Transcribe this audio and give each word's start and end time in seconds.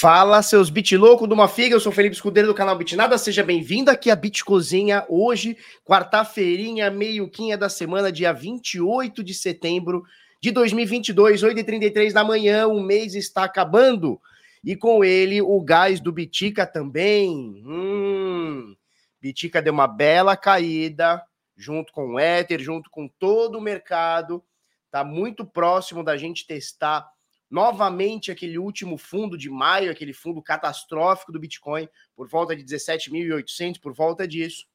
Fala, 0.00 0.40
seus 0.40 0.70
bit 0.70 0.96
louco 0.96 1.28
de 1.28 1.34
uma 1.34 1.46
figa, 1.46 1.74
eu 1.74 1.78
sou 1.78 1.92
Felipe 1.92 2.16
Escudeiro 2.16 2.48
do 2.48 2.54
canal 2.54 2.74
Bitnada, 2.74 3.18
seja 3.18 3.44
bem-vindo 3.44 3.90
aqui 3.90 4.10
a 4.10 4.16
Bit 4.16 4.42
Cozinha, 4.46 5.04
hoje, 5.10 5.58
quarta-feirinha, 5.84 6.90
meio-quinha 6.90 7.58
da 7.58 7.68
semana, 7.68 8.10
dia 8.10 8.32
28 8.32 9.22
de 9.22 9.34
setembro 9.34 10.02
de 10.40 10.52
2022, 10.52 11.42
8h33 11.42 12.14
da 12.14 12.24
manhã, 12.24 12.66
o 12.66 12.80
mês 12.80 13.14
está 13.14 13.44
acabando, 13.44 14.18
e 14.64 14.74
com 14.74 15.04
ele 15.04 15.42
o 15.42 15.60
gás 15.60 16.00
do 16.00 16.10
Bitica 16.10 16.66
também, 16.66 17.62
hum, 17.62 18.74
Bitica 19.20 19.60
deu 19.60 19.74
uma 19.74 19.86
bela 19.86 20.34
caída, 20.34 21.22
junto 21.54 21.92
com 21.92 22.14
o 22.14 22.18
Ether, 22.18 22.58
junto 22.58 22.88
com 22.88 23.06
todo 23.06 23.58
o 23.58 23.60
mercado, 23.60 24.42
tá 24.90 25.04
muito 25.04 25.44
próximo 25.44 26.02
da 26.02 26.16
gente 26.16 26.46
testar 26.46 27.06
novamente 27.50 28.30
aquele 28.30 28.58
último 28.58 28.96
fundo 28.96 29.36
de 29.36 29.50
maio, 29.50 29.90
aquele 29.90 30.12
fundo 30.12 30.40
catastrófico 30.40 31.32
do 31.32 31.40
Bitcoin, 31.40 31.88
por 32.14 32.28
volta 32.28 32.54
de 32.54 32.64
17.800, 32.64 33.80
por 33.80 33.92
volta 33.92 34.26
disso. 34.28 34.66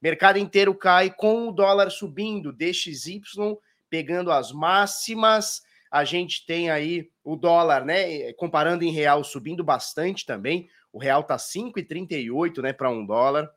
Mercado 0.00 0.38
inteiro 0.38 0.74
cai 0.74 1.10
com 1.10 1.48
o 1.48 1.52
dólar 1.52 1.90
subindo, 1.90 2.52
DXY 2.52 3.20
pegando 3.88 4.32
as 4.32 4.50
máximas. 4.50 5.62
A 5.90 6.04
gente 6.04 6.44
tem 6.44 6.70
aí 6.70 7.10
o 7.22 7.36
dólar, 7.36 7.84
né, 7.84 8.32
comparando 8.32 8.82
em 8.82 8.90
real, 8.90 9.22
subindo 9.22 9.62
bastante 9.62 10.26
também. 10.26 10.68
O 10.92 10.98
real 10.98 11.22
tá 11.22 11.36
5,38, 11.36 12.60
né, 12.62 12.72
para 12.72 12.90
um 12.90 13.06
dólar. 13.06 13.48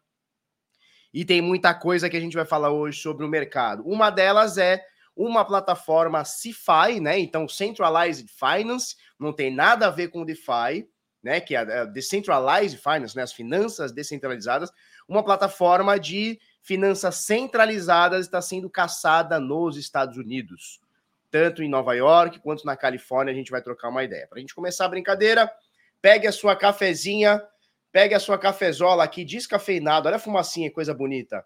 E 1.14 1.25
tem 1.25 1.42
muita 1.42 1.73
coisa 1.73 2.09
que 2.09 2.17
a 2.17 2.20
gente 2.20 2.36
vai 2.36 2.45
falar 2.45 2.70
hoje 2.70 3.02
sobre 3.02 3.25
o 3.25 3.30
mercado. 3.30 3.83
Uma 3.88 4.09
delas 4.09 4.58
é 4.58 4.86
uma 5.18 5.44
plataforma 5.44 6.23
CeFi, 6.23 7.00
né? 7.02 7.18
Então, 7.18 7.50
Centralized 7.50 8.30
Finance, 8.30 8.96
não 9.20 9.34
tem 9.34 9.54
nada 9.54 9.88
a 9.88 9.90
ver 9.90 10.10
com 10.10 10.23
DeFi, 10.23 10.88
né? 11.23 11.42
Que 11.42 11.56
é 11.56 11.58
a 11.58 11.86
Decentralized 11.86 12.80
Finance, 12.80 13.16
né? 13.16 13.23
As 13.23 13.34
finanças 13.34 13.92
descentralizadas. 13.92 14.72
Uma 15.08 15.23
plataforma 15.23 16.00
de 16.00 16.40
finanças 16.62 17.16
centralizadas 17.16 18.28
está 18.28 18.42
sendo 18.42 18.70
caçada 18.70 19.40
nos 19.40 19.76
Estados 19.76 20.18
Unidos, 20.18 20.80
tanto 21.32 21.64
em 21.64 21.70
Nova 21.70 21.95
York 21.95 22.40
quanto 22.42 22.66
na 22.66 22.78
Califórnia. 22.78 23.34
A 23.34 23.36
gente 23.36 23.50
vai 23.52 23.62
trocar 23.62 23.90
uma 23.90 24.04
ideia. 24.04 24.28
Para 24.28 24.38
a 24.38 24.42
gente 24.42 24.54
começar 24.54 24.86
a 24.86 24.90
brincadeira, 24.90 25.52
pegue 26.00 26.28
a 26.28 26.32
sua 26.32 26.56
cafezinha, 26.56 27.42
pegue 27.92 28.14
a 28.14 28.20
sua 28.20 28.38
cafezola 28.38 29.04
aqui, 29.04 29.26
descafeinado. 29.26 30.08
Olha 30.08 30.18
a 30.18 30.20
fumacinha, 30.20 30.72
coisa 30.72 30.94
bonita 30.94 31.44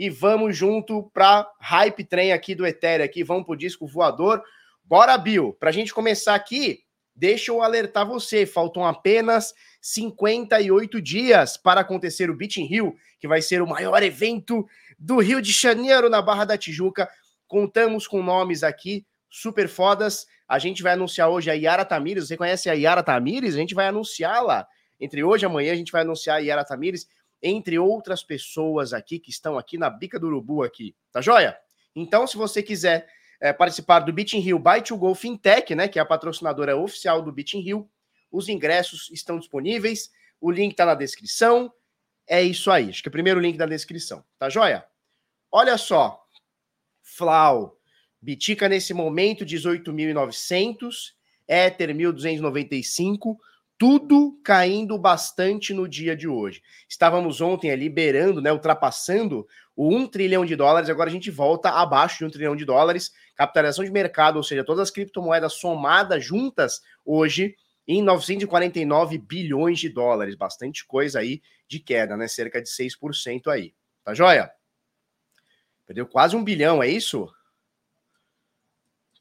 e 0.00 0.08
vamos 0.08 0.56
junto 0.56 1.10
para 1.12 1.46
hype 1.60 2.02
trem 2.04 2.32
aqui 2.32 2.54
do 2.54 2.66
Ethereum 2.66 3.04
aqui, 3.04 3.22
vamos 3.22 3.44
pro 3.44 3.54
disco 3.54 3.86
voador. 3.86 4.42
Bora, 4.82 5.18
Bill. 5.18 5.54
Para 5.60 5.68
a 5.68 5.72
gente 5.72 5.92
começar 5.92 6.34
aqui, 6.34 6.78
deixa 7.14 7.50
eu 7.52 7.60
alertar 7.60 8.08
você, 8.08 8.46
faltam 8.46 8.82
apenas 8.82 9.52
58 9.82 11.02
dias 11.02 11.58
para 11.58 11.82
acontecer 11.82 12.30
o 12.30 12.34
Beat 12.34 12.56
in 12.56 12.64
Rio, 12.64 12.96
que 13.18 13.28
vai 13.28 13.42
ser 13.42 13.60
o 13.60 13.66
maior 13.66 14.02
evento 14.02 14.66
do 14.98 15.18
Rio 15.18 15.42
de 15.42 15.52
Janeiro 15.52 16.08
na 16.08 16.22
Barra 16.22 16.46
da 16.46 16.56
Tijuca. 16.56 17.06
Contamos 17.46 18.08
com 18.08 18.22
nomes 18.22 18.62
aqui 18.62 19.04
super 19.28 19.68
fodas. 19.68 20.26
A 20.48 20.58
gente 20.58 20.82
vai 20.82 20.94
anunciar 20.94 21.28
hoje 21.28 21.50
a 21.50 21.52
Yara 21.52 21.84
Tamires. 21.84 22.26
Você 22.26 22.38
conhece 22.38 22.70
a 22.70 22.72
Yara 22.72 23.02
Tamires? 23.02 23.54
A 23.54 23.58
gente 23.58 23.74
vai 23.74 23.88
anunciá-la. 23.88 24.66
Entre 24.98 25.22
hoje 25.22 25.44
e 25.44 25.46
amanhã 25.46 25.74
a 25.74 25.76
gente 25.76 25.92
vai 25.92 26.00
anunciar 26.00 26.38
a 26.38 26.40
Yara 26.40 26.64
Tamires 26.64 27.06
entre 27.42 27.78
outras 27.78 28.22
pessoas 28.22 28.92
aqui 28.92 29.18
que 29.18 29.30
estão 29.30 29.56
aqui 29.56 29.78
na 29.78 29.88
bica 29.88 30.18
do 30.18 30.26
urubu 30.26 30.62
aqui, 30.62 30.94
tá 31.10 31.20
joia? 31.20 31.56
Então, 31.94 32.26
se 32.26 32.36
você 32.36 32.62
quiser 32.62 33.08
é, 33.40 33.52
participar 33.52 34.00
do 34.00 34.12
Beat 34.12 34.34
Rio 34.34 34.58
by 34.58 34.82
to 34.82 34.96
Go 34.96 35.14
Fintech, 35.14 35.74
né, 35.74 35.88
que 35.88 35.98
é 35.98 36.02
a 36.02 36.06
patrocinadora 36.06 36.76
oficial 36.76 37.22
do 37.22 37.32
Beat 37.32 37.54
Rio, 37.54 37.88
os 38.30 38.48
ingressos 38.48 39.10
estão 39.10 39.38
disponíveis, 39.38 40.10
o 40.40 40.50
link 40.50 40.74
tá 40.74 40.84
na 40.84 40.94
descrição. 40.94 41.72
É 42.26 42.42
isso 42.42 42.70
aí, 42.70 42.90
acho 42.90 43.02
que 43.02 43.08
é 43.08 43.10
o 43.10 43.12
primeiro 43.12 43.40
link 43.40 43.56
da 43.56 43.66
descrição, 43.66 44.24
tá 44.38 44.48
joia? 44.48 44.84
Olha 45.50 45.76
só, 45.76 46.22
Flau, 47.02 47.76
Bitica 48.22 48.68
nesse 48.68 48.92
momento 48.92 49.44
18.900, 49.44 51.14
Ether 51.48 51.88
1.295, 51.90 53.36
tudo 53.80 54.38
caindo 54.44 54.98
bastante 54.98 55.72
no 55.72 55.88
dia 55.88 56.14
de 56.14 56.28
hoje. 56.28 56.62
Estávamos 56.86 57.40
ontem 57.40 57.74
liberando, 57.74 58.42
né, 58.42 58.52
ultrapassando 58.52 59.48
o 59.74 59.96
1 59.96 60.06
trilhão 60.06 60.44
de 60.44 60.54
dólares, 60.54 60.90
agora 60.90 61.08
a 61.08 61.12
gente 61.12 61.30
volta 61.30 61.70
abaixo 61.70 62.18
de 62.18 62.26
1 62.26 62.30
trilhão 62.30 62.54
de 62.54 62.66
dólares. 62.66 63.10
Capitalização 63.34 63.82
de 63.82 63.90
mercado, 63.90 64.36
ou 64.36 64.42
seja, 64.42 64.62
todas 64.62 64.82
as 64.82 64.90
criptomoedas 64.90 65.54
somadas 65.54 66.22
juntas 66.22 66.82
hoje 67.06 67.56
em 67.88 68.02
949 68.02 69.16
bilhões 69.16 69.78
de 69.78 69.88
dólares. 69.88 70.34
Bastante 70.34 70.84
coisa 70.84 71.20
aí 71.20 71.40
de 71.66 71.80
queda, 71.80 72.18
né? 72.18 72.28
Cerca 72.28 72.60
de 72.60 72.68
6% 72.68 73.50
aí. 73.50 73.72
Tá 74.04 74.12
joia? 74.12 74.52
Perdeu 75.86 76.06
quase 76.06 76.36
um 76.36 76.44
bilhão, 76.44 76.82
é 76.82 76.88
isso? 76.88 77.32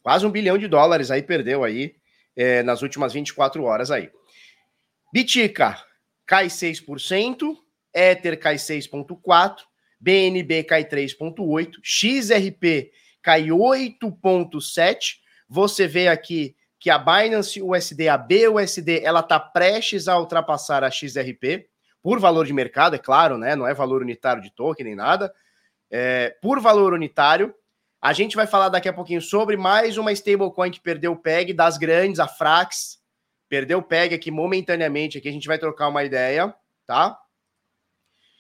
Quase 0.04 0.26
um 0.26 0.30
bilhão 0.30 0.58
de 0.58 0.68
dólares 0.68 1.10
aí 1.10 1.24
perdeu 1.24 1.64
aí 1.64 1.96
é, 2.36 2.62
nas 2.62 2.82
últimas 2.82 3.14
24 3.14 3.64
horas 3.64 3.90
aí. 3.90 4.12
Bitica 5.12 5.78
cai 6.26 6.48
6%, 6.48 7.58
Ether 7.94 8.40
cai 8.40 8.56
6,4%, 8.56 9.56
BNB 10.00 10.64
cai 10.64 10.86
3,8%, 10.86 11.72
XRP 11.84 12.92
cai 13.22 13.48
8,7%. 13.48 14.98
Você 15.48 15.88
vê 15.88 16.08
aqui 16.08 16.56
que 16.80 16.90
a 16.90 16.98
Binance 16.98 17.62
USD, 17.62 18.08
a 18.08 18.18
BUSD, 18.18 19.04
ela 19.04 19.20
está 19.20 19.40
prestes 19.40 20.08
a 20.08 20.18
ultrapassar 20.18 20.84
a 20.84 20.92
XRP, 20.92 21.68
por 22.02 22.20
valor 22.20 22.46
de 22.46 22.54
mercado, 22.54 22.96
é 22.96 23.00
claro, 23.00 23.38
né? 23.38 23.56
Não 23.56 23.68
é 23.68 23.74
valor 23.74 24.02
unitário 24.02 24.42
de 24.42 24.50
token 24.50 24.86
nem 24.86 24.96
nada. 24.96 25.34
É, 25.92 26.36
por 26.42 26.60
valor 26.62 26.94
unitário. 26.94 27.54
A 28.02 28.14
gente 28.14 28.38
vai 28.38 28.48
falar 28.48 28.70
daqui 28.70 28.88
a 28.88 28.94
pouquinho 28.94 29.22
sobre 29.22 29.58
mais 29.58 29.98
uma 29.98 30.14
stablecoin 30.14 30.72
que 30.72 30.80
perdeu 30.80 31.12
o 31.12 31.18
PEG 31.18 31.52
das 31.52 31.78
grandes, 31.78 32.20
a 32.20 32.28
Frax, 32.30 33.00
Perdeu 33.50 33.80
o 33.80 33.84
PEG 33.84 34.14
aqui 34.14 34.30
momentaneamente, 34.30 35.18
aqui 35.18 35.28
a 35.28 35.32
gente 35.32 35.48
vai 35.48 35.58
trocar 35.58 35.88
uma 35.88 36.04
ideia, 36.04 36.54
tá? 36.86 37.20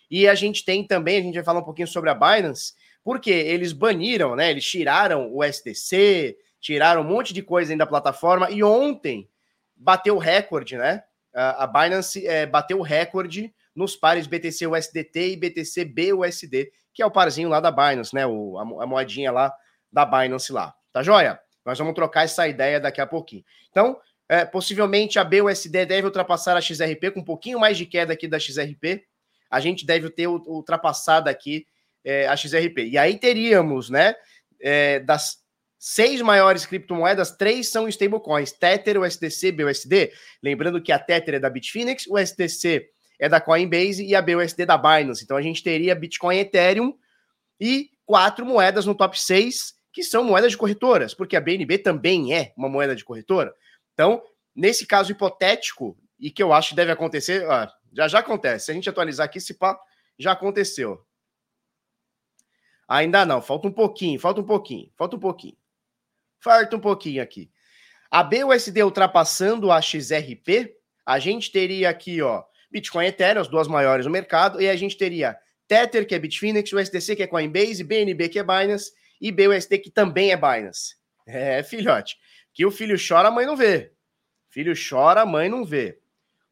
E 0.09 0.27
a 0.27 0.35
gente 0.35 0.63
tem 0.63 0.85
também, 0.85 1.17
a 1.17 1.21
gente 1.21 1.35
vai 1.35 1.43
falar 1.43 1.59
um 1.59 1.65
pouquinho 1.65 1.87
sobre 1.87 2.11
a 2.11 2.13
Binance, 2.13 2.73
porque 3.03 3.31
eles 3.31 3.73
baniram, 3.73 4.35
né? 4.35 4.51
Eles 4.51 4.65
tiraram 4.65 5.33
o 5.33 5.43
SDC, 5.43 6.37
tiraram 6.61 7.01
um 7.01 7.05
monte 7.05 7.33
de 7.33 7.41
coisa 7.41 7.73
ainda 7.73 7.85
da 7.85 7.89
plataforma, 7.89 8.51
e 8.51 8.63
ontem 8.63 9.27
bateu 9.75 10.17
recorde, 10.17 10.77
né? 10.77 11.03
A 11.33 11.65
Binance 11.65 12.25
é, 12.25 12.45
bateu 12.45 12.79
o 12.79 12.83
recorde 12.83 13.53
nos 13.75 13.95
pares 13.95 14.27
BTC 14.27 14.67
USDT 14.67 15.31
e 15.31 15.37
BTC 15.37 15.85
BUSD, 15.85 16.71
que 16.93 17.01
é 17.01 17.05
o 17.05 17.11
parzinho 17.11 17.49
lá 17.49 17.59
da 17.59 17.71
Binance, 17.71 18.13
né? 18.13 18.27
O, 18.27 18.57
a 18.57 18.85
moedinha 18.85 19.31
lá 19.31 19.53
da 19.91 20.05
Binance 20.05 20.51
lá. 20.51 20.75
Tá 20.91 21.01
joia? 21.01 21.39
Nós 21.65 21.77
vamos 21.77 21.93
trocar 21.93 22.25
essa 22.25 22.47
ideia 22.47 22.79
daqui 22.79 22.99
a 22.99 23.05
pouquinho. 23.05 23.43
Então, 23.69 23.99
é, 24.29 24.45
possivelmente 24.45 25.17
a 25.17 25.23
BUSD 25.23 25.85
deve 25.87 26.05
ultrapassar 26.05 26.55
a 26.55 26.61
XRP 26.61 27.11
com 27.11 27.21
um 27.21 27.25
pouquinho 27.25 27.59
mais 27.59 27.75
de 27.75 27.87
queda 27.87 28.13
aqui 28.13 28.27
da 28.27 28.39
XRP. 28.39 29.03
A 29.49 29.59
gente 29.59 29.83
deve 29.87 30.07
ter 30.11 30.27
ultrapassado 30.27 31.27
aqui 31.27 31.65
é, 32.05 32.27
a 32.27 32.37
XRP. 32.37 32.89
E 32.91 32.97
aí 32.97 33.17
teríamos, 33.17 33.89
né, 33.89 34.13
é, 34.61 34.99
das 34.99 35.39
seis 35.79 36.21
maiores 36.21 36.65
criptomoedas, 36.67 37.31
três 37.31 37.69
são 37.69 37.87
stablecoins: 37.87 38.51
Tether, 38.51 39.01
USDC, 39.01 39.51
BUSD. 39.51 40.11
Lembrando 40.43 40.81
que 40.81 40.91
a 40.91 40.99
Tether 40.99 41.35
é 41.35 41.39
da 41.39 41.49
Bitfinex, 41.49 42.05
o 42.05 42.13
USDC 42.13 42.87
é 43.19 43.27
da 43.27 43.41
Coinbase 43.41 44.05
e 44.05 44.15
a 44.15 44.21
BUSD 44.21 44.63
da 44.65 44.77
Binance. 44.77 45.23
Então 45.23 45.35
a 45.35 45.41
gente 45.41 45.63
teria 45.63 45.95
Bitcoin 45.95 46.37
Ethereum 46.37 46.93
e 47.59 47.89
quatro 48.05 48.45
moedas 48.45 48.85
no 48.85 48.93
top 48.93 49.19
6 49.19 49.73
que 49.91 50.03
são 50.03 50.23
moedas 50.23 50.51
de 50.51 50.57
corretoras, 50.57 51.15
porque 51.15 51.35
a 51.35 51.41
BNB 51.41 51.79
também 51.79 52.33
é 52.33 52.53
uma 52.55 52.69
moeda 52.69 52.95
de 52.95 53.03
corretora. 53.03 53.51
Então, 53.99 54.23
nesse 54.55 54.85
caso 54.85 55.11
hipotético, 55.11 55.97
e 56.17 56.31
que 56.31 56.41
eu 56.41 56.53
acho 56.53 56.69
que 56.69 56.75
deve 56.75 56.89
acontecer, 56.89 57.45
ó, 57.45 57.67
já 57.91 58.07
já 58.07 58.19
acontece. 58.19 58.63
Se 58.63 58.71
a 58.71 58.73
gente 58.73 58.89
atualizar 58.89 59.25
aqui, 59.25 59.41
se 59.41 59.53
pá, 59.53 59.77
já 60.17 60.31
aconteceu. 60.31 61.05
Ainda 62.87 63.25
não, 63.25 63.41
falta 63.41 63.67
um 63.67 63.73
pouquinho, 63.73 64.17
falta 64.17 64.39
um 64.39 64.45
pouquinho, 64.45 64.89
falta 64.95 65.17
um 65.17 65.19
pouquinho. 65.19 65.57
Falta 66.39 66.77
um 66.77 66.79
pouquinho 66.79 67.21
aqui. 67.21 67.51
A 68.09 68.23
BUSD 68.23 68.81
ultrapassando 68.83 69.69
a 69.69 69.81
XRP, 69.81 70.77
a 71.05 71.19
gente 71.19 71.51
teria 71.51 71.89
aqui, 71.89 72.21
ó, 72.21 72.45
Bitcoin 72.71 73.03
e 73.03 73.07
Ethereum, 73.09 73.41
as 73.41 73.49
duas 73.49 73.67
maiores 73.67 74.05
no 74.05 74.11
mercado, 74.13 74.61
e 74.61 74.69
a 74.69 74.77
gente 74.77 74.95
teria 74.95 75.37
Tether, 75.67 76.07
que 76.07 76.15
é 76.15 76.19
Bitfinex, 76.19 76.71
USDC, 76.71 77.17
que 77.17 77.23
é 77.23 77.27
Coinbase, 77.27 77.83
BNB, 77.83 78.29
que 78.29 78.39
é 78.39 78.43
Binance, 78.43 78.93
e 79.19 79.29
BUSD, 79.29 79.77
que 79.77 79.91
também 79.91 80.31
é 80.31 80.37
Binance. 80.37 80.97
É, 81.31 81.61
filhote. 81.61 82.17
Que 82.59 82.65
o 82.65 82.71
filho 82.71 82.97
chora, 82.99 83.29
a 83.29 83.31
mãe 83.31 83.45
não 83.45 83.55
vê. 83.55 83.93
Filho 84.49 84.73
chora, 84.75 85.21
a 85.21 85.25
mãe 85.25 85.47
não 85.47 85.63
vê. 85.63 85.97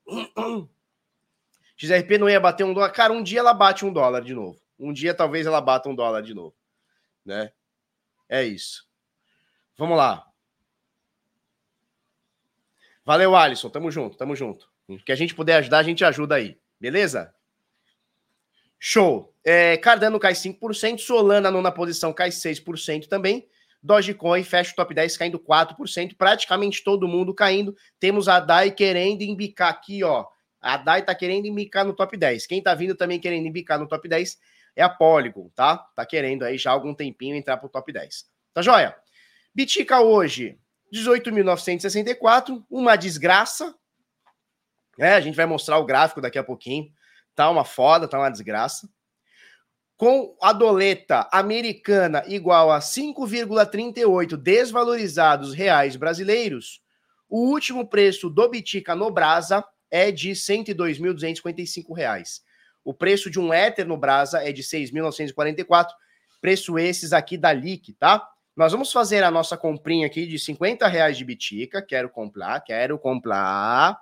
XRP 1.75 2.17
não 2.17 2.29
ia 2.29 2.39
bater 2.39 2.63
um 2.63 2.73
dólar. 2.73 2.91
Cara, 2.91 3.11
um 3.11 3.21
dia 3.21 3.41
ela 3.41 3.53
bate 3.53 3.85
um 3.85 3.91
dólar 3.91 4.21
de 4.21 4.33
novo. 4.33 4.57
Um 4.79 4.93
dia 4.93 5.13
talvez 5.13 5.45
ela 5.45 5.59
bata 5.59 5.89
um 5.89 5.93
dólar 5.93 6.21
de 6.21 6.33
novo. 6.33 6.55
Né? 7.25 7.51
É 8.29 8.41
isso. 8.41 8.87
Vamos 9.75 9.97
lá. 9.97 10.25
Valeu, 13.03 13.35
Alisson. 13.35 13.69
Tamo 13.69 13.91
junto, 13.91 14.15
tamo 14.15 14.33
junto. 14.33 14.71
O 14.87 14.97
que 14.99 15.11
a 15.11 15.15
gente 15.15 15.35
puder 15.35 15.57
ajudar, 15.57 15.79
a 15.79 15.83
gente 15.83 16.05
ajuda 16.05 16.35
aí. 16.35 16.57
Beleza? 16.79 17.35
Show. 18.79 19.35
É, 19.43 19.75
Cardano 19.75 20.21
cai 20.21 20.31
5%, 20.31 20.99
Solana 20.99 21.51
nona 21.51 21.69
posição 21.69 22.13
cai 22.13 22.29
6% 22.29 23.09
também. 23.09 23.49
Dogecoin 23.81 24.43
fecha 24.43 24.71
o 24.71 24.75
top 24.75 24.93
10 24.93 25.17
caindo 25.17 25.39
4%, 25.39 26.15
praticamente 26.17 26.83
todo 26.83 27.07
mundo 27.07 27.33
caindo. 27.33 27.75
Temos 27.99 28.27
a 28.27 28.39
DAI 28.39 28.71
querendo 28.71 29.21
embicar 29.21 29.69
aqui, 29.69 30.03
ó. 30.03 30.25
A 30.59 30.77
DAI 30.77 31.03
tá 31.03 31.13
querendo 31.13 31.45
embicar 31.45 31.85
no 31.85 31.93
top 31.93 32.17
10. 32.17 32.47
Quem 32.47 32.61
tá 32.61 32.73
vindo 32.73 32.95
também 32.95 33.19
querendo 33.19 33.47
embicar 33.47 33.79
no 33.79 33.87
top 33.87 34.07
10 34.07 34.37
é 34.75 34.83
a 34.83 34.89
Polygon, 34.89 35.49
tá? 35.55 35.77
Tá 35.95 36.05
querendo 36.05 36.43
aí 36.43 36.57
já 36.57 36.71
há 36.71 36.73
algum 36.73 36.93
tempinho 36.93 37.35
entrar 37.35 37.57
pro 37.57 37.69
top 37.69 37.91
10. 37.91 38.25
Tá 38.53 38.61
joia? 38.61 38.95
Bitica 39.53 40.01
hoje, 40.01 40.59
18.964, 40.93 42.63
uma 42.69 42.95
desgraça. 42.95 43.75
É, 44.99 45.13
a 45.13 45.21
gente 45.21 45.35
vai 45.35 45.45
mostrar 45.45 45.77
o 45.77 45.85
gráfico 45.85 46.21
daqui 46.21 46.37
a 46.37 46.43
pouquinho. 46.43 46.91
Tá 47.35 47.49
uma 47.49 47.63
foda, 47.63 48.07
tá 48.07 48.17
uma 48.17 48.29
desgraça. 48.29 48.89
Com 49.97 50.37
a 50.39 50.53
doleta 50.53 51.27
americana 51.31 52.23
igual 52.27 52.71
a 52.71 52.77
5,38 52.77 54.37
desvalorizados 54.37 55.55
reais 55.55 55.95
brasileiros, 55.95 56.83
o 57.27 57.49
último 57.49 57.87
preço 57.87 58.29
do 58.29 58.47
Bitica 58.47 58.95
no 58.95 59.09
Brasa 59.09 59.65
é 59.89 60.11
de 60.11 60.29
R$ 60.29 60.35
102.255. 60.35 62.41
O 62.85 62.93
preço 62.93 63.31
de 63.31 63.39
um 63.39 63.51
Ether 63.51 63.87
no 63.87 63.97
Brasa 63.97 64.47
é 64.47 64.51
de 64.51 64.61
6.944. 64.61 65.87
Preço 66.39 66.77
esses 66.77 67.11
aqui 67.11 67.35
da 67.35 67.51
LIC, 67.51 67.93
tá? 67.93 68.23
Nós 68.55 68.71
vamos 68.71 68.91
fazer 68.91 69.23
a 69.23 69.31
nossa 69.31 69.57
comprinha 69.57 70.05
aqui 70.05 70.27
de 70.27 70.37
50 70.37 70.87
reais 70.87 71.17
de 71.17 71.25
Bitica. 71.25 71.81
Quero 71.81 72.09
comprar, 72.09 72.61
quero 72.61 72.99
comprar. 72.99 73.99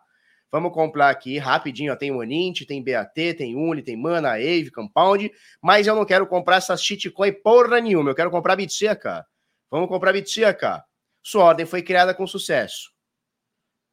Vamos 0.56 0.72
comprar 0.72 1.10
aqui 1.10 1.38
rapidinho. 1.38 1.92
Ó, 1.92 1.98
tem 1.98 2.14
Onint, 2.14 2.62
tem 2.66 2.82
BAT, 2.82 3.14
tem 3.14 3.58
Uni, 3.58 3.82
tem 3.82 3.98
Mana, 3.98 4.36
Ave, 4.36 4.72
Compound. 4.72 5.30
Mas 5.62 5.86
eu 5.86 5.94
não 5.94 6.06
quero 6.06 6.26
comprar 6.26 6.56
essas 6.56 6.82
shitcoin 6.82 7.34
porra 7.34 7.82
nenhuma. 7.82 8.12
Eu 8.12 8.16
quero 8.16 8.32
comprar 8.32 8.56
Bitica. 8.56 9.28
Vamos 9.70 9.90
comprar 9.90 10.14
Bitica. 10.14 10.82
Sua 11.22 11.44
ordem 11.44 11.66
foi 11.66 11.82
criada 11.82 12.14
com 12.14 12.26
sucesso. 12.26 12.94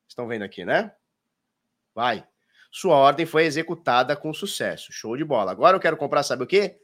Estão 0.08 0.28
vendo 0.28 0.42
aqui, 0.42 0.64
né? 0.64 0.94
Vai. 1.92 2.24
Sua 2.70 2.94
ordem 2.94 3.26
foi 3.26 3.42
executada 3.42 4.14
com 4.14 4.32
sucesso. 4.32 4.92
Show 4.92 5.16
de 5.16 5.24
bola. 5.24 5.50
Agora 5.50 5.76
eu 5.76 5.80
quero 5.80 5.96
comprar, 5.96 6.22
sabe 6.22 6.44
o 6.44 6.46
quê? 6.46 6.78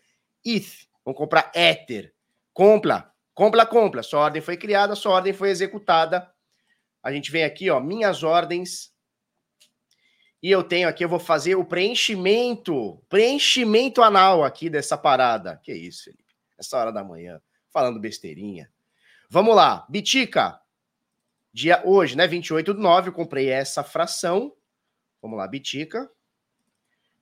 ETH. 0.44 0.88
Vamos 1.04 1.16
comprar 1.16 1.52
Ether. 1.54 2.12
Compra. 2.52 3.12
Compra, 3.32 3.64
compra. 3.64 4.02
Sua 4.02 4.22
ordem 4.22 4.42
foi 4.42 4.56
criada, 4.56 4.96
sua 4.96 5.12
ordem 5.12 5.32
foi 5.32 5.50
executada. 5.50 6.28
A 7.00 7.12
gente 7.12 7.30
vem 7.30 7.44
aqui, 7.44 7.70
ó, 7.70 7.78
minhas 7.78 8.24
ordens. 8.24 8.97
E 10.42 10.50
eu 10.50 10.62
tenho 10.62 10.88
aqui, 10.88 11.04
eu 11.04 11.08
vou 11.08 11.18
fazer 11.18 11.56
o 11.56 11.64
preenchimento, 11.64 12.96
preenchimento 13.08 14.02
anal 14.02 14.44
aqui 14.44 14.70
dessa 14.70 14.96
parada. 14.96 15.60
Que 15.62 15.72
isso, 15.72 16.04
Felipe? 16.04 16.24
Essa 16.56 16.78
hora 16.78 16.92
da 16.92 17.02
manhã, 17.02 17.40
falando 17.72 18.00
besteirinha. 18.00 18.70
Vamos 19.28 19.54
lá, 19.56 19.84
Bitica. 19.88 20.60
Dia 21.52 21.82
hoje, 21.84 22.16
né, 22.16 22.26
28 22.26 22.72
de 22.72 22.80
9, 22.80 23.08
eu 23.08 23.12
comprei 23.12 23.48
essa 23.48 23.82
fração. 23.82 24.54
Vamos 25.20 25.38
lá, 25.38 25.46
Bitica. 25.48 26.08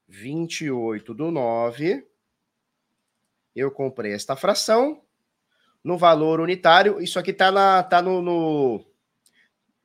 28 0.08 1.14
do 1.14 1.30
9. 1.30 2.06
Eu 3.54 3.70
comprei 3.70 4.12
esta 4.12 4.36
fração 4.36 5.02
no 5.82 5.96
valor 5.96 6.40
unitário. 6.40 7.00
Isso 7.00 7.19
aqui 7.19 7.32
tá, 7.32 7.50
na, 7.50 7.82
tá 7.82 8.02
no. 8.02 8.20
no 8.20 8.84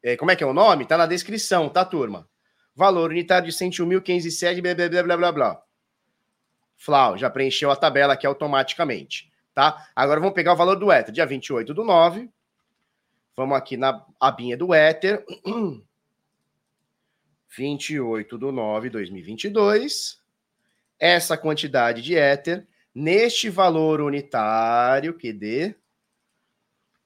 é, 0.04 0.18
como 0.18 0.32
é 0.32 0.36
que 0.36 0.44
é 0.44 0.48
o 0.48 0.54
nome? 0.54 0.86
Tá 0.86 0.98
na 0.98 1.06
descrição, 1.06 1.70
tá, 1.70 1.86
turma? 1.86 2.28
Valor 2.76 3.12
unitário 3.12 3.50
de 3.50 3.54
101.507, 3.54 4.62
blá, 4.62 4.74
blá, 4.76 5.04
blá, 5.04 5.18
blá, 5.18 5.32
blá. 5.32 5.64
Flau, 6.78 7.18
já 7.18 7.30
preencheu 7.30 7.70
a 7.70 7.76
tabela 7.76 8.14
aqui 8.14 8.26
automaticamente, 8.26 9.32
tá? 9.54 9.88
Agora 9.96 10.20
vamos 10.20 10.34
pegar 10.34 10.54
o 10.54 10.58
valor 10.58 10.76
do 10.76 10.92
Ether, 10.92 11.14
dia 11.14 11.26
28 11.26 11.74
do 11.74 11.84
9. 11.84 12.30
Vamos 13.36 13.58
aqui 13.58 13.78
na 13.78 14.06
abinha 14.20 14.58
do 14.58 14.74
Ether. 14.74 15.24
28 17.56 18.38
de 18.38 18.52
9 18.52 18.90
de 18.90 18.94
2022, 18.94 20.22
essa 20.98 21.38
quantidade 21.38 22.02
de 22.02 22.16
éter 22.16 22.66
neste 22.96 23.50
valor 23.50 24.02
unitário, 24.02 25.14
QD. 25.14 25.76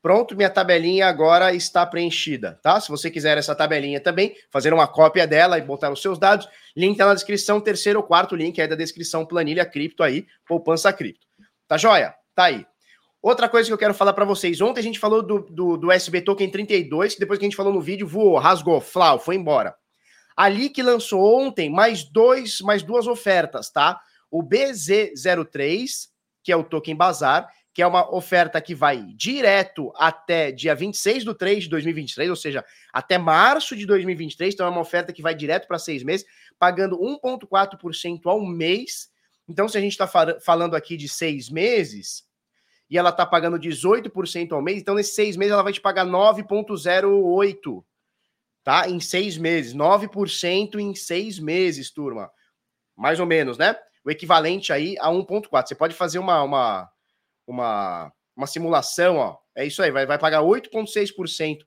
Pronto, 0.05 0.37
minha 0.37 0.51
tabelinha 0.51 1.07
agora 1.07 1.51
está 1.55 1.83
preenchida, 1.83 2.59
tá? 2.61 2.79
Se 2.79 2.89
você 2.89 3.09
quiser 3.09 3.39
essa 3.39 3.55
tabelinha 3.55 3.99
também, 3.99 4.35
fazer 4.51 4.71
uma 4.71 4.87
cópia 4.87 5.25
dela 5.25 5.57
e 5.57 5.63
botar 5.63 5.91
os 5.91 5.99
seus 5.99 6.19
dados, 6.19 6.47
link 6.77 6.95
tá 6.95 7.07
na 7.07 7.15
descrição, 7.15 7.59
terceiro 7.59 8.01
ou 8.01 8.05
quarto 8.05 8.35
link 8.35 8.59
é 8.59 8.67
da 8.67 8.75
descrição 8.75 9.25
planilha 9.25 9.65
cripto 9.65 10.03
aí, 10.03 10.27
poupança 10.47 10.93
cripto. 10.93 11.25
Tá 11.67 11.75
joia? 11.75 12.13
Tá 12.35 12.43
aí. 12.43 12.67
Outra 13.19 13.49
coisa 13.49 13.67
que 13.67 13.73
eu 13.73 13.79
quero 13.79 13.95
falar 13.95 14.13
para 14.13 14.25
vocês, 14.25 14.61
ontem 14.61 14.79
a 14.79 14.83
gente 14.83 14.99
falou 14.99 15.23
do, 15.23 15.39
do, 15.39 15.75
do 15.75 15.91
SB 15.91 16.21
Token 16.21 16.51
32, 16.51 17.15
que 17.15 17.19
depois 17.19 17.39
que 17.39 17.45
a 17.45 17.47
gente 17.47 17.57
falou 17.57 17.73
no 17.73 17.81
vídeo, 17.81 18.07
voou, 18.07 18.37
rasgou, 18.37 18.79
flau, 18.79 19.17
foi 19.17 19.33
embora. 19.33 19.75
Ali 20.37 20.69
que 20.69 20.83
lançou 20.83 21.19
ontem 21.35 21.67
mais 21.67 22.03
dois, 22.03 22.61
mais 22.61 22.83
duas 22.83 23.07
ofertas, 23.07 23.71
tá? 23.71 23.99
O 24.29 24.43
BZ03, 24.43 26.09
que 26.43 26.51
é 26.51 26.55
o 26.55 26.63
token 26.63 26.95
Bazar, 26.95 27.49
que 27.75 27.81
é 27.81 27.87
uma 27.87 28.09
oferta 28.15 28.61
que 28.61 28.73
vai 28.73 29.03
direto 29.17 29.91
até 29.97 30.49
dia 30.49 30.73
26 30.73 31.25
do 31.25 31.35
3 31.35 31.65
de 31.65 31.69
2023, 31.69 32.29
ou 32.29 32.35
seja, 32.35 32.63
até 32.93 33.17
março 33.17 33.75
de 33.75 33.85
2023. 33.85 34.53
Então 34.53 34.65
é 34.65 34.69
uma 34.69 34.79
oferta 34.79 35.11
que 35.11 35.21
vai 35.21 35.35
direto 35.35 35.67
para 35.67 35.77
seis 35.77 36.01
meses, 36.01 36.25
pagando 36.57 36.97
1,4% 36.97 38.21
ao 38.27 38.39
mês. 38.39 39.09
Então, 39.45 39.67
se 39.67 39.77
a 39.77 39.81
gente 39.81 39.91
está 39.91 40.07
falando 40.39 40.73
aqui 40.73 40.95
de 40.95 41.09
seis 41.09 41.49
meses 41.49 42.23
e 42.89 42.97
ela 42.97 43.09
está 43.09 43.25
pagando 43.25 43.59
18% 43.59 44.53
ao 44.53 44.61
mês, 44.61 44.79
então 44.79 44.95
nesses 44.95 45.13
seis 45.13 45.35
meses 45.35 45.51
ela 45.51 45.61
vai 45.61 45.73
te 45.73 45.81
pagar 45.81 46.05
9,08% 46.05 47.83
tá? 48.63 48.89
Em 48.89 48.99
seis 49.01 49.37
meses, 49.37 49.75
9% 49.75 50.79
em 50.79 50.95
seis 50.95 51.39
meses, 51.39 51.91
turma. 51.91 52.31
Mais 52.97 53.19
ou 53.19 53.25
menos, 53.25 53.57
né? 53.57 53.75
O 54.03 54.09
equivalente 54.09 54.73
aí 54.73 54.97
a 54.99 55.09
1,4. 55.09 55.67
Você 55.67 55.75
pode 55.75 55.93
fazer 55.93 56.19
uma, 56.19 56.41
uma, 56.41 56.89
uma, 57.47 58.11
uma 58.35 58.47
simulação, 58.47 59.17
ó. 59.17 59.37
É 59.55 59.65
isso 59.65 59.81
aí, 59.81 59.91
vai, 59.91 60.05
vai 60.05 60.17
pagar 60.19 60.41
8,6%. 60.41 61.59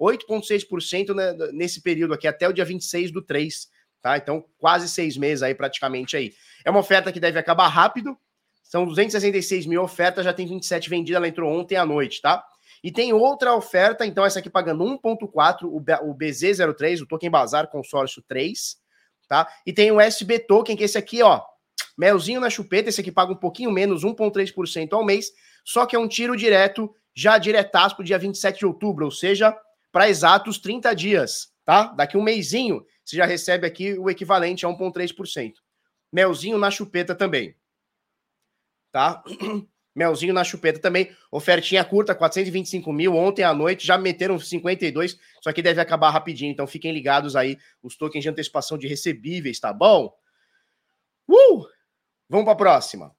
8,6% 0.00 1.14
né, 1.14 1.32
nesse 1.52 1.80
período 1.80 2.14
aqui, 2.14 2.26
até 2.26 2.48
o 2.48 2.52
dia 2.52 2.64
26 2.64 3.10
do 3.10 3.22
3, 3.22 3.68
tá? 4.02 4.16
Então, 4.16 4.44
quase 4.58 4.88
seis 4.88 5.16
meses 5.16 5.42
aí, 5.42 5.54
praticamente 5.54 6.16
aí. 6.16 6.32
É 6.64 6.70
uma 6.70 6.80
oferta 6.80 7.10
que 7.10 7.20
deve 7.20 7.38
acabar 7.38 7.68
rápido. 7.68 8.16
São 8.62 8.84
266 8.84 9.64
mil 9.66 9.82
ofertas, 9.82 10.24
já 10.24 10.32
tem 10.32 10.46
27 10.46 10.90
vendidas, 10.90 11.16
ela 11.16 11.28
entrou 11.28 11.50
ontem 11.50 11.76
à 11.76 11.86
noite, 11.86 12.20
tá? 12.20 12.44
E 12.82 12.92
tem 12.92 13.12
outra 13.12 13.54
oferta, 13.54 14.04
então 14.04 14.24
essa 14.24 14.40
aqui 14.40 14.50
pagando 14.50 14.84
1.4, 14.84 15.64
o 15.64 16.14
BZ03, 16.14 17.02
o 17.02 17.06
Token 17.06 17.30
Bazar 17.30 17.68
Consórcio 17.68 18.22
3, 18.28 18.76
tá? 19.28 19.48
E 19.64 19.72
tem 19.72 19.90
o 19.90 20.00
SB 20.00 20.40
Token, 20.40 20.76
que 20.76 20.84
esse 20.84 20.98
aqui, 20.98 21.22
ó, 21.22 21.42
melzinho 21.96 22.40
na 22.40 22.50
chupeta, 22.50 22.88
esse 22.88 23.00
aqui 23.00 23.10
paga 23.10 23.32
um 23.32 23.36
pouquinho 23.36 23.70
menos, 23.70 24.04
1.3% 24.04 24.92
ao 24.92 25.04
mês, 25.04 25.32
só 25.64 25.86
que 25.86 25.96
é 25.96 25.98
um 25.98 26.08
tiro 26.08 26.36
direto, 26.36 26.94
já 27.14 27.38
diretaço 27.38 27.96
pro 27.96 28.04
dia 28.04 28.18
27 28.18 28.58
de 28.58 28.66
outubro, 28.66 29.04
ou 29.04 29.10
seja, 29.10 29.56
para 29.90 30.08
exatos 30.08 30.58
30 30.58 30.94
dias, 30.94 31.52
tá? 31.64 31.86
Daqui 31.86 32.16
um 32.16 32.22
mêsinho, 32.22 32.84
você 33.04 33.16
já 33.16 33.24
recebe 33.24 33.66
aqui 33.66 33.98
o 33.98 34.10
equivalente 34.10 34.66
a 34.66 34.68
1.3%. 34.68 35.54
Melzinho 36.12 36.58
na 36.58 36.70
chupeta 36.70 37.14
também. 37.14 37.54
Tá? 38.92 39.22
Melzinho 39.94 40.34
na 40.34 40.44
chupeta 40.44 40.78
também. 40.78 41.10
Ofertinha 41.30 41.82
curta, 41.84 42.14
425 42.14 42.92
mil. 42.92 43.14
Ontem 43.14 43.42
à 43.42 43.54
noite 43.54 43.86
já 43.86 43.96
meteram 43.96 44.38
52, 44.38 45.18
só 45.40 45.52
que 45.52 45.62
deve 45.62 45.80
acabar 45.80 46.10
rapidinho. 46.10 46.52
Então 46.52 46.66
fiquem 46.66 46.92
ligados 46.92 47.34
aí, 47.34 47.56
os 47.82 47.96
tokens 47.96 48.22
de 48.22 48.28
antecipação 48.28 48.76
de 48.76 48.86
recebíveis, 48.86 49.58
tá 49.58 49.72
bom? 49.72 50.12
Uh! 51.28 51.75
Vamos 52.28 52.44
para 52.44 52.54
a 52.54 52.56
próxima. 52.56 53.16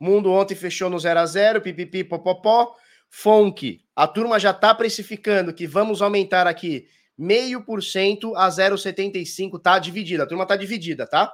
Mundo 0.00 0.32
ontem 0.32 0.54
fechou 0.54 0.90
no 0.90 0.98
0 0.98 1.20
a 1.20 1.26
0 1.26 1.60
pipipi, 1.60 2.04
popopó. 2.04 2.74
Fonk, 3.08 3.84
a 3.94 4.08
turma 4.08 4.38
já 4.38 4.50
está 4.50 4.74
precificando 4.74 5.52
que 5.52 5.66
vamos 5.66 6.00
aumentar 6.00 6.46
aqui 6.46 6.88
meio 7.16 7.62
por 7.62 7.82
cento 7.82 8.34
a 8.34 8.48
0,75, 8.48 9.60
tá 9.60 9.78
dividida. 9.78 10.22
A 10.22 10.26
turma 10.26 10.46
tá 10.46 10.56
dividida, 10.56 11.06
tá? 11.06 11.30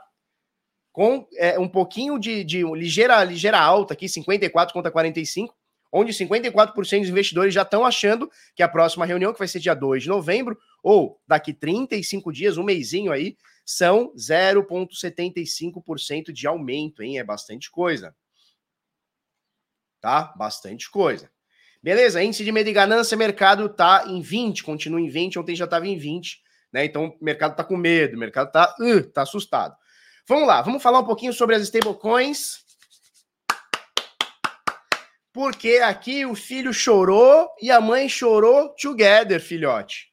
com 0.99 1.29
é, 1.37 1.57
um 1.61 1.69
pouquinho 1.69 2.19
de, 2.19 2.43
de 2.43 2.65
ligeira, 2.75 3.23
ligeira 3.23 3.57
alta 3.57 3.95
aqui, 3.95 4.09
54 4.09 4.75
contra 4.75 4.91
45, 4.91 5.55
onde 5.93 6.13
54% 6.13 6.75
dos 6.75 7.09
investidores 7.09 7.55
já 7.55 7.63
estão 7.63 7.87
achando 7.87 8.29
que 8.57 8.65
a 8.65 8.69
próxima 8.69 9.07
reunião, 9.07 9.33
que 9.33 9.39
vai 9.39 9.47
ser 9.47 9.61
dia 9.61 9.75
2 9.75 10.03
de 10.03 10.09
novembro, 10.09 10.59
ou 10.83 11.21
daqui 11.25 11.55
35 11.55 12.33
dias, 12.33 12.59
um 12.59 12.65
mêsinho 12.65 13.13
aí, 13.13 13.37
são 13.71 14.15
0,75% 14.15 16.33
de 16.33 16.47
aumento, 16.47 17.03
hein? 17.03 17.19
É 17.19 17.25
bastante 17.25 17.71
coisa. 17.71 18.17
Tá? 20.01 20.33
Bastante 20.39 20.91
coisa. 20.91 21.31
Beleza? 21.83 22.23
Índice 22.23 22.47
de 22.47 22.51
medo 22.51 22.71
e 22.71 22.73
ganância, 22.73 23.15
mercado 23.15 23.69
tá 23.69 24.05
em 24.07 24.23
20, 24.23 24.65
continua 24.65 24.99
em 24.99 25.11
20, 25.11 25.39
ontem 25.39 25.55
já 25.55 25.67
estava 25.67 25.87
em 25.87 25.99
20, 25.99 26.43
Né? 26.73 26.87
Então 26.87 27.09
o 27.09 27.19
mercado 27.23 27.51
está 27.51 27.63
com 27.63 27.77
medo, 27.77 28.17
o 28.17 28.19
mercado 28.19 28.47
está 28.47 28.75
uh, 28.81 29.03
tá 29.11 29.21
assustado. 29.21 29.77
Vamos 30.27 30.49
lá, 30.49 30.63
vamos 30.63 30.83
falar 30.83 31.01
um 31.01 31.07
pouquinho 31.07 31.35
sobre 31.35 31.55
as 31.55 31.61
stablecoins. 31.61 32.65
Porque 35.31 35.77
aqui 35.77 36.25
o 36.25 36.35
filho 36.35 36.73
chorou 36.73 37.51
e 37.61 37.71
a 37.71 37.83
mãe 37.83 38.09
chorou 38.09 38.75
together, 38.77 39.43
filhote. 39.43 40.11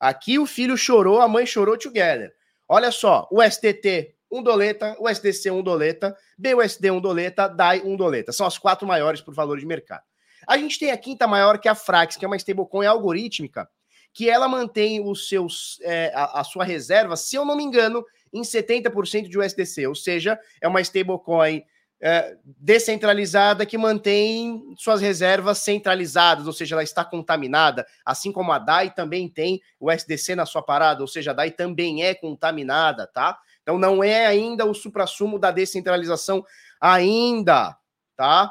Aqui 0.00 0.40
o 0.40 0.46
filho 0.46 0.76
chorou, 0.76 1.20
a 1.20 1.28
mãe 1.28 1.46
chorou 1.46 1.78
together. 1.78 2.34
Olha 2.72 2.92
só, 2.92 3.26
o 3.32 3.42
STT, 3.42 4.14
um 4.30 4.40
doleta, 4.44 4.96
o 5.00 5.08
SDC, 5.08 5.50
um 5.50 5.60
doleta, 5.60 6.16
BUSD, 6.38 6.88
um 6.92 7.00
doleta, 7.00 7.48
DAI, 7.48 7.82
um 7.84 7.96
doleta. 7.96 8.30
São 8.30 8.46
as 8.46 8.58
quatro 8.58 8.86
maiores 8.86 9.20
por 9.20 9.34
valor 9.34 9.58
de 9.58 9.66
mercado. 9.66 10.04
A 10.46 10.56
gente 10.56 10.78
tem 10.78 10.92
a 10.92 10.96
quinta 10.96 11.26
maior, 11.26 11.58
que 11.58 11.66
é 11.66 11.70
a 11.72 11.74
Frax, 11.74 12.16
que 12.16 12.24
é 12.24 12.28
uma 12.28 12.36
stablecoin 12.36 12.86
algorítmica, 12.86 13.68
que 14.14 14.30
ela 14.30 14.46
mantém 14.46 15.04
os 15.04 15.28
seus, 15.28 15.80
é, 15.82 16.12
a, 16.14 16.42
a, 16.42 16.44
sua 16.44 16.62
reserva, 16.62 17.16
se 17.16 17.34
eu 17.34 17.44
não 17.44 17.56
me 17.56 17.64
engano, 17.64 18.04
em 18.32 18.42
70% 18.42 19.28
de 19.28 19.36
USDC, 19.36 19.88
ou 19.88 19.94
seja, 19.96 20.38
é 20.62 20.68
uma 20.68 20.80
stablecoin 20.80 21.64
é, 22.00 22.36
descentralizada 22.44 23.66
que 23.66 23.76
mantém 23.76 24.74
suas 24.76 25.00
reservas 25.00 25.58
centralizadas, 25.58 26.46
ou 26.46 26.52
seja, 26.52 26.74
ela 26.74 26.82
está 26.82 27.04
contaminada, 27.04 27.86
assim 28.04 28.32
como 28.32 28.52
a 28.52 28.58
DAI 28.58 28.90
também 28.94 29.28
tem 29.28 29.60
o 29.78 29.90
SDC 29.90 30.34
na 30.34 30.46
sua 30.46 30.62
parada, 30.62 31.02
ou 31.02 31.08
seja, 31.08 31.32
a 31.32 31.34
DAI 31.34 31.50
também 31.50 32.02
é 32.02 32.14
contaminada, 32.14 33.06
tá? 33.06 33.38
Então 33.62 33.78
não 33.78 34.02
é 34.02 34.26
ainda 34.26 34.64
o 34.64 34.74
suprassumo 34.74 35.38
da 35.38 35.50
descentralização 35.50 36.44
ainda, 36.80 37.76
tá? 38.16 38.50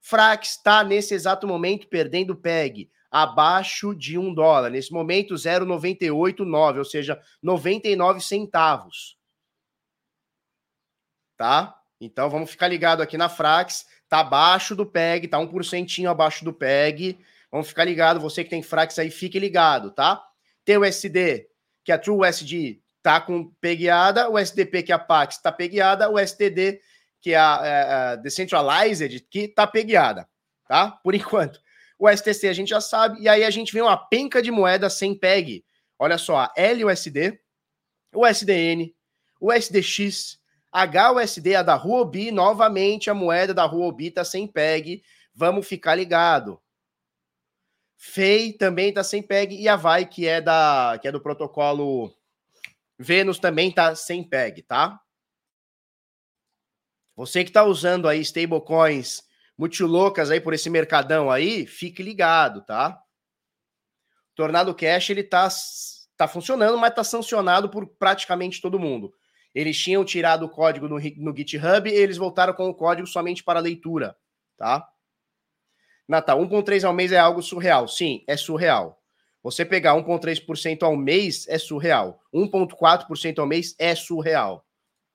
Frax 0.00 0.56
está 0.56 0.82
nesse 0.82 1.14
exato 1.14 1.46
momento 1.46 1.86
perdendo 1.88 2.34
PEG 2.34 2.90
abaixo 3.10 3.94
de 3.94 4.18
um 4.18 4.32
dólar. 4.32 4.70
Nesse 4.70 4.92
momento, 4.92 5.36
0,989, 5.36 6.78
ou 6.78 6.84
seja, 6.84 7.20
99 7.42 8.20
centavos. 8.20 9.16
Tá? 11.36 11.77
Então 12.00 12.30
vamos 12.30 12.50
ficar 12.50 12.68
ligado 12.68 13.02
aqui 13.02 13.16
na 13.16 13.28
Frax. 13.28 13.86
Tá 14.08 14.20
abaixo 14.20 14.74
do 14.74 14.86
PEG, 14.86 15.28
tá 15.28 15.38
1% 15.38 16.06
abaixo 16.06 16.44
do 16.44 16.52
PEG. 16.52 17.18
Vamos 17.50 17.68
ficar 17.68 17.84
ligado, 17.84 18.20
você 18.20 18.44
que 18.44 18.50
tem 18.50 18.62
Frax 18.62 18.98
aí, 18.98 19.10
fique 19.10 19.38
ligado, 19.38 19.90
tá? 19.90 20.22
Tem 20.64 20.76
o 20.76 20.84
SD, 20.84 21.48
que 21.82 21.90
é 21.90 21.94
a 21.94 21.98
TrueUSD, 21.98 22.82
tá 23.02 23.20
com 23.20 23.50
pegueada, 23.60 24.28
o 24.28 24.38
SDP, 24.38 24.82
que 24.82 24.92
é 24.92 24.94
a 24.94 24.98
Pax, 24.98 25.38
tá 25.38 25.50
pegueada, 25.50 26.10
o 26.10 26.18
STD, 26.18 26.80
que 27.20 27.32
é 27.32 27.38
a, 27.38 27.60
é 27.64 27.94
a 27.94 28.16
Decentralized, 28.16 29.20
que 29.30 29.48
tá 29.48 29.66
pegueada, 29.66 30.28
tá? 30.68 30.90
Por 30.90 31.14
enquanto. 31.14 31.58
O 31.98 32.08
STC 32.08 32.48
a 32.48 32.52
gente 32.52 32.68
já 32.68 32.80
sabe, 32.80 33.20
e 33.20 33.28
aí 33.28 33.44
a 33.44 33.50
gente 33.50 33.72
vê 33.72 33.80
uma 33.80 33.96
penca 33.96 34.42
de 34.42 34.50
moeda 34.50 34.90
sem 34.90 35.18
PEG. 35.18 35.64
Olha 35.98 36.18
só, 36.18 36.36
a 36.36 36.52
LUSD, 36.56 37.40
o 38.14 38.26
SDN, 38.26 38.94
o 39.40 39.52
SDX, 39.52 40.37
HUSD, 40.72 41.54
a 41.56 41.62
da 41.62 41.74
Huobi, 41.74 42.30
novamente 42.30 43.08
a 43.08 43.14
moeda 43.14 43.54
da 43.54 43.64
Huobi 43.64 44.10
tá 44.10 44.24
sem 44.24 44.46
PEG. 44.46 45.02
Vamos 45.34 45.66
ficar 45.66 45.94
ligado. 45.94 46.60
FEI 47.96 48.52
também 48.52 48.92
tá 48.92 49.02
sem 49.02 49.22
PEG 49.22 49.56
e 49.60 49.68
a 49.68 49.76
VAI, 49.76 50.06
que 50.06 50.26
é 50.26 50.40
da 50.40 50.98
que 51.00 51.08
é 51.08 51.12
do 51.12 51.20
protocolo 51.20 52.14
Vênus 52.98 53.38
também 53.38 53.72
tá 53.72 53.94
sem 53.94 54.22
PEG, 54.22 54.62
tá? 54.62 55.00
Você 57.16 57.44
que 57.44 57.50
tá 57.50 57.64
usando 57.64 58.08
aí 58.08 58.20
stablecoins 58.20 59.24
muito 59.56 59.84
loucas 59.86 60.30
aí 60.30 60.40
por 60.40 60.54
esse 60.54 60.70
mercadão 60.70 61.28
aí, 61.28 61.66
fique 61.66 62.00
ligado, 62.00 62.62
tá? 62.62 63.02
Tornado 64.34 64.72
Cash 64.74 65.10
ele 65.10 65.24
tá 65.24 65.48
tá 66.16 66.28
funcionando, 66.28 66.78
mas 66.78 66.94
tá 66.94 67.02
sancionado 67.02 67.68
por 67.68 67.86
praticamente 67.86 68.60
todo 68.60 68.78
mundo. 68.78 69.12
Eles 69.54 69.76
tinham 69.78 70.04
tirado 70.04 70.44
o 70.44 70.48
código 70.48 70.88
no, 70.88 70.98
no 70.98 71.36
GitHub 71.36 71.88
e 71.88 71.92
eles 71.92 72.16
voltaram 72.16 72.52
com 72.52 72.68
o 72.68 72.74
código 72.74 73.06
somente 73.06 73.42
para 73.42 73.60
leitura, 73.60 74.16
tá? 74.56 74.88
Natal, 76.06 76.40
1,3 76.40 76.84
ao 76.84 76.94
mês 76.94 77.12
é 77.12 77.18
algo 77.18 77.42
surreal. 77.42 77.86
Sim, 77.86 78.24
é 78.26 78.36
surreal. 78.36 78.98
Você 79.42 79.64
pegar 79.64 79.94
1,3% 79.94 80.82
ao 80.82 80.96
mês 80.96 81.46
é 81.48 81.58
surreal. 81.58 82.20
1,4% 82.34 83.38
ao 83.38 83.46
mês 83.46 83.74
é 83.78 83.94
surreal. 83.94 84.64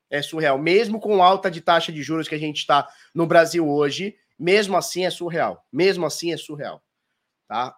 É 0.10 0.22
surreal. 0.22 0.58
Mesmo 0.58 1.00
com 1.00 1.24
alta 1.24 1.50
de 1.50 1.62
taxa 1.62 1.92
de 1.92 2.04
juros 2.04 2.28
que 2.28 2.36
a 2.36 2.40
gente 2.40 2.58
está 2.58 2.88
no 3.14 3.26
Brasil 3.26 3.68
hoje, 3.68 4.16
mesmo 4.38 4.78
assim 4.78 5.06
é 5.06 5.10
surreal. 5.10 5.66
Mesmo 5.72 6.06
assim 6.06 6.32
é 6.32 6.38
surreal. 6.38 6.84
Tá? 7.48 7.76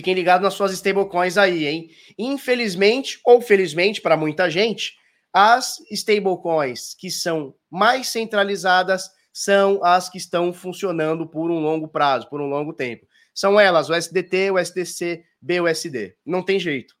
Fiquem 0.00 0.14
ligados 0.14 0.42
nas 0.42 0.54
suas 0.54 0.72
stablecoins 0.72 1.36
aí, 1.36 1.66
hein? 1.66 1.90
Infelizmente, 2.18 3.20
ou 3.22 3.42
felizmente 3.42 4.00
para 4.00 4.16
muita 4.16 4.48
gente, 4.48 4.94
as 5.30 5.76
stablecoins 5.90 6.94
que 6.94 7.10
são 7.10 7.54
mais 7.70 8.08
centralizadas 8.08 9.10
são 9.30 9.84
as 9.84 10.08
que 10.08 10.16
estão 10.16 10.54
funcionando 10.54 11.26
por 11.26 11.50
um 11.50 11.60
longo 11.60 11.86
prazo, 11.86 12.30
por 12.30 12.40
um 12.40 12.46
longo 12.46 12.72
tempo. 12.72 13.06
São 13.34 13.60
elas 13.60 13.90
o 13.90 13.94
SDT, 13.94 14.52
o 14.52 14.58
SDC, 14.58 15.22
BUSD. 15.38 16.16
Não 16.24 16.42
tem 16.42 16.58
jeito, 16.58 16.96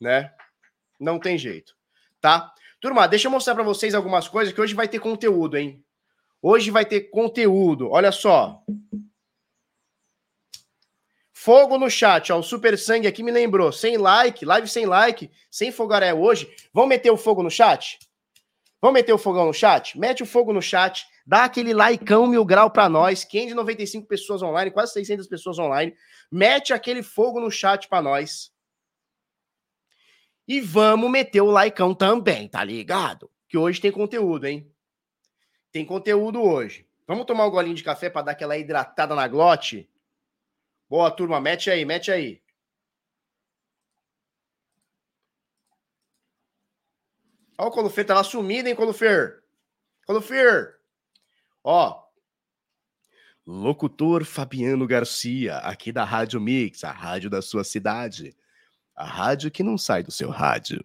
né? 0.00 0.32
Não 0.98 1.16
tem 1.20 1.38
jeito, 1.38 1.76
tá? 2.20 2.52
Turma, 2.80 3.06
deixa 3.06 3.28
eu 3.28 3.30
mostrar 3.30 3.54
para 3.54 3.62
vocês 3.62 3.94
algumas 3.94 4.26
coisas 4.26 4.52
que 4.52 4.60
hoje 4.60 4.74
vai 4.74 4.88
ter 4.88 4.98
conteúdo, 4.98 5.56
hein? 5.56 5.84
Hoje 6.42 6.72
vai 6.72 6.84
ter 6.84 7.02
conteúdo. 7.02 7.88
Olha 7.88 8.10
só. 8.10 8.64
Fogo 11.42 11.78
no 11.78 11.88
chat, 11.88 12.30
ó. 12.30 12.38
O 12.38 12.42
Super 12.42 12.76
Sangue 12.76 13.06
aqui 13.06 13.22
me 13.22 13.30
lembrou. 13.30 13.72
Sem 13.72 13.96
like, 13.96 14.44
live 14.44 14.68
sem 14.68 14.84
like, 14.84 15.30
sem 15.50 15.72
fogaré 15.72 16.12
hoje. 16.12 16.54
Vamos 16.70 16.90
meter 16.90 17.10
o 17.10 17.16
fogo 17.16 17.42
no 17.42 17.50
chat? 17.50 17.98
Vamos 18.78 18.92
meter 18.92 19.14
o 19.14 19.16
fogão 19.16 19.46
no 19.46 19.54
chat? 19.54 19.98
Mete 19.98 20.22
o 20.22 20.26
fogo 20.26 20.52
no 20.52 20.60
chat, 20.60 21.06
dá 21.26 21.44
aquele 21.44 21.72
likeão 21.72 22.26
mil 22.26 22.44
grau 22.44 22.70
para 22.70 22.90
nós. 22.90 23.24
595 23.24 24.06
pessoas 24.06 24.42
online, 24.42 24.70
quase 24.70 24.92
600 24.92 25.26
pessoas 25.26 25.58
online. 25.58 25.94
Mete 26.30 26.74
aquele 26.74 27.02
fogo 27.02 27.40
no 27.40 27.50
chat 27.50 27.88
para 27.88 28.02
nós. 28.02 28.52
E 30.46 30.60
vamos 30.60 31.10
meter 31.10 31.40
o 31.40 31.50
likeão 31.50 31.94
também, 31.94 32.48
tá 32.48 32.62
ligado? 32.62 33.30
Que 33.48 33.56
hoje 33.56 33.80
tem 33.80 33.90
conteúdo, 33.90 34.46
hein? 34.46 34.70
Tem 35.72 35.86
conteúdo 35.86 36.42
hoje. 36.42 36.86
Vamos 37.06 37.24
tomar 37.24 37.46
um 37.46 37.50
golinho 37.50 37.76
de 37.76 37.82
café 37.82 38.10
para 38.10 38.26
dar 38.26 38.32
aquela 38.32 38.58
hidratada 38.58 39.14
na 39.14 39.26
glote? 39.26 39.88
Boa, 40.90 41.08
turma. 41.08 41.40
Mete 41.40 41.70
aí, 41.70 41.84
mete 41.84 42.10
aí. 42.10 42.42
Olha 47.56 47.68
o 47.68 47.70
Colufer, 47.70 48.04
tá 48.04 48.14
lá 48.14 48.24
sumido, 48.24 48.68
hein, 48.68 48.74
Colufer? 48.74 49.44
Colufer! 50.04 50.80
Ó. 51.62 52.02
Locutor 53.46 54.24
Fabiano 54.24 54.86
Garcia, 54.86 55.58
aqui 55.58 55.92
da 55.92 56.04
Rádio 56.04 56.40
Mix, 56.40 56.82
a 56.82 56.90
rádio 56.90 57.30
da 57.30 57.40
sua 57.40 57.62
cidade. 57.62 58.36
A 58.96 59.04
rádio 59.04 59.50
que 59.50 59.62
não 59.62 59.78
sai 59.78 60.02
do 60.02 60.10
seu 60.10 60.30
rádio. 60.30 60.80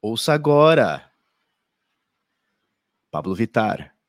Ouça 0.00 0.32
agora. 0.32 1.12
Pablo 3.10 3.34
Vitar. 3.34 3.99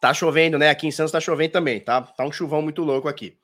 Tá 0.00 0.14
chovendo, 0.14 0.58
né? 0.58 0.70
Aqui 0.70 0.86
em 0.86 0.92
Santos 0.92 1.12
tá 1.12 1.20
chovendo 1.20 1.52
também, 1.52 1.80
tá? 1.80 2.02
Tá 2.02 2.24
um 2.24 2.32
chuvão 2.32 2.62
muito 2.62 2.82
louco 2.82 3.08
aqui. 3.08 3.36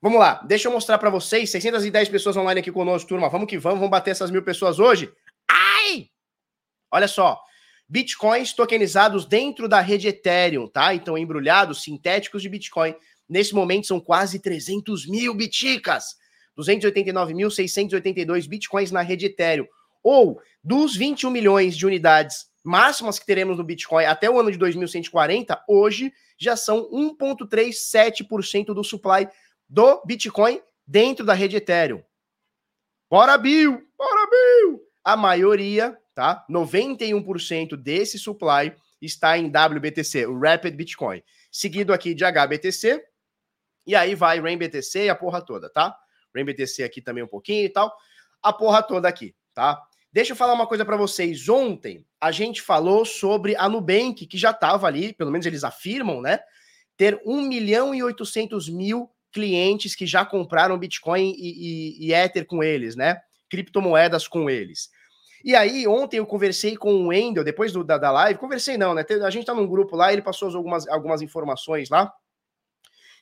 Vamos 0.00 0.18
lá, 0.18 0.42
deixa 0.44 0.68
eu 0.68 0.72
mostrar 0.72 0.98
para 0.98 1.10
vocês. 1.10 1.50
610 1.50 2.08
pessoas 2.08 2.36
online 2.36 2.60
aqui 2.60 2.72
conosco, 2.72 3.08
turma. 3.08 3.28
Vamos 3.28 3.46
que 3.46 3.58
vamos, 3.58 3.78
vamos 3.78 3.90
bater 3.90 4.10
essas 4.10 4.30
mil 4.30 4.42
pessoas 4.42 4.78
hoje. 4.78 5.12
Ai! 5.48 6.08
Olha 6.90 7.06
só, 7.06 7.40
bitcoins 7.88 8.52
tokenizados 8.52 9.26
dentro 9.26 9.68
da 9.68 9.80
rede 9.80 10.08
Ethereum, 10.08 10.66
tá? 10.66 10.94
Então, 10.94 11.16
embrulhados, 11.16 11.82
sintéticos 11.82 12.42
de 12.42 12.48
Bitcoin. 12.48 12.94
Nesse 13.28 13.54
momento 13.54 13.86
são 13.86 14.00
quase 14.00 14.40
300 14.40 15.06
mil 15.06 15.34
biticas. 15.34 16.16
289.682 16.58 18.48
bitcoins 18.48 18.90
na 18.90 19.02
rede 19.02 19.26
Ethereum. 19.26 19.66
Ou 20.02 20.40
dos 20.62 20.96
21 20.96 21.30
milhões 21.30 21.76
de 21.76 21.86
unidades 21.86 22.50
máximas 22.64 23.18
que 23.18 23.26
teremos 23.26 23.58
no 23.58 23.64
Bitcoin 23.64 24.04
até 24.04 24.30
o 24.30 24.38
ano 24.38 24.50
de 24.50 24.58
2140, 24.58 25.64
hoje 25.68 26.12
já 26.38 26.56
são 26.56 26.88
1,37% 26.90 28.66
do 28.66 28.84
supply 28.84 29.28
do 29.68 30.02
Bitcoin 30.04 30.60
dentro 30.86 31.24
da 31.24 31.34
rede 31.34 31.56
Ethereum. 31.56 32.02
Bora, 33.10 33.36
Bill! 33.36 33.82
Bora, 33.96 34.30
Bill! 34.30 34.80
A 35.04 35.16
maioria, 35.16 35.98
tá? 36.14 36.44
91% 36.48 37.76
desse 37.76 38.18
supply 38.18 38.74
está 39.00 39.36
em 39.36 39.50
WBTC, 39.50 40.26
o 40.26 40.38
Rapid 40.38 40.74
Bitcoin. 40.74 41.22
Seguido 41.50 41.92
aqui 41.92 42.14
de 42.14 42.24
HBTC, 42.24 43.02
e 43.86 43.94
aí 43.96 44.14
vai 44.14 44.40
RainBTC 44.40 45.06
e 45.06 45.08
a 45.08 45.14
porra 45.14 45.44
toda, 45.44 45.68
tá? 45.68 45.94
RainBTC 46.34 46.82
aqui 46.82 47.00
também 47.00 47.22
um 47.22 47.28
pouquinho 47.28 47.64
e 47.64 47.68
tal. 47.68 47.92
A 48.42 48.52
porra 48.52 48.82
toda 48.82 49.08
aqui, 49.08 49.34
tá? 49.54 49.80
Deixa 50.12 50.32
eu 50.32 50.36
falar 50.36 50.52
uma 50.52 50.66
coisa 50.66 50.84
para 50.84 50.96
vocês. 50.96 51.48
Ontem 51.48 52.04
a 52.20 52.30
gente 52.30 52.60
falou 52.60 53.04
sobre 53.04 53.56
a 53.56 53.68
Nubank, 53.68 54.26
que 54.26 54.36
já 54.36 54.50
estava 54.50 54.86
ali, 54.86 55.14
pelo 55.14 55.30
menos 55.30 55.46
eles 55.46 55.64
afirmam, 55.64 56.20
né? 56.20 56.38
Ter 56.96 57.20
1 57.24 57.40
milhão 57.42 57.94
e 57.94 58.02
800 58.02 58.68
mil 58.68 59.10
clientes 59.32 59.94
que 59.94 60.06
já 60.06 60.24
compraram 60.24 60.78
Bitcoin 60.78 61.34
e, 61.38 62.04
e, 62.04 62.06
e 62.08 62.12
Ether 62.12 62.46
com 62.46 62.62
eles, 62.62 62.94
né? 62.94 63.18
Criptomoedas 63.48 64.28
com 64.28 64.50
eles. 64.50 64.90
E 65.44 65.56
aí, 65.56 65.88
ontem 65.88 66.18
eu 66.18 66.26
conversei 66.26 66.76
com 66.76 66.94
o 66.94 67.06
Wendel, 67.08 67.42
depois 67.42 67.72
do, 67.72 67.82
da, 67.82 67.98
da 67.98 68.12
live, 68.12 68.38
conversei 68.38 68.76
não, 68.76 68.94
né? 68.94 69.04
A 69.24 69.30
gente 69.30 69.46
tá 69.46 69.54
num 69.54 69.66
grupo 69.66 69.96
lá, 69.96 70.12
ele 70.12 70.22
passou 70.22 70.54
algumas, 70.54 70.86
algumas 70.86 71.22
informações 71.22 71.90
lá. 71.90 72.12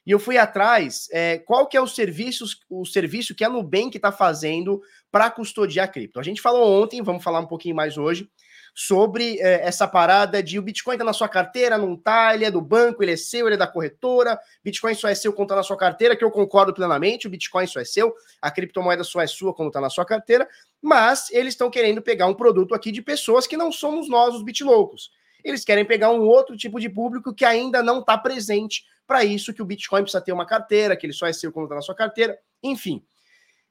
E 0.07 0.11
eu 0.11 0.19
fui 0.19 0.39
atrás, 0.39 1.09
é, 1.13 1.39
qual 1.39 1.67
que 1.67 1.77
é 1.77 1.81
o 1.81 1.87
serviço, 1.87 2.45
o 2.69 2.87
serviço 2.87 3.35
que 3.35 3.45
a 3.45 3.49
Nubank 3.51 3.97
está 3.97 4.11
fazendo 4.11 4.81
para 5.11 5.31
custodiar 5.31 5.93
cripto. 5.93 6.19
A 6.19 6.23
gente 6.23 6.41
falou 6.41 6.83
ontem, 6.83 7.03
vamos 7.03 7.23
falar 7.23 7.41
um 7.41 7.47
pouquinho 7.47 7.75
mais 7.77 7.99
hoje, 7.99 8.29
sobre 8.75 9.39
é, 9.41 9.67
essa 9.67 9.87
parada 9.87 10.43
de 10.43 10.59
o 10.59 10.63
Bitcoin 10.63 10.95
está 10.95 11.05
na 11.05 11.13
sua 11.13 11.29
carteira, 11.29 11.77
não 11.77 11.97
tá, 11.97 12.35
ele 12.35 12.45
é 12.45 12.51
do 12.51 12.61
banco, 12.61 13.03
ele 13.03 13.13
é 13.13 13.17
seu, 13.17 13.47
ele 13.47 13.57
é 13.57 13.59
da 13.59 13.67
corretora, 13.67 14.39
Bitcoin 14.65 14.95
só 14.95 15.09
é 15.09 15.15
seu 15.15 15.33
quando 15.33 15.49
está 15.49 15.57
na 15.57 15.63
sua 15.63 15.77
carteira, 15.77 16.17
que 16.17 16.25
eu 16.25 16.31
concordo 16.31 16.73
plenamente, 16.73 17.27
o 17.27 17.31
Bitcoin 17.31 17.67
só 17.67 17.81
é 17.81 17.85
seu, 17.85 18.15
a 18.41 18.51
criptomoeda 18.51 19.05
só 19.05 19.21
é 19.21 19.27
sua 19.27 19.55
quando 19.55 19.69
está 19.69 19.81
na 19.81 19.91
sua 19.91 20.05
carteira, 20.05 20.49
mas 20.81 21.31
eles 21.31 21.55
estão 21.55 21.71
querendo 21.71 22.01
pegar 22.01 22.27
um 22.27 22.35
produto 22.35 22.75
aqui 22.75 22.91
de 22.91 23.03
pessoas 23.03 23.47
que 23.47 23.57
não 23.57 23.71
somos 23.71 24.09
nós, 24.09 24.35
os 24.35 24.43
bitloucos. 24.43 25.11
Eles 25.45 25.65
querem 25.65 25.85
pegar 25.85 26.11
um 26.11 26.23
outro 26.23 26.57
tipo 26.57 26.81
de 26.81 26.89
público 26.89 27.35
que 27.35 27.45
ainda 27.45 27.83
não 27.83 28.01
está 28.01 28.17
presente 28.17 28.85
para 29.07 29.25
isso, 29.25 29.53
que 29.53 29.63
o 29.63 29.65
Bitcoin 29.65 30.03
precisa 30.03 30.23
ter 30.23 30.33
uma 30.33 30.47
carteira, 30.47 30.97
que 30.97 31.07
ele 31.07 31.13
só 31.13 31.27
é 31.27 31.33
seu 31.33 31.51
quando 31.51 31.67
está 31.67 31.75
na 31.75 31.83
sua 31.83 31.95
carteira, 31.95 32.39
enfim. 32.63 33.05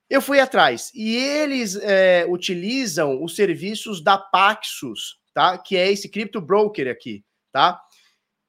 Eu 0.09 0.21
fui 0.21 0.39
atrás 0.39 0.91
e 0.93 1.15
eles 1.15 1.75
é, 1.75 2.25
utilizam 2.27 3.23
os 3.23 3.35
serviços 3.35 4.01
da 4.01 4.17
Paxos, 4.17 5.19
tá? 5.33 5.57
Que 5.57 5.77
é 5.77 5.91
esse 5.91 6.09
crypto 6.09 6.41
broker 6.41 6.89
aqui, 6.89 7.23
tá? 7.51 7.79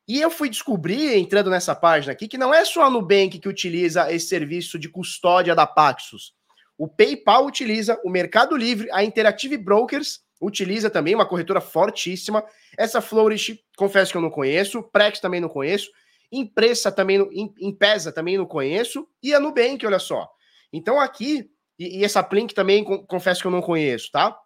E 0.08 0.20
eu 0.20 0.30
fui 0.30 0.48
descobrir, 0.48 1.16
entrando 1.16 1.50
nessa 1.50 1.72
página 1.72 2.12
aqui, 2.12 2.26
que 2.26 2.38
não 2.38 2.52
é 2.52 2.64
só 2.64 2.82
a 2.82 2.90
Nubank 2.90 3.38
que 3.38 3.48
utiliza 3.48 4.12
esse 4.12 4.26
serviço 4.26 4.76
de 4.76 4.88
custódia 4.88 5.54
da 5.54 5.66
Paxos. 5.66 6.34
O 6.76 6.88
PayPal 6.88 7.46
utiliza, 7.46 8.00
o 8.02 8.10
Mercado 8.10 8.56
Livre, 8.56 8.88
a 8.90 9.04
Interactive 9.04 9.56
Brokers 9.56 10.20
utiliza 10.40 10.88
também, 10.88 11.14
uma 11.14 11.26
corretora 11.26 11.60
fortíssima. 11.60 12.44
Essa 12.76 13.00
Flourish, 13.00 13.62
confesso 13.76 14.12
que 14.12 14.16
eu 14.16 14.22
não 14.22 14.30
conheço, 14.30 14.82
Prex 14.82 15.20
também 15.20 15.40
não 15.40 15.48
conheço, 15.48 15.90
Impressa 16.32 16.92
também, 16.92 17.28
Impesa 17.60 18.12
também 18.12 18.38
não 18.38 18.46
conheço, 18.46 19.06
e 19.22 19.34
a 19.34 19.40
Nubank, 19.40 19.84
olha 19.84 19.98
só. 19.98 20.28
Então 20.72 21.00
aqui, 21.00 21.50
e, 21.78 21.98
e 21.98 22.04
essa 22.04 22.22
Plink 22.22 22.54
também 22.54 22.84
confesso 22.84 23.40
que 23.40 23.46
eu 23.46 23.50
não 23.50 23.60
conheço, 23.60 24.10
tá? 24.12 24.38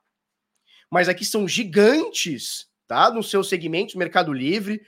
Mas 0.90 1.08
aqui 1.08 1.24
são 1.24 1.46
gigantes, 1.46 2.68
tá? 2.86 3.10
No 3.10 3.22
seu 3.22 3.44
segmento, 3.44 3.98
Mercado 3.98 4.32
Livre, 4.32 4.80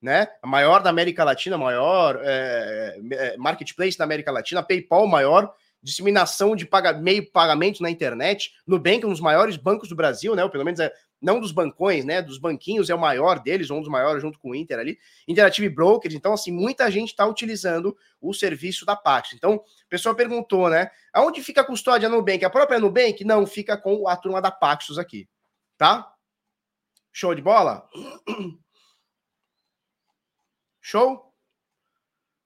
né? 0.00 0.28
A 0.42 0.46
maior 0.46 0.82
da 0.82 0.90
América 0.90 1.24
Latina, 1.24 1.56
maior 1.56 2.20
é, 2.22 3.00
é, 3.12 3.36
marketplace 3.38 3.96
da 3.96 4.04
América 4.04 4.30
Latina, 4.30 4.62
PayPal 4.62 5.06
maior, 5.06 5.54
disseminação 5.82 6.54
de 6.54 6.64
paga, 6.64 6.92
meio 6.92 7.30
pagamento 7.30 7.82
na 7.82 7.90
internet, 7.90 8.52
Nubank, 8.66 9.04
um 9.04 9.10
dos 9.10 9.20
maiores 9.20 9.56
bancos 9.56 9.88
do 9.88 9.96
Brasil, 9.96 10.36
né? 10.36 10.44
Ou 10.44 10.50
pelo 10.50 10.64
menos 10.64 10.78
é, 10.78 10.92
não 11.20 11.40
dos 11.40 11.52
bancões, 11.52 12.04
né? 12.04 12.22
Dos 12.22 12.38
banquinhos 12.38 12.88
é 12.88 12.94
o 12.94 12.98
maior 12.98 13.40
deles, 13.40 13.70
um 13.70 13.80
dos 13.80 13.88
maiores 13.88 14.22
junto 14.22 14.38
com 14.38 14.50
o 14.50 14.54
Inter 14.54 14.78
ali. 14.78 14.98
Interactive 15.26 15.68
Brokers, 15.68 16.14
então 16.14 16.32
assim, 16.32 16.52
muita 16.52 16.90
gente 16.90 17.10
está 17.10 17.26
utilizando 17.26 17.96
o 18.20 18.32
serviço 18.32 18.84
da 18.84 18.94
Pax. 18.94 19.32
Então, 19.32 19.56
o 19.56 19.64
pessoal 19.88 20.14
perguntou, 20.14 20.68
né? 20.68 20.90
Aonde 21.12 21.42
fica 21.42 21.60
a 21.60 21.64
custódia 21.64 22.08
Nubank? 22.08 22.44
A 22.44 22.50
própria 22.50 22.78
Nubank? 22.78 23.24
Não, 23.24 23.46
fica 23.46 23.76
com 23.76 24.08
a 24.08 24.16
turma 24.16 24.40
da 24.40 24.50
Paxos 24.50 24.98
aqui, 24.98 25.28
tá? 25.76 26.12
Show 27.12 27.34
de 27.34 27.42
bola? 27.42 27.88
Show? 30.80 31.32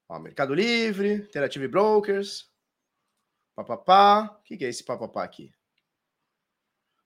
Ó, 0.09 0.19
Mercado 0.19 0.55
Livre, 0.55 1.15
Interactive 1.15 1.67
Brokers, 1.67 2.51
papapá. 3.57 4.39
O 4.39 4.43
que, 4.45 4.57
que 4.57 4.65
é 4.65 4.69
esse 4.69 4.85
papapá 4.85 5.25
aqui? 5.25 5.51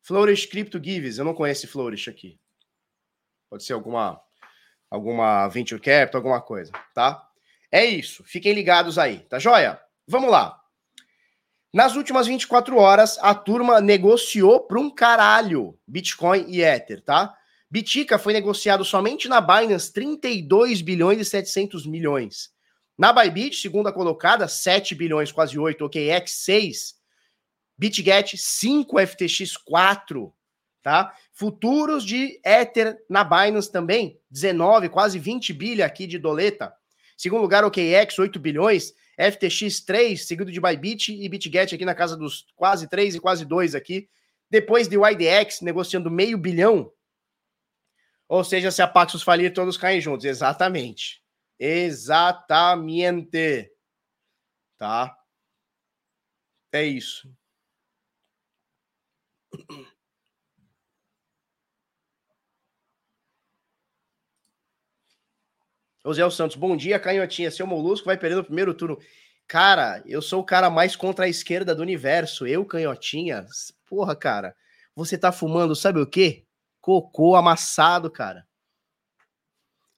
Flourish 0.03 0.49
Crypto 0.49 0.83
Gives, 0.83 1.19
eu 1.19 1.25
não 1.25 1.35
conheço 1.35 1.69
Flourish 1.69 2.11
aqui. 2.11 2.39
Pode 3.49 3.65
ser 3.65 3.73
alguma 3.73 4.21
alguma 4.91 5.47
venture 5.47 5.81
capital, 5.81 6.19
alguma 6.19 6.41
coisa, 6.41 6.73
tá? 6.93 7.25
É 7.71 7.85
isso. 7.85 8.25
Fiquem 8.25 8.53
ligados 8.53 8.99
aí, 8.99 9.21
tá 9.21 9.39
joia? 9.39 9.81
Vamos 10.07 10.31
lá. 10.31 10.61
Nas 11.73 11.95
últimas 11.95 12.27
24 12.27 12.77
horas, 12.77 13.17
a 13.19 13.33
turma 13.33 13.81
negociou 13.81 14.67
para 14.67 14.81
um 14.81 14.93
caralho 14.93 15.79
Bitcoin 15.87 16.45
e 16.49 16.61
Ether, 16.63 17.01
tá? 17.01 17.33
Bitica 17.71 18.19
foi 18.19 18.33
negociado 18.33 18.85
somente 18.85 19.29
na 19.29 19.41
Binance 19.41 19.93
32 19.93 20.83
bilhões 20.83 21.21
e 21.21 21.25
700 21.25 21.87
milhões. 21.87 22.51
Na 23.01 23.15
Bybit, 23.15 23.57
segunda 23.57 23.91
colocada, 23.91 24.47
7 24.47 24.95
bilhões, 24.95 25.33
quase 25.33 25.59
8, 25.59 25.87
OKX 25.87 26.33
6 26.33 27.01
BitGet 27.79 28.37
5 28.37 29.07
FTX 29.07 29.57
4, 29.57 30.31
tá? 30.83 31.11
Futuros 31.33 32.05
de 32.05 32.39
Ether 32.45 33.03
na 33.09 33.25
Binance 33.25 33.73
também, 33.73 34.21
19, 34.31 34.91
quase 34.91 35.19
20 35.19 35.55
bilhões 35.55 35.81
aqui 35.81 36.07
de 36.07 36.19
doleta. 36.19 36.75
Segundo 37.17 37.41
lugar, 37.41 37.65
OKX, 37.65 38.19
8 38.19 38.39
bilhões, 38.39 38.93
FTX 39.19 39.81
3, 39.81 40.27
seguido 40.27 40.53
de 40.53 40.61
Bybit 40.61 41.15
e 41.25 41.27
BitGet 41.27 41.75
aqui 41.75 41.87
na 41.87 41.95
casa 41.95 42.19
dos 42.19 42.49
quase 42.55 42.87
3 42.87 43.15
e 43.15 43.19
quase 43.19 43.47
2 43.47 43.75
aqui. 43.75 44.11
Depois 44.51 44.89
de 44.89 44.99
YDX 44.99 45.63
negociando 45.63 46.11
meio 46.11 46.37
bilhão. 46.37 46.93
Ou 48.29 48.45
seja, 48.45 48.71
se 48.71 48.83
a 48.83 48.87
Paxos 48.87 49.23
falir, 49.23 49.55
todos 49.55 49.79
caem 49.79 50.03
juntos. 50.03 50.27
Exatamente. 50.27 51.21
Exatamente. 51.61 53.71
Tá? 54.79 55.15
É 56.73 56.85
isso. 56.85 57.31
José 66.05 66.29
Santos, 66.31 66.57
bom 66.57 66.77
dia, 66.77 66.99
canhotinha. 66.99 67.51
Seu 67.51 67.67
molusco 67.67 68.07
vai 68.07 68.17
perder 68.17 68.37
no 68.37 68.45
primeiro 68.45 68.73
turno. 68.73 68.99
Cara, 69.47 70.03
eu 70.07 70.23
sou 70.23 70.41
o 70.41 70.45
cara 70.45 70.71
mais 70.71 70.97
contra 70.97 71.27
a 71.27 71.29
esquerda 71.29 71.75
do 71.75 71.83
universo. 71.83 72.47
Eu, 72.47 72.65
canhotinha. 72.65 73.45
Porra, 73.87 74.17
cara. 74.17 74.57
Você 74.95 75.19
tá 75.19 75.31
fumando, 75.31 75.77
sabe 75.77 76.01
o 76.01 76.07
quê? 76.07 76.47
Cocô 76.81 77.37
amassado, 77.37 78.11
cara. 78.11 78.47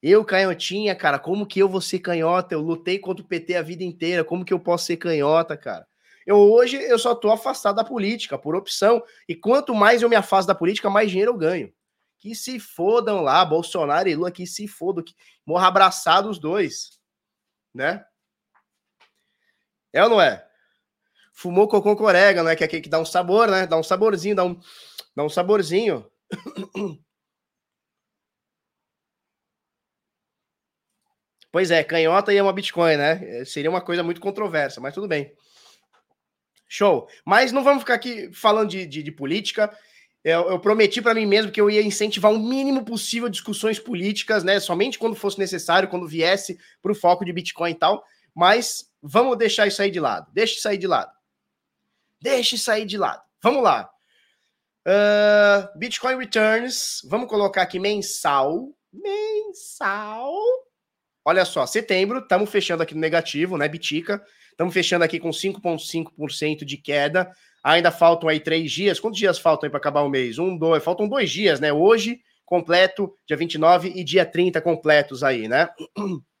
Eu, 0.05 0.25
canhotinha, 0.25 0.93
cara, 0.93 1.17
como 1.17 1.45
que 1.45 1.61
eu 1.61 1.69
vou 1.69 1.79
ser 1.79 1.99
canhota? 1.99 2.53
Eu 2.53 2.59
lutei 2.59 2.99
contra 2.99 3.23
o 3.23 3.27
PT 3.27 3.55
a 3.55 3.61
vida 3.61 3.85
inteira. 3.85 4.21
Como 4.21 4.43
que 4.43 4.53
eu 4.53 4.59
posso 4.59 4.85
ser 4.85 4.97
canhota, 4.97 5.55
cara? 5.55 5.87
Eu 6.27 6.35
hoje 6.35 6.75
eu 6.75 6.99
só 6.99 7.15
tô 7.15 7.31
afastado 7.31 7.77
da 7.77 7.85
política 7.85 8.37
por 8.37 8.53
opção. 8.53 9.01
E 9.29 9.33
quanto 9.33 9.73
mais 9.73 10.01
eu 10.01 10.09
me 10.09 10.17
afasto 10.17 10.49
da 10.49 10.53
política, 10.53 10.89
mais 10.89 11.09
dinheiro 11.09 11.31
eu 11.31 11.37
ganho. 11.37 11.73
Que 12.19 12.35
se 12.35 12.59
fodam 12.59 13.21
lá, 13.21 13.45
Bolsonaro 13.45 14.09
e 14.09 14.15
Lula, 14.15 14.29
que 14.29 14.45
se 14.45 14.67
fodam, 14.67 15.01
que 15.01 15.15
morra 15.45 15.67
abraçado 15.67 16.29
os 16.29 16.37
dois, 16.37 16.99
né? 17.73 18.03
É 19.93 20.03
ou 20.03 20.09
não 20.09 20.19
é? 20.19 20.45
Fumou 21.31 21.65
cocô 21.65 21.95
com 21.95 22.03
orégano, 22.03 22.49
né? 22.49 22.57
Que 22.57 22.63
é 22.63 22.67
aquele 22.67 22.81
que 22.81 22.89
dá 22.89 22.99
um 22.99 23.05
sabor, 23.05 23.47
né? 23.47 23.65
Dá 23.65 23.77
um 23.77 23.83
saborzinho, 23.83 24.35
dá 24.35 24.43
um, 24.43 24.59
dá 25.15 25.23
um 25.23 25.29
saborzinho. 25.29 26.05
Pois 31.53 31.69
é, 31.69 31.83
canhota 31.83 32.33
e 32.33 32.37
é 32.37 32.41
uma 32.41 32.51
Bitcoin, 32.51 32.97
né? 32.97 33.45
Seria 33.45 33.69
uma 33.69 33.79
coisa 33.79 34.01
muito 34.01 34.19
controversa, 34.19 34.81
mas 34.81 34.91
tudo 34.91 35.07
bem. 35.07 35.31
Show. 36.67 37.07
Mas 37.23 37.51
não 37.51 37.63
vamos 37.63 37.83
ficar 37.83 37.93
aqui 37.93 38.31
falando 38.33 38.71
de, 38.71 38.87
de, 38.87 39.03
de 39.03 39.11
política. 39.11 39.71
Eu, 40.23 40.49
eu 40.49 40.59
prometi 40.59 40.99
para 40.99 41.13
mim 41.13 41.27
mesmo 41.27 41.51
que 41.51 41.61
eu 41.61 41.69
ia 41.69 41.83
incentivar 41.83 42.33
o 42.33 42.39
mínimo 42.39 42.83
possível 42.83 43.29
discussões 43.29 43.77
políticas, 43.77 44.43
né? 44.43 44.59
Somente 44.59 44.97
quando 44.97 45.15
fosse 45.15 45.37
necessário, 45.37 45.87
quando 45.87 46.07
viesse 46.07 46.57
para 46.81 46.91
o 46.91 46.95
foco 46.95 47.23
de 47.23 47.31
Bitcoin 47.31 47.69
e 47.69 47.75
tal. 47.75 48.03
Mas 48.33 48.89
vamos 48.99 49.37
deixar 49.37 49.67
isso 49.67 49.79
aí 49.79 49.91
de 49.91 49.99
lado. 49.99 50.31
Deixa 50.33 50.55
isso 50.55 50.67
aí 50.67 50.77
de 50.79 50.87
lado. 50.87 51.11
Deixa 52.19 52.55
isso 52.55 52.71
aí 52.71 52.83
de 52.83 52.97
lado. 52.97 53.21
Vamos 53.43 53.61
lá. 53.61 53.91
Uh, 54.87 55.77
Bitcoin 55.77 56.17
Returns. 56.17 57.01
Vamos 57.07 57.29
colocar 57.29 57.61
aqui 57.61 57.77
mensal. 57.77 58.69
Mensal. 58.91 60.33
Olha 61.25 61.45
só, 61.45 61.65
setembro, 61.65 62.19
estamos 62.19 62.49
fechando 62.49 62.83
aqui 62.83 62.93
no 62.93 62.99
negativo, 62.99 63.57
né? 63.57 63.67
Bitica. 63.67 64.21
Estamos 64.51 64.73
fechando 64.73 65.03
aqui 65.03 65.19
com 65.19 65.29
5,5% 65.29 66.65
de 66.65 66.77
queda. 66.77 67.31
Ainda 67.63 67.91
faltam 67.91 68.27
aí 68.27 68.39
três 68.39 68.71
dias. 68.71 68.99
Quantos 68.99 69.19
dias 69.19 69.39
faltam 69.39 69.67
aí 69.67 69.71
para 69.71 69.79
acabar 69.79 70.01
o 70.01 70.09
mês? 70.09 70.37
Um, 70.37 70.57
dois. 70.57 70.83
Faltam 70.83 71.07
dois 71.07 71.31
dias, 71.31 71.59
né? 71.59 71.71
Hoje, 71.71 72.19
completo, 72.45 73.15
dia 73.25 73.37
29 73.37 73.93
e 73.95 74.03
dia 74.03 74.25
30 74.25 74.61
completos 74.61 75.23
aí, 75.23 75.47
né? 75.47 75.69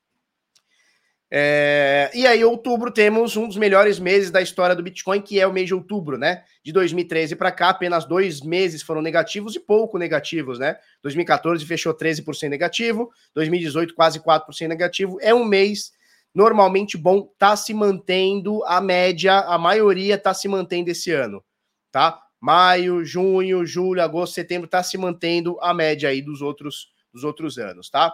É, 1.35 2.11
e 2.13 2.27
aí, 2.27 2.45
outubro, 2.45 2.91
temos 2.91 3.35
um 3.35 3.47
dos 3.47 3.57
melhores 3.57 3.97
meses 3.97 4.29
da 4.29 4.39
história 4.39 4.75
do 4.75 4.83
Bitcoin, 4.83 5.19
que 5.19 5.39
é 5.39 5.47
o 5.47 5.51
mês 5.51 5.65
de 5.65 5.73
outubro, 5.73 6.15
né? 6.15 6.43
De 6.63 6.71
2013 6.71 7.35
para 7.35 7.51
cá, 7.51 7.69
apenas 7.69 8.05
dois 8.05 8.39
meses 8.41 8.83
foram 8.83 9.01
negativos 9.01 9.55
e 9.55 9.59
pouco 9.59 9.97
negativos, 9.97 10.59
né? 10.59 10.77
2014 11.01 11.65
fechou 11.65 11.91
13% 11.91 12.49
negativo, 12.49 13.09
2018 13.33 13.95
quase 13.95 14.19
4% 14.19 14.67
negativo. 14.67 15.17
É 15.21 15.33
um 15.33 15.43
mês 15.43 15.91
normalmente 16.35 16.99
bom, 16.99 17.27
tá 17.39 17.55
se 17.55 17.73
mantendo 17.73 18.63
a 18.65 18.79
média, 18.79 19.39
a 19.39 19.57
maioria 19.57 20.19
tá 20.19 20.35
se 20.35 20.47
mantendo 20.47 20.91
esse 20.91 21.11
ano, 21.11 21.43
tá? 21.91 22.21
Maio, 22.39 23.03
junho, 23.03 23.65
julho, 23.65 24.03
agosto, 24.03 24.35
setembro 24.35 24.67
tá 24.67 24.83
se 24.83 24.99
mantendo 24.99 25.57
a 25.61 25.73
média 25.73 26.09
aí 26.09 26.21
dos 26.21 26.43
outros 26.43 26.93
dos 27.13 27.23
outros 27.23 27.57
anos, 27.59 27.89
tá? 27.89 28.11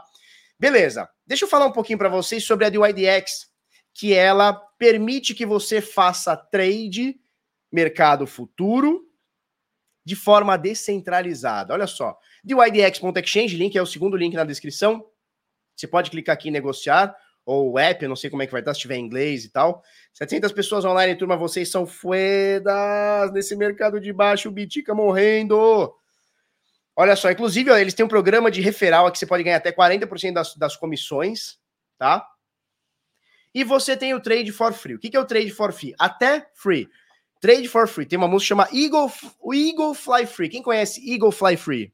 Beleza. 0.60 1.10
Deixa 1.26 1.46
eu 1.46 1.50
falar 1.50 1.66
um 1.66 1.72
pouquinho 1.72 1.98
para 1.98 2.10
vocês 2.10 2.44
sobre 2.44 2.66
a 2.66 2.70
DYDX, 2.70 3.48
que 3.94 4.14
ela 4.14 4.54
permite 4.78 5.34
que 5.34 5.46
você 5.46 5.80
faça 5.80 6.36
trade 6.36 7.16
mercado 7.72 8.28
futuro 8.28 9.08
de 10.06 10.16
forma 10.16 10.58
descentralizada. 10.58 11.74
Olha 11.74 11.88
só. 11.88 12.18
DYDX.exchange, 12.44 13.56
link 13.56 13.78
é 13.78 13.82
o 13.82 13.86
segundo 13.86 14.18
link 14.18 14.34
na 14.34 14.44
descrição. 14.44 15.06
Você 15.76 15.88
pode 15.88 16.12
clicar 16.12 16.34
aqui 16.34 16.50
em 16.50 16.52
negociar 16.52 17.16
ou 17.46 17.80
app, 17.80 18.04
eu 18.04 18.10
não 18.10 18.16
sei 18.16 18.30
como 18.30 18.44
é 18.44 18.46
que 18.46 18.52
vai 18.52 18.62
estar 18.62 18.74
se 18.74 18.82
tiver 18.82 18.98
em 18.98 19.06
inglês 19.06 19.46
e 19.46 19.50
tal. 19.50 19.82
700 20.14 20.52
pessoas 20.52 20.84
online, 20.84 21.16
turma, 21.16 21.38
vocês 21.38 21.72
são 21.72 21.86
fuedas 21.86 23.32
nesse 23.32 23.56
mercado 23.56 24.00
de 24.00 24.12
baixo, 24.12 24.50
o 24.50 24.52
Bitica 24.52 24.94
morrendo. 24.94 25.96
Olha 27.00 27.16
só, 27.16 27.32
inclusive, 27.32 27.72
eles 27.80 27.94
têm 27.94 28.06
um 28.06 28.10
programa 28.10 28.52
de 28.52 28.60
referral 28.60 29.10
que 29.10 29.18
você 29.18 29.26
pode 29.26 29.42
ganhar 29.42 29.56
até 29.56 29.72
40% 29.72 30.34
das, 30.34 30.54
das 30.56 30.76
comissões, 30.76 31.58
tá? 31.98 32.28
E 33.56 33.64
você 33.64 33.96
tem 33.96 34.14
o 34.14 34.20
Trade 34.20 34.52
for 34.52 34.74
Free. 34.74 34.96
O 34.96 35.00
que, 35.00 35.10
que 35.10 35.16
é 35.16 35.20
o 35.22 35.26
Trade 35.26 35.50
for 35.50 35.72
Free? 35.72 35.96
Até 35.98 36.50
free. 36.54 36.90
Trade 37.40 37.70
for 37.70 37.88
Free. 37.88 38.06
Tem 38.06 38.18
uma 38.18 38.28
música 38.28 38.50
chamada 38.50 38.76
Eagle, 38.76 39.10
Eagle 39.54 39.94
Fly 39.94 40.26
Free. 40.26 40.50
Quem 40.50 40.62
conhece 40.62 41.10
Eagle 41.10 41.32
Fly 41.32 41.56
Free? 41.56 41.94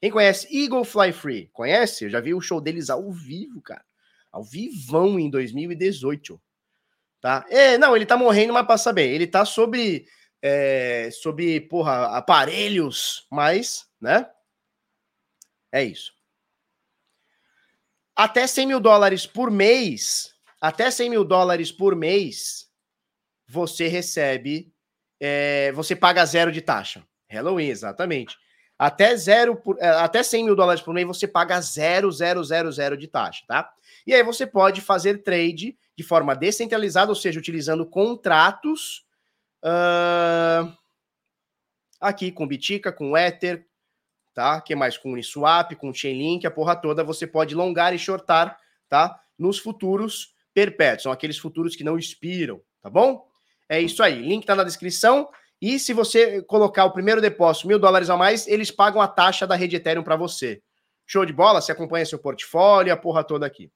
Quem 0.00 0.12
conhece 0.12 0.46
Eagle 0.56 0.84
Fly 0.84 1.12
Free? 1.12 1.50
Conhece? 1.52 2.04
Eu 2.04 2.10
já 2.10 2.20
vi 2.20 2.34
o 2.34 2.40
show 2.40 2.60
deles 2.60 2.90
ao 2.90 3.10
vivo, 3.10 3.60
cara. 3.62 3.84
Ao 4.30 4.44
vivão 4.44 5.18
em 5.18 5.28
2018. 5.28 6.40
Tá? 7.20 7.44
É, 7.48 7.76
não, 7.78 7.96
ele 7.96 8.06
tá 8.06 8.16
morrendo, 8.16 8.52
mas 8.52 8.64
passa 8.64 8.92
bem. 8.92 9.10
Ele 9.10 9.26
tá 9.26 9.44
sobre, 9.44 10.06
é, 10.40 11.08
sobre, 11.10 11.62
porra, 11.62 12.16
aparelhos, 12.16 13.26
mas 13.28 13.92
né? 14.04 14.30
É 15.72 15.82
isso. 15.82 16.12
Até 18.14 18.46
100 18.46 18.66
mil 18.66 18.78
dólares 18.78 19.26
por 19.26 19.50
mês, 19.50 20.32
até 20.60 20.90
100 20.90 21.10
mil 21.10 21.24
dólares 21.24 21.72
por 21.72 21.96
mês, 21.96 22.70
você 23.48 23.88
recebe, 23.88 24.72
é, 25.18 25.72
você 25.72 25.96
paga 25.96 26.24
zero 26.24 26.52
de 26.52 26.60
taxa. 26.60 27.04
Halloween, 27.28 27.68
exatamente. 27.68 28.38
Até, 28.78 29.16
zero 29.16 29.56
por, 29.56 29.76
é, 29.80 29.88
até 29.88 30.22
100 30.22 30.44
mil 30.44 30.54
dólares 30.54 30.82
por 30.82 30.94
mês, 30.94 31.06
você 31.06 31.26
paga 31.26 31.60
zero, 31.60 32.12
zero, 32.12 32.44
zero, 32.44 32.70
zero 32.70 32.96
de 32.96 33.08
taxa, 33.08 33.42
tá? 33.48 33.72
E 34.06 34.14
aí 34.14 34.22
você 34.22 34.46
pode 34.46 34.80
fazer 34.80 35.22
trade 35.22 35.76
de 35.96 36.04
forma 36.04 36.36
descentralizada, 36.36 37.10
ou 37.10 37.16
seja, 37.16 37.38
utilizando 37.38 37.86
contratos 37.86 39.04
uh, 39.64 40.72
aqui 42.00 42.30
com 42.30 42.46
Bitica, 42.46 42.92
com 42.92 43.16
Ether, 43.16 43.66
tá? 44.34 44.60
Que 44.60 44.74
mais 44.74 44.98
com 44.98 45.12
Uniswap, 45.12 45.74
com 45.76 45.94
Chainlink, 45.94 46.46
a 46.46 46.50
porra 46.50 46.74
toda, 46.76 47.04
você 47.04 47.26
pode 47.26 47.54
longar 47.54 47.94
e 47.94 47.98
shortar, 47.98 48.58
tá? 48.88 49.18
Nos 49.38 49.58
futuros 49.58 50.34
perpétuos, 50.52 51.04
são 51.04 51.12
aqueles 51.12 51.38
futuros 51.38 51.74
que 51.74 51.84
não 51.84 51.96
expiram, 51.96 52.60
tá 52.82 52.90
bom? 52.90 53.26
É 53.68 53.80
isso 53.80 54.02
aí, 54.02 54.20
link 54.20 54.44
tá 54.44 54.54
na 54.54 54.64
descrição. 54.64 55.28
E 55.60 55.78
se 55.78 55.92
você 55.92 56.42
colocar 56.42 56.84
o 56.84 56.92
primeiro 56.92 57.20
depósito, 57.20 57.68
mil 57.68 57.78
dólares 57.78 58.10
a 58.10 58.16
mais, 58.16 58.46
eles 58.46 58.70
pagam 58.70 59.00
a 59.00 59.08
taxa 59.08 59.46
da 59.46 59.54
rede 59.54 59.76
Ethereum 59.76 60.02
para 60.02 60.16
você. 60.16 60.62
Show 61.06 61.24
de 61.24 61.32
bola? 61.32 61.60
Você 61.60 61.72
acompanha 61.72 62.04
seu 62.04 62.18
portfólio, 62.18 62.92
a 62.92 62.96
porra 62.96 63.24
toda 63.24 63.46
aqui. 63.46 63.70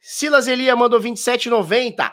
Silas 0.00 0.46
Elia 0.46 0.76
mandou 0.76 1.00
27,90. 1.00 2.12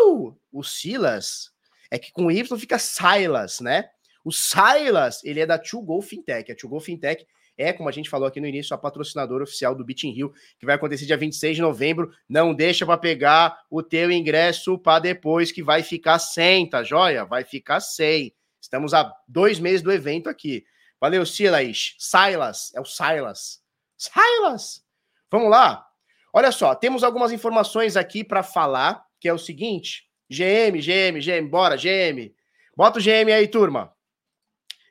Au! 0.00 0.38
O 0.50 0.62
Silas 0.62 1.50
é 1.90 1.98
que 1.98 2.12
com 2.12 2.30
Y 2.30 2.58
fica 2.58 2.78
Silas, 2.78 3.60
né? 3.60 3.90
O 4.28 4.30
Silas, 4.30 5.24
ele 5.24 5.40
é 5.40 5.46
da 5.46 5.58
To 5.58 5.80
Go 5.80 6.02
Fintech. 6.02 6.52
A 6.52 6.54
To 6.54 6.68
Go 6.68 6.78
Fintech 6.80 7.26
é, 7.56 7.72
como 7.72 7.88
a 7.88 7.92
gente 7.92 8.10
falou 8.10 8.28
aqui 8.28 8.40
no 8.40 8.46
início, 8.46 8.72
a 8.74 8.78
patrocinadora 8.78 9.42
oficial 9.42 9.74
do 9.74 9.82
Beat 9.82 10.04
in 10.04 10.12
Rio, 10.12 10.32
que 10.60 10.66
vai 10.66 10.76
acontecer 10.76 11.06
dia 11.06 11.16
26 11.16 11.56
de 11.56 11.62
novembro. 11.62 12.12
Não 12.28 12.54
deixa 12.54 12.84
para 12.84 12.98
pegar 12.98 13.62
o 13.68 13.82
teu 13.82 14.12
ingresso 14.12 14.78
para 14.78 15.00
depois, 15.00 15.50
que 15.50 15.62
vai 15.62 15.82
ficar 15.82 16.18
sem, 16.18 16.68
tá 16.68 16.84
joia? 16.84 17.24
Vai 17.24 17.44
ficar 17.44 17.80
sem. 17.80 18.34
Estamos 18.60 18.92
a 18.92 19.10
dois 19.26 19.58
meses 19.58 19.80
do 19.80 19.90
evento 19.90 20.28
aqui. 20.28 20.64
Valeu, 21.00 21.24
Silas. 21.24 21.96
Silas, 21.98 22.70
é 22.74 22.80
o 22.80 22.84
Silas. 22.84 23.60
Silas! 23.96 24.84
Vamos 25.30 25.50
lá. 25.50 25.84
Olha 26.32 26.52
só, 26.52 26.74
temos 26.74 27.02
algumas 27.02 27.32
informações 27.32 27.96
aqui 27.96 28.22
para 28.22 28.42
falar, 28.42 29.04
que 29.18 29.26
é 29.26 29.32
o 29.32 29.38
seguinte. 29.38 30.04
GM, 30.30 30.78
GM, 30.78 31.18
GM, 31.18 31.48
bora, 31.48 31.76
GM. 31.76 32.32
Bota 32.76 33.00
o 33.00 33.02
GM 33.02 33.32
aí, 33.32 33.48
turma. 33.48 33.97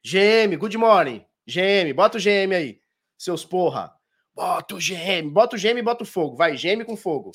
GM, 0.04 0.56
good 0.58 0.78
morning. 0.78 1.26
GM, 1.46 1.94
bota 1.94 2.18
o 2.18 2.22
GM 2.22 2.54
aí. 2.54 2.82
Seus 3.18 3.46
porra. 3.46 3.94
Bota 4.34 4.76
o 4.76 4.78
GM, 4.78 5.30
bota 5.32 5.56
o 5.56 5.60
GM 5.60 5.80
e 5.80 5.82
bota 5.82 6.04
o 6.04 6.08
fogo. 6.08 6.36
Vai, 6.36 6.56
GM 6.56 6.84
com 6.86 6.96
fogo. 6.96 7.32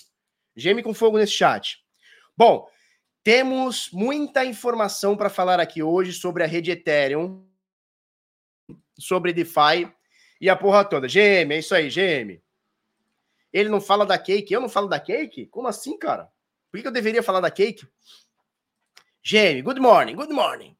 GM 0.57 0.83
com 0.83 0.94
fogo 0.94 1.18
nesse 1.18 1.33
chat. 1.33 1.85
Bom, 2.37 2.68
temos 3.25 3.90
muita 3.92 4.44
informação 4.44 5.16
para 5.16 5.31
falar 5.31 5.61
aqui 5.61 5.83
hoje 5.83 6.12
sobre 6.12 6.44
a 6.44 6.46
rede 6.46 6.70
Ethereum, 6.70 7.46
sobre 8.98 9.33
DeFi 9.33 9.92
e 10.40 10.48
a 10.48 10.57
porra 10.57 10.85
toda. 10.85 11.07
GM, 11.07 11.53
é 11.53 11.59
isso 11.59 11.75
aí, 11.75 11.88
GM. 11.88 12.40
Ele 13.53 13.68
não 13.68 13.81
fala 13.81 14.07
da 14.07 14.18
Cake, 14.18 14.53
eu 14.53 14.61
não 14.61 14.68
falo 14.68 14.88
da 14.88 14.98
Cake? 14.98 15.46
Como 15.46 15.68
assim, 15.68 15.98
cara? 15.98 16.31
Por 16.70 16.81
que 16.81 16.87
eu 16.87 16.92
deveria 16.92 17.22
falar 17.22 17.40
da 17.40 17.51
Cake? 17.51 17.87
GM, 19.22 19.62
good 19.62 19.81
morning, 19.81 20.14
good 20.14 20.33
morning. 20.33 20.77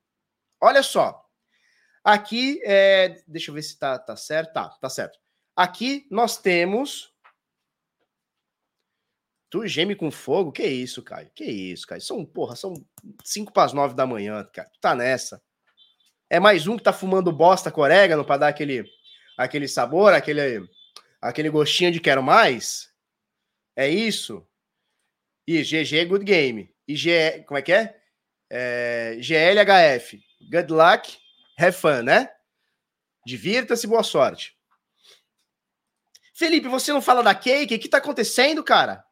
Olha 0.61 0.83
só, 0.83 1.22
Aqui, 2.05 2.61
é, 2.65 3.23
deixa 3.29 3.51
eu 3.51 3.55
ver 3.55 3.63
se 3.63 3.79
tá, 3.79 3.99
tá 3.99 4.17
certo. 4.17 4.53
Tá, 4.53 4.69
tá 4.69 4.89
certo. 4.89 5.19
Aqui 5.55 6.07
nós 6.11 6.37
temos. 6.37 7.13
Tu 9.49 9.67
geme 9.67 9.95
com 9.95 10.11
fogo? 10.11 10.51
Que 10.51 10.67
isso, 10.67 11.03
Caio? 11.03 11.31
Que 11.35 11.45
isso, 11.45 11.87
Caio? 11.87 12.01
São, 12.01 12.25
porra, 12.25 12.57
são 12.57 12.75
5 13.23 13.53
para 13.53 13.65
as 13.65 13.73
9 13.73 13.95
da 13.95 14.07
manhã, 14.07 14.43
cara. 14.53 14.69
Tu 14.71 14.81
tá 14.81 14.95
nessa. 14.95 15.43
É 16.29 16.41
mais 16.41 16.67
um 16.67 16.77
que 16.77 16.83
tá 16.83 16.93
fumando 16.93 17.31
bosta 17.31 17.71
com 17.71 17.83
orégano 17.83 18.25
para 18.25 18.39
dar 18.39 18.49
aquele, 18.49 18.85
aquele 19.37 19.69
sabor, 19.69 20.15
aquele, 20.15 20.67
aquele 21.21 21.51
gostinho 21.51 21.93
de 21.93 22.01
quero 22.01 22.23
mais? 22.23 22.91
É 23.77 23.89
isso? 23.89 24.45
E 25.47 25.63
GG 25.63 26.07
Good 26.07 26.25
Game. 26.25 26.75
E 26.89 26.97
G, 26.97 27.45
como 27.47 27.59
é 27.59 27.63
que 27.63 27.73
é? 27.73 28.01
é 28.51 29.19
GLHF. 29.21 30.19
Good 30.51 30.73
luck 30.73 31.22
have 31.65 32.03
né? 32.03 32.29
Divirta-se, 33.25 33.87
boa 33.87 34.03
sorte. 34.03 34.57
Felipe, 36.35 36.69
você 36.69 36.93
não 36.93 37.01
fala 37.01 37.23
da 37.23 37.35
cake? 37.35 37.75
O 37.75 37.79
que 37.79 37.89
tá 37.89 37.99
acontecendo, 37.99 38.65
cara? 38.65 39.05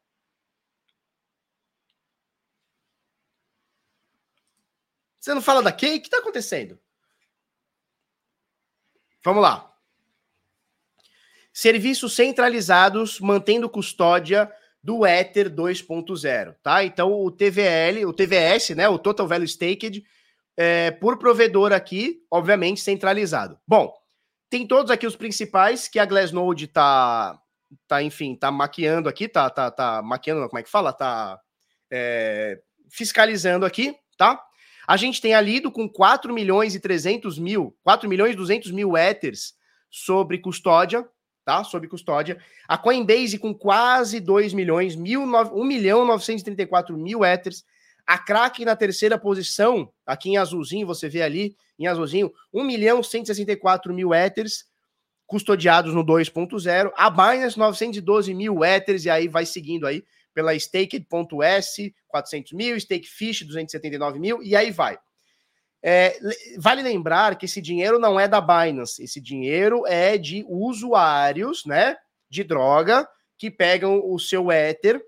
Você 5.21 5.35
não 5.35 5.43
fala 5.43 5.63
da 5.63 5.71
cake? 5.71 5.99
O 5.99 6.03
que 6.03 6.11
tá 6.11 6.19
acontecendo? 6.19 6.81
Vamos 9.23 9.43
lá. 9.43 9.71
Serviços 11.53 12.15
centralizados 12.15 13.21
mantendo 13.21 13.69
custódia 13.69 14.51
do 14.83 15.07
Ether 15.07 15.51
2.0, 15.51 16.57
tá? 16.63 16.83
Então 16.83 17.13
o 17.13 17.31
TVL, 17.31 18.07
o 18.07 18.15
TVS, 18.15 18.71
né, 18.71 18.89
o 18.89 18.99
Total 18.99 19.29
Value 19.29 19.47
Staked, 19.47 20.03
é, 20.63 20.91
por 20.91 21.17
provedor 21.17 21.73
aqui, 21.73 22.19
obviamente 22.31 22.83
centralizado. 22.83 23.59
Bom, 23.67 23.91
tem 24.51 24.67
todos 24.67 24.91
aqui 24.91 25.07
os 25.07 25.17
principais 25.17 25.89
que 25.89 25.99
a 25.99 26.05
Glassnode 26.05 26.67
tá, 26.67 27.41
tá 27.89 28.03
enfim, 28.03 28.37
tá 28.37 28.51
maquiando 28.51 29.09
aqui, 29.09 29.27
tá, 29.27 29.49
tá, 29.49 29.71
tá 29.71 30.03
maquiando, 30.03 30.47
como 30.51 30.59
é 30.59 30.63
que 30.63 30.69
fala? 30.69 30.93
Tá 30.93 31.41
é, 31.91 32.61
fiscalizando 32.91 33.65
aqui, 33.65 33.97
tá? 34.19 34.39
A 34.87 34.99
gente 34.99 35.23
tem 35.23 35.33
a 35.33 35.41
Lido 35.41 35.73
com 35.73 35.89
4 35.89 36.31
milhões 36.31 36.75
e 36.75 36.81
300 36.81 37.39
mil, 37.39 37.75
4 37.83 38.07
milhões 38.07 38.35
e 38.35 38.37
200 38.37 38.71
mil 38.71 38.99
Ethers 38.99 39.55
sobre 39.91 40.37
custódia, 40.37 41.09
tá? 41.43 41.65
Sob 41.65 41.89
custódia. 41.89 42.39
A 42.69 42.77
Coinbase 42.77 43.39
com 43.39 43.55
quase 43.55 44.21
2 44.21 44.53
milhões, 44.53 44.95
1 44.95 45.65
milhão 45.65 46.05
934 46.05 46.99
mil 46.99 47.25
Ethers. 47.25 47.65
A 48.07 48.19
craque 48.19 48.65
na 48.65 48.77
terceira 48.77 49.19
posição, 49.19 49.93
aqui 50.07 50.31
em 50.31 50.37
azulzinho, 50.37 50.87
você 50.87 51.09
vê 51.09 51.23
ali, 51.23 51.57
em 51.79 51.87
azulzinho, 51.87 52.33
1 52.53 52.65
milhão 52.65 53.03
164 53.03 53.93
mil 53.95 54.15
Ethers 54.15 54.65
custodiados 55.27 55.95
no 55.95 56.05
2.0. 56.05 56.93
A 56.97 57.09
Binance, 57.09 57.59
912 57.59 58.35
mil 58.35 58.65
Ethers, 58.65 59.05
e 59.05 59.11
aí 59.11 59.29
vai 59.29 59.47
seguindo 59.47 59.87
aí 59.87 60.05
pela 60.35 60.59
Staked.s, 60.59 61.95
400 62.09 62.53
mil, 62.53 62.79
Stakefish, 62.79 63.45
279 63.45 64.19
mil, 64.19 64.43
e 64.43 64.57
aí 64.57 64.71
vai. 64.71 64.99
É, 65.83 66.19
vale 66.59 66.83
lembrar 66.83 67.37
que 67.37 67.47
esse 67.47 67.61
dinheiro 67.61 67.99
não 67.99 68.21
é 68.21 68.29
da 68.29 68.41
Binance, 68.41 69.03
esse 69.03 69.21
dinheiro 69.21 69.87
é 69.87 70.19
de 70.19 70.45
usuários, 70.49 71.65
né, 71.65 71.97
de 72.29 72.45
droga, 72.45 73.09
que 73.39 73.51
pegam 73.51 74.03
o 74.05 74.19
seu 74.19 74.53
Ether 74.53 75.01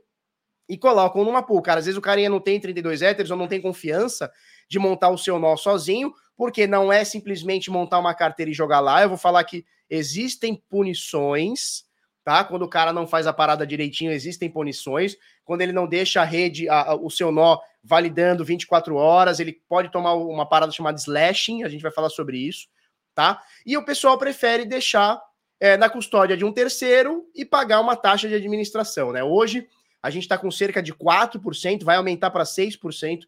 e 0.72 0.78
colocam 0.78 1.22
numa 1.22 1.42
pool. 1.42 1.61
Cara, 1.61 1.80
às 1.80 1.85
vezes 1.85 1.98
o 1.98 2.00
carinha 2.00 2.30
não 2.30 2.40
tem 2.40 2.58
32 2.58 3.02
Ethers 3.02 3.30
ou 3.30 3.37
não 3.37 3.46
tem 3.46 3.61
confiança 3.61 4.32
de 4.66 4.78
montar 4.78 5.11
o 5.11 5.18
seu 5.18 5.38
nó 5.38 5.54
sozinho, 5.54 6.14
porque 6.35 6.66
não 6.66 6.90
é 6.90 7.04
simplesmente 7.04 7.70
montar 7.70 7.98
uma 7.98 8.14
carteira 8.14 8.50
e 8.50 8.54
jogar 8.54 8.80
lá. 8.80 9.02
Eu 9.02 9.11
vou 9.11 9.18
falar 9.18 9.44
que 9.44 9.66
existem 9.90 10.54
punições, 10.70 11.85
tá? 12.24 12.42
Quando 12.42 12.62
o 12.62 12.68
cara 12.68 12.90
não 12.90 13.06
faz 13.06 13.26
a 13.26 13.35
parada 13.35 13.66
direitinho, 13.66 14.11
existem 14.11 14.48
punições. 14.48 15.14
Quando 15.44 15.61
ele 15.61 15.72
não 15.72 15.87
deixa 15.87 16.22
a 16.22 16.24
rede, 16.24 16.66
a, 16.70 16.92
a, 16.92 16.94
o 16.94 17.11
seu 17.11 17.30
nó 17.30 17.58
validando 17.85 18.42
24 18.42 18.96
horas, 18.96 19.40
ele 19.40 19.61
pode 19.68 19.92
tomar 19.92 20.14
uma 20.14 20.48
parada 20.48 20.72
chamada 20.72 20.96
slashing, 20.96 21.64
a 21.64 21.68
gente 21.68 21.82
vai 21.82 21.92
falar 21.92 22.08
sobre 22.08 22.38
isso, 22.38 22.66
tá? 23.14 23.42
E 23.66 23.76
o 23.76 23.85
pessoal 23.85 24.16
prefere 24.16 24.64
deixar 24.64 25.20
é, 25.61 25.76
na 25.76 25.90
custódia 25.90 26.35
de 26.35 26.46
um 26.46 26.52
terceiro 26.52 27.26
e 27.35 27.44
pagar 27.44 27.78
uma 27.80 27.94
taxa 27.94 28.26
de 28.26 28.37
administração, 28.37 29.12
né? 29.12 29.22
Hoje 29.22 29.68
a 30.02 30.10
gente 30.10 30.24
está 30.24 30.36
com 30.36 30.50
cerca 30.50 30.82
de 30.82 30.92
4%, 30.92 31.84
vai 31.84 31.96
aumentar 31.96 32.30
para 32.30 32.44
6% 32.44 33.20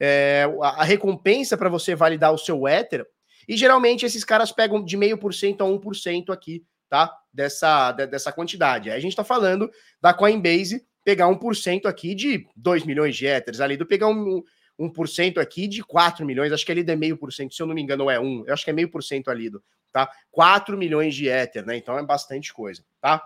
é, 0.00 0.44
a, 0.60 0.82
recompensa 0.84 1.56
para 1.56 1.68
você 1.68 1.94
validar 1.94 2.32
o 2.32 2.38
seu 2.38 2.66
Ether. 2.66 3.06
E 3.48 3.56
geralmente 3.56 4.04
esses 4.04 4.24
caras 4.24 4.50
pegam 4.50 4.84
de 4.84 4.96
meio 4.96 5.16
por 5.16 5.32
cento 5.32 5.62
a 5.62 5.66
1% 5.66 6.30
aqui, 6.30 6.64
tá? 6.88 7.16
Dessa, 7.32 7.92
de, 7.92 8.06
dessa 8.06 8.32
quantidade. 8.32 8.90
Aí 8.90 8.96
a 8.96 9.00
gente 9.00 9.12
está 9.12 9.22
falando 9.22 9.70
da 10.00 10.12
Coinbase 10.12 10.84
pegar 11.04 11.26
1% 11.26 11.86
aqui 11.86 12.14
de 12.14 12.48
2 12.56 12.84
milhões 12.84 13.16
de 13.16 13.26
Ethers, 13.26 13.60
ali 13.60 13.76
do 13.76 13.86
pegar 13.86 14.08
um, 14.08 14.42
1% 14.78 15.38
aqui 15.38 15.68
de 15.68 15.82
4 15.82 16.26
milhões, 16.26 16.52
acho 16.52 16.66
que 16.66 16.72
ali 16.72 16.84
é 16.86 16.96
meio 16.96 17.16
por 17.16 17.32
cento, 17.32 17.54
se 17.54 17.62
eu 17.62 17.66
não 17.66 17.74
me 17.74 17.80
engano, 17.80 18.10
é 18.10 18.18
1, 18.18 18.44
eu 18.46 18.52
acho 18.52 18.64
que 18.64 18.70
é 18.70 18.74
meio 18.74 18.90
por 18.90 19.02
cento 19.02 19.30
ali, 19.30 19.50
tá? 19.92 20.10
4 20.32 20.76
milhões 20.76 21.14
de 21.14 21.28
Ether, 21.28 21.64
né? 21.64 21.76
Então 21.76 21.96
é 21.96 22.04
bastante 22.04 22.52
coisa, 22.52 22.84
tá? 23.00 23.22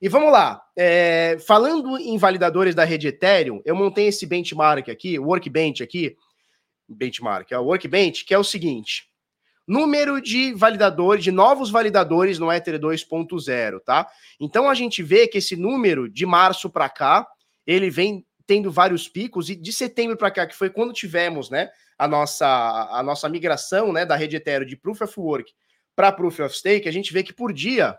E 0.00 0.08
vamos 0.08 0.32
lá. 0.32 0.62
É, 0.76 1.36
falando 1.46 1.98
em 1.98 2.16
validadores 2.16 2.74
da 2.74 2.84
rede 2.84 3.08
Ethereum, 3.08 3.60
eu 3.64 3.76
montei 3.76 4.06
esse 4.06 4.24
benchmark 4.24 4.88
aqui, 4.88 5.18
o 5.18 5.26
workbench 5.26 5.82
aqui, 5.82 6.16
benchmark, 6.88 7.52
é 7.52 7.58
o 7.58 7.64
workbench, 7.64 8.24
que 8.24 8.32
é 8.32 8.38
o 8.38 8.44
seguinte: 8.44 9.10
número 9.66 10.20
de 10.20 10.54
validadores, 10.54 11.22
de 11.22 11.30
novos 11.30 11.70
validadores 11.70 12.38
no 12.38 12.50
Ether 12.50 12.78
2.0, 12.78 13.80
tá? 13.84 14.08
Então 14.40 14.70
a 14.70 14.74
gente 14.74 15.02
vê 15.02 15.28
que 15.28 15.38
esse 15.38 15.54
número 15.54 16.08
de 16.08 16.24
março 16.24 16.70
para 16.70 16.88
cá, 16.88 17.26
ele 17.66 17.90
vem 17.90 18.26
tendo 18.46 18.70
vários 18.70 19.06
picos 19.06 19.48
e 19.50 19.54
de 19.54 19.72
setembro 19.72 20.16
para 20.16 20.30
cá, 20.30 20.46
que 20.46 20.56
foi 20.56 20.70
quando 20.70 20.92
tivemos, 20.92 21.50
né, 21.50 21.70
a 21.96 22.08
nossa 22.08 22.48
a 22.90 23.02
nossa 23.02 23.28
migração, 23.28 23.92
né, 23.92 24.04
da 24.06 24.16
rede 24.16 24.34
Ethereum 24.34 24.66
de 24.66 24.76
Proof 24.76 25.02
of 25.02 25.20
Work 25.20 25.52
para 25.94 26.10
Proof 26.10 26.40
of 26.40 26.56
Stake, 26.56 26.88
a 26.88 26.92
gente 26.92 27.12
vê 27.12 27.22
que 27.22 27.32
por 27.32 27.52
dia 27.52 27.96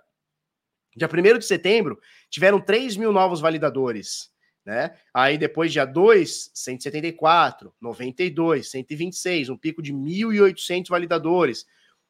Dia 0.95 1.08
1 1.08 1.39
de 1.39 1.45
setembro, 1.45 1.99
tiveram 2.30 2.60
3 2.60 2.97
mil 2.97 3.12
novos 3.12 3.39
validadores. 3.39 4.32
Né? 4.65 4.95
Aí 5.13 5.38
depois, 5.38 5.71
dia 5.71 5.86
2, 5.86 6.51
174, 6.54 7.73
92, 7.82 8.69
126, 8.69 9.49
um 9.49 9.58
pico 9.58 9.82
de 9.82 9.93
1.800 9.93 10.89
validadores. 10.89 11.65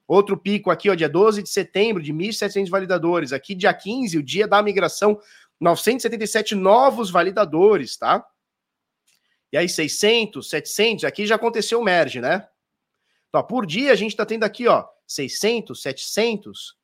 Outro 0.08 0.36
pico 0.36 0.70
aqui, 0.70 0.90
ó, 0.90 0.96
dia 0.96 1.08
12 1.08 1.44
de 1.44 1.50
setembro, 1.50 2.04
de 2.04 2.14
1.700 2.14 2.70
validadores. 2.70 3.32
Aqui, 3.32 3.56
dia 3.56 3.74
15, 3.74 4.18
o 4.18 4.24
dia 4.24 4.48
da 4.48 4.62
migração, 4.62 5.20
977 5.60 6.56
novos 6.56 7.10
validadores, 7.10 7.96
tá? 7.96 8.26
E 9.54 9.58
aí, 9.58 9.70
600, 9.70 10.50
700, 10.50 11.06
aqui 11.06 11.26
já 11.26 11.36
aconteceu 11.36 11.80
o 11.80 11.84
merge, 11.84 12.20
né? 12.20 12.48
Então, 13.30 13.42
por 13.44 13.66
dia, 13.66 13.94
a 13.94 13.96
gente 13.96 14.16
tá 14.16 14.26
tendo 14.26 14.44
aqui, 14.44 14.68
ó, 14.68 14.86
600, 15.08 15.82
700, 15.82 16.78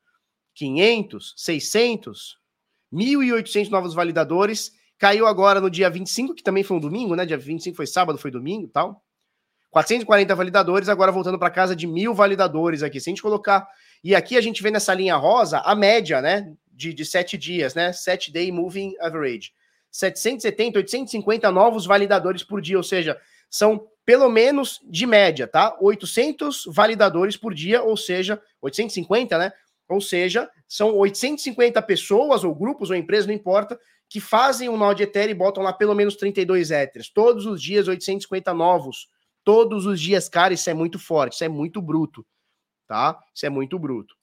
500, 0.57 1.35
600, 1.37 2.37
1.800 2.91 3.69
novos 3.69 3.93
validadores. 3.93 4.71
Caiu 4.97 5.27
agora 5.27 5.61
no 5.61 5.69
dia 5.69 5.87
25, 5.87 6.33
que 6.33 6.41
também 6.41 6.63
foi 6.63 6.77
um 6.77 6.79
domingo, 6.79 7.15
né? 7.15 7.27
Dia 7.27 7.37
25 7.37 7.77
foi 7.77 7.85
sábado, 7.85 8.17
foi 8.17 8.31
domingo 8.31 8.67
tal. 8.67 9.03
440 9.69 10.33
validadores, 10.33 10.89
agora 10.89 11.11
voltando 11.11 11.37
para 11.37 11.51
casa 11.51 11.75
de 11.75 11.85
mil 11.85 12.15
validadores 12.15 12.81
aqui. 12.81 12.99
Se 12.99 13.07
a 13.07 13.11
gente 13.11 13.21
colocar. 13.21 13.67
E 14.03 14.15
aqui 14.15 14.35
a 14.35 14.41
gente 14.41 14.63
vê 14.63 14.71
nessa 14.71 14.95
linha 14.95 15.15
rosa 15.15 15.59
a 15.59 15.75
média, 15.75 16.21
né? 16.21 16.51
De, 16.73 16.91
de 16.91 17.05
sete 17.05 17.37
dias, 17.37 17.75
né? 17.75 17.93
Sete 17.93 18.31
day 18.31 18.51
moving 18.51 18.95
average. 18.99 19.51
770, 19.91 20.79
850 20.79 21.51
novos 21.51 21.85
validadores 21.85 22.43
por 22.43 22.61
dia, 22.61 22.77
ou 22.77 22.83
seja, 22.83 23.19
são 23.47 23.87
pelo 24.03 24.29
menos 24.29 24.79
de 24.89 25.05
média, 25.05 25.47
tá? 25.47 25.77
800 25.79 26.63
validadores 26.67 27.37
por 27.37 27.53
dia, 27.53 27.83
ou 27.83 27.95
seja, 27.95 28.41
850, 28.61 29.37
né? 29.37 29.51
Ou 29.89 30.01
seja, 30.01 30.49
são 30.67 30.95
850 30.95 31.81
pessoas, 31.81 32.43
ou 32.43 32.53
grupos, 32.53 32.89
ou 32.89 32.95
empresas, 32.95 33.27
não 33.27 33.33
importa, 33.33 33.79
que 34.09 34.19
fazem 34.19 34.69
um 34.69 34.77
nó 34.77 34.93
de 34.93 35.03
Ethereum 35.03 35.31
e 35.31 35.33
botam 35.33 35.63
lá 35.63 35.73
pelo 35.73 35.95
menos 35.95 36.15
32 36.15 36.71
Ethers. 36.71 37.09
Todos 37.09 37.45
os 37.45 37.61
dias, 37.61 37.87
850 37.87 38.53
novos. 38.53 39.09
Todos 39.43 39.85
os 39.85 39.99
dias, 39.99 40.27
cara, 40.27 40.53
isso 40.53 40.69
é 40.69 40.73
muito 40.73 40.99
forte, 40.99 41.33
isso 41.33 41.43
é 41.43 41.47
muito 41.47 41.81
bruto, 41.81 42.25
tá? 42.85 43.17
Isso 43.33 43.45
é 43.45 43.49
muito 43.49 43.79
bruto. 43.79 44.13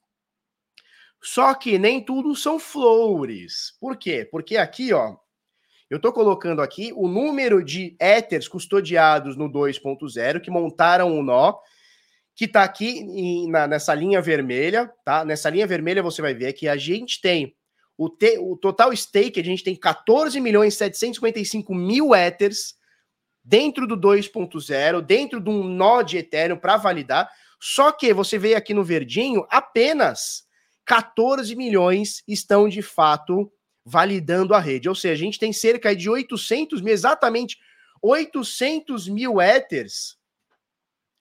Só 1.22 1.54
que 1.54 1.78
nem 1.78 2.04
tudo 2.04 2.36
são 2.36 2.58
flores. 2.58 3.74
Por 3.80 3.96
quê? 3.96 4.28
Porque 4.30 4.58
aqui, 4.58 4.92
ó, 4.92 5.16
eu 5.88 5.98
tô 5.98 6.12
colocando 6.12 6.60
aqui 6.60 6.92
o 6.94 7.08
número 7.08 7.64
de 7.64 7.96
Ethers 7.98 8.46
custodiados 8.48 9.34
no 9.36 9.50
2.0 9.50 10.40
que 10.40 10.50
montaram 10.50 11.18
o 11.18 11.22
nó 11.22 11.58
que 12.34 12.46
está 12.46 12.64
aqui 12.64 12.98
em, 12.98 13.50
na, 13.50 13.66
nessa 13.66 13.94
linha 13.94 14.20
vermelha, 14.20 14.92
tá? 15.04 15.24
Nessa 15.24 15.48
linha 15.50 15.66
vermelha 15.66 16.02
você 16.02 16.20
vai 16.20 16.34
ver 16.34 16.52
que 16.52 16.68
a 16.68 16.76
gente 16.76 17.20
tem 17.20 17.54
o, 17.96 18.08
te, 18.08 18.38
o 18.38 18.56
total 18.56 18.94
stake, 18.94 19.40
a 19.40 19.44
gente 19.44 19.62
tem 19.62 19.76
14 19.76 20.40
milhões 20.40 20.74
755 20.74 21.74
mil 21.74 22.14
Ethers 22.14 22.74
dentro 23.44 23.86
do 23.86 23.96
2.0, 23.96 25.00
dentro 25.02 25.40
de 25.40 25.50
um 25.50 25.62
nó 25.62 26.02
de 26.02 26.18
Ethereum 26.18 26.56
para 26.56 26.76
validar. 26.76 27.30
Só 27.60 27.92
que 27.92 28.12
você 28.12 28.36
vê 28.36 28.54
aqui 28.54 28.74
no 28.74 28.82
verdinho, 28.82 29.46
apenas 29.48 30.44
14 30.84 31.54
milhões 31.54 32.22
estão 32.26 32.68
de 32.68 32.82
fato 32.82 33.50
validando 33.84 34.54
a 34.54 34.58
rede. 34.58 34.88
Ou 34.88 34.94
seja, 34.94 35.14
a 35.14 35.26
gente 35.26 35.38
tem 35.38 35.52
cerca 35.52 35.94
de 35.94 36.10
800 36.10 36.80
mil, 36.80 36.92
exatamente 36.92 37.58
800 38.02 39.08
mil 39.08 39.40
Ethers 39.40 40.16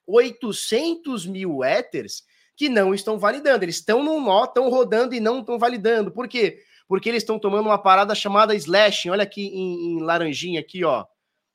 800 0.07 1.25
mil 1.25 1.63
Ethers 1.63 2.23
que 2.55 2.69
não 2.69 2.93
estão 2.93 3.17
validando. 3.17 3.63
Eles 3.65 3.75
estão 3.75 4.03
no 4.03 4.19
nó, 4.19 4.45
estão 4.45 4.69
rodando 4.69 5.13
e 5.13 5.19
não 5.19 5.39
estão 5.39 5.57
validando. 5.57 6.11
Por 6.11 6.27
quê? 6.27 6.63
Porque 6.87 7.09
eles 7.09 7.23
estão 7.23 7.39
tomando 7.39 7.67
uma 7.67 7.77
parada 7.77 8.13
chamada 8.13 8.55
slashing. 8.55 9.09
Olha 9.09 9.23
aqui 9.23 9.47
em, 9.47 9.93
em 9.93 10.01
laranjinha 10.01 10.59
aqui, 10.59 10.83
ó. 10.83 11.05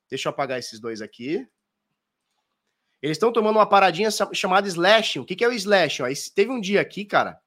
Deixa 0.09 0.29
eu 0.29 0.31
apagar 0.31 0.59
esses 0.59 0.81
dois 0.81 1.01
aqui. 1.01 1.47
Eles 3.01 3.17
estão 3.17 3.33
tomando 3.33 3.57
uma 3.57 3.69
paradinha 3.69 4.11
chamada 4.33 4.67
slashing. 4.67 5.21
O 5.21 5.25
que, 5.25 5.37
que 5.37 5.45
é 5.45 5.49
o 5.49 5.53
slashing? 5.53 6.03
Ó, 6.03 6.09
teve 6.35 6.51
um 6.51 6.61
dia 6.61 6.81
aqui, 6.81 7.05
cara. 7.05 7.41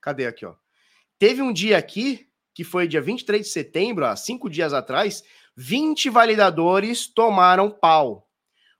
Cadê 0.00 0.26
aqui, 0.26 0.44
ó? 0.44 0.54
Teve 1.18 1.40
um 1.40 1.52
dia 1.52 1.78
aqui, 1.78 2.28
que 2.52 2.64
foi 2.64 2.88
dia 2.88 3.00
23 3.00 3.46
de 3.46 3.48
setembro, 3.52 4.04
há 4.04 4.16
cinco 4.16 4.50
dias 4.50 4.72
atrás, 4.72 5.22
20 5.56 6.10
validadores 6.10 7.06
tomaram 7.06 7.70
pau. 7.70 8.28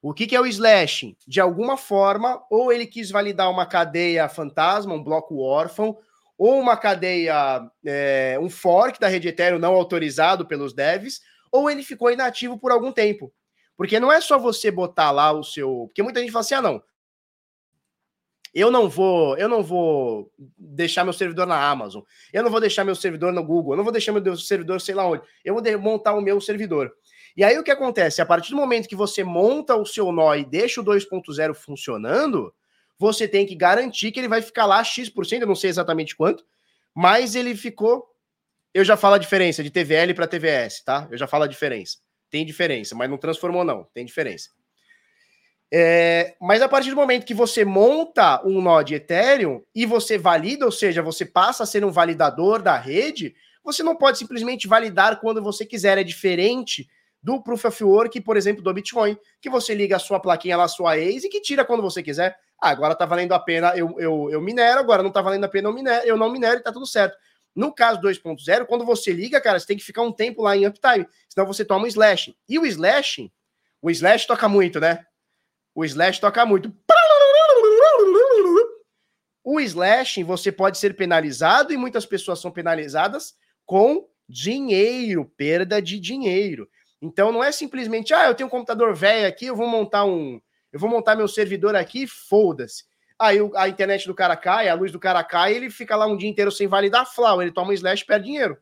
O 0.03 0.12
que, 0.12 0.27
que 0.27 0.35
é 0.35 0.41
o 0.41 0.47
slashing? 0.47 1.17
De 1.29 1.41
alguma 1.41 1.77
forma, 1.77 2.43
ou 2.51 2.73
ele 2.73 2.87
quis 2.87 3.09
validar 3.09 3.49
uma 3.49 3.65
cadeia 3.65 4.29
fantasma, 4.29 4.95
um 4.95 5.03
bloco 5.03 5.38
órfão, 5.38 5.97
ou 6.37 6.59
uma 6.59 6.77
cadeia, 6.77 7.62
é, 7.87 8.37
um 8.41 8.51
fork 8.51 8.99
da 8.99 9.07
rede 9.07 9.29
Ethereum 9.29 9.61
não 9.61 9.75
autorizado 9.75 10.45
pelos 10.45 10.75
devs, 10.75 11.21
ou 11.53 11.71
ele 11.71 11.85
ficou 11.85 12.11
inativo 12.11 12.59
por 12.59 12.73
algum 12.73 12.91
tempo. 12.91 13.33
Porque 13.77 14.01
não 14.01 14.12
é 14.12 14.21
só 14.21 14.38
você 14.38 14.73
botar 14.73 15.12
lá 15.12 15.31
o 15.31 15.45
seu. 15.45 15.85
Porque 15.87 16.03
muita 16.03 16.21
gente 16.21 16.33
fala 16.33 16.41
assim: 16.41 16.55
ah, 16.55 16.62
não. 16.62 16.83
Eu 18.55 18.71
não 18.71 18.87
vou, 18.88 19.37
eu 19.38 19.49
não 19.49 19.62
vou 19.62 20.31
deixar 20.59 21.05
meu 21.05 21.12
servidor 21.12 21.47
na 21.47 21.71
Amazon. 21.71 22.03
Eu 22.33 22.43
não 22.43 22.51
vou 22.51 22.61
deixar 22.61 22.85
meu 22.85 22.95
servidor 22.95 23.33
no 23.33 23.43
Google. 23.43 23.73
Eu 23.73 23.77
não 23.79 23.85
vou 23.85 23.93
deixar 23.93 24.12
meu 24.12 24.37
servidor 24.37 24.81
sei 24.81 24.95
lá 24.95 25.07
onde. 25.07 25.23
Eu 25.45 25.55
vou 25.55 25.79
montar 25.79 26.12
o 26.12 26.21
meu 26.21 26.41
servidor. 26.41 26.93
E 27.37 27.42
aí 27.42 27.59
o 27.59 27.62
que 27.62 27.71
acontece? 27.71 28.21
A 28.21 28.27
partir 28.27 28.51
do 28.51 28.57
momento 28.57 28.88
que 28.88 28.97
você 28.97 29.25
monta 29.25 29.75
o 29.77 29.87
seu 29.87 30.12
nó 30.12 30.35
e 30.35 30.45
deixa 30.45 30.81
o 30.81 30.85
2.0 30.85 31.55
funcionando, 31.55 32.55
você 32.99 33.27
tem 33.27 33.47
que 33.47 33.55
garantir 33.55 34.12
que 34.12 34.21
ele 34.21 34.29
vai 34.29 34.42
ficar 34.42 34.66
lá 34.66 34.83
X%, 34.83 35.40
eu 35.40 35.47
não 35.47 35.55
sei 35.55 35.71
exatamente 35.71 36.14
quanto, 36.14 36.45
mas 36.95 37.35
ele 37.35 37.57
ficou. 37.57 38.09
Eu 38.75 38.85
já 38.85 38.97
falo 38.97 39.14
a 39.14 39.18
diferença 39.18 39.62
de 39.62 39.71
TVL 39.71 40.14
para 40.14 40.27
TVS, 40.27 40.83
tá? 40.85 41.09
Eu 41.11 41.18
já 41.18 41.27
falo 41.27 41.45
a 41.45 41.49
diferença. 41.49 41.99
Tem 42.31 42.47
diferença, 42.47 42.95
mas 42.95 43.11
não 43.11 43.18
transformou, 43.18 43.64
não. 43.64 43.85
Tem 43.92 44.05
diferença. 44.05 44.51
É, 45.75 46.35
mas 46.38 46.61
a 46.61 46.68
partir 46.68 46.90
do 46.90 46.97
momento 46.97 47.25
que 47.25 47.33
você 47.33 47.64
monta 47.64 48.47
um 48.47 48.61
nó 48.61 48.83
de 48.83 48.95
Ethereum 48.95 49.62
e 49.75 49.87
você 49.87 50.18
valida, 50.18 50.66
ou 50.66 50.73
seja, 50.73 51.03
você 51.03 51.25
passa 51.25 51.62
a 51.62 51.66
ser 51.66 51.83
um 51.83 51.90
validador 51.90 52.61
da 52.61 52.77
rede, 52.77 53.35
você 53.64 53.83
não 53.83 53.97
pode 53.97 54.18
simplesmente 54.18 54.68
validar 54.68 55.18
quando 55.18 55.42
você 55.42 55.64
quiser. 55.64 55.97
É 55.97 56.05
diferente 56.05 56.88
do 57.22 57.40
Proof 57.42 57.66
of 57.66 57.85
Work, 57.85 58.20
por 58.22 58.37
exemplo, 58.37 58.62
do 58.62 58.74
Bitcoin, 58.74 59.16
que 59.40 59.48
você 59.48 59.74
liga 59.74 59.96
a 59.96 59.98
sua 59.98 60.18
plaquinha 60.18 60.56
lá, 60.56 60.64
a 60.64 60.68
sua 60.68 60.98
ex, 60.98 61.22
e 61.24 61.28
que 61.28 61.40
tira 61.40 61.64
quando 61.64 61.82
você 61.82 62.02
quiser. 62.02 62.37
Ah, 62.61 62.70
agora 62.70 62.94
tá 62.94 63.06
valendo 63.06 63.32
a 63.32 63.38
pena, 63.38 63.76
eu, 63.76 63.94
eu, 63.98 64.28
eu 64.30 64.40
minero, 64.40 64.80
agora 64.80 65.02
não 65.02 65.11
tá 65.11 65.22
valendo 65.22 65.44
a 65.44 65.48
pena, 65.48 65.68
eu, 65.68 65.72
minero, 65.72 66.06
eu 66.06 66.16
não 66.16 66.30
minero 66.30 66.58
e 66.58 66.62
tá 66.62 66.72
tudo 66.72 66.87
certo. 66.87 67.16
No 67.54 67.72
caso 67.72 68.00
2.0, 68.00 68.66
quando 68.66 68.85
você 68.85 69.12
liga, 69.12 69.40
cara, 69.40 69.58
você 69.58 69.66
tem 69.66 69.76
que 69.76 69.85
ficar 69.85 70.02
um 70.02 70.12
tempo 70.12 70.42
lá 70.42 70.56
em 70.56 70.66
uptime, 70.66 71.06
senão 71.28 71.46
você 71.46 71.64
toma 71.64 71.85
um 71.85 71.88
slash. 71.88 72.35
E 72.48 72.58
o 72.58 72.66
slash, 72.66 73.30
o 73.80 73.90
slash 73.90 74.26
toca 74.26 74.48
muito, 74.48 74.80
né? 74.80 75.04
O 75.74 75.85
slash 75.85 76.20
toca 76.20 76.44
muito. 76.44 76.72
O 79.44 79.61
slashing 79.61 80.24
você 80.24 80.50
pode 80.50 80.78
ser 80.78 80.96
penalizado 80.96 81.72
e 81.72 81.76
muitas 81.76 82.06
pessoas 82.06 82.40
são 82.40 82.50
penalizadas 82.50 83.35
com 83.66 84.08
dinheiro, 84.28 85.30
perda 85.37 85.82
de 85.82 85.98
dinheiro. 85.98 86.68
Então 87.03 87.33
não 87.33 87.43
é 87.43 87.51
simplesmente, 87.51 88.15
ah, 88.15 88.29
eu 88.29 88.35
tenho 88.35 88.47
um 88.47 88.51
computador 88.51 88.95
velho 88.95 89.27
aqui, 89.27 89.47
eu 89.47 89.57
vou 89.57 89.67
montar 89.67 90.05
um, 90.05 90.41
eu 90.73 90.79
vou 90.79 90.88
montar 90.88 91.17
meu 91.17 91.27
servidor 91.27 91.75
aqui, 91.75 92.07
foda-se. 92.07 92.85
Aí 93.19 93.38
a 93.57 93.69
internet 93.69 94.07
do 94.07 94.15
cara 94.15 94.37
cai, 94.37 94.69
a 94.69 94.75
luz 94.75 94.93
do 94.93 95.01
cara 95.01 95.23
cai, 95.25 95.53
ele 95.53 95.69
fica 95.69 95.97
lá 95.97 96.07
um 96.07 96.17
dia 96.17 96.29
inteiro 96.29 96.53
sem 96.53 96.69
validar 96.69 97.05
flau, 97.12 97.43
ele 97.43 97.51
toma 97.51 97.71
um 97.71 97.73
slash 97.73 98.05
e 98.05 98.07
perde 98.07 98.27
dinheiro. 98.27 98.57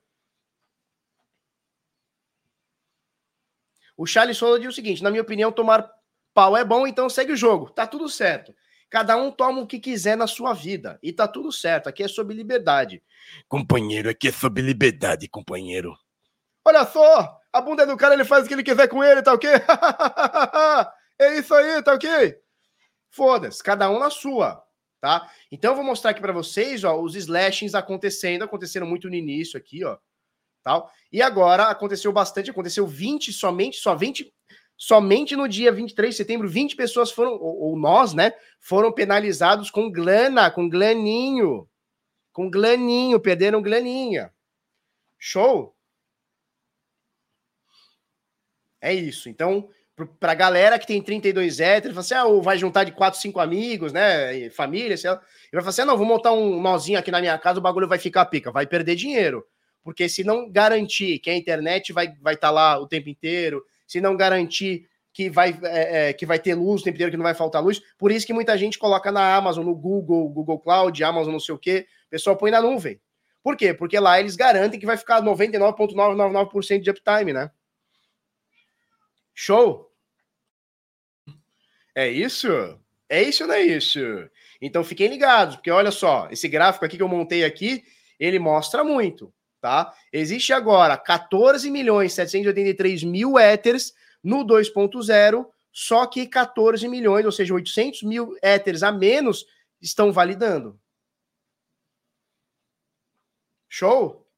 O 3.95 4.07
Charles 4.07 4.39
Sola 4.39 4.59
diz 4.59 4.71
o 4.71 4.73
seguinte: 4.73 5.03
na 5.03 5.11
minha 5.11 5.23
opinião, 5.23 5.53
tomar 5.53 5.87
pau 6.33 6.57
é 6.57 6.65
bom, 6.65 6.87
então 6.87 7.11
segue 7.11 7.33
o 7.33 7.37
jogo. 7.37 7.69
Tá 7.69 7.87
tudo 7.87 8.09
certo. 8.09 8.55
Cada 8.89 9.17
um 9.17 9.31
toma 9.31 9.61
o 9.61 9.67
que 9.67 9.79
quiser 9.79 10.17
na 10.17 10.27
sua 10.27 10.55
vida. 10.55 10.99
E 11.03 11.13
tá 11.13 11.29
tudo 11.29 11.53
certo. 11.53 11.89
Aqui 11.89 12.03
é 12.03 12.09
sobre 12.09 12.35
liberdade. 12.35 13.03
Companheiro, 13.47 14.09
aqui 14.09 14.29
é 14.29 14.33
sobre 14.33 14.63
liberdade, 14.63 15.29
companheiro. 15.29 15.95
Olha 16.65 16.85
só! 16.87 17.40
A 17.53 17.61
bunda 17.61 17.87
do 17.87 17.97
cara, 17.97 18.15
ele 18.15 18.25
faz 18.25 18.45
o 18.45 18.49
que 18.49 18.55
ele 18.55 18.63
quiser 18.63 18.89
com 18.89 19.03
ele, 19.03 19.23
tá 19.23 19.33
ok? 19.33 19.51
é 21.19 21.39
isso 21.39 21.53
aí, 21.55 21.83
tá 21.83 21.95
ok? 21.95 22.37
Foda-se, 23.11 23.63
cada 23.63 23.91
um 23.91 23.99
na 23.99 24.09
sua, 24.09 24.63
tá? 25.01 25.29
Então 25.51 25.73
eu 25.73 25.77
vou 25.77 25.85
mostrar 25.85 26.13
aqui 26.13 26.21
para 26.21 26.33
vocês, 26.33 26.85
ó, 26.85 27.01
os 27.01 27.17
slashings 27.17 27.75
acontecendo, 27.75 28.45
aconteceram 28.45 28.87
muito 28.87 29.09
no 29.09 29.17
início 29.17 29.59
aqui, 29.59 29.85
ó, 29.85 29.99
tal. 30.63 30.91
E 31.13 31.21
agora 31.21 31.65
aconteceu 31.65 32.13
bastante, 32.13 32.51
aconteceu 32.51 32.87
20 32.87 33.33
somente, 33.33 33.79
só 33.79 33.97
20 33.97 34.33
somente 34.77 35.37
no 35.37 35.47
dia 35.47 35.71
23 35.71 36.15
de 36.15 36.17
setembro, 36.17 36.49
20 36.49 36.75
pessoas 36.75 37.11
foram, 37.11 37.33
ou, 37.33 37.61
ou 37.63 37.77
nós, 37.79 38.15
né, 38.15 38.33
foram 38.59 38.91
penalizados 38.91 39.71
com 39.71 39.93
glana, 39.93 40.51
com 40.51 40.69
glaninho, 40.69 41.69
com 42.33 42.49
glaninho, 42.49 43.21
perderam 43.21 43.61
glaninha. 43.61 44.33
Show? 45.19 45.77
É 48.81 48.93
isso. 48.95 49.29
Então, 49.29 49.69
para 50.19 50.33
a 50.33 50.35
galera 50.35 50.79
que 50.79 50.87
tem 50.87 51.03
32 51.03 51.61
héteros, 51.61 51.99
assim, 51.99 52.15
ah, 52.15 52.25
ou 52.25 52.43
vai 52.43 52.57
juntar 52.57 52.85
de 52.85 52.93
4, 52.93 53.21
5 53.21 53.39
amigos, 53.41 53.93
né? 53.93 54.49
Família, 54.51 54.97
sei 54.97 55.11
lá. 55.11 55.21
E 55.53 55.57
vai 55.57 55.63
falar 55.63 55.71
assim: 55.71 55.83
ah, 55.83 55.87
não, 55.87 55.97
vou 55.97 56.07
montar 56.07 56.33
um 56.33 56.61
nozinho 56.61 56.99
aqui 56.99 57.11
na 57.11 57.21
minha 57.21 57.39
casa, 57.39 57.59
o 57.59 57.63
bagulho 57.63 57.89
vai 57.89 57.99
ficar 57.99 58.25
pica, 58.27 58.51
vai 58.51 58.67
perder 58.67 58.97
dinheiro. 58.97 59.45
Porque 59.83 60.09
se 60.09 60.25
não 60.25 60.51
garantir 60.51 61.19
que 61.19 61.31
a 61.31 61.37
internet 61.37 61.93
vai 61.93 62.07
estar 62.07 62.19
vai 62.23 62.37
tá 62.37 62.51
lá 62.51 62.79
o 62.79 62.87
tempo 62.87 63.09
inteiro, 63.09 63.65
se 63.87 64.01
não 64.01 64.17
garantir 64.17 64.87
que 65.13 65.29
vai, 65.29 65.59
é, 65.63 66.09
é, 66.09 66.13
que 66.13 66.25
vai 66.25 66.39
ter 66.39 66.55
luz 66.55 66.81
o 66.81 66.85
tempo 66.85 66.97
inteiro, 66.97 67.11
que 67.11 67.17
não 67.17 67.25
vai 67.25 67.35
faltar 67.35 67.63
luz, 67.63 67.83
por 67.99 68.13
isso 68.13 68.27
que 68.27 68.33
muita 68.33 68.57
gente 68.57 68.79
coloca 68.79 69.11
na 69.11 69.35
Amazon, 69.35 69.65
no 69.65 69.75
Google, 69.75 70.29
Google 70.29 70.61
Cloud, 70.61 71.03
Amazon 71.03 71.33
não 71.33 71.41
sei 71.41 71.55
o 71.55 71.59
quê, 71.59 71.87
o 72.07 72.11
pessoal 72.11 72.37
põe 72.37 72.51
na 72.51 72.63
nuvem. 72.63 73.01
Por 73.43 73.57
quê? 73.57 73.73
Porque 73.73 73.99
lá 73.99 74.21
eles 74.21 74.37
garantem 74.37 74.79
que 74.79 74.87
vai 74.87 74.97
ficar 74.97 75.23
99,999% 75.23 76.81
de 76.81 76.91
uptime, 76.91 77.33
né? 77.33 77.51
Show? 79.43 79.91
É 81.95 82.07
isso? 82.11 82.47
É 83.09 83.23
isso 83.23 83.45
ou 83.45 83.49
não 83.49 83.55
é 83.55 83.63
isso? 83.63 83.99
Então 84.61 84.85
fiquem 84.85 85.09
ligados, 85.09 85.57
porque 85.57 85.71
olha 85.71 85.91
só, 85.91 86.29
esse 86.31 86.47
gráfico 86.47 86.85
aqui 86.85 86.99
que 86.99 87.03
eu 87.03 87.09
montei 87.09 87.43
aqui, 87.43 87.83
ele 88.19 88.39
mostra 88.39 88.85
muito, 88.85 89.33
tá? 89.59 89.95
Existe 90.13 90.53
agora 90.53 90.95
14 90.95 91.71
milhões 91.71 92.13
783 92.13 93.03
mil 93.03 93.39
éteres 93.39 93.95
no 94.23 94.45
2.0, 94.45 95.47
só 95.73 96.05
que 96.05 96.27
14 96.27 96.87
milhões, 96.87 97.25
ou 97.25 97.33
seja, 97.33 97.55
800 97.55 98.03
mil 98.03 98.37
éteres 98.43 98.83
a 98.83 98.93
menos 98.93 99.47
estão 99.81 100.13
validando. 100.13 100.79
Show? 103.71 104.30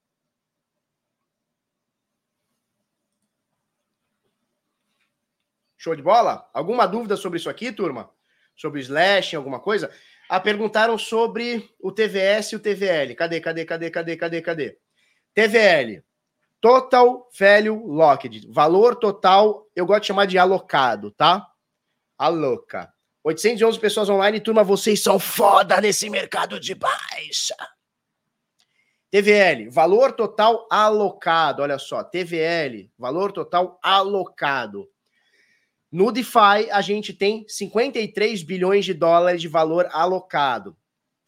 Show 5.83 5.97
de 5.97 6.03
bola? 6.03 6.49
Alguma 6.55 6.87
dúvida 6.87 7.16
sobre 7.16 7.40
isso 7.40 7.51
aqui, 7.51 7.73
turma? 7.73 8.09
Sobre 8.55 8.79
o 8.79 8.83
slashing, 8.83 9.35
alguma 9.35 9.59
coisa? 9.59 9.90
Ah, 10.29 10.38
perguntaram 10.38 10.97
sobre 10.97 11.68
o 11.81 11.90
TVS 11.90 12.53
e 12.53 12.57
o 12.57 12.61
TVL. 12.61 13.16
Cadê, 13.16 13.40
cadê, 13.40 13.64
cadê, 13.64 13.90
cadê, 13.90 14.16
cadê, 14.16 14.42
cadê? 14.42 14.79
TVL, 15.35 16.05
Total 16.61 17.29
Value 17.37 17.85
Locked. 17.85 18.47
Valor 18.49 18.95
total, 18.95 19.68
eu 19.75 19.85
gosto 19.85 20.03
de 20.03 20.07
chamar 20.07 20.27
de 20.27 20.38
alocado, 20.38 21.11
tá? 21.11 21.49
Aloca. 22.16 22.88
811 23.25 23.81
pessoas 23.81 24.09
online, 24.09 24.38
turma, 24.38 24.62
vocês 24.62 25.03
são 25.03 25.18
foda 25.18 25.81
nesse 25.81 26.09
mercado 26.09 26.61
de 26.61 26.77
baixa. 26.77 27.57
TVL, 29.11 29.68
valor 29.68 30.12
total 30.12 30.64
alocado, 30.71 31.61
olha 31.61 31.77
só, 31.77 32.05
TVL, 32.05 32.88
valor 32.97 33.33
total 33.33 33.81
alocado. 33.83 34.88
No 35.92 36.11
DeFi, 36.11 36.70
a 36.70 36.81
gente 36.81 37.12
tem 37.12 37.44
53 37.46 38.42
bilhões 38.42 38.83
de 38.83 38.94
dólares 38.94 39.42
de 39.42 39.48
valor 39.48 39.87
alocado. 39.92 40.74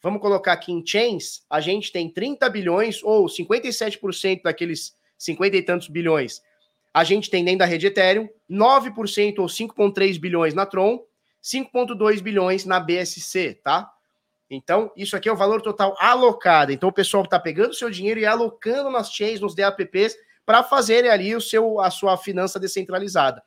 Vamos 0.03 0.23
colocar 0.23 0.55
aqui 0.55 0.73
em 0.73 0.85
chains, 0.85 1.45
a 1.51 1.61
gente 1.61 1.93
tem 1.93 2.09
30 2.09 2.49
bilhões, 2.49 3.03
ou 3.03 3.27
57% 3.27 4.43
daqueles 4.43 4.97
50 5.19 5.57
e 5.57 5.63
tantos 5.63 5.89
bilhões, 5.89 6.41
a 6.95 7.05
gente 7.05 7.29
tem 7.29 7.45
dentro 7.45 7.59
da 7.59 7.65
rede 7.67 7.89
Ethereum, 7.89 8.29
9% 8.51 9.39
ou 9.39 9.47
5,3 9.47 10.19
bilhões 10.19 10.55
na 10.55 10.65
Tron, 10.65 11.05
5,2 11.43 12.23
bilhões 12.23 12.65
na 12.65 12.81
BSC, 12.81 13.61
tá? 13.63 13.91
Então, 14.49 14.91
isso 14.97 15.17
aqui 15.17 15.29
é 15.29 15.33
o 15.33 15.37
valor 15.37 15.61
total 15.61 15.97
alocado. 15.99 16.71
Então, 16.73 16.89
o 16.89 16.93
pessoal 16.93 17.25
está 17.25 17.39
pegando 17.39 17.73
o 17.73 17.75
seu 17.75 17.91
dinheiro 17.91 18.21
e 18.21 18.25
alocando 18.25 18.91
nas 18.91 19.13
chains, 19.13 19.41
nos 19.41 19.55
DApps, 19.55 20.17
para 20.47 20.63
fazerem 20.63 21.11
ali 21.11 21.35
o 21.35 21.41
seu, 21.41 21.81
a 21.81 21.91
sua 21.91 22.17
finança 22.17 22.61
descentralizada. 22.61 23.43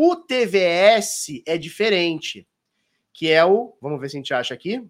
O 0.00 0.14
TVS 0.14 1.42
é 1.44 1.58
diferente, 1.58 2.46
que 3.12 3.32
é 3.32 3.44
o, 3.44 3.76
vamos 3.82 4.00
ver 4.00 4.08
se 4.08 4.16
a 4.16 4.20
gente 4.20 4.32
acha 4.32 4.54
aqui. 4.54 4.80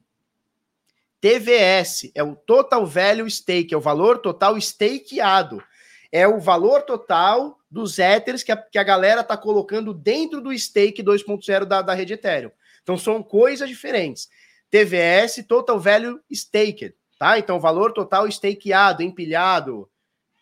TVS 1.19 2.11
é 2.15 2.23
o 2.23 2.37
Total 2.37 2.85
Value 2.85 3.31
Stake, 3.31 3.73
é 3.73 3.77
o 3.79 3.81
valor 3.81 4.19
total 4.19 4.59
stakeado. 4.59 5.65
É 6.13 6.29
o 6.29 6.39
valor 6.39 6.83
total 6.83 7.59
dos 7.71 7.99
Ethers 7.99 8.43
que 8.43 8.53
a, 8.53 8.57
que 8.59 8.79
a 8.79 8.85
galera 8.85 9.23
está 9.23 9.35
colocando 9.35 9.95
dentro 9.95 10.43
do 10.43 10.53
stake 10.59 11.03
2.0 11.03 11.65
da, 11.65 11.81
da 11.81 11.95
rede 11.95 12.13
Ethereum. 12.13 12.51
Então 12.83 12.99
são 12.99 13.23
coisas 13.23 13.67
diferentes. 13.67 14.29
TVS, 14.69 15.43
Total 15.49 15.81
Value 15.81 16.21
Staked, 16.31 16.95
tá? 17.19 17.39
Então 17.39 17.59
valor 17.59 17.95
total 17.95 18.31
stakeado, 18.31 19.03
empilhado, 19.03 19.91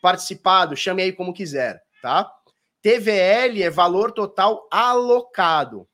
participado, 0.03 0.77
chame 0.77 1.05
aí 1.05 1.13
como 1.13 1.33
quiser, 1.33 1.85
tá? 2.03 2.36
TVL 2.87 3.65
é 3.65 3.69
valor 3.69 4.13
total 4.13 4.69
alocado, 4.71 5.89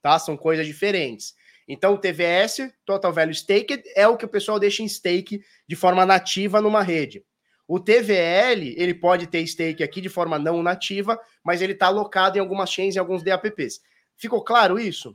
tá? 0.00 0.18
São 0.18 0.34
coisas 0.34 0.66
diferentes. 0.66 1.34
Então, 1.68 1.92
o 1.92 1.98
TVS, 1.98 2.72
Total 2.86 3.12
Value 3.12 3.34
Staked, 3.34 3.82
é 3.94 4.08
o 4.08 4.16
que 4.16 4.24
o 4.24 4.28
pessoal 4.28 4.58
deixa 4.58 4.82
em 4.82 4.88
stake 4.88 5.44
de 5.68 5.76
forma 5.76 6.06
nativa 6.06 6.62
numa 6.62 6.82
rede. 6.82 7.22
O 7.66 7.78
TVL, 7.78 8.74
ele 8.78 8.94
pode 8.94 9.26
ter 9.26 9.46
stake 9.46 9.82
aqui 9.82 10.00
de 10.00 10.08
forma 10.08 10.38
não 10.38 10.62
nativa, 10.62 11.20
mas 11.44 11.60
ele 11.60 11.74
está 11.74 11.88
alocado 11.88 12.38
em 12.38 12.40
algumas 12.40 12.72
chains 12.72 12.94
e 12.94 12.98
alguns 12.98 13.22
DApps. 13.22 13.82
Ficou 14.16 14.42
claro 14.42 14.80
isso? 14.80 15.14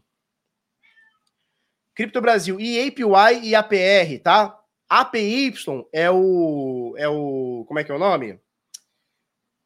Cripto 1.95 2.21
Brasil, 2.21 2.59
e 2.59 2.79
APY 2.79 3.39
e 3.41 3.55
APR, 3.55 4.19
tá? 4.21 4.55
APY 4.87 5.55
é 5.91 6.11
o 6.11 6.93
é 6.95 7.09
o 7.09 7.65
como 7.67 7.79
é 7.79 7.83
que 7.83 7.91
é 7.91 7.95
o 7.95 7.99
nome? 7.99 8.39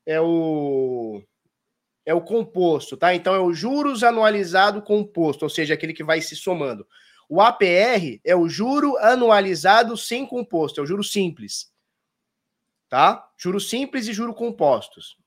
É 0.06 0.22
o 0.22 1.22
é 2.08 2.14
o 2.14 2.22
composto, 2.22 2.96
tá? 2.96 3.14
Então 3.14 3.36
é 3.36 3.40
o 3.40 3.54
juros 3.54 4.02
anualizado 4.02 4.82
composto, 4.82 5.44
ou 5.44 5.50
seja, 5.50 5.74
aquele 5.74 5.94
que 5.94 6.04
vai 6.04 6.22
se 6.22 6.38
somando. 6.38 6.88
O 7.28 7.42
APR 7.42 8.22
é 8.24 8.34
o 8.34 8.48
juro 8.48 8.98
anualizado 9.00 9.98
sem 9.98 10.26
composto, 10.26 10.80
é 10.80 10.84
o 10.84 10.86
juro 10.88 11.04
simples. 11.04 11.70
Tá? 12.88 13.30
Juro 13.36 13.60
simples 13.60 14.08
e 14.08 14.14
juro 14.14 14.34
compostos. 14.34 15.18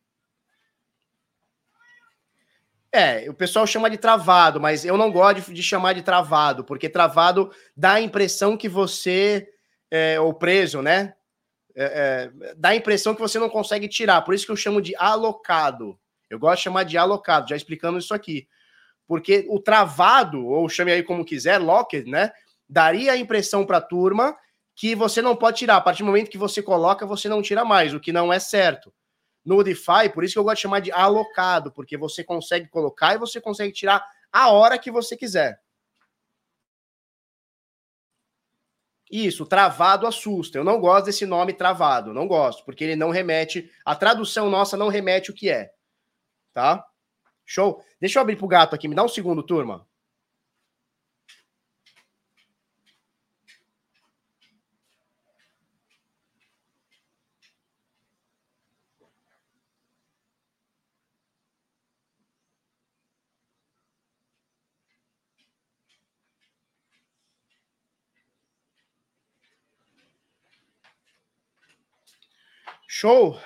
É, 2.91 3.28
o 3.28 3.35
pessoal 3.35 3.66
chama 3.66 3.91
de 3.91 3.99
travado, 3.99 4.59
mas 4.59 4.83
eu 4.83 4.97
não 4.97 5.12
gosto 5.12 5.53
de, 5.53 5.62
chamar 5.62 5.93
de 5.93 6.03
travado, 6.03 6.64
porque 6.64 6.89
travado 6.89 7.53
dá 7.76 7.93
a 7.95 8.01
impressão 8.01 8.57
que 8.57 8.68
você 8.68 9.53
é 9.91 10.18
o 10.18 10.33
preso, 10.33 10.81
né? 10.81 11.14
é, 11.74 12.31
é, 12.43 12.55
dá 12.57 12.70
a 12.70 12.76
impressão 12.76 13.14
que 13.14 13.20
você 13.20 13.39
não 13.39 13.49
consegue 13.49 13.89
tirar. 13.89 14.22
Por 14.22 14.35
isso 14.35 14.47
que 14.47 14.53
eu 14.53 14.57
chamo 14.57 14.81
de 14.81 14.95
alocado. 14.97 15.99
Eu 16.31 16.39
gosto 16.39 16.59
de 16.59 16.62
chamar 16.62 16.85
de 16.85 16.97
alocado, 16.97 17.49
já 17.49 17.57
explicando 17.57 17.99
isso 17.99 18.14
aqui. 18.14 18.49
Porque 19.07 19.45
o 19.51 19.59
travado, 19.59 20.47
ou 20.47 20.68
chame 20.68 20.93
aí 20.93 21.03
como 21.03 21.24
quiser, 21.24 21.59
locked, 21.59 22.09
né? 22.09 22.31
Daria 22.68 23.12
a 23.12 23.16
impressão 23.16 23.66
para 23.66 23.78
a 23.78 23.83
turma 23.83 24.37
que 24.76 24.95
você 24.95 25.20
não 25.20 25.35
pode 25.35 25.59
tirar. 25.59 25.76
A 25.76 25.81
partir 25.81 26.05
do 26.05 26.07
momento 26.07 26.31
que 26.31 26.39
você 26.39 26.62
coloca, 26.62 27.05
você 27.05 27.28
não 27.28 27.43
tira 27.43 27.64
mais, 27.64 27.93
o 27.93 27.99
que 27.99 28.12
não 28.12 28.33
é 28.33 28.39
certo. 28.39 28.95
No 29.45 29.64
DeFi, 29.64 30.09
por 30.14 30.22
isso 30.22 30.35
que 30.35 30.39
eu 30.39 30.45
gosto 30.45 30.57
de 30.57 30.62
chamar 30.62 30.81
de 30.81 30.93
alocado, 30.93 31.72
porque 31.72 31.97
você 31.97 32.22
consegue 32.22 32.68
colocar 32.68 33.14
e 33.14 33.18
você 33.18 33.41
consegue 33.41 33.72
tirar 33.72 34.05
a 34.33 34.51
hora 34.53 34.78
que 34.78 34.91
você 34.91 35.16
quiser. 35.16 35.61
Isso, 39.11 39.45
travado 39.45 40.07
assusta. 40.07 40.57
Eu 40.57 40.62
não 40.62 40.81
gosto 40.81 41.07
desse 41.07 41.26
nome 41.26 41.53
travado, 41.53 42.14
não 42.14 42.28
gosto, 42.28 42.64
porque 42.64 42.85
ele 42.85 42.95
não 42.95 43.11
remete, 43.11 43.68
a 43.85 43.97
tradução 43.97 44.49
nossa 44.49 44.76
não 44.76 44.87
remete 44.87 45.33
o 45.33 45.35
que 45.35 45.51
é. 45.51 45.72
Tá? 46.53 46.84
Show? 47.44 47.82
Deixa 48.01 48.18
eu 48.18 48.22
abrir 48.22 48.36
pro 48.36 48.48
gato 48.48 48.74
aqui, 48.74 48.88
me 48.88 48.94
dá 48.94 49.05
um 49.05 49.09
segundo, 49.09 49.42
turma. 49.42 49.86
Show? 72.86 73.40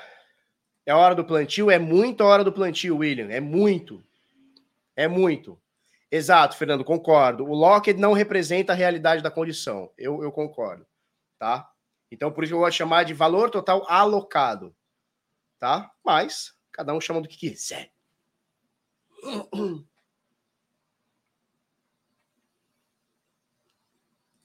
É 0.87 0.95
hora 0.95 1.15
do 1.15 1.25
plantio? 1.25 1.71
É 1.71 1.79
muito 1.79 2.23
hora 2.23 2.45
do 2.45 2.53
plantio, 2.53 2.99
William. 2.99 3.31
É 3.31 3.41
muito. 3.41 4.05
É 4.95 5.09
muito. 5.09 5.59
Exato, 6.11 6.57
Fernando, 6.57 6.85
concordo. 6.85 7.45
O 7.45 7.55
Locked 7.55 7.99
não 7.99 8.13
representa 8.13 8.73
a 8.73 8.77
realidade 8.77 9.23
da 9.23 9.31
condição. 9.31 9.91
Eu, 9.97 10.23
eu 10.23 10.31
concordo. 10.31 10.87
Tá? 11.39 11.69
Então, 12.11 12.31
por 12.31 12.45
isso 12.45 12.55
eu 12.55 12.59
vou 12.59 12.71
chamar 12.71 13.05
de 13.05 13.15
valor 13.15 13.51
total 13.51 13.85
alocado. 13.89 14.75
Tá? 15.59 15.91
Mas, 16.05 16.55
cada 16.71 16.95
um 16.95 17.01
chama 17.01 17.21
do 17.21 17.29
que 17.29 17.37
quiser. 17.37 17.91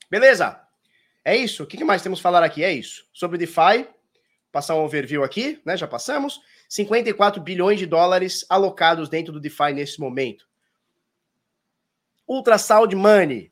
Beleza? 0.10 0.60
É 1.24 1.36
isso. 1.36 1.64
O 1.64 1.68
que 1.68 1.84
mais 1.84 2.02
temos 2.02 2.20
a 2.20 2.24
falar 2.24 2.44
aqui? 2.44 2.64
É 2.64 2.72
isso. 2.72 3.08
Sobre 3.14 3.38
DeFi 3.38 3.88
passar 4.52 4.76
um 4.76 4.84
overview 4.84 5.24
aqui, 5.24 5.62
né? 5.66 5.78
Já 5.78 5.88
passamos. 5.88 6.40
54 6.68 7.42
bilhões 7.42 7.80
de 7.80 7.86
dólares 7.86 8.46
alocados 8.50 9.10
dentro 9.10 9.34
do 9.34 9.40
DeFi 9.40 9.74
nesse 9.74 10.00
momento. 10.00 10.48
Ultrasound 12.28 12.96
Money. 12.96 13.52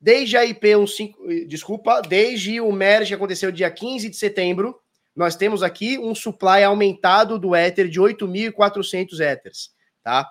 Desde 0.00 0.36
a 0.36 0.46
IP 0.46 0.60
15, 0.60 1.46
desculpa, 1.46 2.00
desde 2.00 2.60
o 2.60 2.72
merge 2.72 3.08
que 3.08 3.14
aconteceu 3.14 3.52
dia 3.52 3.70
15 3.70 4.08
de 4.08 4.16
setembro, 4.16 4.80
nós 5.14 5.36
temos 5.36 5.62
aqui 5.62 5.98
um 5.98 6.14
supply 6.14 6.62
aumentado 6.64 7.38
do 7.38 7.54
Ether 7.54 7.88
de 7.88 8.00
8.400 8.00 9.20
Ethers, 9.20 9.70
tá? 10.02 10.30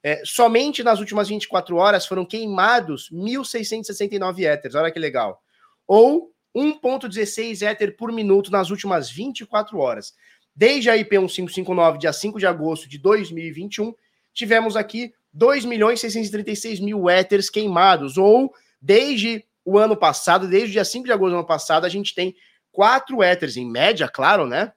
É, 0.00 0.22
somente 0.24 0.84
nas 0.84 1.00
últimas 1.00 1.28
24 1.28 1.76
horas 1.76 2.06
foram 2.06 2.24
queimados 2.24 3.10
1.669 3.12 4.44
Ethers, 4.44 4.76
olha 4.76 4.92
que 4.92 4.98
legal. 5.00 5.42
Ou 5.86 6.32
1,16 6.58 7.62
Ether 7.62 7.96
por 7.96 8.10
minuto 8.10 8.50
nas 8.50 8.70
últimas 8.70 9.10
24 9.10 9.78
horas. 9.78 10.14
Desde 10.54 10.90
a 10.90 10.96
IP 10.96 11.16
1559, 11.18 11.98
dia 11.98 12.12
5 12.12 12.38
de 12.38 12.46
agosto 12.46 12.88
de 12.88 12.98
2021, 12.98 13.94
tivemos 14.34 14.76
aqui 14.76 15.14
2 15.32 15.64
milhões 15.64 16.00
636 16.00 16.80
mil 16.80 17.08
Ethers 17.08 17.48
queimados, 17.48 18.18
ou 18.18 18.52
desde 18.80 19.44
o 19.64 19.78
ano 19.78 19.96
passado, 19.96 20.48
desde 20.48 20.70
o 20.70 20.72
dia 20.72 20.84
5 20.84 21.04
de 21.04 21.12
agosto 21.12 21.30
do 21.30 21.38
ano 21.38 21.46
passado, 21.46 21.84
a 21.84 21.88
gente 21.88 22.14
tem 22.14 22.34
4 22.72 23.22
Ethers, 23.22 23.56
em 23.56 23.70
média, 23.70 24.08
claro, 24.08 24.46
né? 24.46 24.72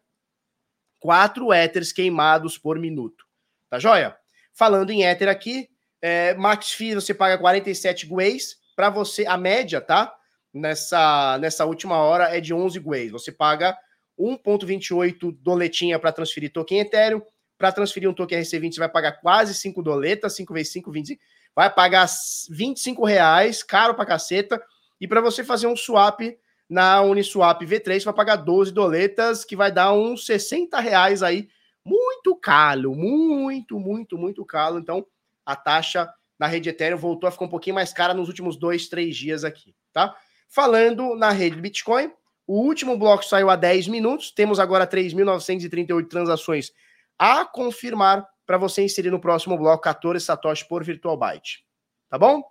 4 0.99 1.51
Ethers 1.51 1.91
queimados 1.91 2.57
por 2.57 2.77
minuto. 2.77 3.25
Tá 3.69 3.79
joia? 3.79 4.15
Falando 4.53 4.91
em 4.91 5.03
Ether 5.03 5.29
aqui, 5.29 5.69
é, 6.01 6.35
Max 6.35 6.73
Fee 6.73 6.93
você 6.93 7.13
paga 7.13 7.37
47 7.37 8.05
Guays, 8.05 8.57
para 8.75 8.89
você, 8.89 9.25
a 9.25 9.37
média, 9.37 9.81
tá? 9.81 10.13
Nessa, 10.53 11.37
nessa 11.39 11.65
última 11.65 11.97
hora 11.97 12.35
é 12.35 12.41
de 12.41 12.53
11 12.53 12.79
Guays. 12.79 13.11
Você 13.11 13.31
paga 13.31 13.77
1,28 14.19 15.35
doletinha 15.39 15.97
para 15.99 16.11
transferir 16.11 16.51
token 16.51 16.79
Ethereum. 16.79 17.21
Para 17.57 17.71
transferir 17.71 18.09
um 18.09 18.13
token 18.13 18.39
RC20, 18.39 18.73
você 18.73 18.79
vai 18.79 18.89
pagar 18.89 19.13
quase 19.13 19.53
5 19.53 19.83
doletas, 19.83 20.35
5 20.35 20.53
vezes 20.53 20.73
5, 20.73 20.91
25. 20.91 21.21
Vai 21.55 21.71
pagar 21.71 22.07
25 22.49 23.05
reais, 23.05 23.61
caro 23.61 23.93
pra 23.93 24.05
caceta. 24.05 24.61
E 24.99 25.07
para 25.07 25.21
você 25.21 25.43
fazer 25.43 25.67
um 25.67 25.75
swap 25.75 26.21
na 26.67 27.01
Uniswap 27.01 27.61
V3, 27.61 27.99
você 27.99 28.05
vai 28.05 28.13
pagar 28.13 28.37
12 28.37 28.71
doletas, 28.71 29.43
que 29.45 29.55
vai 29.55 29.71
dar 29.71 29.93
uns 29.93 30.25
60 30.25 30.79
reais 30.79 31.21
aí. 31.21 31.49
Muito 31.83 32.35
caro, 32.35 32.95
muito, 32.95 33.79
muito, 33.79 34.17
muito 34.17 34.45
caro. 34.45 34.79
Então, 34.79 35.05
a 35.45 35.55
taxa 35.55 36.11
na 36.39 36.47
rede 36.47 36.69
Ethereum 36.69 36.97
voltou 36.97 37.27
a 37.27 37.31
ficar 37.31 37.45
um 37.45 37.49
pouquinho 37.49 37.75
mais 37.75 37.93
cara 37.93 38.13
nos 38.13 38.27
últimos 38.27 38.55
dois, 38.55 38.87
três 38.87 39.15
dias 39.15 39.43
aqui, 39.43 39.75
tá? 39.93 40.15
Falando 40.51 41.15
na 41.15 41.31
rede 41.31 41.55
do 41.55 41.61
Bitcoin, 41.61 42.11
o 42.45 42.59
último 42.59 42.97
bloco 42.97 43.23
saiu 43.23 43.49
há 43.49 43.55
10 43.55 43.87
minutos, 43.87 44.31
temos 44.31 44.59
agora 44.59 44.85
3.938 44.85 46.09
transações 46.09 46.73
a 47.17 47.45
confirmar 47.45 48.27
para 48.45 48.57
você 48.57 48.83
inserir 48.83 49.11
no 49.11 49.21
próximo 49.21 49.57
bloco 49.57 49.81
14 49.81 50.25
satoshi 50.25 50.67
por 50.67 50.83
virtual 50.83 51.15
byte. 51.15 51.65
Tá 52.09 52.17
bom? 52.17 52.43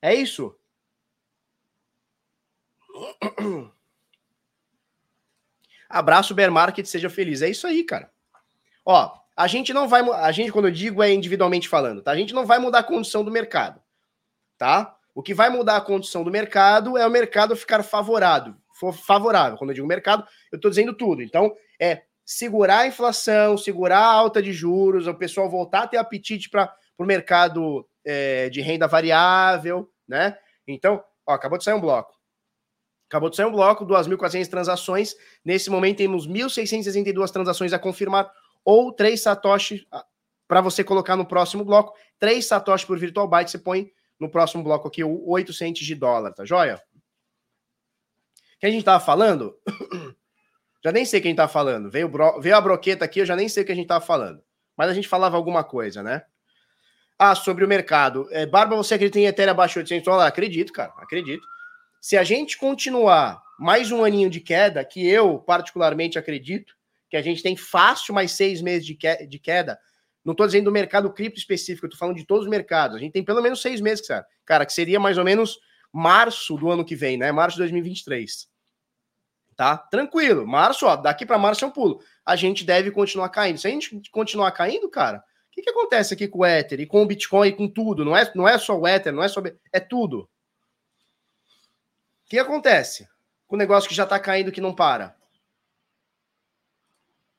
É 0.00 0.14
isso. 0.14 0.56
Abraço 5.90 6.34
bear 6.34 6.50
market, 6.50 6.86
seja 6.86 7.10
feliz. 7.10 7.42
É 7.42 7.50
isso 7.50 7.66
aí, 7.66 7.84
cara. 7.84 8.10
Ó, 8.82 9.14
a 9.36 9.46
gente 9.46 9.74
não 9.74 9.86
vai, 9.86 10.00
a 10.08 10.32
gente 10.32 10.50
quando 10.50 10.68
eu 10.68 10.72
digo 10.72 11.02
é 11.02 11.12
individualmente 11.12 11.68
falando, 11.68 12.00
tá? 12.00 12.12
A 12.12 12.16
gente 12.16 12.32
não 12.32 12.46
vai 12.46 12.58
mudar 12.58 12.78
a 12.78 12.82
condição 12.82 13.22
do 13.22 13.30
mercado, 13.30 13.78
tá? 14.56 14.96
O 15.14 15.22
que 15.22 15.34
vai 15.34 15.50
mudar 15.50 15.76
a 15.76 15.80
condição 15.80 16.24
do 16.24 16.30
mercado 16.30 16.96
é 16.96 17.06
o 17.06 17.10
mercado 17.10 17.54
ficar 17.54 17.82
favorável. 17.82 18.54
Favorável. 19.04 19.58
Quando 19.58 19.70
eu 19.70 19.74
digo 19.74 19.86
mercado, 19.86 20.26
eu 20.50 20.56
estou 20.56 20.70
dizendo 20.70 20.94
tudo. 20.94 21.22
Então, 21.22 21.54
é 21.80 22.02
segurar 22.24 22.80
a 22.80 22.86
inflação, 22.86 23.58
segurar 23.58 24.00
a 24.00 24.12
alta 24.12 24.42
de 24.42 24.52
juros, 24.52 25.06
o 25.06 25.14
pessoal 25.14 25.50
voltar 25.50 25.82
a 25.82 25.86
ter 25.86 25.98
apetite 25.98 26.48
para 26.48 26.74
o 26.98 27.04
mercado 27.04 27.86
é, 28.04 28.48
de 28.48 28.60
renda 28.60 28.88
variável, 28.88 29.88
né? 30.08 30.36
Então, 30.66 31.02
ó, 31.26 31.32
acabou 31.32 31.58
de 31.58 31.64
sair 31.64 31.74
um 31.74 31.80
bloco. 31.80 32.12
Acabou 33.08 33.28
de 33.28 33.36
sair 33.36 33.46
um 33.46 33.52
bloco, 33.52 33.84
2.400 33.84 34.48
transações. 34.48 35.14
Nesse 35.44 35.68
momento 35.68 35.98
temos 35.98 36.26
1.662 36.26 37.30
transações 37.30 37.72
a 37.72 37.78
confirmar 37.78 38.32
ou 38.64 38.92
3 38.92 39.20
satoshi 39.20 39.86
ah, 39.92 40.04
para 40.48 40.60
você 40.60 40.82
colocar 40.82 41.16
no 41.16 41.26
próximo 41.26 41.64
bloco. 41.64 41.92
3 42.18 42.44
satoshi 42.44 42.86
por 42.86 42.98
virtual 42.98 43.28
byte, 43.28 43.50
você 43.50 43.58
põe 43.58 43.90
no 44.22 44.30
próximo 44.30 44.62
bloco 44.62 44.88
aqui, 44.88 45.04
o 45.04 45.28
8 45.28 45.52
centes 45.52 45.86
de 45.86 45.94
dólar, 45.94 46.32
tá 46.32 46.44
joia? 46.44 46.80
que 48.62 48.66
a 48.66 48.70
gente 48.70 48.84
tava 48.84 49.04
falando? 49.04 49.56
já 50.84 50.92
nem 50.92 51.04
sei 51.04 51.20
quem 51.20 51.34
tá 51.34 51.48
falando. 51.48 51.90
Veio, 51.90 52.08
bro... 52.08 52.40
Veio 52.40 52.56
a 52.56 52.60
broqueta 52.60 53.04
aqui, 53.04 53.18
eu 53.18 53.26
já 53.26 53.34
nem 53.34 53.48
sei 53.48 53.64
o 53.64 53.66
que 53.66 53.72
a 53.72 53.74
gente 53.74 53.88
tava 53.88 54.04
falando. 54.04 54.40
Mas 54.76 54.88
a 54.88 54.94
gente 54.94 55.08
falava 55.08 55.36
alguma 55.36 55.64
coisa, 55.64 56.00
né? 56.00 56.22
Ah, 57.18 57.34
sobre 57.34 57.64
o 57.64 57.68
mercado. 57.68 58.28
É, 58.30 58.46
Barba, 58.46 58.76
você 58.76 58.94
acredita 58.94 59.18
em 59.18 59.26
Ethereum 59.26 59.50
abaixo 59.50 59.74
de 59.74 59.78
800 59.80 60.04
dólares? 60.04 60.28
Acredito, 60.28 60.72
cara, 60.72 60.92
acredito. 60.98 61.44
Se 62.00 62.16
a 62.16 62.22
gente 62.22 62.56
continuar 62.56 63.42
mais 63.58 63.90
um 63.90 64.04
aninho 64.04 64.30
de 64.30 64.40
queda, 64.40 64.84
que 64.84 65.08
eu 65.08 65.40
particularmente 65.40 66.16
acredito, 66.16 66.72
que 67.10 67.16
a 67.16 67.22
gente 67.22 67.42
tem 67.42 67.56
fácil 67.56 68.14
mais 68.14 68.30
seis 68.30 68.62
meses 68.62 68.86
de, 68.86 68.94
queda, 69.40 69.76
não 70.24 70.32
estou 70.32 70.46
dizendo 70.46 70.66
do 70.66 70.72
mercado 70.72 71.12
cripto 71.12 71.38
específico, 71.38 71.88
tô 71.88 71.96
falando 71.96 72.16
de 72.16 72.24
todos 72.24 72.44
os 72.44 72.50
mercados. 72.50 72.96
A 72.96 73.00
gente 73.00 73.12
tem 73.12 73.24
pelo 73.24 73.42
menos 73.42 73.60
seis 73.60 73.80
meses, 73.80 74.06
cara. 74.06 74.24
Cara, 74.44 74.64
que 74.64 74.72
seria 74.72 75.00
mais 75.00 75.18
ou 75.18 75.24
menos 75.24 75.58
março 75.92 76.56
do 76.56 76.70
ano 76.70 76.84
que 76.84 76.94
vem, 76.94 77.18
né? 77.18 77.32
Março 77.32 77.56
de 77.56 77.62
2023. 77.62 78.48
Tá? 79.56 79.76
Tranquilo. 79.76 80.46
Março, 80.46 80.86
ó, 80.86 80.96
daqui 80.96 81.26
para 81.26 81.38
março 81.38 81.64
é 81.64 81.68
um 81.68 81.72
pulo. 81.72 82.00
A 82.24 82.36
gente 82.36 82.64
deve 82.64 82.90
continuar 82.90 83.28
caindo. 83.30 83.58
Se 83.58 83.66
a 83.66 83.70
gente 83.70 84.00
continuar 84.10 84.52
caindo, 84.52 84.88
cara, 84.88 85.18
o 85.18 85.22
que, 85.50 85.62
que 85.62 85.70
acontece 85.70 86.14
aqui 86.14 86.28
com 86.28 86.38
o 86.38 86.46
Ether 86.46 86.80
e 86.80 86.86
com 86.86 87.02
o 87.02 87.06
Bitcoin 87.06 87.48
e 87.48 87.52
com 87.52 87.68
tudo? 87.68 88.04
Não 88.04 88.16
é, 88.16 88.30
não 88.34 88.48
é 88.48 88.56
só 88.58 88.78
o 88.78 88.86
Ether, 88.86 89.12
não 89.12 89.22
é 89.22 89.28
só. 89.28 89.42
É 89.72 89.80
tudo. 89.80 90.28
O 92.24 92.28
que 92.30 92.38
acontece 92.38 93.08
com 93.46 93.56
o 93.56 93.58
negócio 93.58 93.88
que 93.88 93.94
já 93.94 94.04
está 94.04 94.18
caindo 94.18 94.52
que 94.52 94.60
não 94.60 94.74
para? 94.74 95.14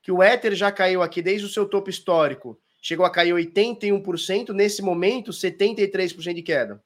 Que 0.01 0.11
o 0.11 0.21
Ether 0.21 0.53
já 0.53 0.71
caiu 0.71 1.01
aqui 1.01 1.21
desde 1.21 1.47
o 1.47 1.49
seu 1.49 1.67
topo 1.67 1.89
histórico 1.89 2.61
chegou 2.83 3.03
a 3.03 3.09
cair 3.09 3.33
81%, 3.33 4.49
nesse 4.49 4.83
momento, 4.83 5.31
73% 5.31 6.35
de 6.35 6.43
queda. 6.43 6.83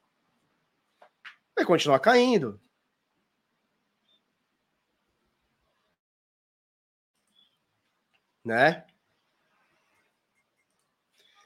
Vai 1.54 1.66
continuar 1.66 1.98
caindo. 1.98 2.58
né? 8.48 8.82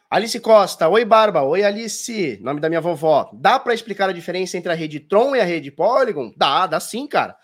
Alice 0.09 0.39
Costa, 0.41 0.89
oi 0.89 1.05
Barba, 1.05 1.43
oi 1.43 1.65
Alice, 1.65 2.39
nome 2.43 2.61
da 2.61 2.69
minha 2.69 2.81
vovó. 2.81 3.31
Dá 3.33 3.59
para 3.59 3.75
explicar 3.75 4.09
a 4.09 4.13
diferença 4.13 4.57
entre 4.57 4.71
a 4.71 4.75
rede 4.75 5.01
Tron 5.01 5.35
e 5.35 5.41
a 5.41 5.45
rede 5.45 5.71
Polygon? 5.71 6.33
Dá, 6.37 6.67
dá 6.67 6.79
sim, 6.79 7.07
cara. 7.07 7.37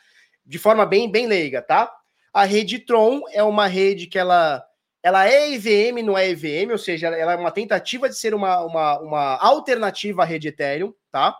De 0.46 0.58
forma 0.58 0.86
bem, 0.86 1.10
bem 1.10 1.26
leiga, 1.26 1.60
tá? 1.60 1.92
A 2.32 2.44
rede 2.44 2.78
Tron 2.78 3.22
é 3.32 3.42
uma 3.42 3.66
rede 3.66 4.06
que 4.06 4.18
ela, 4.18 4.64
ela 5.08 5.26
é 5.26 5.54
EVM, 5.54 6.02
não 6.04 6.18
é 6.18 6.28
EVM, 6.28 6.70
ou 6.70 6.76
seja, 6.76 7.08
ela 7.08 7.32
é 7.32 7.36
uma 7.36 7.50
tentativa 7.50 8.10
de 8.10 8.18
ser 8.18 8.34
uma, 8.34 8.60
uma, 8.60 8.98
uma 9.00 9.36
alternativa 9.38 10.22
à 10.22 10.26
rede 10.26 10.48
Ethereum, 10.48 10.92
tá? 11.10 11.34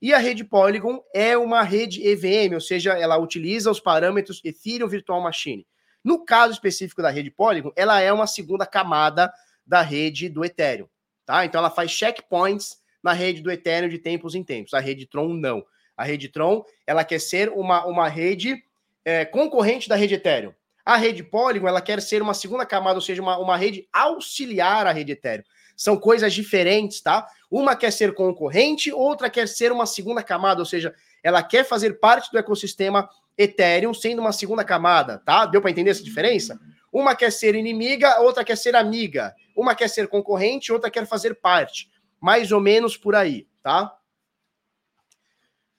E 0.00 0.14
a 0.14 0.18
rede 0.18 0.42
Polygon 0.42 0.98
é 1.14 1.36
uma 1.36 1.62
rede 1.62 2.02
EVM, 2.06 2.54
ou 2.54 2.60
seja, 2.60 2.92
ela 2.92 3.18
utiliza 3.18 3.70
os 3.70 3.78
parâmetros 3.78 4.40
Ethereum 4.42 4.88
Virtual 4.88 5.20
Machine. 5.20 5.66
No 6.02 6.24
caso 6.24 6.54
específico 6.54 7.02
da 7.02 7.10
rede 7.10 7.30
Polygon, 7.30 7.70
ela 7.76 8.00
é 8.00 8.10
uma 8.10 8.26
segunda 8.26 8.64
camada 8.64 9.30
da 9.66 9.82
rede 9.82 10.30
do 10.30 10.42
Ethereum, 10.42 10.88
tá? 11.26 11.44
Então 11.44 11.58
ela 11.58 11.70
faz 11.70 11.90
checkpoints 11.90 12.78
na 13.02 13.12
rede 13.12 13.42
do 13.42 13.50
Ethereum 13.50 13.90
de 13.90 13.98
tempos 13.98 14.34
em 14.34 14.42
tempos. 14.42 14.72
A 14.72 14.80
rede 14.80 15.04
Tron 15.04 15.34
não. 15.34 15.62
A 15.94 16.02
rede 16.02 16.30
Tron, 16.30 16.64
ela 16.86 17.04
quer 17.04 17.20
ser 17.20 17.50
uma, 17.50 17.84
uma 17.84 18.08
rede 18.08 18.64
é, 19.04 19.26
concorrente 19.26 19.86
da 19.86 19.96
rede 19.96 20.14
Ethereum. 20.14 20.54
A 20.84 20.96
rede 20.96 21.22
Polygon, 21.22 21.68
ela 21.68 21.80
quer 21.80 22.02
ser 22.02 22.22
uma 22.22 22.34
segunda 22.34 22.66
camada, 22.66 22.96
ou 22.96 23.00
seja, 23.00 23.22
uma, 23.22 23.38
uma 23.38 23.56
rede 23.56 23.88
auxiliar 23.92 24.86
à 24.86 24.92
rede 24.92 25.12
Ethereum. 25.12 25.44
São 25.76 25.96
coisas 25.96 26.32
diferentes, 26.32 27.00
tá? 27.00 27.26
Uma 27.50 27.76
quer 27.76 27.92
ser 27.92 28.14
concorrente, 28.14 28.92
outra 28.92 29.30
quer 29.30 29.48
ser 29.48 29.72
uma 29.72 29.86
segunda 29.86 30.22
camada, 30.22 30.60
ou 30.60 30.66
seja, 30.66 30.94
ela 31.22 31.42
quer 31.42 31.64
fazer 31.64 32.00
parte 32.00 32.30
do 32.30 32.38
ecossistema 32.38 33.08
Ethereum 33.38 33.94
sendo 33.94 34.20
uma 34.20 34.32
segunda 34.32 34.64
camada, 34.64 35.18
tá? 35.24 35.46
Deu 35.46 35.60
para 35.60 35.70
entender 35.70 35.90
essa 35.90 36.02
diferença? 36.02 36.60
Uma 36.92 37.16
quer 37.16 37.32
ser 37.32 37.54
inimiga, 37.54 38.20
outra 38.20 38.44
quer 38.44 38.56
ser 38.56 38.76
amiga. 38.76 39.34
Uma 39.56 39.74
quer 39.74 39.88
ser 39.88 40.08
concorrente, 40.08 40.72
outra 40.72 40.90
quer 40.90 41.06
fazer 41.06 41.36
parte. 41.36 41.90
Mais 42.20 42.52
ou 42.52 42.60
menos 42.60 42.96
por 42.96 43.14
aí, 43.14 43.46
tá? 43.62 43.96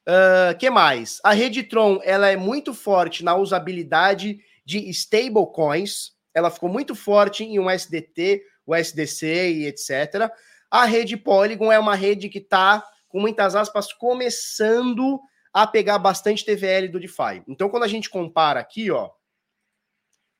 Uh, 0.08 0.58
que 0.58 0.70
mais? 0.70 1.22
A 1.24 1.32
rede 1.32 1.64
Tron 1.64 2.00
ela 2.04 2.30
é 2.30 2.36
muito 2.36 2.74
forte 2.74 3.24
na 3.24 3.36
usabilidade 3.36 4.40
de 4.66 4.90
stablecoins. 4.90 6.12
Ela 6.34 6.50
ficou 6.50 6.70
muito 6.70 6.96
forte 6.96 7.44
em 7.44 7.60
um 7.60 7.70
SDT, 7.70 8.44
o 8.66 8.76
SDC 8.76 9.52
e 9.52 9.66
etc. 9.66 10.32
A 10.70 10.86
rede 10.86 11.16
Polygon 11.16 11.72
é 11.72 11.78
uma 11.78 11.96
rede 11.96 12.30
que 12.30 12.40
está, 12.40 12.84
com 13.08 13.20
muitas 13.20 13.56
aspas, 13.56 13.94
começando 13.94 15.20
a 15.54 15.68
pegar 15.68 16.00
bastante 16.00 16.44
TVL 16.44 16.88
do 16.88 17.00
DeFi. 17.00 17.44
Então, 17.48 17.70
quando 17.70 17.84
a 17.84 17.88
gente 17.88 18.10
compara 18.10 18.60
aqui, 18.60 18.90
ó, 18.90 19.12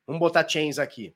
vamos 0.06 0.18
botar 0.18 0.48
chains 0.48 0.78
aqui. 0.78 1.14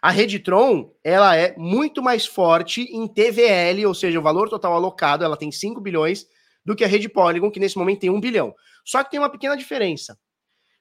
A 0.00 0.10
rede 0.10 0.38
Tron, 0.38 0.94
ela 1.02 1.36
é 1.36 1.54
muito 1.56 2.02
mais 2.02 2.24
forte 2.24 2.82
em 2.82 3.06
TVL, 3.06 3.84
ou 3.84 3.94
seja, 3.94 4.18
o 4.18 4.22
valor 4.22 4.48
total 4.48 4.72
alocado, 4.72 5.24
ela 5.24 5.36
tem 5.36 5.50
5 5.50 5.80
bilhões, 5.80 6.26
do 6.64 6.76
que 6.76 6.84
a 6.84 6.88
rede 6.88 7.08
Polygon, 7.08 7.50
que 7.50 7.58
nesse 7.58 7.76
momento 7.76 8.00
tem 8.00 8.10
1 8.10 8.20
bilhão. 8.20 8.54
Só 8.84 9.02
que 9.02 9.10
tem 9.10 9.18
uma 9.18 9.30
pequena 9.30 9.56
diferença. 9.56 10.18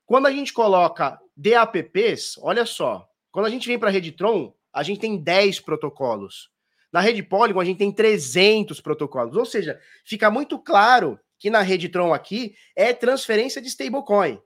Quando 0.08 0.26
a 0.26 0.32
gente 0.32 0.53
coloca 0.53 1.20
DAPPs, 1.36 2.39
olha 2.41 2.66
só, 2.66 3.08
quando 3.30 3.45
a 3.45 3.49
gente 3.49 3.68
vem 3.68 3.78
para 3.78 3.89
a 3.89 3.91
rede 3.91 4.14
Tron, 4.14 4.53
a 4.72 4.82
gente 4.82 5.01
tem 5.01 5.18
10 5.22 5.60
protocolos. 5.60 6.49
Na 6.93 7.01
rede 7.01 7.22
Polygon, 7.22 7.60
a 7.60 7.66
gente 7.66 7.80
tem 7.80 7.91
300 7.91 8.80
protocolos. 8.80 9.36
Ou 9.36 9.45
seja, 9.45 9.78
fica 10.05 10.32
muito 10.32 10.58
claro 10.58 11.20
que 11.38 11.49
na 11.49 11.62
rede 11.62 11.89
Tron 11.89 12.14
aqui 12.14 12.55
é 12.74 12.93
transferência 12.93 13.62
de 13.62 13.68
stablecoin. 13.68 14.41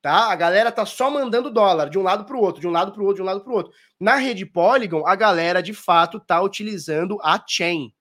Tá? 0.00 0.30
A 0.30 0.36
galera 0.36 0.70
tá 0.70 0.86
só 0.86 1.10
mandando 1.10 1.50
dólar 1.50 1.90
de 1.90 1.98
um 1.98 2.02
lado 2.02 2.24
para 2.24 2.36
o 2.36 2.40
outro, 2.40 2.60
de 2.60 2.68
um 2.68 2.70
lado 2.72 2.92
para 2.92 3.02
o 3.02 3.04
outro, 3.04 3.16
de 3.16 3.22
um 3.22 3.26
lado 3.26 3.40
para 3.42 3.52
o 3.52 3.56
outro. 3.56 3.72
Na 3.98 4.14
rede 4.14 4.46
Polygon, 4.46 5.04
a 5.04 5.16
galera 5.16 5.60
de 5.60 5.74
fato 5.74 6.20
tá 6.20 6.40
utilizando 6.40 7.18
a 7.22 7.42
chain, 7.44 7.92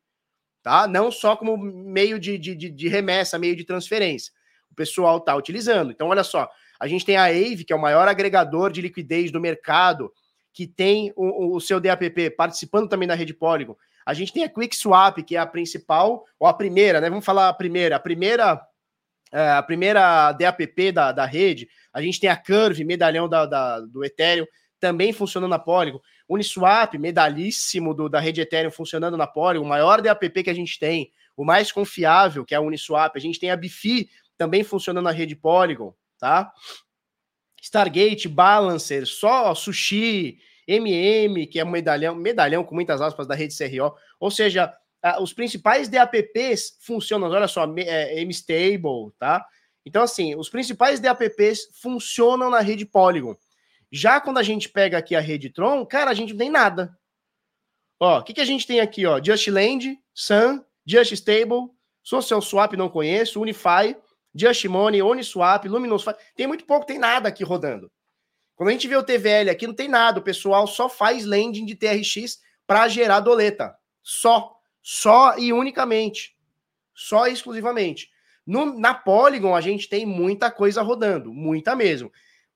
tá? 0.61 0.87
Não 0.87 1.11
só 1.11 1.35
como 1.35 1.57
meio 1.57 2.19
de, 2.19 2.37
de, 2.37 2.55
de 2.55 2.87
remessa, 2.87 3.39
meio 3.39 3.55
de 3.55 3.65
transferência. 3.65 4.31
O 4.71 4.75
pessoal 4.75 5.19
tá 5.19 5.35
utilizando. 5.35 5.91
Então, 5.91 6.07
olha 6.07 6.23
só, 6.23 6.47
a 6.81 6.87
gente 6.87 7.05
tem 7.05 7.15
a 7.15 7.25
Aave, 7.25 7.63
que 7.63 7.71
é 7.71 7.75
o 7.75 7.79
maior 7.79 8.07
agregador 8.07 8.71
de 8.71 8.81
liquidez 8.81 9.29
do 9.29 9.39
mercado, 9.39 10.11
que 10.51 10.65
tem 10.65 11.13
o, 11.15 11.55
o 11.55 11.61
seu 11.61 11.79
DAPP 11.79 12.31
participando 12.31 12.89
também 12.89 13.07
da 13.07 13.13
rede 13.13 13.35
Polygon. 13.35 13.77
A 14.03 14.15
gente 14.15 14.33
tem 14.33 14.43
a 14.43 14.49
QuickSwap, 14.49 15.21
que 15.21 15.35
é 15.35 15.39
a 15.39 15.45
principal, 15.45 16.25
ou 16.39 16.47
a 16.47 16.53
primeira, 16.55 16.99
né? 16.99 17.07
Vamos 17.07 17.23
falar 17.23 17.49
a 17.49 17.53
primeira. 17.53 17.97
A 17.97 17.99
primeira, 17.99 18.59
é, 19.31 19.51
a 19.51 19.61
primeira 19.61 20.31
DAPP 20.31 20.91
da, 20.91 21.11
da 21.11 21.23
rede. 21.23 21.69
A 21.93 22.01
gente 22.01 22.19
tem 22.19 22.31
a 22.31 22.35
Curve, 22.35 22.83
medalhão 22.83 23.29
da, 23.29 23.45
da, 23.45 23.79
do 23.81 24.03
Ethereum, 24.03 24.47
também 24.79 25.13
funcionando 25.13 25.51
na 25.51 25.59
Polygon. 25.59 25.99
Uniswap, 26.27 26.95
medalhíssimo 26.97 27.93
do, 27.93 28.09
da 28.09 28.19
rede 28.19 28.41
Ethereum 28.41 28.71
funcionando 28.71 29.15
na 29.15 29.27
Polygon. 29.27 29.63
O 29.63 29.69
maior 29.69 30.01
DAPP 30.01 30.45
que 30.45 30.49
a 30.49 30.55
gente 30.55 30.79
tem, 30.79 31.11
o 31.37 31.45
mais 31.45 31.71
confiável, 31.71 32.43
que 32.43 32.55
é 32.55 32.57
a 32.57 32.61
Uniswap. 32.61 33.15
A 33.15 33.19
gente 33.19 33.39
tem 33.39 33.51
a 33.51 33.55
Bifi, 33.55 34.09
também 34.35 34.63
funcionando 34.63 35.03
na 35.03 35.11
rede 35.11 35.35
Polygon, 35.35 35.93
tá? 36.21 36.53
Stargate, 37.59 38.29
Balancer, 38.29 39.05
só 39.07 39.53
Sushi, 39.55 40.37
MM, 40.67 41.47
que 41.47 41.59
é 41.59 41.65
um 41.65 41.69
medalhão, 41.69 42.15
medalhão 42.15 42.63
com 42.63 42.75
muitas 42.75 43.01
aspas 43.01 43.27
da 43.27 43.35
rede 43.35 43.57
CRO. 43.57 43.93
Ou 44.19 44.29
seja, 44.29 44.73
os 45.19 45.33
principais 45.33 45.89
DAPPs 45.89 46.77
funcionam, 46.81 47.29
olha 47.29 47.47
só, 47.47 47.65
é, 47.77 48.21
MStable, 48.21 49.11
tá? 49.17 49.45
Então, 49.83 50.03
assim, 50.03 50.35
os 50.35 50.47
principais 50.47 50.99
DAPPs 50.99 51.69
funcionam 51.81 52.49
na 52.49 52.59
rede 52.59 52.85
Polygon. 52.85 53.35
Já 53.91 54.21
quando 54.21 54.37
a 54.37 54.43
gente 54.43 54.69
pega 54.69 54.97
aqui 54.97 55.15
a 55.15 55.19
rede 55.19 55.49
Tron, 55.49 55.85
cara, 55.85 56.11
a 56.11 56.13
gente 56.13 56.33
não 56.33 56.37
tem 56.37 56.51
nada. 56.51 56.95
Ó, 57.99 58.19
o 58.19 58.23
que, 58.23 58.33
que 58.33 58.41
a 58.41 58.45
gente 58.45 58.65
tem 58.65 58.79
aqui, 58.79 59.05
ó? 59.05 59.21
Just 59.21 59.47
Land, 59.47 59.99
Sun, 60.13 60.63
Just 60.85 61.11
Stable, 61.13 61.69
Social 62.03 62.41
Swap 62.41 62.73
não 62.73 62.89
conheço, 62.89 63.41
Unify, 63.41 63.95
Just 64.33 64.63
Money, 64.65 65.01
Uniswap, 65.01 65.65
Luminous, 65.65 66.05
tem 66.35 66.47
muito 66.47 66.65
pouco, 66.65 66.85
tem 66.85 66.97
nada 66.97 67.27
aqui 67.27 67.43
rodando. 67.43 67.91
Quando 68.55 68.69
a 68.69 68.71
gente 68.71 68.87
vê 68.87 68.95
o 68.95 69.03
TVL 69.03 69.49
aqui, 69.49 69.67
não 69.67 69.73
tem 69.73 69.87
nada, 69.87 70.19
o 70.19 70.23
pessoal 70.23 70.67
só 70.67 70.87
faz 70.87 71.25
lending 71.25 71.65
de 71.65 71.75
TRX 71.75 72.39
para 72.65 72.87
gerar 72.87 73.19
doleta. 73.19 73.75
Só, 74.03 74.55
só 74.81 75.37
e 75.37 75.51
unicamente. 75.51 76.35
Só 76.93 77.27
e 77.27 77.33
exclusivamente. 77.33 78.09
No, 78.45 78.77
na 78.77 78.93
Polygon, 78.93 79.55
a 79.55 79.61
gente 79.61 79.89
tem 79.89 80.05
muita 80.05 80.49
coisa 80.49 80.81
rodando, 80.81 81.33
muita 81.33 81.75
mesmo. 81.75 82.11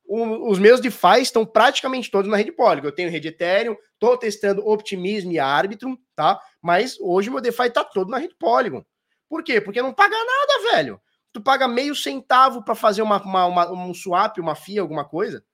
O, 0.06 0.52
os 0.52 0.60
meus 0.60 0.80
DeFi 0.80 1.22
estão 1.22 1.46
praticamente 1.46 2.12
todos 2.12 2.30
na 2.30 2.38
rede 2.38 2.52
Polygon. 2.52 2.88
Eu 2.88 2.96
tenho 2.96 3.10
rede 3.10 3.30
Ethereum, 3.30 3.76
estou 3.94 4.16
testando 4.16 4.68
Optimism 4.68 5.32
e 5.32 5.40
Arbitrum, 5.40 5.98
tá? 6.16 6.40
Mas 6.62 7.00
hoje 7.00 7.30
meu 7.30 7.42
DeFi 7.42 7.64
está 7.64 7.84
todo 7.84 8.12
na 8.12 8.20
rede 8.20 8.36
Polygon. 8.36 8.86
Por 9.28 9.44
quê? 9.44 9.60
Porque 9.60 9.82
não 9.82 9.92
paga 9.92 10.16
nada, 10.16 10.72
velho 10.72 11.02
tu 11.36 11.42
paga 11.42 11.68
meio 11.68 11.94
centavo 11.94 12.64
para 12.64 12.74
fazer 12.74 13.02
uma, 13.02 13.22
uma, 13.22 13.46
uma, 13.46 13.72
um 13.74 13.94
swap, 13.94 14.38
uma 14.38 14.56
FIA, 14.56 14.80
alguma 14.80 15.04
coisa. 15.04 15.46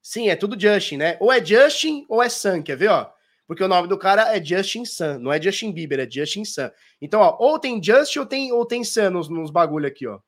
Sim, 0.00 0.30
é 0.30 0.36
tudo 0.36 0.58
Justin, 0.58 0.96
né? 0.96 1.18
Ou 1.20 1.30
é 1.30 1.44
Justin 1.44 2.06
ou 2.08 2.22
é 2.22 2.30
Sun, 2.30 2.62
quer 2.62 2.74
ver, 2.74 2.88
ó? 2.88 3.12
Porque 3.46 3.62
o 3.62 3.68
nome 3.68 3.86
do 3.86 3.98
cara 3.98 4.34
é 4.34 4.42
Justin 4.42 4.86
Sun, 4.86 5.18
não 5.18 5.30
é 5.30 5.40
Justin 5.40 5.72
Bieber, 5.72 6.00
é 6.00 6.10
Justin 6.10 6.42
Sun. 6.42 6.70
Então, 7.02 7.20
ó, 7.20 7.36
ou 7.38 7.58
tem 7.58 7.82
Justin 7.82 8.20
ou 8.20 8.26
tem, 8.26 8.50
ou 8.50 8.64
tem 8.64 8.82
Sun 8.82 9.10
nos, 9.10 9.28
nos 9.28 9.50
bagulho 9.50 9.86
aqui, 9.86 10.06
ó. 10.06 10.18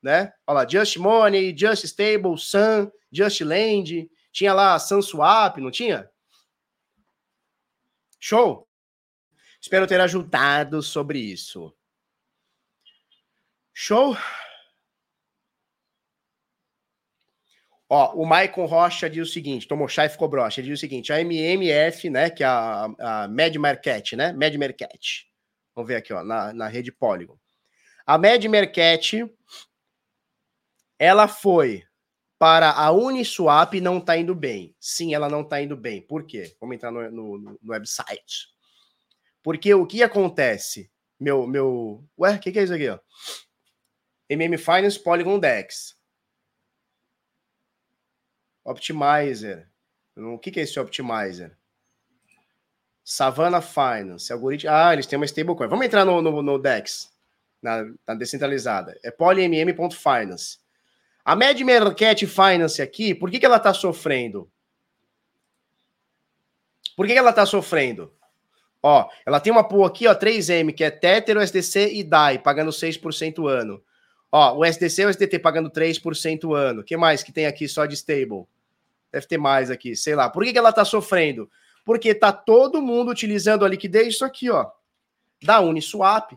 Né? 0.00 0.32
Olha 0.46 0.60
lá, 0.60 0.68
Just 0.68 0.96
Money, 0.96 1.52
Just 1.58 1.82
Stable, 1.82 2.38
Sun, 2.38 2.92
Just 3.10 3.40
Land. 3.40 4.08
Tinha 4.30 4.54
lá 4.54 4.78
Sun 4.78 5.02
Swap, 5.02 5.56
não 5.58 5.72
tinha? 5.72 6.08
Show! 8.20 8.68
Espero 9.60 9.88
ter 9.88 10.00
ajudado 10.00 10.80
sobre 10.80 11.18
isso. 11.18 11.74
Show? 13.74 14.16
Ó, 17.88 18.14
o 18.14 18.24
Maicon 18.24 18.64
Rocha 18.64 19.10
diz 19.10 19.28
o 19.28 19.32
seguinte, 19.32 19.68
tomou 19.68 19.88
chá 19.88 20.06
e 20.06 20.08
ficou 20.08 20.28
broxa, 20.28 20.60
ele 20.60 20.68
diz 20.68 20.78
o 20.78 20.80
seguinte, 20.80 21.12
a 21.12 21.20
MMF, 21.20 22.08
né, 22.08 22.30
que 22.30 22.42
é 22.42 22.46
a, 22.46 22.88
a 22.98 23.28
Med 23.28 23.58
Market, 23.58 24.12
né, 24.14 24.32
Med 24.32 24.56
Market, 24.56 25.26
vamos 25.74 25.88
ver 25.88 25.96
aqui, 25.96 26.12
ó, 26.12 26.24
na, 26.24 26.52
na 26.52 26.66
rede 26.66 26.90
Polygon. 26.90 27.38
A 28.06 28.16
Med 28.16 28.48
Market, 28.48 29.30
ela 30.98 31.28
foi 31.28 31.84
para 32.38 32.70
a 32.70 32.90
Uniswap 32.92 33.74
e 33.74 33.80
não 33.80 33.98
está 33.98 34.16
indo 34.16 34.34
bem. 34.34 34.74
Sim, 34.78 35.14
ela 35.14 35.28
não 35.28 35.40
está 35.40 35.62
indo 35.62 35.76
bem. 35.76 36.02
Por 36.02 36.26
quê? 36.26 36.54
Vamos 36.60 36.76
entrar 36.76 36.90
no, 36.90 37.10
no, 37.10 37.38
no 37.38 37.58
website. 37.64 38.48
Porque 39.42 39.72
o 39.72 39.86
que 39.86 40.02
acontece? 40.02 40.90
Meu, 41.18 41.46
meu... 41.46 42.04
Ué, 42.18 42.34
o 42.34 42.38
que, 42.38 42.52
que 42.52 42.58
é 42.58 42.64
isso 42.64 42.74
aqui, 42.74 42.88
ó? 42.88 42.98
MM 44.34 44.58
Finance 44.58 44.98
Polygon 44.98 45.38
Dex. 45.38 45.96
Optimizer. 48.64 49.68
O 50.16 50.38
que, 50.38 50.58
é 50.58 50.62
esse 50.62 50.78
Optimizer? 50.78 51.56
Savannah 53.04 53.60
Finance, 53.60 54.32
algoritmo. 54.32 54.70
Ah, 54.70 54.92
eles 54.94 55.06
têm 55.06 55.18
uma 55.18 55.26
stablecoin. 55.26 55.68
Vamos 55.68 55.84
entrar 55.84 56.04
no, 56.04 56.22
no, 56.22 56.42
no 56.42 56.58
DEX, 56.58 57.12
na, 57.60 57.84
na, 58.06 58.14
descentralizada. 58.14 58.98
É 59.04 59.10
polymm.finance. 59.10 60.58
A 61.22 61.36
Mad 61.36 61.60
Market 61.60 62.26
Finance 62.26 62.80
aqui, 62.80 63.14
por 63.14 63.30
que, 63.30 63.38
que 63.38 63.46
ela 63.46 63.56
está 63.58 63.74
sofrendo? 63.74 64.50
Por 66.96 67.06
que, 67.06 67.12
que 67.12 67.18
ela 67.18 67.30
está 67.30 67.44
sofrendo? 67.44 68.12
Ó, 68.82 69.08
ela 69.26 69.40
tem 69.40 69.52
uma 69.52 69.66
pool 69.66 69.84
aqui, 69.84 70.06
ó, 70.06 70.14
3M, 70.14 70.74
que 70.74 70.84
é 70.84 70.90
Tether, 70.90 71.38
USDC 71.38 71.94
e 71.94 72.04
DAI, 72.04 72.38
pagando 72.38 72.70
6% 72.70 73.46
ano. 73.48 73.82
Ó, 74.36 74.56
o 74.56 74.64
SDC 74.64 75.02
e 75.02 75.06
o 75.06 75.10
SDT 75.10 75.38
pagando 75.38 75.70
3% 75.70 76.52
ano. 76.56 76.80
O 76.80 76.84
que 76.84 76.96
mais 76.96 77.22
que 77.22 77.30
tem 77.30 77.46
aqui 77.46 77.68
só 77.68 77.86
de 77.86 77.94
stable? 77.94 78.48
Deve 79.12 79.28
ter 79.28 79.38
mais 79.38 79.70
aqui, 79.70 79.94
sei 79.94 80.16
lá. 80.16 80.28
Por 80.28 80.42
que, 80.42 80.52
que 80.52 80.58
ela 80.58 80.70
está 80.70 80.84
sofrendo? 80.84 81.48
Porque 81.84 82.12
tá 82.12 82.32
todo 82.32 82.82
mundo 82.82 83.12
utilizando 83.12 83.64
a 83.64 83.68
liquidez, 83.68 84.14
isso 84.14 84.24
aqui, 84.24 84.50
ó, 84.50 84.68
da 85.40 85.60
Uniswap. 85.60 86.36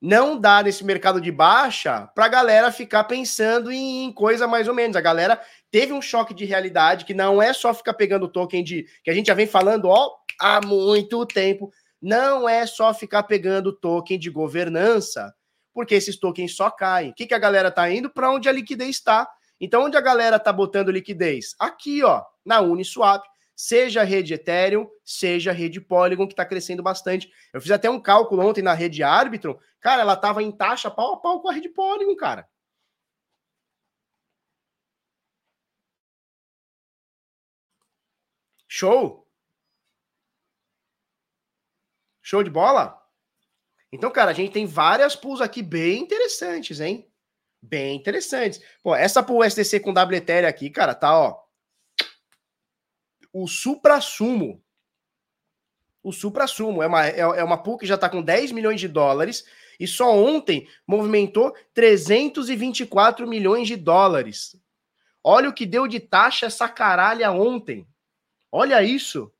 Não 0.00 0.40
dá 0.40 0.62
nesse 0.62 0.82
mercado 0.86 1.20
de 1.20 1.30
baixa 1.30 2.06
para 2.14 2.24
a 2.24 2.28
galera 2.28 2.72
ficar 2.72 3.04
pensando 3.04 3.70
em 3.70 4.10
coisa 4.10 4.48
mais 4.48 4.68
ou 4.68 4.74
menos. 4.74 4.96
A 4.96 5.02
galera 5.02 5.38
teve 5.70 5.92
um 5.92 6.00
choque 6.00 6.32
de 6.32 6.46
realidade 6.46 7.04
que 7.04 7.12
não 7.12 7.42
é 7.42 7.52
só 7.52 7.74
ficar 7.74 7.92
pegando 7.92 8.26
token 8.26 8.64
de 8.64 8.86
que 9.04 9.10
a 9.10 9.14
gente 9.14 9.26
já 9.26 9.34
vem 9.34 9.46
falando 9.46 9.88
ó, 9.88 10.14
há 10.40 10.62
muito 10.64 11.26
tempo. 11.26 11.70
Não 12.00 12.48
é 12.48 12.64
só 12.64 12.94
ficar 12.94 13.24
pegando 13.24 13.70
token 13.70 14.18
de 14.18 14.30
governança, 14.30 15.35
porque 15.76 15.94
esses 15.94 16.16
tokens 16.16 16.56
só 16.56 16.70
caem. 16.70 17.10
O 17.10 17.14
que, 17.14 17.26
que 17.26 17.34
a 17.34 17.38
galera 17.38 17.70
tá 17.70 17.90
indo? 17.90 18.08
Para 18.08 18.30
onde 18.30 18.48
a 18.48 18.52
liquidez 18.52 18.96
está. 18.96 19.30
Então, 19.60 19.84
onde 19.84 19.94
a 19.94 20.00
galera 20.00 20.38
tá 20.38 20.50
botando 20.50 20.90
liquidez? 20.90 21.54
Aqui, 21.58 22.02
ó, 22.02 22.24
na 22.42 22.62
Uniswap 22.62 23.22
seja 23.54 24.00
a 24.00 24.04
rede 24.04 24.32
Ethereum, 24.32 24.88
seja 25.04 25.50
a 25.50 25.52
rede 25.52 25.78
Polygon, 25.78 26.26
que 26.26 26.32
está 26.32 26.46
crescendo 26.46 26.82
bastante. 26.82 27.30
Eu 27.52 27.60
fiz 27.60 27.70
até 27.70 27.90
um 27.90 28.00
cálculo 28.00 28.46
ontem 28.46 28.62
na 28.62 28.72
rede 28.72 29.02
Arbitrum, 29.02 29.58
cara, 29.78 30.00
ela 30.00 30.14
estava 30.14 30.42
em 30.42 30.50
taxa 30.50 30.90
pau 30.90 31.12
a 31.12 31.20
pau 31.20 31.42
com 31.42 31.50
a 31.50 31.52
rede 31.52 31.68
Polygon, 31.68 32.16
cara. 32.16 32.48
Show! 38.66 39.28
Show 42.22 42.42
de 42.42 42.48
bola? 42.50 43.05
Então, 43.96 44.10
cara, 44.10 44.30
a 44.30 44.34
gente 44.34 44.52
tem 44.52 44.66
várias 44.66 45.16
pools 45.16 45.40
aqui 45.40 45.62
bem 45.62 46.02
interessantes, 46.02 46.80
hein? 46.80 47.10
Bem 47.62 47.96
interessantes. 47.96 48.60
Pô, 48.82 48.94
essa 48.94 49.22
pool 49.22 49.42
STC 49.42 49.80
com 49.80 49.90
WTR 49.90 50.46
aqui, 50.46 50.68
cara, 50.68 50.94
tá, 50.94 51.18
ó, 51.18 51.42
o 53.32 53.48
supra-sumo. 53.48 54.62
O 56.02 56.12
supra-sumo 56.12 56.82
é 56.82 56.86
uma, 56.86 57.06
é, 57.06 57.20
é 57.20 57.42
uma 57.42 57.56
pool 57.56 57.78
que 57.78 57.86
já 57.86 57.94
está 57.94 58.06
com 58.06 58.20
10 58.20 58.52
milhões 58.52 58.78
de 58.78 58.86
dólares 58.86 59.46
e 59.80 59.86
só 59.86 60.14
ontem 60.14 60.68
movimentou 60.86 61.56
324 61.72 63.26
milhões 63.26 63.66
de 63.66 63.76
dólares. 63.76 64.60
Olha 65.24 65.48
o 65.48 65.54
que 65.54 65.64
deu 65.64 65.88
de 65.88 66.00
taxa 66.00 66.44
essa 66.44 66.68
caralha 66.68 67.32
ontem. 67.32 67.88
Olha 68.52 68.82
isso. 68.82 69.32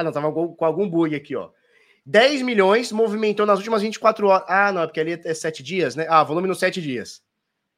Ah, 0.00 0.02
não, 0.02 0.12
tava 0.12 0.32
com 0.32 0.64
algum 0.64 0.88
bug 0.88 1.14
aqui, 1.14 1.36
ó. 1.36 1.50
10 2.06 2.40
milhões 2.40 2.90
movimentou 2.90 3.44
nas 3.44 3.58
últimas 3.58 3.82
24 3.82 4.26
horas. 4.28 4.46
Ah, 4.48 4.72
não, 4.72 4.82
é 4.82 4.86
porque 4.86 4.98
ali 4.98 5.20
é 5.22 5.34
7 5.34 5.62
dias, 5.62 5.94
né? 5.94 6.06
Ah, 6.08 6.24
volume 6.24 6.48
nos 6.48 6.58
7 6.58 6.80
dias. 6.80 7.22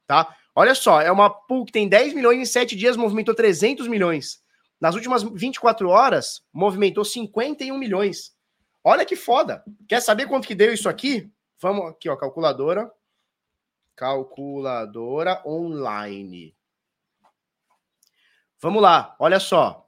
Tá? 0.07 0.37
Olha 0.55 0.73
só, 0.77 1.01
é 1.01 1.11
uma 1.11 1.29
pool 1.29 1.65
que 1.65 1.73
tem 1.73 1.89
10 1.89 2.15
milhões 2.15 2.39
em 2.39 2.45
7 2.45 2.77
dias, 2.77 2.97
movimentou 2.97 3.35
300 3.35 3.89
milhões. 3.89 4.41
Nas 4.81 4.95
últimas 4.95 5.25
24 5.25 5.89
horas, 5.89 6.45
movimentou 6.53 7.05
51 7.05 7.77
milhões. 7.77 8.37
Olha 8.85 9.05
que 9.05 9.17
foda. 9.17 9.65
Quer 9.89 10.01
saber 10.01 10.29
quanto 10.29 10.47
que 10.47 10.55
deu 10.55 10.73
isso 10.73 10.89
aqui? 10.89 11.29
Vamos 11.61 11.91
aqui, 11.91 12.09
ó, 12.09 12.15
calculadora. 12.15 12.89
Calculadora 13.97 15.43
online. 15.45 16.55
Vamos 18.61 18.81
lá, 18.81 19.17
olha 19.19 19.41
só. 19.41 19.82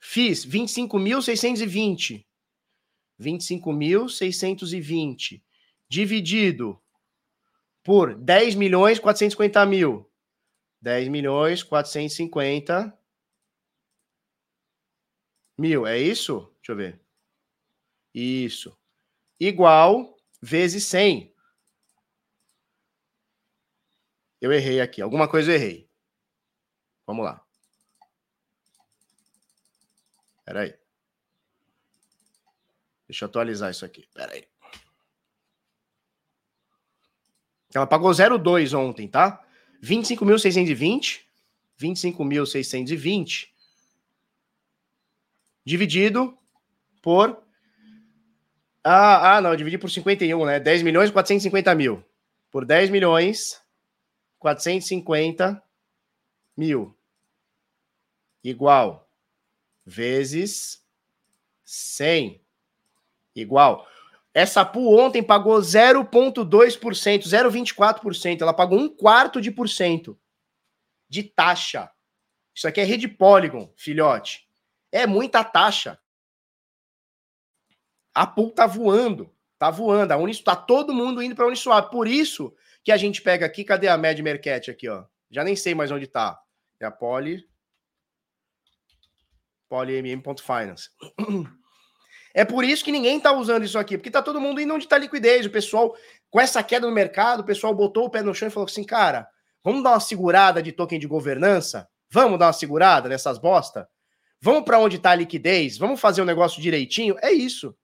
Fiz 0.00 0.44
25.620. 0.46 2.24
25.620 3.20 5.42
dividido 5.86 6.80
por 7.84 8.14
10 8.14 8.54
milhões 8.54 8.98
450 8.98 9.66
mil. 9.66 10.10
10 10.80 11.08
milhões 11.08 11.62
450 11.62 12.98
mil. 15.58 15.86
É 15.86 15.98
isso? 15.98 16.50
Deixa 16.56 16.72
eu 16.72 16.76
ver. 16.76 16.98
Isso. 18.14 18.74
Igual 19.38 20.16
vezes 20.40 20.86
100. 20.86 21.30
Eu 24.40 24.50
errei 24.50 24.80
aqui. 24.80 25.02
Alguma 25.02 25.28
coisa 25.28 25.52
eu 25.52 25.56
errei. 25.56 25.86
Vamos 27.06 27.24
lá. 27.24 27.44
Espera 30.50 30.62
aí. 30.64 30.74
Deixa 33.06 33.24
eu 33.24 33.28
atualizar 33.28 33.70
isso 33.70 33.84
aqui. 33.84 34.00
Espera 34.00 34.32
aí. 34.32 34.44
Ela 37.72 37.86
pagou 37.86 38.10
0,2 38.10 38.76
ontem, 38.76 39.06
tá? 39.06 39.46
25.620, 39.80 41.20
25.620 41.80 43.48
dividido 45.64 46.36
por 47.00 47.40
ah, 48.82 49.36
ah, 49.36 49.40
não, 49.40 49.54
dividi 49.54 49.78
por 49.78 49.88
51, 49.88 50.46
né? 50.46 50.58
10 50.58 50.82
milhões 50.82 51.12
450 51.12 51.74
mil. 51.76 52.04
Por 52.50 52.64
10 52.64 52.90
milhões 52.90 53.62
450 54.40 55.62
mil. 56.56 56.98
Igual. 58.42 59.09
Vezes 59.90 60.86
100. 61.64 62.40
Igual. 63.34 63.84
Essa 64.32 64.64
pool 64.64 64.96
ontem 64.96 65.20
pagou 65.20 65.58
0,2%, 65.58 67.24
0,24%. 67.24 68.40
Ela 68.40 68.54
pagou 68.54 68.78
um 68.78 68.88
quarto 68.88 69.40
de 69.40 69.50
por 69.50 69.68
cento 69.68 70.16
de 71.08 71.24
taxa. 71.24 71.90
Isso 72.54 72.68
aqui 72.68 72.80
é 72.80 72.84
rede 72.84 73.08
Polygon, 73.08 73.72
filhote. 73.76 74.48
É 74.92 75.08
muita 75.08 75.42
taxa. 75.42 75.98
A 78.14 78.24
pool 78.28 78.52
tá 78.52 78.68
voando. 78.68 79.34
Tá 79.58 79.70
voando. 79.70 80.12
A 80.12 80.16
Unis, 80.16 80.40
tá 80.40 80.54
todo 80.54 80.94
mundo 80.94 81.20
indo 81.20 81.34
para 81.34 81.48
Uniswap. 81.48 81.90
Por 81.90 82.06
isso 82.06 82.54
que 82.84 82.92
a 82.92 82.96
gente 82.96 83.20
pega 83.20 83.44
aqui, 83.44 83.64
cadê 83.64 83.88
a 83.88 83.98
Mad 83.98 84.20
Market 84.20 84.68
aqui, 84.68 84.88
ó? 84.88 85.04
Já 85.28 85.42
nem 85.42 85.56
sei 85.56 85.74
mais 85.74 85.90
onde 85.90 86.06
tá. 86.06 86.40
É 86.78 86.86
a 86.86 86.92
Poly 86.92 87.49
polymm.finance. 89.70 90.90
É 92.34 92.44
por 92.44 92.64
isso 92.64 92.84
que 92.84 92.92
ninguém 92.92 93.16
está 93.16 93.32
usando 93.32 93.64
isso 93.64 93.78
aqui, 93.78 93.96
porque 93.96 94.08
está 94.08 94.22
todo 94.22 94.40
mundo 94.40 94.60
indo 94.60 94.74
onde 94.74 94.84
está 94.84 94.98
liquidez. 94.98 95.46
O 95.46 95.50
pessoal, 95.50 95.96
com 96.30 96.40
essa 96.40 96.62
queda 96.62 96.86
no 96.86 96.92
mercado, 96.92 97.40
o 97.40 97.44
pessoal 97.44 97.74
botou 97.74 98.04
o 98.04 98.10
pé 98.10 98.22
no 98.22 98.34
chão 98.34 98.48
e 98.48 98.50
falou 98.52 98.68
assim: 98.68 98.84
cara, 98.84 99.28
vamos 99.64 99.82
dar 99.82 99.90
uma 99.90 100.00
segurada 100.00 100.62
de 100.62 100.70
token 100.70 100.98
de 100.98 101.06
governança? 101.06 101.88
Vamos 102.12 102.38
dar 102.38 102.46
uma 102.46 102.52
segurada 102.52 103.08
nessas 103.08 103.38
bosta? 103.38 103.88
Vamos 104.40 104.64
para 104.64 104.78
onde 104.78 104.96
está 104.96 105.10
a 105.10 105.14
liquidez? 105.14 105.76
Vamos 105.76 106.00
fazer 106.00 106.20
o 106.20 106.24
um 106.24 106.26
negócio 106.26 106.62
direitinho? 106.62 107.16
É 107.20 107.32
isso. 107.32 107.74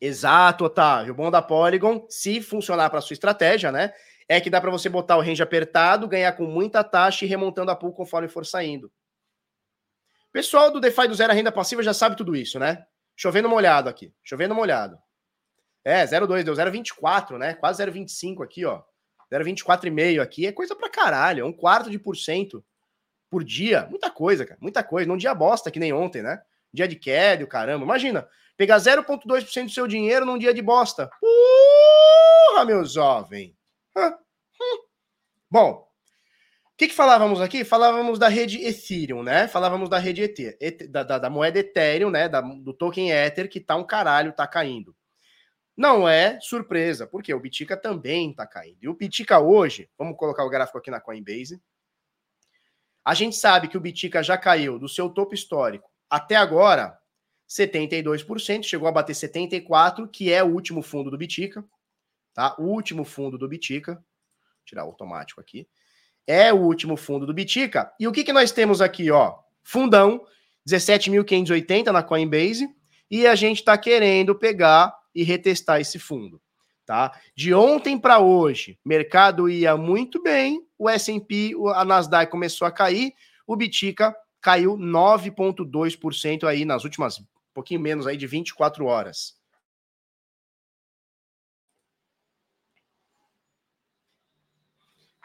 Exato, 0.00 0.64
Otávio. 0.64 1.14
Bom 1.14 1.30
da 1.30 1.42
Polygon, 1.42 2.06
se 2.08 2.40
funcionar 2.40 2.88
para 2.88 3.02
sua 3.02 3.12
estratégia, 3.12 3.70
né? 3.70 3.92
É 4.30 4.40
que 4.40 4.48
dá 4.48 4.60
para 4.60 4.70
você 4.70 4.88
botar 4.88 5.16
o 5.16 5.20
range 5.20 5.42
apertado, 5.42 6.06
ganhar 6.06 6.30
com 6.34 6.44
muita 6.44 6.84
taxa 6.84 7.24
e 7.24 7.28
remontando 7.28 7.72
a 7.72 7.74
pool 7.74 7.92
conforme 7.92 8.28
for 8.28 8.46
saindo. 8.46 8.88
Pessoal 10.32 10.70
do 10.70 10.78
DeFi 10.78 11.08
do 11.08 11.16
Zero 11.16 11.32
Renda 11.32 11.50
Passiva 11.50 11.82
já 11.82 11.92
sabe 11.92 12.16
tudo 12.16 12.36
isso, 12.36 12.56
né? 12.56 12.86
Chovendo 13.16 13.48
molhado 13.48 13.88
aqui. 13.88 14.14
Chovendo 14.22 14.54
molhado. 14.54 14.96
É, 15.84 16.04
0,2, 16.04 16.44
deu 16.44 16.54
0,24, 16.54 17.38
né? 17.38 17.54
Quase 17.54 17.82
0,25 17.84 18.44
aqui, 18.44 18.64
ó. 18.64 18.84
0,24,5 19.32 20.20
aqui 20.22 20.46
é 20.46 20.52
coisa 20.52 20.76
pra 20.76 20.88
caralho. 20.88 21.40
É 21.40 21.44
um 21.44 21.52
quarto 21.52 21.90
de 21.90 21.98
por 21.98 22.16
cento 22.16 22.64
por 23.28 23.42
dia. 23.42 23.88
Muita 23.90 24.12
coisa, 24.12 24.46
cara. 24.46 24.60
Muita 24.60 24.84
coisa. 24.84 25.08
Num 25.08 25.16
dia 25.16 25.34
bosta, 25.34 25.72
que 25.72 25.80
nem 25.80 25.92
ontem, 25.92 26.22
né? 26.22 26.40
Dia 26.72 26.86
de 26.86 26.94
queda, 26.94 27.44
caramba. 27.48 27.84
Imagina, 27.84 28.28
pegar 28.56 28.76
0,2% 28.76 29.64
do 29.64 29.70
seu 29.72 29.88
dinheiro 29.88 30.24
num 30.24 30.38
dia 30.38 30.54
de 30.54 30.62
bosta. 30.62 31.10
Porra, 31.20 32.64
meu 32.64 32.84
jovem. 32.84 33.58
Hum. 34.08 34.84
Bom, 35.50 35.90
que, 36.80 36.88
que 36.88 36.94
falávamos 36.94 37.42
aqui? 37.42 37.62
Falávamos 37.62 38.18
da 38.18 38.28
rede 38.28 38.64
Ethereum, 38.64 39.22
né? 39.22 39.46
Falávamos 39.46 39.90
da 39.90 39.98
rede 39.98 40.22
ET, 40.22 40.88
da, 40.88 41.02
da, 41.02 41.18
da, 41.18 41.28
moeda 41.28 41.58
Ethereum, 41.58 42.08
né? 42.08 42.26
Da, 42.26 42.40
do 42.40 42.72
token 42.72 43.10
Ether, 43.10 43.50
que 43.50 43.60
tá 43.60 43.76
um 43.76 43.84
caralho, 43.84 44.32
tá 44.32 44.46
caindo. 44.46 44.96
Não 45.76 46.08
é 46.08 46.40
surpresa, 46.40 47.06
porque 47.06 47.34
o 47.34 47.38
Bitica 47.38 47.76
também 47.76 48.32
tá 48.32 48.46
caindo. 48.46 48.78
E 48.80 48.88
o 48.88 48.94
Bitica 48.94 49.38
hoje, 49.38 49.90
vamos 49.98 50.16
colocar 50.16 50.42
o 50.42 50.48
gráfico 50.48 50.78
aqui 50.78 50.90
na 50.90 50.98
Coinbase. 50.98 51.60
A 53.04 53.12
gente 53.12 53.36
sabe 53.36 53.68
que 53.68 53.76
o 53.76 53.80
Bitica 53.80 54.22
já 54.22 54.38
caiu 54.38 54.78
do 54.78 54.88
seu 54.88 55.10
topo 55.10 55.34
histórico 55.34 55.86
até 56.08 56.34
agora 56.34 56.98
72%, 57.46 58.62
chegou 58.62 58.88
a 58.88 58.92
bater 58.92 59.12
74%, 59.12 60.08
que 60.10 60.32
é 60.32 60.42
o 60.42 60.50
último 60.50 60.80
fundo 60.80 61.10
do 61.10 61.18
Bitica, 61.18 61.62
tá? 62.34 62.54
O 62.58 62.64
último 62.64 63.04
fundo 63.04 63.38
do 63.38 63.48
Bitica. 63.48 64.02
Tirar 64.64 64.82
automático 64.82 65.40
aqui. 65.40 65.66
É 66.26 66.52
o 66.52 66.58
último 66.58 66.96
fundo 66.96 67.26
do 67.26 67.34
Bitica. 67.34 67.92
E 67.98 68.06
o 68.06 68.12
que, 68.12 68.24
que 68.24 68.32
nós 68.32 68.52
temos 68.52 68.80
aqui, 68.80 69.10
ó? 69.10 69.38
Fundão, 69.62 70.24
17.580 70.68 71.86
na 71.86 72.02
Coinbase, 72.02 72.68
e 73.10 73.26
a 73.26 73.34
gente 73.34 73.58
está 73.58 73.76
querendo 73.76 74.34
pegar 74.34 74.94
e 75.14 75.22
retestar 75.22 75.80
esse 75.80 75.98
fundo. 75.98 76.40
Tá? 76.86 77.12
De 77.36 77.54
ontem 77.54 77.98
para 77.98 78.18
hoje, 78.18 78.78
mercado 78.84 79.48
ia 79.48 79.76
muito 79.76 80.22
bem, 80.22 80.60
o 80.78 80.88
S&P, 80.88 81.52
a 81.74 81.84
Nasdaq 81.84 82.30
começou 82.30 82.66
a 82.66 82.72
cair, 82.72 83.12
o 83.46 83.56
Bitica 83.56 84.14
caiu 84.40 84.76
9.2% 84.76 86.44
aí 86.44 86.64
nas 86.64 86.84
últimas, 86.84 87.18
um 87.18 87.24
pouquinho 87.54 87.80
menos 87.80 88.06
aí 88.06 88.16
de 88.16 88.26
24 88.26 88.86
horas. 88.86 89.39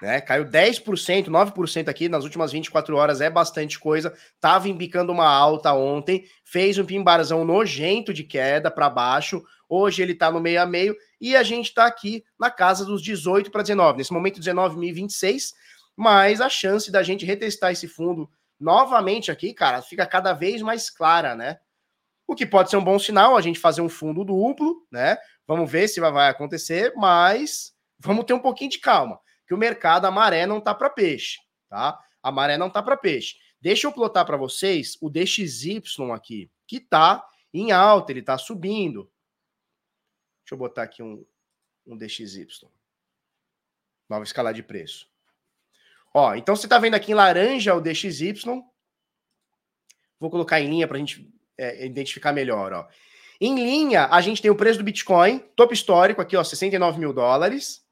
Né? 0.02 0.20
Caiu 0.20 0.46
10%, 0.46 1.28
9% 1.28 1.88
aqui 1.88 2.10
nas 2.10 2.24
últimas 2.24 2.52
24 2.52 2.96
horas, 2.98 3.22
é 3.22 3.30
bastante 3.30 3.80
coisa. 3.80 4.14
Tava 4.42 4.68
embicando 4.68 5.12
uma 5.12 5.28
alta 5.28 5.74
ontem, 5.74 6.26
fez 6.44 6.78
um 6.78 6.86
pimbarzão 6.86 7.46
nojento 7.46 8.14
de 8.14 8.24
queda 8.24 8.70
para 8.70 8.90
baixo. 8.90 9.42
Hoje 9.70 10.02
ele 10.02 10.14
tá 10.14 10.30
no 10.30 10.40
meio 10.40 10.62
a 10.62 10.66
meio 10.66 10.96
e 11.20 11.36
a 11.36 11.44
gente 11.44 11.74
tá 11.74 11.86
aqui 11.86 12.24
na 12.38 12.52
casa 12.52 12.86
dos 12.86 13.02
18 13.02 13.50
para 13.50 13.62
19. 13.62 13.98
Nesse 13.98 14.14
momento 14.14 14.40
19.026, 14.40 15.54
mas 15.96 16.42
a 16.42 16.50
chance 16.50 16.92
da 16.92 17.02
gente 17.02 17.26
retestar 17.26 17.72
esse 17.72 17.88
fundo 17.88 18.30
novamente 18.60 19.32
aqui, 19.32 19.54
cara, 19.54 19.82
fica 19.82 20.06
cada 20.06 20.34
vez 20.34 20.62
mais 20.62 20.90
clara, 20.90 21.36
né? 21.36 21.58
O 22.28 22.36
que 22.36 22.46
pode 22.46 22.70
ser 22.70 22.78
um 22.78 22.84
bom 22.84 22.98
sinal, 23.00 23.38
a 23.38 23.42
gente 23.42 23.60
fazer 23.60 23.82
um 23.82 23.90
fundo 23.90 24.26
duplo, 24.26 24.86
né? 24.92 25.18
Vamos 25.48 25.72
ver 25.72 25.88
se 25.88 26.02
vai 26.02 26.30
acontecer, 26.30 26.92
mas 26.96 27.72
vamos 28.00 28.26
ter 28.26 28.34
um 28.34 28.40
pouquinho 28.40 28.72
de 28.72 28.80
calma 28.80 29.20
que 29.48 29.54
o 29.54 29.58
mercado, 29.58 30.06
a 30.06 30.12
maré 30.12 30.46
não 30.46 30.60
tá 30.60 30.74
para 30.74 30.90
peixe, 30.90 31.40
tá? 31.70 32.00
A 32.22 32.32
maré 32.32 32.58
não 32.58 32.70
tá 32.70 32.82
para 32.82 32.98
peixe. 32.98 33.38
Deixa 33.62 33.88
eu 33.88 33.92
plotar 33.92 34.26
para 34.26 34.38
vocês 34.38 34.98
o 35.02 35.10
DXY 35.10 35.82
aqui, 36.14 36.52
que 36.68 36.80
tá 36.80 37.26
em 37.54 37.72
alta, 37.72 38.12
ele 38.12 38.22
tá 38.22 38.38
subindo. 38.38 39.12
Deixa 40.44 40.54
eu 40.54 40.58
botar 40.58 40.84
aqui 40.84 41.02
um, 41.02 41.26
um 41.88 41.98
DXY. 41.98 42.48
Nova 44.10 44.24
escala 44.24 44.54
de 44.54 44.62
preço. 44.62 45.10
Ó, 46.14 46.34
então 46.36 46.56
você 46.56 46.68
tá 46.68 46.78
vendo 46.78 46.96
aqui 46.96 47.12
em 47.12 47.16
laranja 47.16 47.76
o 47.76 47.82
DXY. 47.82 48.44
Vou 50.20 50.30
colocar 50.30 50.62
em 50.62 50.70
linha 50.70 50.88
para 50.88 50.98
a 50.98 51.00
gente 51.00 51.32
é, 51.58 51.86
identificar 51.86 52.32
melhor, 52.32 52.74
ó. 52.74 52.88
Em 53.40 53.56
linha, 53.56 54.08
a 54.08 54.22
gente 54.22 54.42
tem 54.42 54.50
o 54.50 54.56
preço 54.56 54.80
do 54.80 54.86
Bitcoin, 54.86 55.40
topo 55.56 55.74
histórico 55.74 56.22
aqui, 56.22 56.38
ó, 56.38 56.44
69 56.44 57.00
mil 57.00 57.12
dólares. 57.12 57.85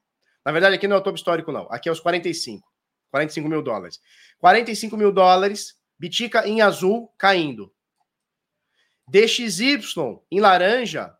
Na 0.44 0.52
verdade, 0.52 0.76
aqui 0.76 0.86
não 0.86 0.96
é 0.96 0.98
o 0.98 1.02
topo 1.02 1.16
histórico, 1.16 1.50
não. 1.50 1.66
Aqui 1.70 1.88
é 1.88 1.92
os 1.92 2.00
45. 2.00 2.68
45 3.10 3.48
mil 3.48 3.62
dólares. 3.62 4.00
45 4.38 4.96
mil 4.96 5.12
dólares, 5.12 5.76
Bitica 5.98 6.46
em 6.46 6.60
azul 6.60 7.12
caindo. 7.16 7.72
DXY 9.08 9.80
em 10.30 10.40
laranja 10.40 11.14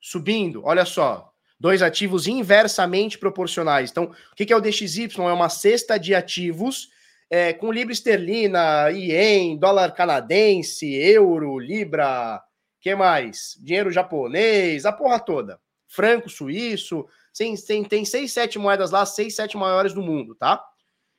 subindo. 0.00 0.62
Olha 0.64 0.84
só. 0.84 1.32
Dois 1.58 1.80
ativos 1.80 2.26
inversamente 2.26 3.18
proporcionais. 3.18 3.90
Então, 3.90 4.04
o 4.04 4.34
que 4.36 4.52
é 4.52 4.56
o 4.56 4.60
DXY? 4.60 5.08
É 5.18 5.32
uma 5.32 5.48
cesta 5.48 5.98
de 5.98 6.14
ativos 6.14 6.90
é, 7.30 7.52
com 7.52 7.72
libra 7.72 7.92
esterlina, 7.92 8.90
ien, 8.90 9.58
dólar 9.58 9.92
canadense, 9.92 10.94
euro, 10.94 11.58
libra, 11.58 12.42
que 12.80 12.94
mais? 12.94 13.58
Dinheiro 13.60 13.90
japonês, 13.90 14.84
a 14.84 14.92
porra 14.92 15.18
toda. 15.18 15.58
Franco 15.88 16.28
suíço, 16.28 17.06
tem, 17.36 17.54
tem, 17.56 17.84
tem 17.84 18.04
seis, 18.04 18.32
sete 18.32 18.58
moedas 18.58 18.90
lá, 18.90 19.04
seis, 19.04 19.36
sete 19.36 19.56
maiores 19.56 19.92
do 19.92 20.02
mundo, 20.02 20.34
tá? 20.34 20.64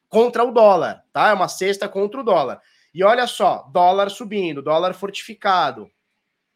Contra 0.09 0.43
o 0.43 0.51
dólar, 0.51 1.03
tá? 1.13 1.29
É 1.29 1.33
uma 1.33 1.47
cesta 1.47 1.87
contra 1.87 2.19
o 2.19 2.23
dólar. 2.23 2.61
E 2.93 3.03
olha 3.03 3.27
só, 3.27 3.69
dólar 3.71 4.09
subindo, 4.09 4.61
dólar 4.61 4.93
fortificado, 4.93 5.91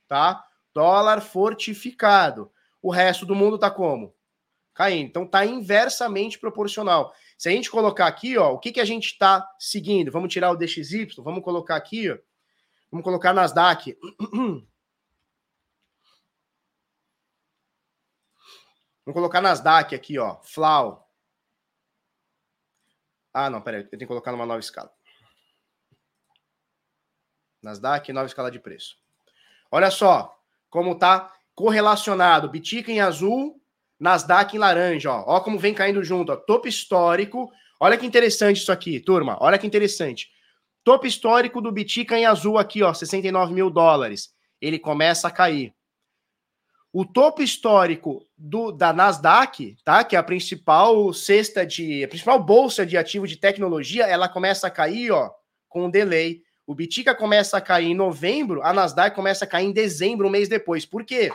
tá? 0.07 0.43
Dólar 0.73 1.21
fortificado. 1.21 2.51
O 2.81 2.89
resto 2.89 3.25
do 3.25 3.35
mundo 3.35 3.59
tá 3.59 3.69
como? 3.69 4.15
Caindo. 4.73 5.07
Então 5.09 5.27
tá 5.27 5.45
inversamente 5.45 6.39
proporcional. 6.39 7.13
Se 7.37 7.49
a 7.49 7.51
gente 7.51 7.69
colocar 7.69 8.07
aqui, 8.07 8.37
ó, 8.37 8.53
o 8.53 8.59
que, 8.59 8.71
que 8.71 8.79
a 8.79 8.85
gente 8.85 9.07
está 9.07 9.47
seguindo? 9.59 10.11
Vamos 10.11 10.33
tirar 10.33 10.51
o 10.51 10.55
DXY, 10.55 11.07
vamos 11.17 11.43
colocar 11.43 11.75
aqui, 11.75 12.09
ó, 12.09 12.17
vamos 12.91 13.03
colocar 13.03 13.33
Nasdaq. 13.33 13.97
Vamos 19.05 19.15
colocar 19.15 19.41
Nasdaq 19.41 19.95
aqui, 19.95 20.19
ó. 20.19 20.37
Flau. 20.43 21.09
Ah, 23.33 23.49
não, 23.49 23.61
peraí. 23.61 23.81
Eu 23.81 23.89
tenho 23.89 23.99
que 23.99 24.05
colocar 24.07 24.31
numa 24.31 24.45
nova 24.45 24.59
escala. 24.59 24.91
Nasdaq, 27.61 28.11
nova 28.11 28.27
escala 28.27 28.51
de 28.51 28.59
preço. 28.59 28.97
Olha 29.71 29.89
só 29.89 30.37
como 30.69 30.97
tá 30.97 31.33
correlacionado. 31.55 32.49
Bitica 32.49 32.91
em 32.91 33.01
azul, 33.01 33.61
Nasdaq 33.99 34.55
em 34.55 34.59
laranja, 34.59 35.11
ó. 35.11 35.23
Ó 35.27 35.39
como 35.41 35.59
vem 35.59 35.73
caindo 35.73 36.03
junto, 36.03 36.31
ó. 36.31 36.35
Topo 36.35 36.67
histórico. 36.67 37.51
Olha 37.79 37.97
que 37.97 38.05
interessante 38.05 38.57
isso 38.57 38.71
aqui, 38.71 38.99
turma. 38.99 39.37
Olha 39.39 39.57
que 39.57 39.67
interessante. 39.67 40.29
Topo 40.83 41.05
histórico 41.05 41.61
do 41.61 41.71
Bitica 41.71 42.17
em 42.17 42.25
azul 42.25 42.57
aqui, 42.57 42.83
ó. 42.83 42.93
69 42.93 43.53
mil 43.53 43.69
dólares. 43.69 44.33
Ele 44.59 44.79
começa 44.79 45.27
a 45.27 45.31
cair. 45.31 45.73
O 46.93 47.05
topo 47.05 47.41
histórico 47.41 48.27
do, 48.37 48.69
da 48.69 48.91
Nasdaq, 48.91 49.77
tá? 49.83 50.03
Que 50.03 50.17
é 50.17 50.19
a 50.19 50.23
principal 50.23 51.13
cesta 51.13 51.65
de. 51.65 52.03
a 52.03 52.07
principal 52.07 52.43
bolsa 52.43 52.85
de 52.85 52.97
ativo 52.97 53.25
de 53.25 53.37
tecnologia, 53.37 54.05
ela 54.05 54.27
começa 54.27 54.67
a 54.67 54.71
cair, 54.71 55.11
ó, 55.11 55.31
com 55.69 55.85
um 55.85 55.89
delay. 55.89 56.41
O 56.67 56.75
Bitica 56.75 57.15
começa 57.15 57.57
a 57.57 57.61
cair 57.61 57.87
em 57.87 57.95
novembro, 57.95 58.61
a 58.61 58.73
Nasdaq 58.73 59.15
começa 59.15 59.45
a 59.45 59.47
cair 59.47 59.67
em 59.67 59.71
dezembro, 59.71 60.27
um 60.27 60.29
mês 60.29 60.49
depois. 60.49 60.85
Por 60.85 61.05
quê? 61.05 61.31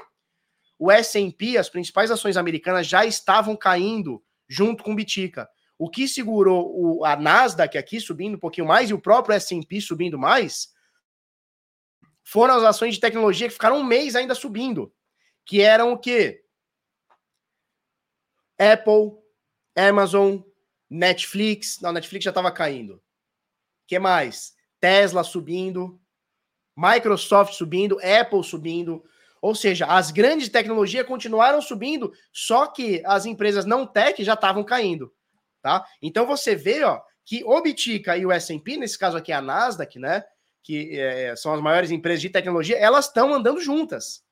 O 0.79 0.91
S&P, 0.91 1.57
as 1.57 1.71
principais 1.71 2.11
ações 2.11 2.37
americanas 2.37 2.87
já 2.87 3.07
estavam 3.07 3.57
caindo 3.57 4.23
junto 4.47 4.85
com 4.85 4.93
o 4.93 4.95
Bitica. 4.95 5.49
O 5.79 5.89
que 5.89 6.07
segurou 6.07 6.71
o, 6.75 7.05
a 7.05 7.17
Nasdaq 7.17 7.79
aqui 7.79 7.99
subindo 7.99 8.37
um 8.37 8.41
pouquinho 8.41 8.67
mais 8.67 8.91
e 8.91 8.95
o 8.95 9.01
próprio 9.01 9.35
S&P 9.35 9.81
subindo 9.81 10.19
mais 10.19 10.69
foram 12.23 12.57
as 12.57 12.63
ações 12.63 12.95
de 12.95 13.01
tecnologia 13.01 13.47
que 13.47 13.55
ficaram 13.55 13.79
um 13.79 13.85
mês 13.85 14.17
ainda 14.17 14.35
subindo 14.35 14.93
que 15.47 15.63
eram 15.63 15.93
o 15.93 15.99
quê? 15.99 16.45
Apple, 18.59 19.13
Amazon, 19.77 20.41
Netflix. 20.91 21.81
Não, 21.81 21.93
Netflix 21.93 22.25
já 22.25 22.31
estava 22.31 22.51
caindo. 22.51 23.01
que 23.87 23.99
mais? 23.99 24.55
Tesla 24.81 25.25
subindo, 25.25 26.01
Microsoft 26.77 27.55
subindo, 27.55 27.99
Apple 28.01 28.45
subindo. 28.45 29.05
Ou 29.41 29.55
seja, 29.55 29.87
as 29.87 30.11
grandes 30.11 30.49
tecnologias 30.49 31.07
continuaram 31.07 31.63
subindo, 31.63 32.13
só 32.33 32.67
que 32.67 33.03
as 33.07 33.27
empresas 33.27 33.65
não 33.65 33.87
tech 33.87 34.23
já 34.25 34.35
estavam 34.35 34.65
caindo, 34.65 35.15
tá? 35.63 35.87
Então 36.03 36.27
você 36.27 36.57
vê, 36.57 36.83
ó, 36.83 37.01
que 37.25 37.45
o 37.45 37.61
Bitica 37.61 38.17
e 38.17 38.27
o 38.27 38.33
S&P, 38.33 38.77
nesse 38.77 38.99
caso 38.99 39.17
aqui 39.17 39.31
a 39.33 39.41
Nasdaq, 39.41 39.99
né, 39.99 40.25
que 40.63 40.99
é, 40.99 41.37
são 41.37 41.53
as 41.55 41.61
maiores 41.61 41.91
empresas 41.91 42.21
de 42.21 42.31
tecnologia, 42.31 42.77
elas 42.77 43.07
estão 43.07 43.33
andando 43.33 43.61
juntas. 43.61 44.26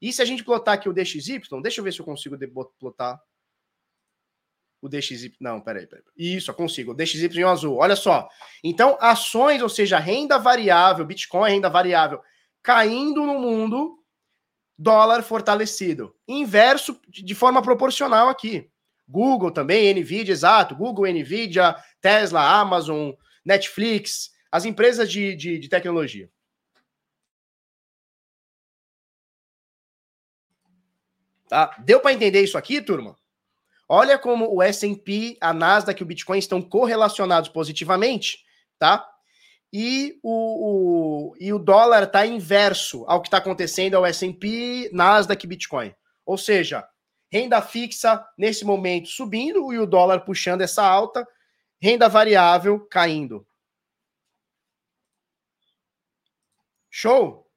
E 0.00 0.12
se 0.12 0.22
a 0.22 0.24
gente 0.24 0.42
plotar 0.44 0.74
aqui 0.74 0.88
o 0.88 0.92
DXY, 0.92 1.42
deixa 1.62 1.80
eu 1.80 1.84
ver 1.84 1.92
se 1.92 2.00
eu 2.00 2.04
consigo 2.04 2.36
plotar 2.78 3.20
o 4.80 4.88
DXY. 4.88 5.34
Não, 5.38 5.60
peraí, 5.60 5.86
peraí. 5.86 6.04
Isso, 6.16 6.50
eu 6.50 6.54
consigo. 6.54 6.92
O 6.92 6.94
DXY 6.94 7.40
em 7.40 7.44
azul. 7.44 7.76
Olha 7.76 7.96
só. 7.96 8.28
Então, 8.64 8.96
ações, 9.00 9.60
ou 9.62 9.68
seja, 9.68 9.98
renda 9.98 10.38
variável, 10.38 11.04
Bitcoin, 11.04 11.50
renda 11.50 11.68
variável, 11.68 12.20
caindo 12.62 13.24
no 13.26 13.38
mundo, 13.38 14.02
dólar 14.78 15.22
fortalecido. 15.22 16.14
Inverso 16.26 16.98
de 17.08 17.34
forma 17.34 17.60
proporcional 17.60 18.28
aqui. 18.28 18.70
Google 19.06 19.50
também, 19.50 19.92
Nvidia, 19.92 20.32
exato. 20.32 20.74
Google, 20.74 21.12
Nvidia, 21.12 21.76
Tesla, 22.00 22.58
Amazon, 22.60 23.12
Netflix, 23.44 24.30
as 24.50 24.64
empresas 24.64 25.10
de, 25.10 25.34
de, 25.34 25.58
de 25.58 25.68
tecnologia. 25.68 26.30
Tá? 31.50 31.74
Deu 31.80 31.98
para 31.98 32.12
entender 32.12 32.44
isso 32.44 32.56
aqui, 32.56 32.80
turma? 32.80 33.18
Olha 33.88 34.16
como 34.16 34.54
o 34.54 34.62
S&P, 34.62 35.36
a 35.40 35.52
Nasdaq 35.52 36.00
e 36.00 36.04
o 36.04 36.06
Bitcoin 36.06 36.38
estão 36.38 36.62
correlacionados 36.62 37.48
positivamente, 37.48 38.38
tá? 38.78 39.04
E 39.72 40.16
o, 40.22 41.32
o 41.32 41.36
e 41.40 41.52
o 41.52 41.58
dólar 41.58 42.04
está 42.04 42.24
inverso 42.24 43.04
ao 43.08 43.20
que 43.20 43.26
está 43.26 43.38
acontecendo 43.38 43.96
ao 43.96 44.06
S&P, 44.06 44.90
Nasdaq 44.92 45.44
e 45.44 45.48
Bitcoin. 45.48 45.92
Ou 46.24 46.38
seja, 46.38 46.88
renda 47.32 47.60
fixa 47.60 48.24
nesse 48.38 48.64
momento 48.64 49.08
subindo 49.08 49.72
e 49.72 49.78
o 49.80 49.86
dólar 49.86 50.20
puxando 50.20 50.60
essa 50.60 50.86
alta, 50.86 51.26
renda 51.82 52.08
variável 52.08 52.86
caindo. 52.86 53.44
Show? 56.88 57.50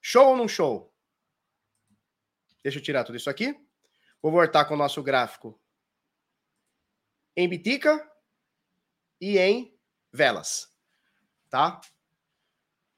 Show 0.00 0.30
ou 0.30 0.36
não 0.36 0.48
show? 0.48 0.91
Deixa 2.62 2.78
eu 2.78 2.82
tirar 2.82 3.04
tudo 3.04 3.16
isso 3.16 3.30
aqui. 3.30 3.58
Vou 4.20 4.30
voltar 4.30 4.64
com 4.64 4.74
o 4.74 4.76
nosso 4.76 5.02
gráfico 5.02 5.58
em 7.36 7.48
bitica 7.48 8.08
e 9.20 9.38
em 9.38 9.74
velas, 10.12 10.70
tá? 11.48 11.80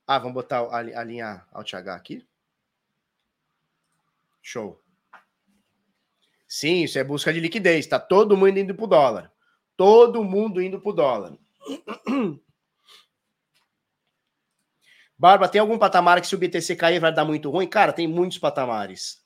Ah, 0.07 0.19
vamos 0.19 0.35
botar 0.35 0.61
a, 0.61 0.79
a 0.79 1.05
linha 1.05 1.47
Alt 1.53 1.73
H 1.73 1.95
aqui. 1.95 2.27
Show. 4.43 4.83
Sim, 6.47 6.83
isso 6.85 6.99
é 6.99 7.05
busca 7.05 7.33
de 7.33 7.41
liquidez. 7.41 7.87
Tá 7.87 7.99
todo 7.99 8.37
mundo 8.37 8.59
indo 8.59 8.75
pro 8.75 8.87
dólar. 8.87 9.33
Todo 9.77 10.23
mundo 10.23 10.61
indo 10.61 10.79
pro 10.81 10.93
dólar. 10.93 11.39
Barba, 15.19 15.49
tem 15.49 15.61
algum 15.61 15.79
patamar 15.79 16.21
que 16.21 16.27
se 16.27 16.35
o 16.35 16.39
BTC 16.39 16.77
cair 16.77 17.01
vai 17.01 17.15
dar 17.15 17.25
muito 17.25 17.51
ruim? 17.51 17.67
Cara, 17.67 17.93
tem 17.93 18.07
muitos 18.07 18.37
patamares. 18.37 19.24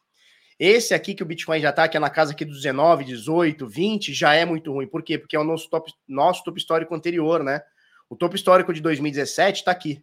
Esse 0.59 0.93
aqui 0.93 1.15
que 1.15 1.23
o 1.23 1.27
Bitcoin 1.27 1.61
já 1.61 1.71
está, 1.71 1.87
que 1.87 1.97
é 1.97 2.01
na 2.01 2.11
casa 2.11 2.33
aqui 2.33 2.45
dos 2.45 2.57
19, 2.57 3.05
18, 3.05 3.69
20, 3.69 4.13
já 4.13 4.35
é 4.35 4.45
muito 4.45 4.73
ruim. 4.73 4.89
Por 4.89 5.03
quê? 5.03 5.17
Porque 5.17 5.37
é 5.37 5.39
o 5.39 5.45
nosso 5.45 5.71
top, 5.71 5.93
nosso 6.07 6.43
topo 6.43 6.59
histórico 6.59 6.95
anterior, 6.95 7.45
né? 7.45 7.63
O 8.11 8.17
topo 8.17 8.35
histórico 8.35 8.73
de 8.73 8.81
2017 8.81 9.61
está 9.61 9.71
aqui. 9.71 10.03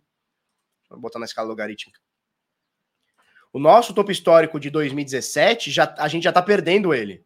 Vou 0.89 0.99
botar 0.99 1.19
na 1.19 1.25
escala 1.25 1.49
logarítmica. 1.49 1.99
O 3.51 3.59
nosso 3.59 3.93
topo 3.93 4.11
histórico 4.11 4.59
de 4.59 4.69
2017, 4.69 5.71
já, 5.71 5.93
a 5.97 6.07
gente 6.07 6.23
já 6.23 6.29
está 6.29 6.41
perdendo 6.41 6.93
ele. 6.93 7.25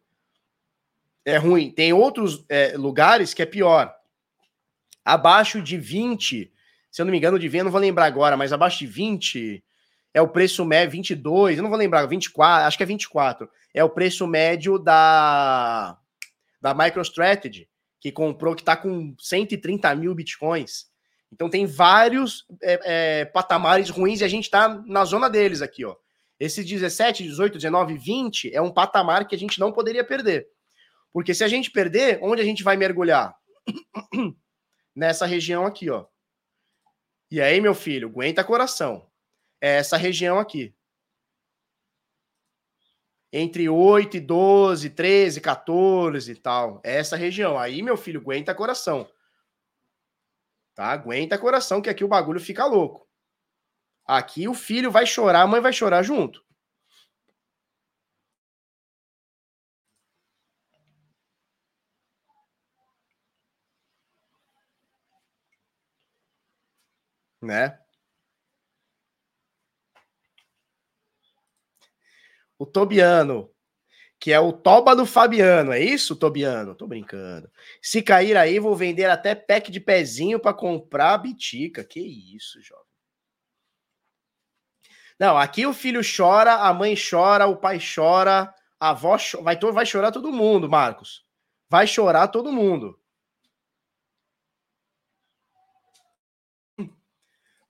É 1.24 1.36
ruim. 1.36 1.70
Tem 1.70 1.92
outros 1.92 2.44
é, 2.48 2.76
lugares 2.76 3.32
que 3.32 3.42
é 3.42 3.46
pior. 3.46 3.94
Abaixo 5.04 5.62
de 5.62 5.76
20, 5.76 6.52
se 6.90 7.02
eu 7.02 7.04
não 7.04 7.12
me 7.12 7.18
engano, 7.18 7.38
de 7.38 7.48
ver, 7.48 7.62
não 7.62 7.70
vou 7.70 7.80
lembrar 7.80 8.06
agora, 8.06 8.36
mas 8.36 8.52
abaixo 8.52 8.78
de 8.78 8.86
20, 8.86 9.62
é 10.12 10.20
o 10.20 10.28
preço 10.28 10.64
médio 10.64 10.92
22, 10.92 11.56
eu 11.56 11.62
não 11.62 11.70
vou 11.70 11.78
lembrar, 11.78 12.04
24, 12.06 12.66
acho 12.66 12.76
que 12.76 12.82
é 12.82 12.86
24. 12.86 13.48
É 13.72 13.84
o 13.84 13.90
preço 13.90 14.26
médio 14.26 14.78
da 14.78 15.96
da 16.60 16.74
MicroStrategy, 16.74 17.68
que 17.98 18.12
comprou, 18.12 18.54
que 18.54 18.60
está 18.60 18.76
com 18.76 19.14
130 19.18 19.94
mil 19.94 20.14
bitcoins. 20.14 20.90
Então 21.32 21.48
tem 21.48 21.64
vários 21.64 22.44
é, 22.62 22.80
é, 23.20 23.24
patamares 23.24 23.88
ruins 23.88 24.20
e 24.20 24.24
a 24.24 24.28
gente 24.28 24.44
está 24.44 24.68
na 24.86 25.04
zona 25.04 25.30
deles 25.30 25.62
aqui, 25.62 25.84
ó. 25.84 25.96
Esse 26.38 26.62
17, 26.64 27.22
18, 27.22 27.54
19, 27.54 27.96
20 27.96 28.54
é 28.54 28.60
um 28.60 28.70
patamar 28.70 29.26
que 29.26 29.34
a 29.34 29.38
gente 29.38 29.60
não 29.60 29.72
poderia 29.72 30.04
perder. 30.04 30.48
Porque 31.12 31.34
se 31.34 31.44
a 31.44 31.48
gente 31.48 31.70
perder, 31.70 32.18
onde 32.22 32.42
a 32.42 32.44
gente 32.44 32.62
vai 32.62 32.76
mergulhar? 32.76 33.34
Nessa 34.94 35.24
região 35.24 35.64
aqui, 35.64 35.88
ó. 35.88 36.06
E 37.30 37.40
aí, 37.40 37.60
meu 37.60 37.74
filho, 37.74 38.08
aguenta 38.08 38.42
coração 38.42 39.09
é 39.60 39.76
essa 39.76 39.96
região 39.96 40.38
aqui. 40.38 40.74
Entre 43.32 43.68
8 43.68 44.16
e 44.16 44.20
12, 44.20 44.90
13, 44.90 45.40
14 45.40 46.32
e 46.32 46.34
tal. 46.34 46.80
É 46.84 46.96
essa 46.96 47.16
região. 47.16 47.58
Aí, 47.58 47.82
meu 47.82 47.96
filho, 47.96 48.20
aguenta 48.20 48.54
coração. 48.54 49.08
Tá? 50.74 50.86
Aguenta 50.86 51.38
coração, 51.38 51.80
que 51.80 51.88
aqui 51.90 52.04
o 52.04 52.08
bagulho 52.08 52.40
fica 52.40 52.64
louco. 52.64 53.06
Aqui 54.06 54.48
o 54.48 54.54
filho 54.54 54.90
vai 54.90 55.06
chorar, 55.06 55.42
a 55.42 55.46
mãe 55.46 55.60
vai 55.60 55.72
chorar 55.72 56.02
junto. 56.02 56.44
Né? 67.42 67.78
O 72.60 72.66
Tobiano, 72.66 73.50
que 74.18 74.30
é 74.30 74.38
o 74.38 74.52
Toba 74.52 74.94
do 74.94 75.06
Fabiano. 75.06 75.72
É 75.72 75.80
isso, 75.80 76.14
Tobiano? 76.14 76.74
Tô 76.74 76.86
brincando. 76.86 77.50
Se 77.80 78.02
cair 78.02 78.36
aí, 78.36 78.58
vou 78.58 78.76
vender 78.76 79.06
até 79.06 79.34
pack 79.34 79.70
de 79.70 79.80
pezinho 79.80 80.38
para 80.38 80.52
comprar 80.52 81.16
bitica. 81.16 81.82
Que 81.82 82.00
isso, 82.36 82.60
jovem. 82.60 82.84
Não, 85.18 85.38
aqui 85.38 85.64
o 85.64 85.72
filho 85.72 86.02
chora, 86.04 86.56
a 86.56 86.74
mãe 86.74 86.94
chora, 86.94 87.46
o 87.46 87.56
pai 87.56 87.78
chora, 87.78 88.54
a 88.78 88.90
avó 88.90 89.16
chora, 89.16 89.42
vai, 89.42 89.56
vai 89.56 89.86
chorar 89.86 90.12
todo 90.12 90.30
mundo, 90.30 90.68
Marcos. 90.68 91.24
Vai 91.66 91.86
chorar 91.86 92.28
todo 92.28 92.52
mundo. 92.52 93.00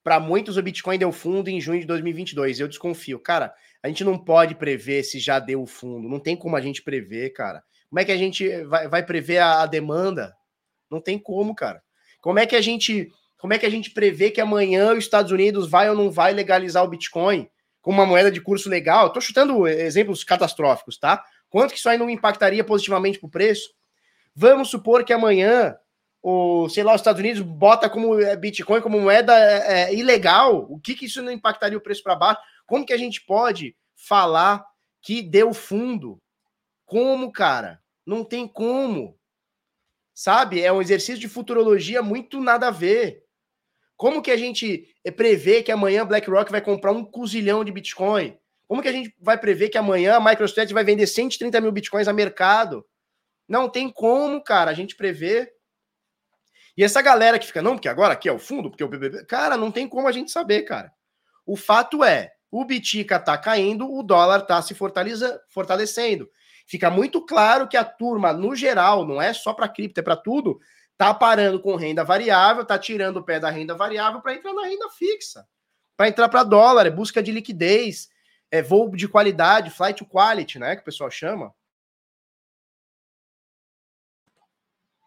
Para 0.03 0.19
muitos, 0.19 0.57
o 0.57 0.63
Bitcoin 0.63 0.99
deu 0.99 1.13
fundo 1.13 1.49
em 1.49 1.61
junho 1.61 1.81
de 1.81 1.87
2022. 1.87 2.59
Eu 2.59 2.67
desconfio. 2.67 3.21
Cara, 3.21 3.55
a 3.83 3.89
gente 3.89 4.05
não 4.05 4.19
pode 4.19 4.55
prever 4.55 5.03
se 5.03 5.19
já 5.19 5.39
deu 5.39 5.67
fundo. 5.67 6.09
Não 6.09 6.21
tem 6.21 6.37
como 6.37 6.57
a 6.57 6.61
gente 6.61 6.83
prever, 6.83 7.31
cara. 7.31 7.63
Como 7.89 7.99
é 7.99 8.05
que 8.05 8.13
a 8.13 8.17
gente 8.17 8.49
vai, 8.65 8.89
vai 8.89 9.05
prever 9.05 9.39
a, 9.39 9.63
a, 9.63 9.67
demanda? 9.67 10.35
Não 10.91 11.01
tem 11.01 11.19
como, 11.19 11.55
cara. 11.55 11.83
Como 12.21 12.39
é 12.39 12.47
que 12.47 12.57
a 12.57 12.61
gente 12.61 13.11
como 13.39 13.55
é 13.55 13.59
que 13.59 13.65
a 13.65 13.71
gente 13.71 13.91
prevê 13.91 14.31
que 14.31 14.41
amanhã 14.41 14.93
os 14.93 14.99
Estados 14.99 15.33
Unidos 15.33 15.67
vai 15.67 15.89
ou 15.89 15.97
não 15.97 16.11
vai 16.11 16.35
legalizar 16.35 16.85
o 16.85 16.89
Bitcoin 16.89 17.49
como 17.81 17.99
uma 17.99 18.07
moeda 18.07 18.31
de 18.31 18.39
curso 18.39 18.69
legal? 18.69 19.07
Estou 19.07 19.23
chutando 19.23 19.67
exemplos 19.67 20.23
catastróficos, 20.23 20.99
tá? 20.99 21.25
Quanto 21.49 21.73
que 21.73 21.79
isso 21.79 21.89
aí 21.89 21.97
não 21.97 22.11
impactaria 22.11 22.63
positivamente 22.63 23.19
para 23.19 23.27
o 23.27 23.31
preço? 23.31 23.71
Vamos 24.37 24.69
supor 24.69 25.05
que 25.05 25.13
amanhã 25.13 25.75
o, 26.23 26.69
sei 26.69 26.85
lá, 26.85 26.95
os 26.95 27.01
Estados 27.01 27.19
Unidos 27.19 27.41
bota 27.41 27.89
como 27.89 28.21
é, 28.21 28.37
Bitcoin 28.37 28.83
como 28.83 29.01
moeda 29.01 29.33
é, 29.35 29.85
é, 29.85 29.95
ilegal. 29.95 30.67
O 30.69 30.79
que 30.79 30.95
que 30.95 31.07
isso 31.07 31.23
não 31.23 31.33
impactaria 31.33 31.79
o 31.79 31.81
preço 31.81 32.03
para 32.03 32.15
baixo? 32.15 32.41
Como 32.71 32.87
que 32.87 32.93
a 32.93 32.97
gente 32.97 33.21
pode 33.23 33.77
falar 33.97 34.65
que 35.03 35.23
deu 35.23 35.53
fundo? 35.53 36.23
Como, 36.87 37.33
cara? 37.33 37.83
Não 38.07 38.25
tem 38.25 38.47
como. 38.47 39.19
Sabe? 40.15 40.63
É 40.63 40.73
um 40.73 40.81
exercício 40.81 41.19
de 41.19 41.27
futurologia 41.27 42.01
muito 42.01 42.41
nada 42.41 42.69
a 42.69 42.71
ver. 42.71 43.25
Como 43.97 44.23
que 44.23 44.31
a 44.31 44.37
gente 44.37 44.87
prevê 45.17 45.65
que 45.65 45.73
amanhã 45.73 46.07
BlackRock 46.07 46.53
vai 46.53 46.61
comprar 46.61 46.93
um 46.93 47.05
cozilhão 47.05 47.65
de 47.65 47.73
Bitcoin? 47.73 48.39
Como 48.69 48.81
que 48.81 48.89
a 48.89 48.93
gente 48.93 49.13
vai 49.19 49.37
prever 49.37 49.69
que 49.69 49.77
amanhã 49.77 50.15
a 50.15 50.21
MicroStrategy 50.21 50.73
vai 50.73 50.85
vender 50.85 51.09
130 51.09 51.61
mil 51.61 51.73
Bitcoins 51.73 52.07
a 52.07 52.13
mercado? 52.13 52.87
Não 53.49 53.69
tem 53.69 53.91
como, 53.91 54.41
cara, 54.45 54.71
a 54.71 54.75
gente 54.75 54.95
prever. 54.95 55.53
E 56.77 56.85
essa 56.85 57.03
galera 57.03 57.37
que 57.37 57.49
fica, 57.49 57.63
não, 57.63 57.73
porque 57.73 57.89
agora 57.89 58.13
aqui 58.13 58.29
é 58.29 58.33
o 58.33 58.39
fundo, 58.39 58.71
porque 58.71 58.85
o 58.85 58.89
BBB. 58.89 59.25
Cara, 59.25 59.57
não 59.57 59.73
tem 59.73 59.89
como 59.89 60.07
a 60.07 60.13
gente 60.13 60.31
saber, 60.31 60.63
cara. 60.63 60.93
O 61.45 61.57
fato 61.57 62.05
é, 62.05 62.33
o 62.51 62.65
Bitica 62.65 63.17
está 63.17 63.39
caindo, 63.39 63.91
o 63.91 64.03
dólar 64.03 64.41
está 64.41 64.61
se 64.61 64.75
fortalecendo. 64.75 66.31
Fica 66.67 66.91
muito 66.91 67.25
claro 67.25 67.69
que 67.69 67.77
a 67.77 67.85
turma, 67.85 68.33
no 68.33 68.55
geral, 68.55 69.07
não 69.07 69.21
é 69.21 69.33
só 69.33 69.53
para 69.53 69.69
cripto, 69.69 70.01
é 70.01 70.03
para 70.03 70.17
tudo, 70.17 70.61
tá 70.97 71.15
parando 71.15 71.61
com 71.61 71.77
renda 71.77 72.05
variável, 72.05 72.65
tá 72.65 72.79
tirando 72.79 73.19
o 73.19 73.25
pé 73.25 73.41
da 73.41 73.51
renda 73.51 73.75
variável 73.75 74.21
para 74.21 74.35
entrar 74.35 74.53
na 74.53 74.67
renda 74.67 74.89
fixa, 74.91 75.47
para 75.97 76.09
entrar 76.09 76.29
para 76.29 76.43
dólar, 76.43 76.87
é 76.87 76.91
busca 76.91 77.23
de 77.23 77.33
liquidez, 77.33 78.09
é 78.51 78.63
voo 78.63 78.95
de 78.95 79.09
qualidade, 79.09 79.71
flight 79.71 79.99
to 79.99 80.07
quality, 80.07 80.59
né, 80.59 80.77
que 80.77 80.83
o 80.83 80.85
pessoal 80.85 81.11
chama. 81.11 81.55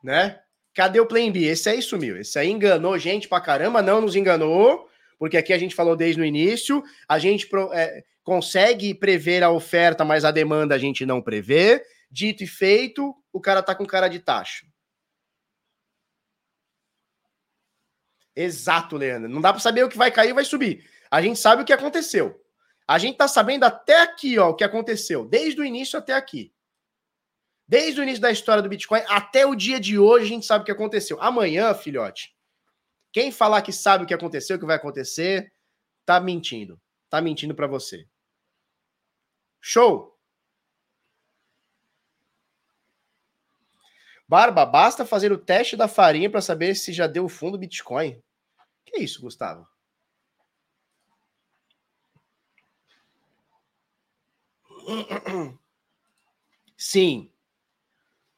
Né? 0.03 0.41
Cadê 0.73 0.99
o 0.99 1.05
Plan 1.05 1.31
B? 1.31 1.45
Esse 1.45 1.69
aí 1.69 1.81
sumiu. 1.81 2.17
Esse 2.17 2.37
aí 2.37 2.49
enganou 2.49 2.97
gente 2.97 3.29
pra 3.29 3.39
caramba, 3.39 3.81
não 3.81 4.01
nos 4.01 4.17
enganou 4.17 4.89
porque 5.23 5.37
aqui 5.37 5.53
a 5.53 5.57
gente 5.57 5.73
falou 5.73 5.95
desde 5.95 6.19
o 6.19 6.25
início, 6.25 6.83
a 7.07 7.17
gente 7.17 7.47
é, 7.71 8.03
consegue 8.25 8.93
prever 8.93 9.41
a 9.41 9.49
oferta, 9.49 10.03
mas 10.03 10.25
a 10.25 10.31
demanda 10.31 10.75
a 10.75 10.77
gente 10.77 11.05
não 11.05 11.21
prevê. 11.21 11.81
Dito 12.11 12.43
e 12.43 12.47
feito, 12.47 13.15
o 13.31 13.39
cara 13.39 13.63
tá 13.63 13.73
com 13.73 13.85
cara 13.85 14.09
de 14.09 14.19
taxa. 14.19 14.65
Exato, 18.35 18.97
Leandro. 18.97 19.29
Não 19.29 19.39
dá 19.39 19.53
para 19.53 19.61
saber 19.61 19.85
o 19.85 19.87
que 19.87 19.97
vai 19.97 20.11
cair 20.11 20.31
e 20.31 20.33
vai 20.33 20.43
subir. 20.43 20.85
A 21.09 21.21
gente 21.21 21.39
sabe 21.39 21.61
o 21.61 21.65
que 21.65 21.71
aconteceu. 21.71 22.43
A 22.85 22.99
gente 22.99 23.15
tá 23.15 23.29
sabendo 23.29 23.63
até 23.63 24.01
aqui, 24.01 24.37
ó, 24.37 24.49
o 24.49 24.55
que 24.55 24.65
aconteceu, 24.65 25.23
desde 25.23 25.61
o 25.61 25.63
início 25.63 25.97
até 25.97 26.11
aqui. 26.11 26.53
Desde 27.65 28.01
o 28.01 28.03
início 28.03 28.21
da 28.21 28.29
história 28.29 28.61
do 28.61 28.67
Bitcoin 28.67 29.03
até 29.07 29.45
o 29.45 29.55
dia 29.55 29.79
de 29.79 29.97
hoje, 29.97 30.25
a 30.25 30.27
gente 30.27 30.45
sabe 30.45 30.63
o 30.63 30.65
que 30.65 30.71
aconteceu. 30.73 31.17
Amanhã, 31.21 31.73
filhote, 31.73 32.35
quem 33.13 33.31
falar 33.31 33.61
que 33.61 33.71
sabe 33.71 34.03
o 34.03 34.07
que 34.07 34.13
aconteceu, 34.13 34.57
o 34.57 34.59
que 34.59 34.65
vai 34.65 34.75
acontecer, 34.75 35.53
tá 36.03 36.19
mentindo. 36.19 36.81
Tá 37.09 37.21
mentindo 37.21 37.53
para 37.53 37.67
você. 37.67 38.07
Show! 39.61 40.19
Barba, 44.27 44.65
basta 44.65 45.05
fazer 45.05 45.31
o 45.31 45.37
teste 45.37 45.77
da 45.77 45.87
farinha 45.87 46.27
para 46.29 46.41
saber 46.41 46.75
se 46.75 46.91
já 46.91 47.05
deu 47.05 47.29
fundo 47.29 47.57
Bitcoin. 47.57 48.19
Que 48.83 48.97
isso, 49.03 49.21
Gustavo? 49.21 49.67
Sim, 56.75 57.31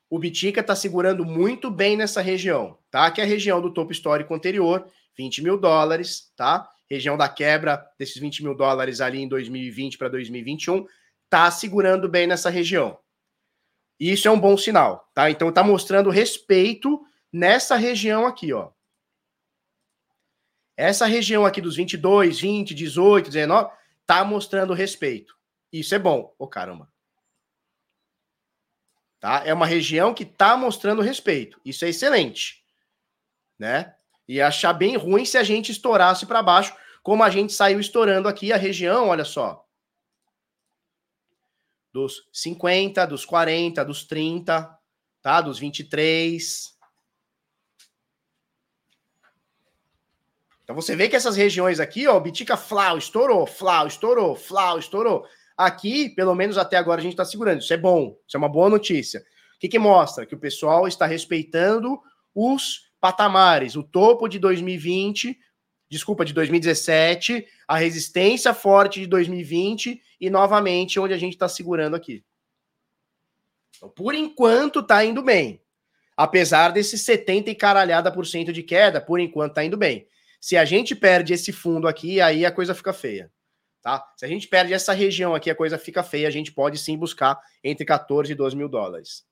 o 0.10 0.20
Bitica 0.20 0.62
está 0.62 0.76
segurando 0.76 1.26
muito 1.26 1.70
bem 1.70 1.98
nessa 1.98 2.22
região, 2.22 2.78
tá? 2.92 3.10
Que 3.12 3.22
é 3.22 3.24
a 3.24 3.28
região 3.28 3.62
do 3.62 3.74
topo 3.74 3.92
histórico 3.92 4.34
anterior, 4.34 4.88
20 5.18 5.44
mil 5.44 5.58
dólares, 5.58 6.32
tá? 6.36 6.70
região 6.90 7.18
da 7.18 7.28
quebra 7.28 7.86
desses 7.98 8.18
20 8.18 8.44
mil 8.44 8.56
dólares 8.56 9.02
ali 9.02 9.22
em 9.22 9.28
2020 9.28 9.98
para 9.98 10.10
2021, 10.10 10.86
tá 11.30 11.50
segurando 11.50 12.08
bem 12.08 12.28
nessa 12.28 12.50
região. 12.50 12.98
Isso 14.00 14.28
é 14.28 14.32
um 14.32 14.40
bom 14.40 14.58
sinal, 14.58 15.10
tá? 15.14 15.30
Então 15.30 15.52
tá 15.52 15.64
mostrando 15.64 16.10
respeito 16.10 17.02
nessa 17.32 17.76
região 17.76 18.26
aqui, 18.26 18.54
ó. 18.54 18.72
Essa 20.78 21.06
região 21.06 21.46
aqui 21.46 21.62
dos 21.62 21.78
22, 21.78 22.40
20, 22.40 22.76
18, 22.76 23.30
19, 23.30 23.72
tá 24.06 24.26
mostrando 24.26 24.74
respeito. 24.74 25.34
Isso 25.72 25.96
é 25.96 26.00
bom. 26.00 26.34
Ô, 26.38 26.44
oh, 26.44 26.48
caramba. 26.48 26.90
Tá? 29.26 29.42
É 29.44 29.52
uma 29.52 29.66
região 29.66 30.14
que 30.14 30.24
tá 30.24 30.56
mostrando 30.56 31.02
respeito. 31.02 31.60
Isso 31.66 31.84
é 31.84 31.90
excelente. 31.90 32.64
Né? 33.58 33.96
E 34.28 34.40
achar 34.40 34.72
bem 34.72 34.96
ruim 34.98 35.26
se 35.26 35.36
a 35.36 35.44
gente 35.44 35.72
estourasse 35.72 36.28
para 36.28 36.44
baixo, 36.44 36.76
como 37.02 37.24
a 37.24 37.30
gente 37.32 37.52
saiu 37.52 37.80
estourando 37.80 38.28
aqui 38.28 38.54
a 38.54 38.56
região, 38.56 39.08
olha 39.08 39.26
só. 39.26 39.66
Dos 41.92 42.30
50, 42.32 43.08
dos 43.08 43.26
40, 43.26 43.84
dos 43.84 44.04
30, 44.04 44.70
tá? 45.24 45.42
Dos 45.42 45.58
23. 45.58 46.78
Então 50.64 50.76
você 50.76 50.96
vê 50.96 51.10
que 51.10 51.16
essas 51.16 51.36
regiões 51.36 51.80
aqui, 51.80 52.06
ó, 52.06 52.20
Bitica 52.20 52.56
Flau 52.56 53.00
estourou, 53.00 53.48
Flau 53.48 53.88
estourou, 53.88 54.36
Flau 54.36 54.78
estourou. 54.78 55.28
Aqui, 55.58 56.10
pelo 56.10 56.36
menos 56.36 56.58
até 56.58 56.78
agora, 56.78 57.00
a 57.00 57.04
gente 57.04 57.14
está 57.14 57.24
segurando. 57.24 57.62
Isso 57.62 57.74
é 57.74 57.78
bom, 57.78 58.18
isso 58.28 58.36
é 58.36 58.38
uma 58.38 58.50
boa 58.50 58.70
notícia. 58.70 59.22
O 59.56 59.60
que, 59.60 59.70
que 59.70 59.80
mostra? 59.80 60.26
Que 60.26 60.36
o 60.36 60.40
pessoal 60.40 60.88
está 60.88 61.06
respeitando 61.06 62.00
os 62.34 62.92
patamares, 63.00 63.76
o 63.76 63.84
topo 63.84 64.28
de 64.28 64.38
2020, 64.40 65.38
desculpa, 65.90 66.26
de 66.26 66.34
2017, 66.34 67.46
a 67.68 67.78
resistência 67.78 68.54
forte 68.54 69.00
de 69.00 69.08
2020 69.08 70.02
e 70.20 70.30
novamente 70.30 71.00
onde 71.00 71.14
a 71.14 71.18
gente 71.18 71.34
está 71.34 71.48
segurando 71.48 71.96
aqui. 71.96 72.24
Então, 73.78 73.90
por 73.90 74.14
enquanto, 74.14 74.80
está 74.80 75.06
indo 75.06 75.22
bem. 75.22 75.62
Apesar 76.18 76.70
desses 76.70 77.02
70 77.02 77.52
e 77.52 77.56
caralhada 77.56 78.12
por 78.12 78.26
cento 78.26 78.52
de 78.52 78.64
queda, 78.64 79.02
por 79.02 79.20
enquanto 79.20 79.52
está 79.52 79.64
indo 79.64 79.78
bem. 79.78 80.08
Se 80.40 80.56
a 80.58 80.66
gente 80.66 80.96
perde 80.96 81.34
esse 81.34 81.52
fundo 81.52 81.88
aqui, 81.88 82.22
aí 82.22 82.46
a 82.46 82.52
coisa 82.52 82.74
fica 82.74 82.94
feia. 82.94 83.32
Tá? 83.86 84.04
Se 84.18 84.26
a 84.26 84.28
gente 84.28 84.48
perde 84.48 84.74
essa 84.74 84.94
região 84.94 85.36
aqui, 85.36 85.48
a 85.48 85.54
coisa 85.54 85.78
fica 85.78 86.02
feia. 86.02 86.28
A 86.28 86.32
gente 86.32 86.52
pode 86.52 86.76
sim 86.80 86.98
buscar 86.98 87.40
entre 87.64 87.86
14 87.86 88.32
e 88.32 88.36
12 88.36 88.56
mil 88.56 88.68
dólares. 88.68 89.24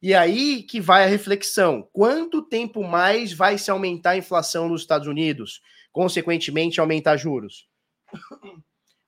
E 0.00 0.14
aí 0.14 0.62
que 0.62 0.80
vai 0.80 1.02
a 1.02 1.08
reflexão: 1.08 1.82
quanto 1.92 2.40
tempo 2.40 2.84
mais 2.84 3.32
vai 3.32 3.58
se 3.58 3.68
aumentar 3.68 4.10
a 4.10 4.16
inflação 4.16 4.68
nos 4.68 4.82
Estados 4.82 5.08
Unidos? 5.08 5.60
Consequentemente, 5.90 6.78
aumentar 6.78 7.16
juros? 7.16 7.68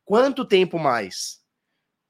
Quanto 0.05 0.45
tempo 0.45 0.81
mais? 0.81 1.41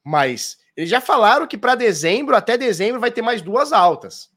Mas 0.02 0.56
eles 0.74 0.88
já 0.88 0.98
falaram 0.98 1.46
que 1.46 1.58
para 1.58 1.74
dezembro, 1.74 2.34
até 2.34 2.56
dezembro, 2.56 3.02
vai 3.02 3.10
ter 3.10 3.20
mais 3.20 3.42
duas 3.42 3.70
altas. 3.70 4.30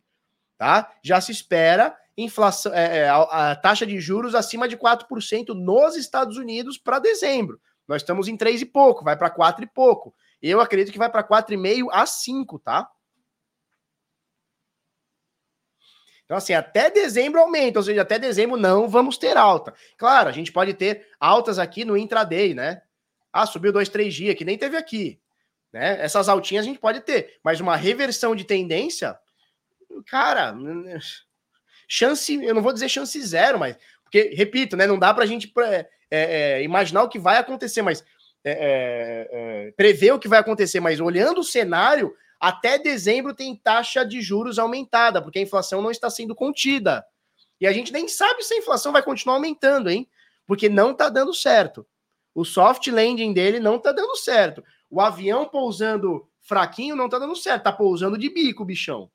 Tá? 0.57 0.93
Já 1.01 1.21
se 1.21 1.31
espera 1.31 1.97
inflação, 2.18 2.74
é, 2.74 2.99
é, 2.99 3.09
a, 3.09 3.51
a, 3.51 3.55
taxa 3.55 3.86
de 3.86 3.99
juros 3.99 4.36
acima 4.36 4.68
de 4.68 4.78
4% 4.78 5.49
nos 5.49 5.95
Estados 5.95 6.38
Unidos 6.38 6.78
para 6.78 6.99
dezembro. 6.99 7.59
Nós 7.88 8.01
estamos 8.01 8.28
em 8.28 8.38
3 8.38 8.61
e 8.61 8.66
pouco, 8.66 9.03
vai 9.03 9.18
para 9.18 9.30
4 9.30 9.63
e 9.63 9.68
pouco. 9.68 10.16
Eu 10.41 10.61
acredito 10.61 10.91
que 10.91 10.97
vai 10.97 11.09
para 11.09 11.24
4,5 11.24 11.88
a 11.91 12.05
5, 12.05 12.59
tá? 12.59 12.89
Então, 16.26 16.38
assim, 16.38 16.53
até 16.53 16.89
dezembro 16.89 17.39
aumenta, 17.39 17.80
ou 17.80 17.84
seja, 17.84 18.01
até 18.01 18.18
dezembro 18.18 18.57
não 18.57 18.89
vamos 18.89 19.18
ter 19.18 19.38
alta. 19.38 19.74
Claro, 19.95 20.28
a 20.28 20.32
gente 20.32 20.51
pode 20.51 20.74
ter 20.74 21.07
altas 21.20 21.59
aqui 21.59 21.86
no 21.86 21.95
intraday, 21.95 22.55
né? 22.55 22.82
Ah, 23.32 23.45
subiu 23.45 23.72
dois, 23.72 23.89
três 23.89 24.13
dias, 24.13 24.36
que 24.36 24.45
nem 24.45 24.57
teve 24.57 24.76
aqui. 24.76 25.20
Né? 25.72 26.01
Essas 26.01 26.28
altinhas 26.28 26.66
a 26.66 26.68
gente 26.68 26.80
pode 26.80 27.01
ter, 27.01 27.38
mas 27.43 27.59
uma 27.59 27.76
reversão 27.76 28.36
de 28.36 28.43
tendência, 28.43 29.20
cara, 30.07 30.55
chance, 31.88 32.33
eu 32.43 32.53
não 32.53 32.61
vou 32.61 32.73
dizer 32.73 32.89
chance 32.89 33.19
zero, 33.21 33.59
mas 33.59 33.77
porque, 34.03 34.33
repito, 34.36 34.77
né, 34.77 34.88
não 34.88 34.99
dá 34.99 35.13
para 35.13 35.23
a 35.23 35.27
gente 35.27 35.51
é, 35.57 35.88
é, 36.09 36.63
imaginar 36.63 37.03
o 37.03 37.09
que 37.09 37.19
vai 37.19 37.38
acontecer, 37.38 37.81
mas 37.81 38.03
é, 38.43 38.51
é, 38.51 39.29
é, 39.31 39.71
prever 39.71 40.13
o 40.13 40.19
que 40.19 40.27
vai 40.27 40.39
acontecer, 40.39 40.79
mas 40.79 40.99
olhando 40.99 41.41
o 41.41 41.43
cenário, 41.43 42.15
até 42.39 42.77
dezembro 42.77 43.33
tem 43.33 43.55
taxa 43.55 44.05
de 44.05 44.21
juros 44.21 44.59
aumentada, 44.59 45.21
porque 45.21 45.39
a 45.39 45.41
inflação 45.41 45.81
não 45.81 45.89
está 45.89 46.09
sendo 46.09 46.36
contida. 46.36 47.03
E 47.59 47.65
a 47.65 47.73
gente 47.73 47.91
nem 47.91 48.07
sabe 48.07 48.43
se 48.43 48.53
a 48.53 48.57
inflação 48.57 48.91
vai 48.91 49.01
continuar 49.01 49.38
aumentando, 49.38 49.89
hein? 49.89 50.07
Porque 50.45 50.69
não 50.69 50.91
está 50.91 51.09
dando 51.09 51.33
certo. 51.33 51.86
O 52.33 52.45
soft 52.45 52.86
landing 52.88 53.33
dele 53.33 53.59
não 53.59 53.77
está 53.77 53.91
dando 53.91 54.15
certo. 54.17 54.63
O 54.89 55.01
avião 55.01 55.45
pousando 55.45 56.27
fraquinho 56.41 56.95
não 56.95 57.05
está 57.05 57.17
dando 57.17 57.36
certo. 57.36 57.59
Está 57.59 57.71
pousando 57.71 58.17
de 58.17 58.29
bico, 58.29 58.63
bichão. 58.63 59.09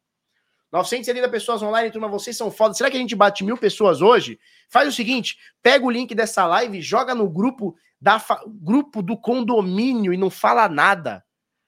970 0.72 1.28
pessoas 1.28 1.62
online, 1.62 1.90
turma, 1.90 2.08
vocês 2.08 2.36
são 2.36 2.50
foda. 2.50 2.74
Será 2.74 2.90
que 2.90 2.96
a 2.96 3.00
gente 3.00 3.16
bate 3.16 3.42
mil 3.42 3.56
pessoas 3.56 4.00
hoje? 4.00 4.38
Faz 4.68 4.88
o 4.88 4.92
seguinte, 4.92 5.36
pega 5.62 5.84
o 5.84 5.90
link 5.90 6.14
dessa 6.14 6.46
live, 6.46 6.80
joga 6.80 7.14
no 7.14 7.28
grupo 7.28 7.76
da 8.00 8.22
grupo 8.46 9.02
do 9.02 9.16
condomínio 9.16 10.12
e 10.14 10.16
não 10.16 10.30
fala 10.30 10.68
nada. 10.68 11.24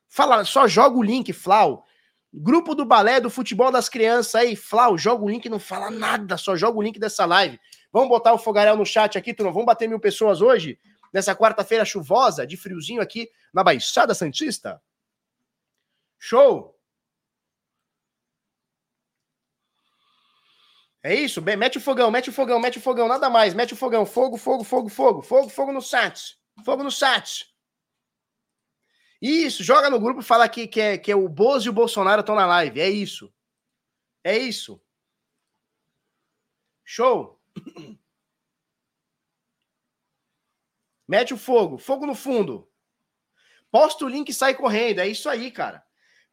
Fala, 0.09 0.44
só 0.44 0.68
joga 0.68 0.96
o 0.96 1.03
link, 1.03 1.32
Flau. 1.32 1.84
Grupo 2.32 2.74
do 2.74 2.84
balé 2.84 3.20
do 3.20 3.28
futebol 3.28 3.70
das 3.70 3.88
crianças 3.88 4.34
aí, 4.36 4.55
Flau, 4.57 4.96
joga 4.96 5.24
o 5.24 5.28
link 5.28 5.44
e 5.44 5.50
não 5.50 5.59
fala 5.59 5.90
nada, 5.90 6.36
só 6.36 6.57
joga 6.57 6.78
o 6.78 6.82
link 6.82 6.98
dessa 6.98 7.26
live. 7.26 7.59
Vamos 7.92 8.09
botar 8.09 8.32
o 8.32 8.38
fogaréu 8.38 8.76
no 8.76 8.86
chat 8.86 9.18
aqui, 9.18 9.34
turma. 9.34 9.53
Vamos 9.53 9.66
bater 9.66 9.88
mil 9.88 10.00
pessoas 10.00 10.40
hoje, 10.40 10.78
nessa 11.12 11.34
quarta-feira 11.34 11.84
chuvosa, 11.84 12.46
de 12.46 12.57
friozinho 12.57 13.03
aqui 13.03 13.28
na 13.53 13.62
Baixada 13.62 14.14
Santista. 14.14 14.80
Show! 16.18 16.74
É 21.05 21.14
isso, 21.14 21.42
mete 21.42 21.78
o 21.78 21.80
fogão, 21.80 22.11
mete 22.12 22.30
o 22.30 22.32
fogão, 22.32 22.61
mete 22.61 22.78
o 22.78 22.80
fogão, 22.80 23.09
nada 23.09 23.28
mais, 23.28 23.55
mete 23.55 23.74
o 23.74 23.76
fogão, 23.76 24.07
fogo, 24.07 24.36
fogo, 24.36 24.62
fogo, 24.62 24.88
fogo, 24.88 25.20
fogo, 25.20 25.48
fogo 25.48 25.72
no 25.72 25.80
chat, 25.80 26.38
fogo 26.64 26.84
no 26.84 26.92
chat. 26.92 27.53
Isso, 29.20 29.64
joga 29.64 29.90
no 29.90 30.00
grupo 30.00 30.22
fala 30.22 30.48
que, 30.48 30.66
que, 30.68 30.80
é, 30.80 30.98
que 30.98 31.11
é 31.11 31.16
o 31.16 31.28
Bozo 31.28 31.66
e 31.66 31.70
o 31.70 31.72
Bolsonaro 31.72 32.20
estão 32.20 32.36
na 32.36 32.46
live, 32.46 32.80
é 32.80 32.88
isso. 32.88 33.32
É 34.22 34.36
isso. 34.36 34.80
Show. 36.84 37.40
Mete 41.09 41.34
o 41.34 41.38
fogo, 41.38 41.78
fogo 41.78 42.07
no 42.07 42.14
fundo. 42.14 42.70
Posta 43.70 44.05
o 44.05 44.09
link 44.09 44.28
e 44.28 44.34
sai 44.34 44.55
correndo, 44.55 45.00
é 45.00 45.09
isso 45.09 45.28
aí, 45.28 45.50
cara. 45.50 45.84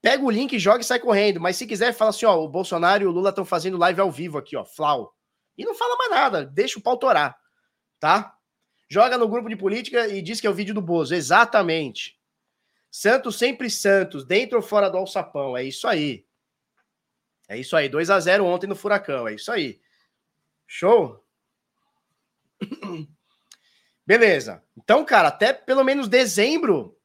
Pega 0.02 0.24
o 0.24 0.30
link, 0.30 0.58
joga 0.58 0.82
e 0.82 0.84
sai 0.84 1.00
correndo. 1.00 1.40
Mas 1.40 1.58
se 1.58 1.68
quiser, 1.68 1.94
fala 1.94 2.10
assim: 2.10 2.26
ó, 2.26 2.38
o 2.38 2.48
Bolsonaro 2.48 3.04
e 3.04 3.08
o 3.08 3.12
Lula 3.12 3.30
estão 3.30 3.46
fazendo 3.46 3.78
live 3.78 4.00
ao 4.00 4.12
vivo 4.12 4.38
aqui, 4.38 4.56
ó, 4.56 4.64
Flau. 4.66 5.14
E 5.58 5.66
não 5.66 5.76
fala 5.76 5.98
mais 5.98 6.12
nada, 6.12 6.46
deixa 6.46 6.80
o 6.80 6.82
pau 6.82 6.96
torar, 6.98 7.38
tá? 8.00 8.34
Joga 8.90 9.18
no 9.18 9.28
grupo 9.28 9.50
de 9.50 9.56
política 9.56 10.08
e 10.08 10.22
diz 10.22 10.40
que 10.42 10.48
é 10.48 10.50
o 10.50 10.54
vídeo 10.54 10.74
do 10.74 10.82
Bozo. 10.82 11.14
Exatamente. 11.14 12.18
Santos 12.90 13.38
sempre 13.38 13.70
Santos, 13.70 14.26
dentro 14.26 14.58
ou 14.58 14.64
fora 14.64 14.90
do 14.90 14.98
alçapão. 14.98 15.56
É 15.56 15.64
isso 15.64 15.88
aí. 15.88 16.26
É 17.48 17.58
isso 17.58 17.76
aí. 17.76 17.88
2 17.88 18.10
a 18.10 18.20
0 18.20 18.46
ontem 18.46 18.68
no 18.68 18.76
Furacão. 18.76 19.28
É 19.28 19.36
isso 19.36 19.52
aí. 19.52 19.80
Show? 20.66 21.24
Beleza. 24.06 24.64
Então, 24.76 25.06
cara, 25.06 25.28
até 25.28 25.54
pelo 25.54 25.84
menos 25.84 26.08
dezembro, 26.08 26.99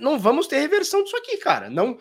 não 0.00 0.18
vamos 0.18 0.46
ter 0.46 0.58
reversão 0.58 1.02
disso 1.02 1.16
aqui, 1.16 1.36
cara. 1.38 1.68
Não 1.70 1.98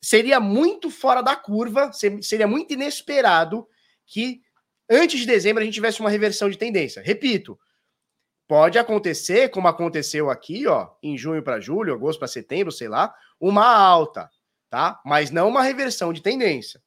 seria 0.00 0.38
muito 0.38 0.90
fora 0.90 1.22
da 1.22 1.34
curva, 1.34 1.90
seria 1.92 2.46
muito 2.46 2.72
inesperado 2.74 3.66
que 4.06 4.40
antes 4.88 5.20
de 5.20 5.26
dezembro 5.26 5.62
a 5.62 5.64
gente 5.64 5.74
tivesse 5.74 6.00
uma 6.00 6.10
reversão 6.10 6.48
de 6.48 6.56
tendência. 6.56 7.02
Repito, 7.02 7.58
pode 8.46 8.78
acontecer, 8.78 9.48
como 9.50 9.68
aconteceu 9.68 10.30
aqui, 10.30 10.66
ó, 10.66 10.90
em 11.02 11.18
junho 11.18 11.42
para 11.42 11.60
julho, 11.60 11.92
agosto 11.94 12.18
para 12.18 12.28
setembro, 12.28 12.72
sei 12.72 12.88
lá, 12.88 13.12
uma 13.40 13.66
alta, 13.66 14.30
tá? 14.70 15.00
Mas 15.04 15.30
não 15.30 15.48
uma 15.48 15.62
reversão 15.62 16.12
de 16.12 16.22
tendência. 16.22 16.80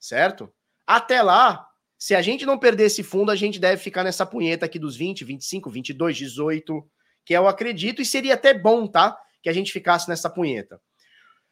Certo? 0.00 0.52
Até 0.84 1.22
lá, 1.22 1.64
se 1.96 2.16
a 2.16 2.20
gente 2.20 2.44
não 2.44 2.58
perder 2.58 2.86
esse 2.86 3.04
fundo, 3.04 3.30
a 3.30 3.36
gente 3.36 3.60
deve 3.60 3.80
ficar 3.80 4.02
nessa 4.02 4.26
punheta 4.26 4.66
aqui 4.66 4.76
dos 4.76 4.96
20, 4.96 5.24
25, 5.24 5.70
22, 5.70 6.16
18, 6.16 6.84
que 7.24 7.32
eu 7.32 7.46
acredito 7.46 8.02
e 8.02 8.04
seria 8.04 8.34
até 8.34 8.52
bom, 8.52 8.88
tá? 8.88 9.16
Que 9.42 9.48
a 9.48 9.52
gente 9.52 9.72
ficasse 9.72 10.08
nessa 10.08 10.30
punheta. 10.30 10.80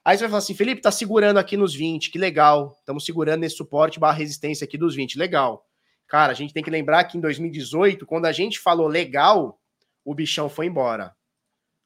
Aí 0.04 0.16
você 0.16 0.24
vai 0.24 0.30
falar 0.30 0.38
assim, 0.38 0.54
Felipe, 0.54 0.80
tá 0.80 0.90
segurando 0.90 1.38
aqui 1.38 1.56
nos 1.56 1.74
20, 1.74 2.10
que 2.10 2.18
legal. 2.18 2.74
Estamos 2.78 3.04
segurando 3.04 3.40
nesse 3.40 3.56
suporte 3.56 4.00
barra 4.00 4.16
resistência 4.16 4.64
aqui 4.64 4.78
dos 4.78 4.94
20, 4.94 5.18
legal. 5.18 5.66
Cara, 6.06 6.32
a 6.32 6.34
gente 6.34 6.54
tem 6.54 6.62
que 6.62 6.70
lembrar 6.70 7.04
que 7.04 7.18
em 7.18 7.20
2018, 7.20 8.06
quando 8.06 8.26
a 8.26 8.32
gente 8.32 8.58
falou 8.58 8.88
legal, 8.88 9.60
o 10.04 10.14
bichão 10.14 10.48
foi 10.48 10.66
embora. 10.66 11.14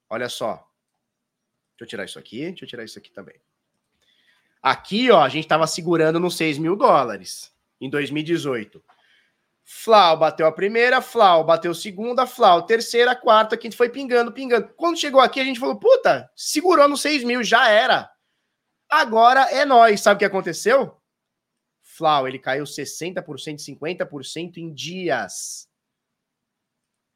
Olha 0.09 0.29
só. 0.29 0.67
Deixa 1.73 1.83
eu 1.83 1.87
tirar 1.87 2.05
isso 2.05 2.19
aqui, 2.19 2.41
deixa 2.47 2.65
eu 2.65 2.69
tirar 2.69 2.85
isso 2.85 2.99
aqui 2.99 3.11
também. 3.11 3.35
Aqui, 4.63 5.11
ó, 5.11 5.21
a 5.21 5.29
gente 5.29 5.45
estava 5.45 5.67
segurando 5.67 6.21
nos 6.21 6.37
6 6.37 6.57
mil 6.59 6.77
dólares 6.77 7.53
em 7.81 7.91
2018. 7.91 8.83
Flau 9.67 10.19
bateu 10.19 10.47
a 10.47 10.53
primeira, 10.53 11.01
Flau 11.01 11.43
bateu 11.43 11.71
a 11.73 11.75
segunda, 11.75 12.27
Flau 12.27 12.67
terceira, 12.67 13.17
quarta, 13.17 13.57
quinta, 13.57 13.75
foi 13.75 13.89
pingando, 13.89 14.31
pingando. 14.31 14.69
Quando 14.77 14.99
chegou 14.99 15.21
aqui, 15.21 15.41
a 15.41 15.45
gente 15.45 15.59
falou, 15.59 15.77
puta, 15.77 16.31
segurou 16.37 16.87
no 16.87 16.99
6 16.99 17.25
mil, 17.25 17.43
já 17.43 17.69
era. 17.71 18.11
Agora 18.91 19.41
é 19.51 19.65
nós. 19.65 20.03
Sabe 20.03 20.17
o 20.17 20.19
que 20.19 20.25
aconteceu? 20.25 21.01
Flau, 21.83 22.29
ele 22.29 22.39
caiu 22.39 22.65
60%, 22.65 23.25
50% 23.25 24.59
em 24.59 24.73
dias. 24.73 25.67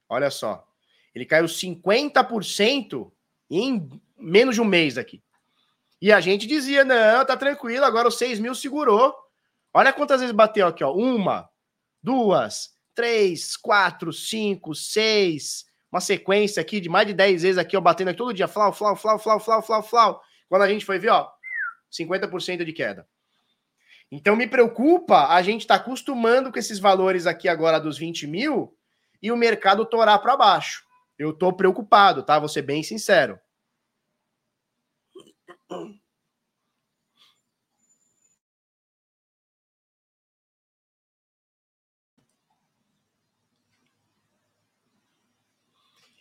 Olha 0.09 0.31
só. 0.31 0.67
Ele 1.15 1.27
caiu 1.27 1.45
50% 1.45 3.13
em 3.51 3.89
menos 4.17 4.55
de 4.55 4.63
um 4.63 4.65
mês 4.65 4.97
aqui. 4.97 5.23
E 6.01 6.13
a 6.13 6.21
gente 6.21 6.47
dizia, 6.47 6.85
não, 6.85 7.25
tá 7.27 7.37
tranquilo, 7.37 7.85
agora 7.85 8.09
o 8.09 8.13
6 8.13 8.41
mil 8.41 8.55
segurou. 8.55 9.15
Olha 9.75 9.93
quantas 9.93 10.21
vezes 10.21 10.35
bateu 10.35 10.67
aqui, 10.67 10.83
ó. 10.83 10.95
Uma, 10.95 11.51
duas, 12.03 12.71
três, 12.95 13.57
quatro, 13.57 14.13
cinco, 14.13 14.75
seis. 14.75 15.67
Uma 15.91 16.01
sequência 16.01 16.61
aqui 16.61 16.81
de 16.81 16.89
mais 16.89 17.07
de 17.07 17.15
10 17.15 17.43
vezes 17.43 17.59
aqui, 17.59 17.77
ó, 17.77 17.81
batendo 17.81 18.09
aqui 18.09 18.19
todo 18.19 18.35
dia. 18.35 18.47
Flau, 18.47 18.73
flau, 18.73 18.95
flau, 18.95 19.19
flau, 19.19 19.41
flau, 19.41 19.63
flau, 19.63 19.83
flau. 19.83 20.23
Quando 20.49 20.63
a 20.63 20.69
gente 20.69 20.85
foi 20.85 20.99
ver, 20.99 21.11
ó, 21.11 21.31
50% 21.91 22.65
de 22.65 22.73
queda. 22.73 23.09
Então 24.11 24.35
me 24.37 24.47
preocupa 24.47 25.29
a 25.29 25.43
gente 25.43 25.63
estar 25.63 25.79
tá 25.79 25.85
acostumando 25.85 26.51
com 26.51 26.59
esses 26.59 26.79
valores 26.79 27.27
aqui 27.27 27.49
agora 27.49 27.79
dos 27.79 27.99
20 27.99 28.27
mil 28.27 28.77
e 29.23 29.31
o 29.31 29.37
mercado 29.37 29.85
torar 29.85 30.21
para 30.21 30.37
baixo. 30.37 30.85
Eu 31.19 31.31
estou 31.31 31.53
preocupado, 31.53 32.23
tá? 32.23 32.39
Vou 32.39 32.49
ser 32.49 32.63
bem 32.63 32.83
sincero. 32.83 33.39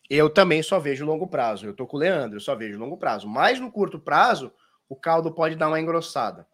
Eu 0.10 0.30
também 0.30 0.64
só 0.64 0.80
vejo 0.80 1.06
longo 1.06 1.28
prazo. 1.28 1.66
Eu 1.66 1.74
tô 1.74 1.86
com 1.86 1.98
o 1.98 2.00
Leandro, 2.00 2.38
eu 2.38 2.42
só 2.42 2.56
vejo 2.56 2.80
longo 2.80 2.98
prazo. 2.98 3.28
Mas 3.28 3.60
no 3.60 3.72
curto 3.72 4.00
prazo, 4.00 4.52
o 4.88 4.96
caldo 4.96 5.32
pode 5.34 5.56
dar 5.56 5.68
uma 5.68 5.80
engrossada. 5.80 6.48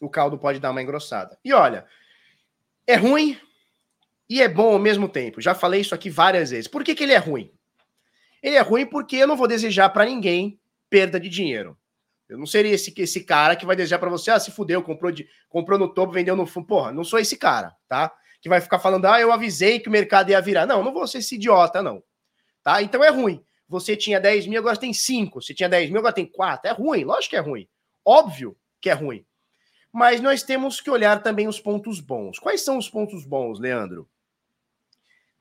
O 0.00 0.08
caldo 0.08 0.38
pode 0.38 0.58
dar 0.58 0.70
uma 0.70 0.82
engrossada. 0.82 1.38
E 1.44 1.52
olha, 1.52 1.86
é 2.86 2.96
ruim 2.96 3.38
e 4.28 4.40
é 4.40 4.48
bom 4.48 4.72
ao 4.72 4.78
mesmo 4.78 5.08
tempo. 5.08 5.40
Já 5.40 5.54
falei 5.54 5.82
isso 5.82 5.94
aqui 5.94 6.08
várias 6.08 6.50
vezes. 6.50 6.68
Por 6.68 6.82
que, 6.82 6.94
que 6.94 7.02
ele 7.02 7.12
é 7.12 7.18
ruim? 7.18 7.52
Ele 8.42 8.56
é 8.56 8.60
ruim 8.60 8.86
porque 8.86 9.16
eu 9.16 9.26
não 9.26 9.36
vou 9.36 9.46
desejar 9.46 9.90
para 9.90 10.06
ninguém 10.06 10.58
perda 10.88 11.20
de 11.20 11.28
dinheiro. 11.28 11.76
Eu 12.28 12.38
não 12.38 12.46
seria 12.46 12.72
esse, 12.72 12.94
esse 12.96 13.24
cara 13.24 13.56
que 13.56 13.66
vai 13.66 13.74
desejar 13.74 13.98
para 13.98 14.08
você, 14.08 14.30
ah, 14.30 14.38
se 14.38 14.52
fudeu, 14.52 14.82
comprou, 14.82 15.10
de, 15.10 15.28
comprou 15.48 15.76
no 15.78 15.92
topo, 15.92 16.12
vendeu 16.12 16.36
no 16.36 16.46
fundo. 16.46 16.66
Porra, 16.66 16.92
não 16.92 17.02
sou 17.02 17.18
esse 17.18 17.36
cara, 17.36 17.74
tá? 17.88 18.10
Que 18.40 18.48
vai 18.48 18.60
ficar 18.60 18.78
falando, 18.78 19.06
ah, 19.06 19.20
eu 19.20 19.32
avisei 19.32 19.78
que 19.80 19.88
o 19.88 19.92
mercado 19.92 20.30
ia 20.30 20.40
virar. 20.40 20.66
Não, 20.66 20.82
não 20.82 20.92
vou 20.92 21.06
ser 21.06 21.18
esse 21.18 21.34
idiota, 21.34 21.82
não. 21.82 22.02
Tá? 22.62 22.82
Então 22.82 23.02
é 23.04 23.10
ruim. 23.10 23.44
Você 23.68 23.96
tinha 23.96 24.18
10 24.18 24.46
mil, 24.46 24.58
agora 24.58 24.76
tem 24.76 24.92
5. 24.92 25.40
Você 25.40 25.54
tinha 25.54 25.68
10 25.68 25.90
mil, 25.90 26.00
agora 26.00 26.14
tem 26.14 26.26
4. 26.26 26.70
É 26.70 26.72
ruim, 26.72 27.04
lógico 27.04 27.30
que 27.30 27.36
é 27.36 27.40
ruim. 27.40 27.68
Óbvio 28.04 28.56
que 28.80 28.90
é 28.90 28.92
ruim. 28.92 29.24
Mas 29.92 30.20
nós 30.20 30.42
temos 30.42 30.80
que 30.80 30.90
olhar 30.90 31.22
também 31.22 31.48
os 31.48 31.60
pontos 31.60 32.00
bons. 32.00 32.38
Quais 32.38 32.62
são 32.62 32.78
os 32.78 32.88
pontos 32.88 33.24
bons, 33.24 33.58
Leandro? 33.58 34.08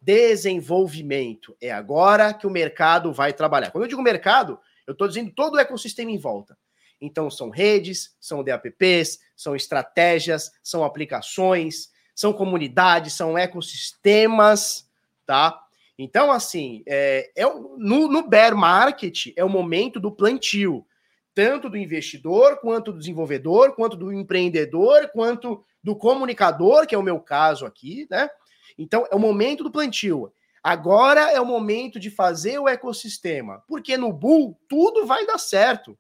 Desenvolvimento. 0.02 1.56
É 1.62 1.72
agora 1.72 2.34
que 2.34 2.47
o 2.47 2.52
mercado 2.52 3.14
vai 3.14 3.34
trabalhar. 3.34 3.72
Quando 3.72 3.84
eu 3.84 3.89
digo 3.89 4.02
mercado, 4.02 4.60
eu 4.86 4.93
estou 4.93 5.08
dizendo 5.08 5.32
todo 5.32 5.56
o 5.56 5.60
ecossistema 5.60 6.12
em 6.12 6.18
volta. 6.18 6.58
Então, 7.02 7.30
são 7.30 7.50
redes, 7.50 8.16
são 8.20 8.43
DApps, 8.43 9.20
são 9.36 9.56
estratégias, 9.56 10.52
são 10.62 10.84
aplicações, 10.84 11.89
são 12.20 12.34
comunidades, 12.34 13.13
são 13.13 13.38
ecossistemas, 13.38 14.86
tá? 15.26 15.57
Então, 15.97 16.34
assim, 16.34 16.84
é, 16.86 17.32
é 17.34 17.45
no, 17.45 18.09
no 18.09 18.28
bear 18.28 18.53
market 18.57 19.28
é 19.38 19.43
o 19.45 19.47
momento 19.47 20.01
do 20.01 20.11
plantio, 20.11 20.86
tanto 21.34 21.70
do 21.70 21.78
investidor, 21.78 22.57
quanto 22.57 22.91
do 22.91 22.99
desenvolvedor, 22.99 23.74
quanto 23.74 23.95
do 23.95 24.11
empreendedor, 24.11 25.09
quanto 25.13 25.63
do 25.82 25.95
comunicador, 25.95 26.86
que 26.86 26.93
é 26.93 26.97
o 26.97 27.03
meu 27.03 27.22
caso 27.22 27.65
aqui, 27.65 28.05
né? 28.11 28.30
Então, 28.78 29.07
é 29.09 29.15
o 29.15 29.20
momento 29.20 29.63
do 29.63 29.72
plantio. 29.72 30.30
Agora 30.61 31.32
é 31.32 31.39
o 31.39 31.45
momento 31.45 31.97
de 31.97 32.11
fazer 32.11 32.59
o 32.59 32.67
ecossistema, 32.67 33.63
porque 33.65 33.95
no 33.95 34.11
bull 34.11 34.59
tudo 34.67 35.05
vai 35.05 35.26
dar 35.26 35.38
certo. 35.38 35.97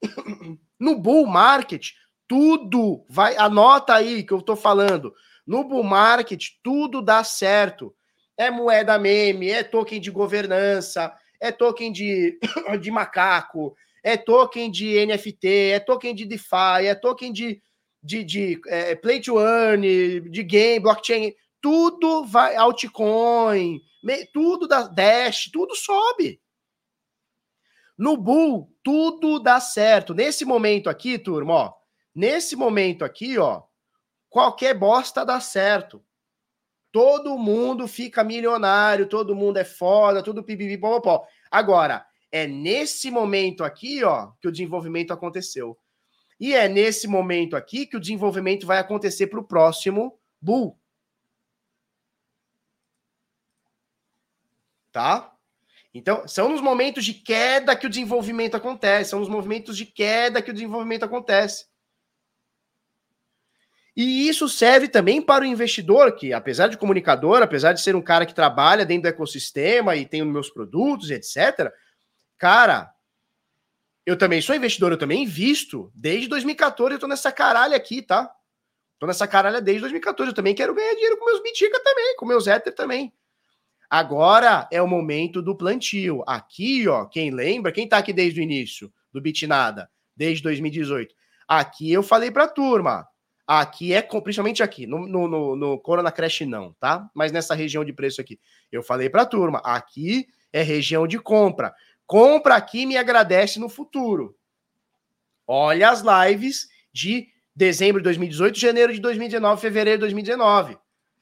no 0.80 0.98
bull 0.98 1.26
market, 1.26 1.90
tudo 2.30 3.04
vai. 3.08 3.36
Anota 3.36 3.94
aí 3.94 4.22
que 4.22 4.32
eu 4.32 4.40
tô 4.40 4.54
falando. 4.54 5.12
No 5.44 5.64
bull 5.64 5.82
market, 5.82 6.40
tudo 6.62 7.02
dá 7.02 7.24
certo 7.24 7.92
é 8.40 8.50
moeda 8.50 8.98
meme, 8.98 9.50
é 9.50 9.62
token 9.62 10.00
de 10.00 10.10
governança, 10.10 11.12
é 11.38 11.52
token 11.52 11.92
de, 11.92 12.38
de 12.80 12.90
macaco, 12.90 13.76
é 14.02 14.16
token 14.16 14.70
de 14.70 15.04
NFT, 15.04 15.72
é 15.74 15.78
token 15.78 16.14
de 16.14 16.24
DeFi, 16.24 16.86
é 16.86 16.94
token 16.94 17.34
de, 17.34 17.60
de, 18.02 18.24
de 18.24 18.60
é, 18.66 18.94
play 18.94 19.20
to 19.20 19.38
earn, 19.38 19.82
de 20.30 20.42
game, 20.42 20.80
blockchain, 20.80 21.34
tudo 21.60 22.24
vai, 22.24 22.56
altcoin, 22.56 23.78
tudo 24.32 24.66
da 24.66 24.84
Dash, 24.84 25.50
tudo 25.52 25.74
sobe. 25.74 26.40
No 27.98 28.16
Bull, 28.16 28.74
tudo 28.82 29.38
dá 29.38 29.60
certo. 29.60 30.14
Nesse 30.14 30.46
momento 30.46 30.88
aqui, 30.88 31.18
turma, 31.18 31.52
ó, 31.52 31.72
nesse 32.14 32.56
momento 32.56 33.04
aqui, 33.04 33.38
ó, 33.38 33.62
qualquer 34.28 34.74
bosta 34.74 35.24
dá 35.24 35.40
certo. 35.40 36.04
Todo 36.92 37.38
mundo 37.38 37.86
fica 37.86 38.24
milionário, 38.24 39.08
todo 39.08 39.34
mundo 39.34 39.58
é 39.58 39.64
foda, 39.64 40.22
tudo 40.22 40.42
pipipi, 40.42 40.76
popopó. 40.76 41.24
Agora, 41.50 42.04
é 42.32 42.46
nesse 42.46 43.10
momento 43.10 43.64
aqui, 43.64 44.02
ó, 44.04 44.32
que 44.40 44.48
o 44.48 44.52
desenvolvimento 44.52 45.12
aconteceu. 45.12 45.78
E 46.38 46.54
é 46.54 46.68
nesse 46.68 47.06
momento 47.06 47.54
aqui 47.54 47.86
que 47.86 47.96
o 47.96 48.00
desenvolvimento 48.00 48.66
vai 48.66 48.78
acontecer 48.78 49.26
para 49.26 49.40
o 49.40 49.46
próximo 49.46 50.18
bull. 50.40 50.80
Tá? 54.90 55.32
Então, 55.92 56.26
são 56.26 56.48
nos 56.48 56.60
momentos 56.60 57.04
de 57.04 57.14
queda 57.14 57.76
que 57.76 57.86
o 57.86 57.90
desenvolvimento 57.90 58.56
acontece, 58.56 59.10
são 59.10 59.20
nos 59.20 59.28
movimentos 59.28 59.76
de 59.76 59.84
queda 59.84 60.40
que 60.40 60.50
o 60.50 60.54
desenvolvimento 60.54 61.04
acontece. 61.04 61.66
E 63.96 64.28
isso 64.28 64.48
serve 64.48 64.88
também 64.88 65.20
para 65.20 65.44
o 65.44 65.46
investidor, 65.46 66.12
que 66.12 66.32
apesar 66.32 66.68
de 66.68 66.78
comunicador, 66.78 67.42
apesar 67.42 67.72
de 67.72 67.80
ser 67.80 67.96
um 67.96 68.02
cara 68.02 68.24
que 68.24 68.34
trabalha 68.34 68.86
dentro 68.86 69.02
do 69.02 69.08
ecossistema 69.08 69.96
e 69.96 70.06
tem 70.06 70.22
os 70.22 70.28
meus 70.28 70.48
produtos, 70.48 71.10
etc., 71.10 71.72
cara, 72.38 72.90
eu 74.06 74.16
também 74.16 74.40
sou 74.40 74.54
investidor, 74.54 74.92
eu 74.92 74.98
também 74.98 75.24
invisto. 75.24 75.92
Desde 75.94 76.28
2014 76.28 76.94
eu 76.94 76.98
tô 76.98 77.06
nessa 77.06 77.30
caralha 77.30 77.76
aqui, 77.76 78.00
tá? 78.00 78.30
Tô 78.98 79.06
nessa 79.06 79.26
caralha 79.26 79.60
desde 79.60 79.80
2014. 79.80 80.30
Eu 80.30 80.34
também 80.34 80.54
quero 80.54 80.74
ganhar 80.74 80.94
dinheiro 80.94 81.16
com 81.16 81.24
meus 81.24 81.42
Bitica 81.42 81.82
também, 81.82 82.16
com 82.16 82.26
meus 82.26 82.46
Ether 82.46 82.74
também. 82.74 83.12
Agora 83.88 84.68
é 84.70 84.80
o 84.80 84.86
momento 84.86 85.42
do 85.42 85.56
plantio. 85.56 86.22
Aqui, 86.26 86.86
ó, 86.86 87.06
quem 87.06 87.30
lembra, 87.30 87.72
quem 87.72 87.88
tá 87.88 87.98
aqui 87.98 88.12
desde 88.12 88.40
o 88.40 88.42
início 88.42 88.92
do 89.12 89.20
Bitnada, 89.20 89.90
desde 90.14 90.42
2018. 90.42 91.14
Aqui 91.48 91.90
eu 91.90 92.02
falei 92.02 92.30
pra 92.30 92.46
turma, 92.46 93.06
Aqui 93.52 93.92
é, 93.92 94.00
principalmente 94.00 94.62
aqui, 94.62 94.86
no, 94.86 95.08
no, 95.08 95.56
no, 95.56 95.76
Corona 95.80 96.12
Crash 96.12 96.42
não, 96.42 96.72
tá? 96.74 97.10
Mas 97.12 97.32
nessa 97.32 97.52
região 97.52 97.84
de 97.84 97.92
preço 97.92 98.20
aqui. 98.20 98.38
Eu 98.70 98.80
falei 98.80 99.10
para 99.10 99.22
a 99.22 99.26
turma, 99.26 99.60
aqui 99.64 100.28
é 100.52 100.62
região 100.62 101.04
de 101.04 101.18
compra. 101.18 101.74
Compra 102.06 102.54
aqui 102.54 102.86
me 102.86 102.96
agradece 102.96 103.58
no 103.58 103.68
futuro. 103.68 104.36
Olha 105.48 105.90
as 105.90 106.00
lives 106.00 106.68
de 106.92 107.26
dezembro 107.52 108.00
de 108.00 108.04
2018, 108.04 108.56
janeiro 108.56 108.92
de 108.92 109.00
2019, 109.00 109.60
fevereiro 109.60 109.98
de 109.98 110.02
2019. 110.02 110.78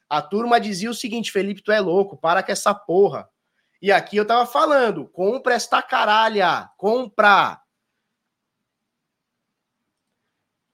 A 0.07 0.21
turma 0.21 0.61
dizia 0.61 0.91
o 0.91 0.95
seguinte: 0.95 1.33
Felipe, 1.33 1.63
tu 1.63 1.73
é 1.73 1.81
louco, 1.81 2.15
para 2.15 2.43
com 2.43 2.53
essa 2.53 2.75
porra. 2.75 3.27
E 3.81 3.91
aqui 3.91 4.19
eu 4.19 4.27
tava 4.27 4.45
falando: 4.45 5.09
compra 5.09 5.55
esta 5.55 5.81
caralha, 5.81 6.69
compra. 6.77 7.59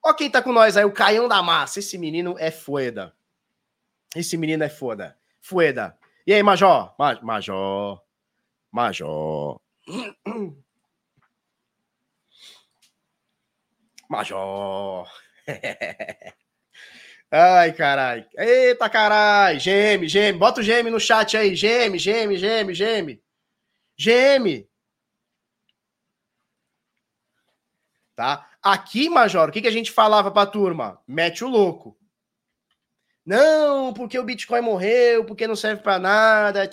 Ó 0.04 0.12
quem 0.12 0.30
tá 0.30 0.42
com 0.42 0.52
nós 0.52 0.76
aí, 0.76 0.84
o 0.84 0.92
Caião 0.92 1.26
da 1.26 1.42
Massa. 1.42 1.78
Esse 1.78 1.96
menino 1.96 2.36
é 2.38 2.50
foda. 2.50 3.14
Esse 4.14 4.36
menino 4.36 4.62
é 4.62 4.68
foda. 4.68 5.18
Foda. 5.40 5.98
E 6.26 6.34
aí, 6.34 6.42
Major? 6.42 6.94
Ma 6.98 7.18
Major. 7.22 8.02
Major. 8.70 9.60
Major. 14.08 15.08
Ai, 17.30 17.72
caralho. 17.72 18.26
Eita, 18.36 18.88
caralho. 18.88 19.58
Geme, 19.58 20.06
geme. 20.06 20.38
Bota 20.38 20.60
o 20.60 20.62
geme 20.62 20.90
no 20.90 21.00
chat 21.00 21.36
aí. 21.36 21.54
Geme, 21.54 21.98
geme, 21.98 22.36
geme, 22.36 22.74
geme. 22.74 23.22
Geme. 23.96 24.68
Tá? 28.14 28.48
Aqui, 28.64 29.10
Major, 29.10 29.50
o 29.50 29.52
que, 29.52 29.60
que 29.60 29.68
a 29.68 29.70
gente 29.70 29.92
falava 29.92 30.30
pra 30.30 30.46
turma? 30.46 30.98
Mete 31.06 31.44
o 31.44 31.48
louco. 31.48 31.94
Não, 33.24 33.92
porque 33.92 34.18
o 34.18 34.24
Bitcoin 34.24 34.62
morreu, 34.62 35.26
porque 35.26 35.46
não 35.46 35.54
serve 35.54 35.82
para 35.82 35.98
nada, 35.98 36.66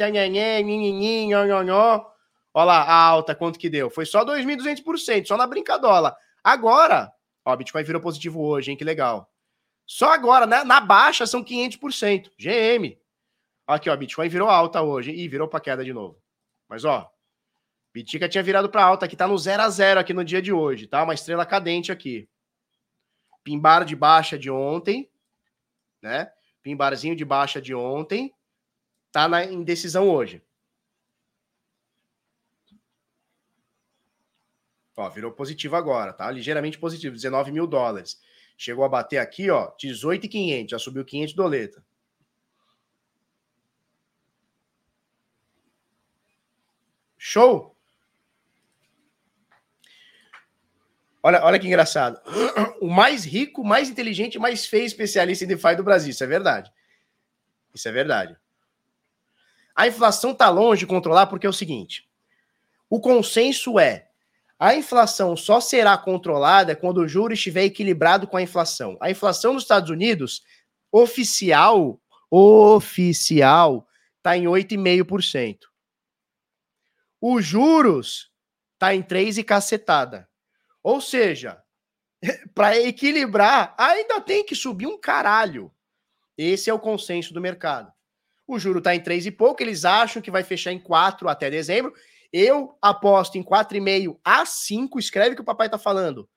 Olha 2.54 2.66
lá, 2.66 2.82
a 2.82 2.94
alta, 2.94 3.36
quanto 3.36 3.60
que 3.60 3.70
deu? 3.70 3.90
Foi 3.90 4.06
só 4.06 4.24
2.200%, 4.26 5.26
só 5.26 5.36
na 5.36 5.46
brincadola. 5.46 6.16
Agora, 6.42 7.12
ó, 7.44 7.56
Bitcoin 7.58 7.84
virou 7.84 8.02
positivo 8.02 8.42
hoje, 8.42 8.72
hein? 8.72 8.78
Que 8.78 8.86
legal. 8.86 9.30
Só 9.86 10.14
agora, 10.14 10.46
né? 10.46 10.64
Na 10.64 10.80
baixa 10.80 11.28
são 11.28 11.44
500%. 11.44 12.32
GM. 12.38 12.98
Aqui, 13.68 13.90
ó, 13.90 13.96
Bitcoin 13.98 14.30
virou 14.30 14.50
alta 14.50 14.82
hoje 14.82 15.12
e 15.12 15.28
virou 15.28 15.48
para 15.50 15.60
queda 15.60 15.84
de 15.84 15.92
novo. 15.92 16.18
Mas, 16.70 16.86
ó, 16.86 17.12
Bitica 17.94 18.30
tinha 18.30 18.44
virado 18.44 18.70
para 18.70 18.84
alta, 18.84 19.06
aqui 19.06 19.16
tá 19.16 19.28
no 19.28 19.38
0 19.38 19.64
a 19.64 19.70
0 19.70 20.00
aqui 20.00 20.14
no 20.14 20.24
dia 20.24 20.42
de 20.42 20.54
hoje, 20.54 20.88
tá? 20.88 21.04
Uma 21.04 21.14
estrela 21.14 21.46
cadente 21.46 21.92
aqui. 21.92 22.30
Pimbar 23.44 23.84
de 23.84 23.96
baixa 23.96 24.40
de 24.40 24.50
ontem, 24.50 25.10
né? 26.02 26.32
Pimbarzinho 26.64 27.16
de 27.16 27.26
baixa 27.26 27.62
de 27.62 27.74
ontem, 27.76 28.34
tá 29.12 29.28
na 29.28 29.44
indecisão 29.44 30.10
hoje. 30.10 30.42
Ó, 34.96 35.10
virou 35.10 35.32
positivo 35.32 35.76
agora, 35.76 36.14
tá? 36.14 36.30
Ligeiramente 36.30 36.78
positivo, 36.78 37.16
19 37.16 37.52
mil 37.52 37.66
dólares. 37.68 38.22
Chegou 38.58 38.86
a 38.86 38.90
bater 38.90 39.18
aqui, 39.18 39.50
ó, 39.50 39.74
18,500, 39.78 40.72
já 40.72 40.80
subiu 40.80 41.04
500 41.04 41.34
doleta. 41.34 41.84
Show? 47.18 47.76
Olha, 51.24 51.44
olha 51.44 51.60
que 51.60 51.68
engraçado. 51.68 52.20
O 52.82 52.90
mais 52.90 53.24
rico, 53.24 53.64
mais 53.64 53.90
inteligente, 53.90 54.40
mais 54.40 54.66
feio 54.66 54.86
especialista 54.86 55.46
em 55.46 55.48
DeFi 55.48 55.76
do 55.76 55.84
Brasil. 55.84 56.10
Isso 56.10 56.24
é 56.24 56.28
verdade. 56.28 56.72
Isso 57.74 57.88
é 57.88 57.92
verdade. 57.92 58.36
A 59.76 59.88
inflação 59.88 60.32
está 60.32 60.50
longe 60.50 60.80
de 60.80 60.88
controlar 60.88 61.28
porque 61.28 61.46
é 61.46 61.50
o 61.50 61.54
seguinte: 61.54 62.10
o 62.90 63.00
consenso 63.00 63.80
é 63.80 64.10
a 64.62 64.76
inflação 64.76 65.36
só 65.36 65.60
será 65.60 65.98
controlada 65.98 66.76
quando 66.76 67.00
o 67.00 67.08
juro 67.08 67.34
estiver 67.34 67.64
equilibrado 67.64 68.28
com 68.28 68.38
a 68.38 68.44
inflação. 68.44 68.96
A 69.02 69.10
inflação 69.10 69.54
nos 69.54 69.64
Estados 69.64 69.90
Unidos, 69.90 70.44
oficial, 70.92 72.00
oficial, 72.30 73.88
está 74.18 74.38
em 74.38 74.44
8,5%. 74.44 75.62
Os 77.20 77.44
juros 77.44 78.32
está 78.74 78.94
em 78.94 79.02
3 79.02 79.40
e 79.40 79.44
cacetada. 79.44 80.30
Ou 80.84 81.00
seja, 81.02 81.62
para 82.54 82.78
equilibrar, 82.80 83.76
ainda 83.78 84.22
tem 84.22 84.46
que 84.46 84.56
subir 84.56 84.88
um 84.88 85.00
caralho. 85.00 85.72
Esse 86.38 86.70
é 86.70 86.74
o 86.74 86.80
consenso 86.80 87.34
do 87.34 87.42
mercado. 87.42 87.92
O 88.48 88.60
juro 88.60 88.80
está 88.80 88.96
em 88.96 89.02
3 89.02 89.28
e 89.28 89.32
pouco, 89.32 89.62
eles 89.62 89.86
acham 89.86 90.22
que 90.22 90.32
vai 90.32 90.44
fechar 90.44 90.72
em 90.72 90.80
4 90.80 91.30
até 91.30 91.50
dezembro. 91.50 91.94
Eu 92.34 92.78
aposto 92.82 93.38
em 93.38 93.44
4,5 93.44 94.20
a 94.24 94.46
5. 94.46 95.00
Escreve 95.00 95.32
o 95.32 95.36
que 95.36 95.42
o 95.42 95.46
papai 95.46 95.70
tá 95.70 95.78
falando. 95.78 96.30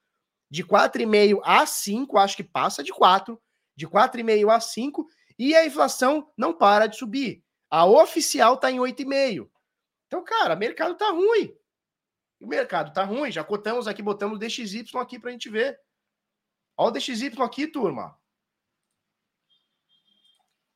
De 0.51 0.65
4,5 0.65 1.41
a 1.45 1.65
5, 1.67 2.19
acho 2.19 2.37
que 2.37 2.45
passa 2.45 2.83
de 2.83 2.93
4. 2.93 3.41
De 3.77 3.87
4,5 3.87 4.51
a 4.51 4.61
5. 4.61 5.07
E 5.39 5.55
a 5.55 5.65
inflação 5.65 6.31
não 6.37 6.53
para 6.53 6.87
de 6.87 6.97
subir. 6.97 7.43
A 7.71 7.87
oficial 7.87 8.57
tá 8.57 8.71
em 8.71 8.79
8,5. 8.79 9.49
Então, 10.07 10.23
cara, 10.23 10.55
o 10.55 10.59
mercado 10.59 10.97
tá 10.97 11.11
ruim. 11.11 11.53
O 12.45 12.47
mercado 12.47 12.93
tá 12.93 13.03
ruim. 13.05 13.33
Já 13.33 13.43
cotamos 13.43 13.89
aqui, 13.89 14.03
botamos 14.03 14.37
o 14.37 14.39
DXY 14.39 14.85
aqui 14.97 15.19
pra 15.19 15.31
gente 15.31 15.49
ver. 15.49 15.81
Olha 16.77 16.89
o 16.89 16.91
DXY 16.91 17.33
aqui, 17.41 17.67
turma. 17.67 18.19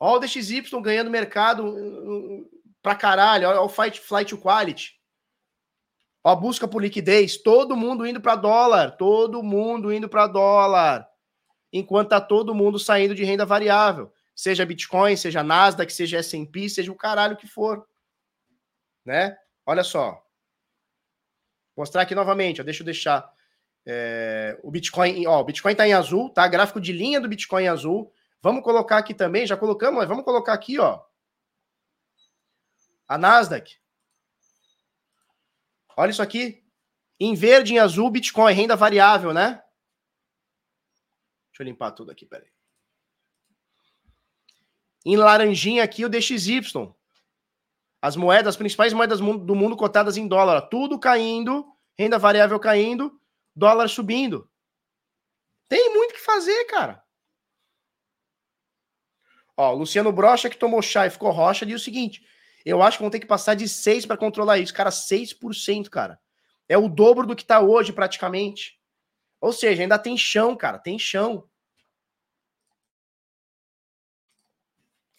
Olha 0.00 0.16
o 0.16 0.18
DXY 0.18 0.62
ganhando 0.80 1.10
mercado 1.10 2.48
pra 2.80 2.94
caralho. 2.94 3.46
Olha 3.50 3.60
o 3.60 3.68
Flight 3.68 4.00
to 4.30 4.38
Quality. 4.38 4.98
Ó, 6.24 6.34
busca 6.34 6.66
por 6.66 6.80
liquidez, 6.80 7.36
todo 7.36 7.76
mundo 7.76 8.06
indo 8.06 8.20
para 8.20 8.34
dólar, 8.34 8.96
todo 8.96 9.42
mundo 9.42 9.92
indo 9.92 10.08
para 10.08 10.26
dólar. 10.26 11.06
Enquanto 11.70 12.08
tá 12.08 12.20
todo 12.20 12.54
mundo 12.54 12.78
saindo 12.78 13.14
de 13.14 13.24
renda 13.24 13.44
variável, 13.44 14.10
seja 14.34 14.64
Bitcoin, 14.64 15.16
seja 15.16 15.42
Nasdaq, 15.42 15.92
seja 15.92 16.18
S&P, 16.18 16.68
seja 16.70 16.90
o 16.90 16.96
caralho 16.96 17.36
que 17.36 17.46
for. 17.46 17.86
Né? 19.04 19.36
Olha 19.66 19.84
só. 19.84 20.26
Mostrar 21.78 22.02
aqui 22.02 22.12
novamente, 22.12 22.60
ó, 22.60 22.64
deixa 22.64 22.82
eu 22.82 22.84
deixar 22.84 23.32
é, 23.86 24.58
o 24.64 24.70
Bitcoin, 24.70 25.24
ó, 25.28 25.40
o 25.40 25.44
Bitcoin 25.44 25.76
tá 25.76 25.86
em 25.86 25.92
azul, 25.92 26.28
tá? 26.28 26.48
Gráfico 26.48 26.80
de 26.80 26.92
linha 26.92 27.20
do 27.20 27.28
Bitcoin 27.28 27.62
em 27.62 27.68
azul. 27.68 28.12
Vamos 28.42 28.64
colocar 28.64 28.98
aqui 28.98 29.14
também, 29.14 29.46
já 29.46 29.56
colocamos, 29.56 29.96
mas 29.96 30.08
vamos 30.08 30.24
colocar 30.24 30.54
aqui, 30.54 30.76
ó. 30.80 31.00
A 33.06 33.16
Nasdaq. 33.16 33.78
Olha 35.96 36.10
isso 36.10 36.20
aqui. 36.20 36.66
Em 37.20 37.36
verde, 37.36 37.74
em 37.74 37.78
azul, 37.78 38.10
Bitcoin, 38.10 38.52
renda 38.52 38.74
variável, 38.74 39.32
né? 39.32 39.62
Deixa 41.52 41.62
eu 41.62 41.64
limpar 41.64 41.92
tudo 41.92 42.10
aqui, 42.10 42.26
peraí. 42.26 42.50
Em 45.06 45.16
laranjinha 45.16 45.84
aqui, 45.84 46.04
o 46.04 46.08
DXY. 46.08 46.92
As 48.00 48.16
moedas, 48.16 48.48
as 48.48 48.56
principais 48.56 48.92
moedas 48.92 49.20
do 49.20 49.54
mundo 49.54 49.76
cotadas 49.76 50.16
em 50.16 50.28
dólar. 50.28 50.62
Tudo 50.62 50.98
caindo, 50.98 51.66
renda 51.98 52.18
variável 52.18 52.58
caindo, 52.60 53.20
dólar 53.54 53.88
subindo. 53.88 54.48
Tem 55.68 55.92
muito 55.92 56.14
que 56.14 56.20
fazer, 56.20 56.64
cara. 56.66 57.02
Ó, 59.56 59.72
Luciano 59.72 60.12
Brocha, 60.12 60.48
que 60.48 60.56
tomou 60.56 60.80
chá 60.80 61.06
e 61.06 61.10
ficou 61.10 61.32
rocha, 61.32 61.66
diz 61.66 61.80
o 61.80 61.84
seguinte: 61.84 62.22
eu 62.64 62.82
acho 62.82 62.98
que 62.98 63.02
vão 63.02 63.10
ter 63.10 63.20
que 63.20 63.26
passar 63.26 63.54
de 63.54 63.66
6 63.66 64.04
para 64.04 64.18
controlar 64.18 64.58
isso. 64.58 64.74
Cara, 64.74 64.90
6%, 64.90 65.88
cara. 65.88 66.20
É 66.68 66.76
o 66.76 66.86
dobro 66.86 67.26
do 67.26 67.34
que 67.34 67.40
está 67.40 67.60
hoje, 67.60 67.94
praticamente. 67.94 68.78
Ou 69.40 69.54
seja, 69.54 69.80
ainda 69.80 69.98
tem 69.98 70.18
chão, 70.18 70.54
cara. 70.54 70.78
Tem 70.78 70.98
chão. 70.98 71.48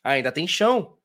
Ainda 0.04 0.32
tem 0.32 0.48
chão. 0.48 0.99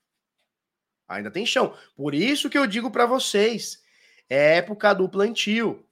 Ainda 1.17 1.31
tem 1.31 1.47
chão. 1.47 1.77
Por 1.97 2.15
isso 2.15 2.51
que 2.51 2.59
eu 2.59 2.67
digo 2.67 2.91
para 2.91 3.07
vocês, 3.07 3.83
é 4.29 4.57
época 4.57 4.93
do 4.95 5.09
plantio. 5.09 5.87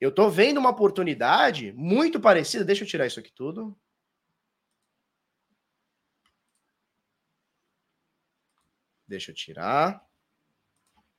Eu 0.00 0.12
tô 0.12 0.30
vendo 0.30 0.58
uma 0.58 0.70
oportunidade 0.70 1.72
muito 1.72 2.20
parecida. 2.20 2.64
Deixa 2.64 2.84
eu 2.84 2.88
tirar 2.88 3.06
isso 3.06 3.18
aqui 3.18 3.32
tudo. 3.32 3.76
Deixa 9.06 9.30
eu 9.30 9.34
tirar. 9.34 10.04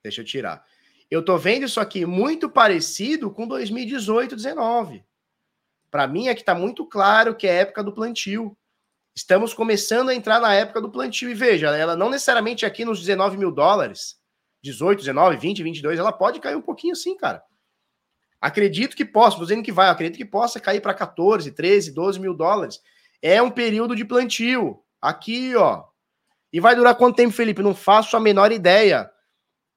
Deixa 0.01 0.21
eu 0.21 0.26
tirar. 0.26 0.65
Eu 1.09 1.26
tô 1.26 1.38
vendo 1.38 1.65
isso 1.65 1.80
aqui 1.80 2.05
muito 2.05 2.49
parecido 2.49 3.31
com 3.31 3.47
2018, 3.47 4.35
19. 4.35 5.03
Para 5.89 6.07
mim 6.07 6.27
é 6.27 6.35
que 6.35 6.43
tá 6.43 6.53
muito 6.53 6.85
claro 6.85 7.35
que 7.35 7.47
é 7.47 7.61
época 7.61 7.84
do 7.84 7.91
plantio. 7.91 8.55
Estamos 9.20 9.54
começando 9.54 10.08
a 10.08 10.16
entrar 10.16 10.40
na 10.40 10.54
época 10.54 10.80
do 10.80 10.90
plantio. 10.90 11.30
E 11.30 11.34
veja, 11.34 11.76
ela 11.76 11.94
não 11.94 12.10
necessariamente 12.10 12.66
aqui 12.66 12.86
nos 12.86 13.02
19 13.02 13.38
mil 13.38 13.52
dólares, 13.52 14.16
18, 14.64 15.00
19, 15.00 15.36
20, 15.36 15.62
22, 15.62 16.00
ela 16.00 16.14
pode 16.14 16.40
cair 16.40 16.56
um 16.56 16.62
pouquinho 16.62 16.94
assim, 16.94 17.18
cara. 17.18 17.44
Acredito 18.40 18.96
que 18.96 19.04
possa, 19.04 19.36
estou 19.36 19.46
dizendo 19.46 19.62
que 19.62 19.74
vai, 19.74 19.90
acredito 19.90 20.16
que 20.16 20.24
possa 20.24 20.58
cair 20.58 20.80
para 20.80 20.94
14, 20.94 21.52
13, 21.52 21.91
12 21.91 22.18
mil 22.18 22.34
dólares. 22.34 22.80
É 23.22 23.41
um 23.41 23.52
período 23.52 23.94
de 23.94 24.06
plantio. 24.06 24.82
Aqui, 25.02 25.54
ó, 25.54 25.84
e 26.54 26.62
vai 26.62 26.74
durar 26.74 26.96
quanto 26.96 27.18
tempo, 27.18 27.34
Felipe? 27.34 27.62
Não 27.62 27.76
faço 27.76 28.16
a 28.16 28.22
menor 28.22 28.54
ideia. 28.54 29.12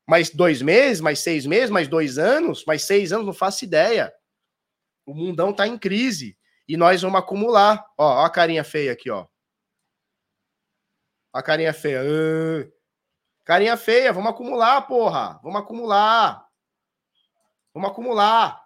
Mais 0.09 0.31
dois 0.31 0.63
meses, 0.63 1.01
mais 1.01 1.19
seis 1.19 1.45
meses, 1.47 1.69
mais 1.69 1.89
dois 1.89 2.17
anos, 2.17 2.65
mais 2.65 2.85
seis 2.85 3.13
anos, 3.13 3.27
não 3.27 3.33
faço 3.33 3.65
ideia. 3.65 4.13
O 5.05 5.13
mundão 5.13 5.53
tá 5.53 5.67
em 5.67 5.77
crise. 5.77 6.39
E 6.69 6.77
nós 6.77 7.03
vamos 7.03 7.19
acumular. 7.19 7.85
Ó, 7.99 8.23
ó 8.23 8.25
a 8.25 8.31
carinha 8.31 8.63
feia 8.63 8.93
aqui, 8.93 9.11
ó. 9.11 9.27
A 11.33 11.43
carinha 11.43 11.73
feia. 11.73 12.03
Carinha 13.45 13.77
feia, 13.77 14.13
vamos 14.13 14.31
acumular, 14.31 14.83
porra. 14.87 15.41
Vamos 15.43 15.61
acumular. 15.61 16.47
Vamos 17.73 17.91
acumular. 17.91 18.63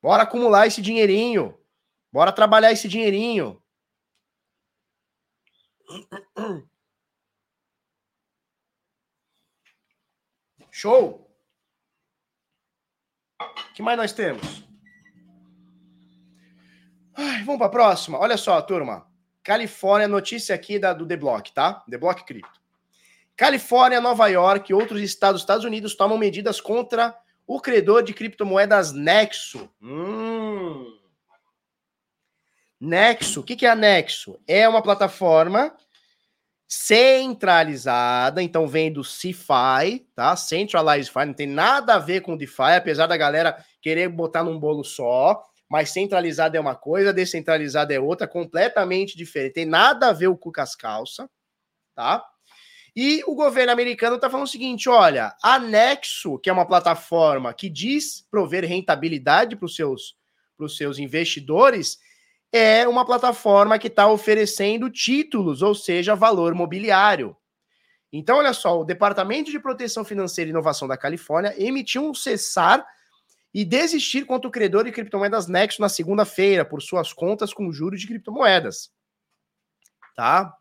Bora 0.00 0.22
acumular 0.22 0.66
esse 0.66 0.80
dinheirinho. 0.80 1.58
Bora 2.12 2.32
trabalhar 2.32 2.72
esse 2.72 2.88
dinheirinho. 2.88 3.62
Show! 10.70 11.30
O 13.40 13.74
que 13.74 13.82
mais 13.82 13.98
nós 13.98 14.12
temos? 14.12 14.64
Ai, 17.14 17.42
vamos 17.44 17.58
para 17.58 17.66
a 17.66 17.70
próxima. 17.70 18.18
Olha 18.18 18.36
só, 18.36 18.60
turma. 18.62 19.11
Califórnia, 19.42 20.06
notícia 20.06 20.54
aqui 20.54 20.78
da, 20.78 20.92
do 20.92 21.06
The 21.06 21.16
Block, 21.16 21.52
tá? 21.52 21.82
The 21.90 21.98
Block 21.98 22.24
Cripto. 22.24 22.60
Califórnia, 23.36 24.00
Nova 24.00 24.28
York 24.28 24.70
e 24.70 24.74
outros 24.74 25.00
estados 25.00 25.40
dos 25.40 25.42
Estados 25.42 25.64
Unidos 25.64 25.94
tomam 25.94 26.18
medidas 26.18 26.60
contra 26.60 27.16
o 27.46 27.60
credor 27.60 28.02
de 28.02 28.14
criptomoedas 28.14 28.92
Nexo. 28.92 29.68
Hum. 29.82 30.98
Nexo, 32.80 33.40
o 33.40 33.42
que, 33.42 33.56
que 33.56 33.66
é 33.66 33.70
a 33.70 33.76
Nexo? 33.76 34.38
É 34.46 34.68
uma 34.68 34.82
plataforma 34.82 35.74
centralizada, 36.74 38.42
então 38.42 38.66
vem 38.66 38.90
do 38.90 39.04
CeFi, 39.04 40.06
tá? 40.14 40.34
Centralized 40.34 41.12
Fi, 41.12 41.26
não 41.26 41.34
tem 41.34 41.46
nada 41.46 41.94
a 41.94 41.98
ver 41.98 42.22
com 42.22 42.36
DeFi, 42.36 42.76
apesar 42.76 43.06
da 43.06 43.16
galera 43.16 43.62
querer 43.80 44.08
botar 44.08 44.42
num 44.42 44.58
bolo 44.58 44.82
só, 44.82 45.44
mas 45.72 45.88
centralizada 45.88 46.58
é 46.58 46.60
uma 46.60 46.74
coisa, 46.74 47.14
descentralizada 47.14 47.94
é 47.94 47.98
outra, 47.98 48.28
completamente 48.28 49.16
diferente. 49.16 49.54
Tem 49.54 49.64
nada 49.64 50.10
a 50.10 50.12
ver 50.12 50.26
o 50.26 50.36
cu 50.36 50.52
com 50.52 50.60
as 50.60 50.76
calças, 50.76 51.26
tá? 51.94 52.22
E 52.94 53.24
o 53.26 53.34
governo 53.34 53.72
americano 53.72 54.16
está 54.16 54.28
falando 54.28 54.44
o 54.46 54.50
seguinte: 54.50 54.90
olha, 54.90 55.34
a 55.42 55.58
Nexo, 55.58 56.38
que 56.40 56.50
é 56.50 56.52
uma 56.52 56.66
plataforma 56.66 57.54
que 57.54 57.70
diz 57.70 58.20
prover 58.30 58.66
rentabilidade 58.66 59.56
para 59.56 59.64
os 59.64 59.74
seus, 59.74 60.14
seus 60.76 60.98
investidores, 60.98 61.98
é 62.52 62.86
uma 62.86 63.06
plataforma 63.06 63.78
que 63.78 63.86
está 63.86 64.06
oferecendo 64.06 64.90
títulos, 64.90 65.62
ou 65.62 65.74
seja, 65.74 66.14
valor 66.14 66.54
mobiliário. 66.54 67.34
Então, 68.12 68.36
olha 68.36 68.52
só, 68.52 68.78
o 68.78 68.84
Departamento 68.84 69.50
de 69.50 69.58
Proteção 69.58 70.04
Financeira 70.04 70.50
e 70.50 70.52
Inovação 70.52 70.86
da 70.86 70.98
Califórnia 70.98 71.54
emitiu 71.56 72.04
um 72.04 72.12
cessar 72.12 72.86
e 73.54 73.64
desistir 73.64 74.24
contra 74.24 74.48
o 74.48 74.50
credor 74.50 74.84
de 74.84 74.92
criptomoedas 74.92 75.46
Nexo 75.46 75.80
na 75.80 75.88
segunda-feira 75.88 76.64
por 76.64 76.80
suas 76.80 77.12
contas 77.12 77.52
com 77.52 77.70
juros 77.72 78.00
de 78.00 78.06
criptomoedas. 78.06 78.90
Tá? 80.16 80.54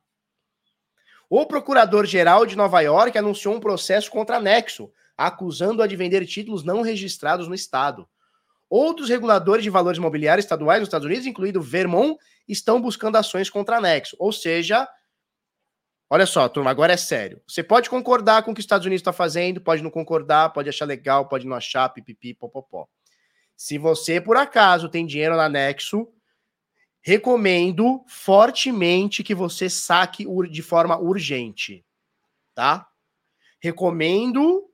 O 1.30 1.46
procurador-geral 1.46 2.46
de 2.46 2.58
Nova 2.58 2.82
York 2.82 3.18
anunciou 3.18 3.56
um 3.56 3.60
processo 3.60 4.12
contra 4.12 4.38
a 4.38 4.42
Nexo, 4.42 4.92
acusando-a 5.18 5.88
de 5.88 5.96
vender 5.96 6.26
títulos 6.26 6.64
não 6.64 6.82
registrados 6.82 7.48
no 7.48 7.56
estado. 7.56 8.08
Outros 8.70 9.10
reguladores 9.10 9.64
de 9.64 9.70
valores 9.70 9.98
imobiliários 9.98 10.46
estaduais 10.46 10.80
nos 10.80 10.88
Estados 10.88 11.06
Unidos, 11.06 11.26
incluindo 11.26 11.62
Vermont, 11.62 12.18
estão 12.48 12.82
buscando 12.82 13.18
ações 13.18 13.50
contra 13.50 13.78
a 13.78 13.82
Nexo. 13.82 14.16
Ou 14.20 14.34
seja, 14.34 14.88
olha 16.12 16.26
só, 16.26 16.50
turma, 16.50 16.70
agora 16.70 16.92
é 16.92 16.98
sério. 16.98 17.42
Você 17.48 17.64
pode 17.64 17.90
concordar 17.90 18.44
com 18.44 18.52
o 18.52 18.54
que 18.54 18.60
os 18.60 18.66
Estados 18.66 18.86
Unidos 18.86 19.00
está 19.00 19.14
fazendo, 19.14 19.62
pode 19.62 19.82
não 19.82 19.90
concordar, 19.90 20.52
pode 20.52 20.68
achar 20.68 20.84
legal, 20.84 21.30
pode 21.30 21.48
não 21.48 21.56
achar, 21.56 21.88
pipipi, 21.88 22.34
popopó. 22.34 22.86
Se 23.56 23.78
você, 23.78 24.20
por 24.20 24.36
acaso, 24.36 24.90
tem 24.90 25.06
dinheiro 25.06 25.38
na 25.38 25.48
Nexo, 25.48 26.12
recomendo 27.00 28.04
fortemente 28.08 29.24
que 29.24 29.34
você 29.34 29.70
saque 29.70 30.26
de 30.50 30.62
forma 30.62 31.00
urgente, 31.00 31.86
tá? 32.54 32.86
Recomendo 33.62 34.70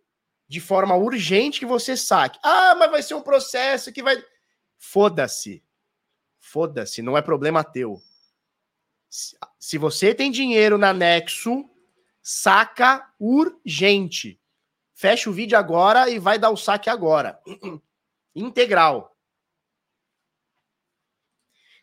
de 0.47 0.59
forma 0.59 0.95
urgente 0.95 1.59
que 1.59 1.65
você 1.67 1.95
saque. 1.95 2.39
Ah, 2.41 2.73
mas 2.73 2.89
vai 2.89 3.03
ser 3.03 3.13
um 3.13 3.21
processo 3.21 3.93
que 3.93 4.01
vai. 4.01 4.17
Foda-se. 4.79 5.63
Foda-se, 6.39 7.03
não 7.03 7.15
é 7.15 7.21
problema 7.21 7.63
teu. 7.63 8.01
Se 9.59 9.77
você 9.77 10.13
tem 10.13 10.31
dinheiro 10.31 10.77
na 10.77 10.93
Nexo, 10.93 11.69
saca 12.21 13.11
urgente. 13.19 14.39
Fecha 14.93 15.29
o 15.29 15.33
vídeo 15.33 15.57
agora 15.57 16.09
e 16.09 16.19
vai 16.19 16.37
dar 16.37 16.49
o 16.49 16.57
saque 16.57 16.89
agora. 16.89 17.39
Integral. 18.35 19.15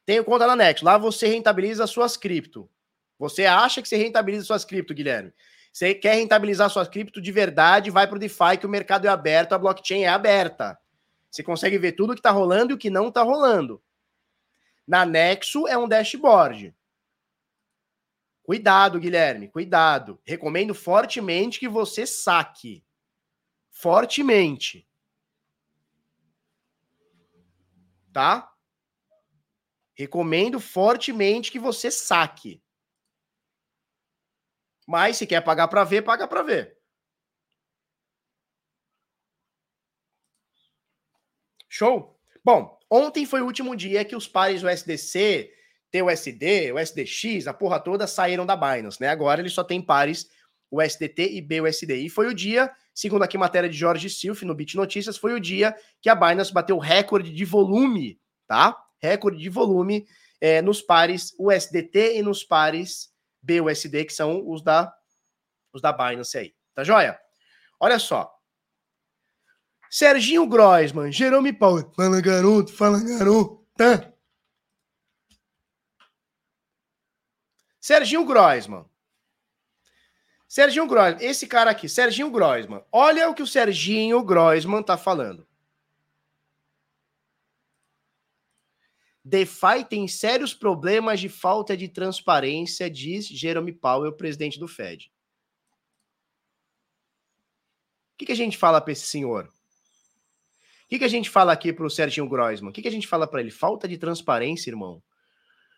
Tenho 0.04 0.24
conta 0.24 0.46
na 0.46 0.54
Nexo. 0.56 0.84
Lá 0.84 0.98
você 0.98 1.26
rentabiliza 1.26 1.86
suas 1.86 2.16
cripto. 2.16 2.68
Você 3.18 3.46
acha 3.46 3.80
que 3.80 3.88
você 3.88 3.96
rentabiliza 3.96 4.44
suas 4.44 4.64
cripto, 4.64 4.92
Guilherme? 4.92 5.32
Você 5.74 5.92
quer 5.92 6.14
rentabilizar 6.14 6.70
sua 6.70 6.86
cripto 6.86 7.20
de 7.20 7.32
verdade, 7.32 7.90
vai 7.90 8.06
para 8.06 8.14
o 8.14 8.18
DeFi, 8.18 8.58
que 8.60 8.64
o 8.64 8.68
mercado 8.68 9.06
é 9.06 9.08
aberto, 9.08 9.54
a 9.54 9.58
blockchain 9.58 10.04
é 10.04 10.08
aberta. 10.08 10.78
Você 11.28 11.42
consegue 11.42 11.76
ver 11.78 11.92
tudo 11.92 12.14
que 12.14 12.20
está 12.20 12.30
rolando 12.30 12.72
e 12.72 12.74
o 12.74 12.78
que 12.78 12.88
não 12.88 13.08
está 13.08 13.22
rolando. 13.22 13.82
Na 14.86 15.04
Nexo 15.04 15.66
é 15.66 15.76
um 15.76 15.88
dashboard. 15.88 16.72
Cuidado, 18.44 19.00
Guilherme, 19.00 19.48
cuidado. 19.48 20.20
Recomendo 20.22 20.74
fortemente 20.74 21.58
que 21.58 21.66
você 21.66 22.06
saque. 22.06 22.84
Fortemente. 23.70 24.86
Tá? 28.12 28.54
Recomendo 29.94 30.60
fortemente 30.60 31.50
que 31.50 31.58
você 31.58 31.90
saque. 31.90 32.62
Mas 34.86 35.16
se 35.16 35.26
quer 35.26 35.40
pagar 35.40 35.68
para 35.68 35.82
ver, 35.82 36.02
paga 36.02 36.28
para 36.28 36.42
ver. 36.42 36.78
Show? 41.66 42.20
Bom, 42.44 42.78
ontem 42.90 43.24
foi 43.24 43.40
o 43.40 43.46
último 43.46 43.74
dia 43.74 44.04
que 44.04 44.14
os 44.14 44.28
pares 44.28 44.60
do 44.60 44.68
SDC, 44.68 45.50
TUSD, 45.94 46.72
o 46.72 46.78
SDX, 46.78 47.46
a 47.46 47.54
porra 47.54 47.78
toda 47.78 48.06
saíram 48.06 48.44
da 48.44 48.56
Binance, 48.56 49.00
né? 49.00 49.08
Agora 49.08 49.40
ele 49.40 49.48
só 49.48 49.62
tem 49.62 49.80
pares 49.80 50.28
o 50.70 50.82
e 50.82 51.40
BUSD. 51.40 51.94
E 51.94 52.08
foi 52.10 52.26
o 52.26 52.34
dia, 52.34 52.68
segundo 52.92 53.22
aqui 53.22 53.38
matéria 53.38 53.68
de 53.68 53.76
Jorge 53.76 54.10
Silf 54.10 54.42
no 54.42 54.54
Bit 54.54 54.76
Notícias, 54.76 55.16
foi 55.16 55.32
o 55.32 55.40
dia 55.40 55.74
que 56.02 56.08
a 56.08 56.14
Binance 56.16 56.52
bateu 56.52 56.78
recorde 56.78 57.32
de 57.32 57.44
volume, 57.44 58.20
tá? 58.48 58.76
Recorde 59.00 59.38
de 59.38 59.48
volume 59.48 60.04
é, 60.40 60.60
nos 60.60 60.82
pares 60.82 61.32
USDT 61.38 62.16
e 62.16 62.22
nos 62.22 62.42
pares 62.42 63.10
BUSD, 63.40 64.06
que 64.06 64.12
são 64.12 64.42
os 64.50 64.62
da, 64.62 64.92
os 65.72 65.80
da 65.80 65.92
Binance 65.92 66.36
aí. 66.36 66.54
Tá 66.74 66.82
joia? 66.82 67.16
Olha 67.78 68.00
só. 68.00 68.28
Serginho 69.88 70.44
Groisman, 70.48 71.12
Jerome 71.12 71.52
Paulo. 71.52 71.92
Fala, 71.94 72.20
garoto, 72.20 72.72
fala, 72.72 73.00
garoto. 73.00 73.64
Tá? 73.76 74.12
Serginho 77.84 78.24
Groisman. 78.24 78.86
Serginho 80.48 80.86
Groisman, 80.86 81.22
esse 81.22 81.46
cara 81.46 81.70
aqui, 81.70 81.86
Serginho 81.86 82.30
Groisman. 82.30 82.82
Olha 82.90 83.28
o 83.28 83.34
que 83.34 83.42
o 83.42 83.46
Serginho 83.46 84.24
Groisman 84.24 84.82
tá 84.82 84.96
falando. 84.96 85.46
DeFi 89.22 89.84
tem 89.86 90.08
sérios 90.08 90.54
problemas 90.54 91.20
de 91.20 91.28
falta 91.28 91.76
de 91.76 91.86
transparência, 91.86 92.88
diz 92.88 93.26
Jerome 93.26 93.72
Powell, 93.72 94.16
presidente 94.16 94.58
do 94.58 94.66
Fed. 94.66 95.12
O 98.14 98.16
que, 98.16 98.24
que 98.24 98.32
a 98.32 98.36
gente 98.36 98.56
fala 98.56 98.80
para 98.80 98.92
esse 98.92 99.06
senhor? 99.06 99.44
O 99.44 100.88
que, 100.88 101.00
que 101.00 101.04
a 101.04 101.08
gente 101.08 101.28
fala 101.28 101.52
aqui 101.52 101.70
para 101.70 101.84
o 101.84 101.90
Serginho 101.90 102.30
Groisman? 102.30 102.70
O 102.70 102.72
que, 102.72 102.80
que 102.80 102.88
a 102.88 102.90
gente 102.90 103.06
fala 103.06 103.26
para 103.26 103.42
ele? 103.42 103.50
Falta 103.50 103.86
de 103.86 103.98
transparência, 103.98 104.70
irmão. 104.70 105.02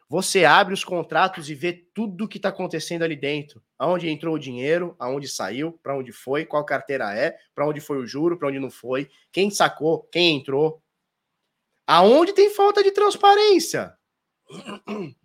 Você 0.08 0.44
abre 0.44 0.72
os 0.72 0.84
contratos 0.84 1.50
e 1.50 1.54
vê 1.54 1.72
tudo 1.72 2.28
que 2.28 2.36
está 2.36 2.50
acontecendo 2.50 3.02
ali 3.02 3.16
dentro. 3.16 3.60
Aonde 3.76 4.08
entrou 4.08 4.36
o 4.36 4.38
dinheiro, 4.38 4.94
aonde 4.98 5.26
saiu, 5.26 5.72
para 5.82 5.96
onde 5.96 6.12
foi, 6.12 6.46
qual 6.46 6.64
carteira 6.64 7.12
é, 7.12 7.36
para 7.54 7.66
onde 7.66 7.80
foi 7.80 7.98
o 7.98 8.06
juro, 8.06 8.38
para 8.38 8.48
onde 8.48 8.60
não 8.60 8.70
foi, 8.70 9.10
quem 9.32 9.50
sacou, 9.50 10.04
quem 10.04 10.36
entrou. 10.36 10.80
Aonde 11.86 12.32
tem 12.32 12.50
falta 12.50 12.84
de 12.84 12.92
transparência? 12.92 13.96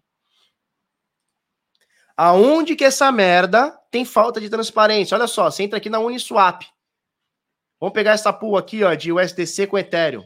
Aonde 2.18 2.76
que 2.76 2.84
essa 2.84 3.12
merda 3.12 3.72
tem 3.90 4.04
falta 4.04 4.42
de 4.42 4.50
transparência? 4.50 5.16
Olha 5.16 5.28
só, 5.28 5.50
você 5.50 5.64
entra 5.64 5.78
aqui 5.78 5.90
na 5.90 6.00
Uniswap. 6.00 6.64
Vamos 7.80 7.94
pegar 7.94 8.12
essa 8.12 8.34
pool 8.34 8.58
aqui, 8.58 8.84
ó, 8.84 8.94
de 8.94 9.12
USDC 9.12 9.68
com 9.68 9.78
Ethereum. 9.78 10.24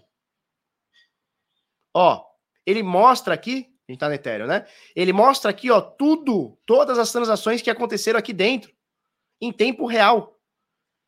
Ó, 1.93 2.25
ele 2.65 2.83
mostra 2.83 3.33
aqui, 3.33 3.73
a 3.87 3.91
gente 3.91 3.99
tá 3.99 4.07
no 4.07 4.15
Ethereum, 4.15 4.47
né? 4.47 4.65
Ele 4.95 5.13
mostra 5.13 5.51
aqui, 5.51 5.69
ó, 5.69 5.79
tudo, 5.79 6.57
todas 6.65 6.97
as 6.97 7.11
transações 7.11 7.61
que 7.61 7.69
aconteceram 7.69 8.17
aqui 8.17 8.33
dentro, 8.33 8.73
em 9.39 9.51
tempo 9.51 9.85
real, 9.85 10.39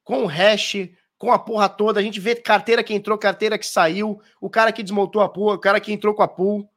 com 0.03 0.23
o 0.23 0.27
hash, 0.27 0.75
com 1.17 1.31
a 1.31 1.39
porra 1.39 1.67
toda. 1.67 1.99
A 1.99 2.03
gente 2.03 2.19
vê 2.19 2.35
carteira 2.35 2.83
que 2.83 2.93
entrou, 2.93 3.17
carteira 3.17 3.57
que 3.57 3.65
saiu, 3.65 4.21
o 4.39 4.49
cara 4.49 4.71
que 4.71 4.83
desmontou 4.83 5.21
a 5.21 5.29
pool, 5.29 5.53
o 5.53 5.59
cara 5.59 5.79
que 5.79 5.91
entrou 5.91 6.13
com 6.13 6.21
a 6.21 6.27
pool. 6.27 6.69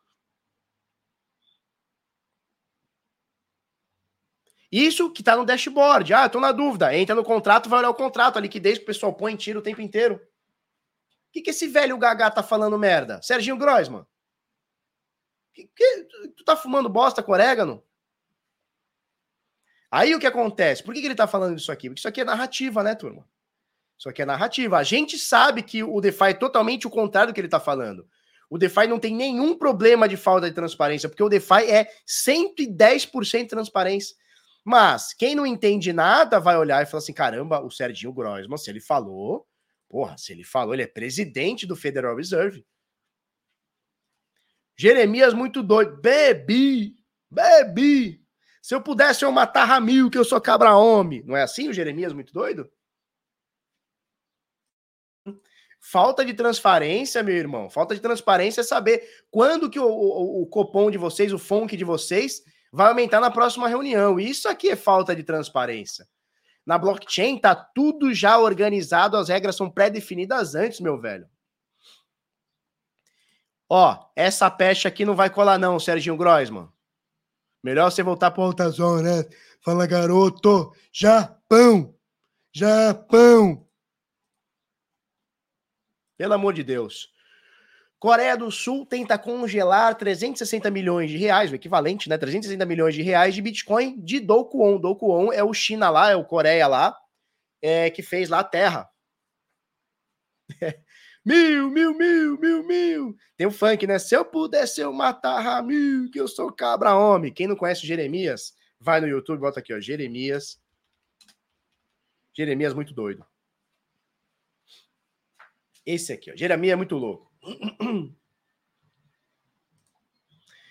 Isso 4.73 5.11
que 5.11 5.23
tá 5.23 5.37
no 5.37 5.45
dashboard. 5.45 6.15
Ah, 6.15 6.29
tô 6.29 6.41
na 6.41 6.53
dúvida. 6.53 6.97
Entra 6.97 7.15
no 7.15 7.25
contrato, 7.25 7.69
vai 7.69 7.81
olhar 7.81 7.91
o 7.91 7.95
contrato, 7.95 8.39
a 8.39 8.41
liquidez 8.41 8.79
que 8.79 8.85
o 8.85 8.87
pessoal 8.87 9.13
põe 9.13 9.37
tira 9.37 9.59
o 9.59 9.63
tempo 9.63 9.83
inteiro. 9.83 10.15
O 10.15 11.33
que, 11.33 11.43
que 11.43 11.51
esse 11.51 11.67
velho 11.69 11.99
Gagá 11.99 12.31
tá 12.31 12.43
falando 12.43 12.79
merda? 12.79 13.21
Serginho 13.23 13.57
Groisman. 13.57 14.07
Que, 15.53 15.65
que, 15.75 16.05
tu 16.37 16.45
tá 16.45 16.57
fumando 16.57 16.89
bosta 16.89 17.23
com 17.23 17.33
orégano? 17.33 17.83
Aí 19.91 20.15
o 20.15 20.21
que 20.21 20.27
acontece? 20.27 20.83
Por 20.83 20.95
que, 20.95 21.01
que 21.01 21.07
ele 21.07 21.15
tá 21.15 21.27
falando 21.27 21.59
isso 21.59 21.73
aqui? 21.73 21.89
Porque 21.89 22.01
isso 22.01 22.09
aqui 22.09 22.21
é 22.21 22.25
narrativa, 22.25 22.83
né, 22.83 22.95
turma? 22.95 23.29
Isso 23.99 24.09
aqui 24.09 24.23
é 24.23 24.25
narrativa. 24.25 24.79
A 24.79 24.83
gente 24.83 25.19
sabe 25.19 25.63
que 25.63 25.83
o 25.83 26.01
DeFi 26.01 26.25
é 26.25 26.35
totalmente 26.35 26.87
o 26.87 26.91
contrário 26.91 27.33
do 27.33 27.35
que 27.35 27.41
ele 27.41 27.49
está 27.49 27.61
falando. 27.61 28.09
O 28.49 28.57
DeFi 28.57 28.87
não 28.87 28.99
tem 28.99 29.15
nenhum 29.15 29.57
problema 29.57 30.09
de 30.09 30.17
falta 30.17 30.49
de 30.49 30.55
transparência, 30.55 31.09
porque 31.09 31.23
o 31.23 31.29
DeFi 31.29 31.71
é 31.71 31.89
110% 32.07 33.43
de 33.43 33.47
transparência. 33.47 34.17
Mas 34.65 35.13
quem 35.15 35.35
não 35.35 35.47
entende 35.47 35.93
nada 35.93 36.41
vai 36.41 36.57
olhar 36.57 36.83
e 36.83 36.87
falar 36.87 36.99
assim: 36.99 37.13
caramba, 37.13 37.61
o 37.61 37.71
Serginho 37.71 38.13
Grossman, 38.13 38.59
se 38.59 38.71
ele 38.71 38.81
falou, 38.81 39.47
porra, 39.89 40.17
se 40.17 40.33
ele 40.33 40.45
falou, 40.45 40.75
ele 40.75 40.83
é 40.83 40.87
presidente 40.87 41.67
do 41.67 41.77
Federal 41.77 42.17
Reserve. 42.17 42.65
Jeremias 44.81 45.35
muito 45.35 45.63
doido. 45.63 46.01
Bebi, 46.01 46.97
bebi. 47.31 48.25
Se 48.63 48.75
eu 48.75 48.81
pudesse, 48.81 49.27
eu 49.27 49.31
matar 49.31 49.67
Ramil, 49.67 50.09
que 50.09 50.17
eu 50.17 50.25
sou 50.25 50.41
cabra 50.41 50.75
homem. 50.75 51.23
Não 51.27 51.37
é 51.37 51.43
assim 51.43 51.69
o 51.69 51.73
Jeremias 51.73 52.15
muito 52.15 52.33
doido? 52.33 52.67
Falta 55.79 56.25
de 56.25 56.33
transparência, 56.33 57.23
meu 57.23 57.37
irmão. 57.37 57.69
Falta 57.69 57.95
de 57.95 58.01
transparência 58.01 58.63
é 58.63 58.65
saber 58.65 59.07
quando 59.31 59.69
que 59.69 59.79
o, 59.79 59.87
o, 59.87 60.43
o 60.43 60.47
copom 60.47 60.91
de 60.91 60.97
vocês, 60.97 61.31
o 61.31 61.39
FONC 61.39 61.77
de 61.77 61.85
vocês, 61.85 62.43
vai 62.73 62.89
aumentar 62.89 63.21
na 63.21 63.31
próxima 63.31 63.69
reunião. 63.69 64.19
Isso 64.19 64.49
aqui 64.49 64.71
é 64.71 64.77
falta 64.77 65.15
de 65.15 65.23
transparência. 65.23 66.09
Na 66.65 66.79
blockchain 66.79 67.39
tá 67.39 67.55
tudo 67.55 68.15
já 68.15 68.39
organizado, 68.39 69.19
as 69.19 69.29
regras 69.29 69.57
são 69.57 69.71
pré-definidas 69.71 70.55
antes, 70.55 70.81
meu 70.81 70.99
velho. 70.99 71.29
Ó, 73.73 74.11
essa 74.17 74.51
peste 74.51 74.89
aqui 74.89 75.05
não 75.05 75.15
vai 75.15 75.31
colar 75.31 75.57
não, 75.57 75.79
Serginho 75.79 76.17
Groisman. 76.17 76.69
Melhor 77.63 77.89
você 77.89 78.03
voltar 78.03 78.33
pro 78.33 78.43
alta 78.43 78.69
zona, 78.69 79.03
né? 79.03 79.29
Fala, 79.61 79.87
garoto. 79.87 80.73
Japão. 80.93 81.95
Japão. 82.53 83.65
Pelo 86.19 86.35
amor 86.35 86.53
de 86.53 86.65
Deus. 86.65 87.13
Coreia 88.01 88.37
do 88.37 88.51
Sul 88.51 88.85
tenta 88.87 89.17
congelar 89.17 89.95
360 89.95 90.69
milhões 90.71 91.11
de 91.11 91.17
reais, 91.17 91.53
o 91.53 91.55
equivalente, 91.55 92.09
né? 92.09 92.19
360 92.19 92.67
milhões 92.67 92.95
de 92.95 93.03
reais 93.03 93.35
de 93.35 93.43
Bitcoin 93.43 94.01
de 94.01 94.19
Dokuon. 94.19 94.81
Dokuon 94.81 95.33
é 95.33 95.45
o 95.45 95.55
China 95.55 95.91
lá, 95.91 96.11
é 96.11 96.17
o 96.17 96.25
Coreia 96.25 96.67
lá, 96.67 96.97
é, 97.63 97.89
que 97.91 98.03
fez 98.03 98.29
lá 98.29 98.41
a 98.41 98.45
terra. 98.45 98.91
Mil, 101.25 101.71
mil, 101.71 101.95
mil, 101.97 102.39
mil, 102.39 102.67
mil. 102.67 103.17
Tem 103.37 103.47
o 103.47 103.51
funk, 103.51 103.87
né? 103.87 103.99
Se 103.99 104.15
eu 104.15 104.25
pudesse, 104.25 104.81
eu 104.81 104.93
matar 104.93 105.63
mil, 105.63 106.11
que 106.11 106.21
eu 106.21 106.29
sou 106.29 106.53
cabra 106.53 106.97
homem. 106.97 107.33
Quem 107.33 107.47
não 107.47 107.57
conhece 107.57 107.87
Jeremias, 107.87 108.55
vai 108.79 109.01
no 109.01 109.09
YouTube, 109.09 109.41
bota 109.41 109.61
aqui, 109.61 109.75
ó, 109.75 109.81
Jeremias. 109.81 110.61
Jeremias 112.33 112.75
muito 112.75 112.95
doido. 112.95 113.25
Esse 115.85 116.13
aqui, 116.13 116.31
ó. 116.31 116.37
Jeremias 116.37 116.73
é 116.73 116.77
muito 116.77 116.97
louco. 116.97 117.31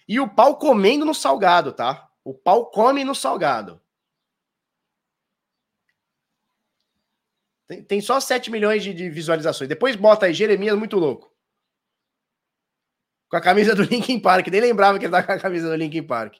E 0.07 0.19
o 0.19 0.27
pau 0.27 0.57
comendo 0.57 1.05
no 1.05 1.13
salgado, 1.13 1.71
tá? 1.71 2.09
O 2.23 2.33
pau 2.33 2.71
come 2.71 3.03
no 3.03 3.13
salgado. 3.13 3.79
Tem, 7.69 7.83
tem 7.83 8.01
só 8.01 8.19
7 8.19 8.49
milhões 8.49 8.83
de, 8.83 8.95
de, 8.95 9.11
visualizações. 9.11 9.69
Depois 9.69 9.95
bota 9.95 10.25
aí, 10.25 10.33
Jeremias 10.33 10.75
muito 10.75 10.97
louco. 10.97 11.31
Com 13.29 13.37
a 13.37 13.41
camisa 13.41 13.75
do 13.75 13.83
Linkin 13.85 14.19
Park. 14.19 14.47
Nem 14.47 14.59
lembrava 14.59 14.97
que 14.97 15.05
ele 15.05 15.11
tava 15.11 15.27
com 15.27 15.31
a 15.33 15.39
camisa 15.39 15.69
do 15.69 15.75
Linkin 15.75 16.01
Park. 16.01 16.37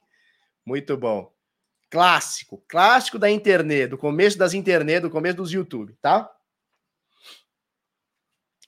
Muito 0.66 0.98
bom. 0.98 1.32
Clássico. 1.92 2.64
Clássico 2.68 3.20
da 3.20 3.30
internet. 3.30 3.92
Do 3.92 3.98
começo 3.98 4.40
das 4.40 4.56
internet, 4.56 5.04
do 5.04 5.12
começo 5.12 5.38
dos 5.38 5.54
YouTube, 5.54 5.96
tá? 6.02 6.28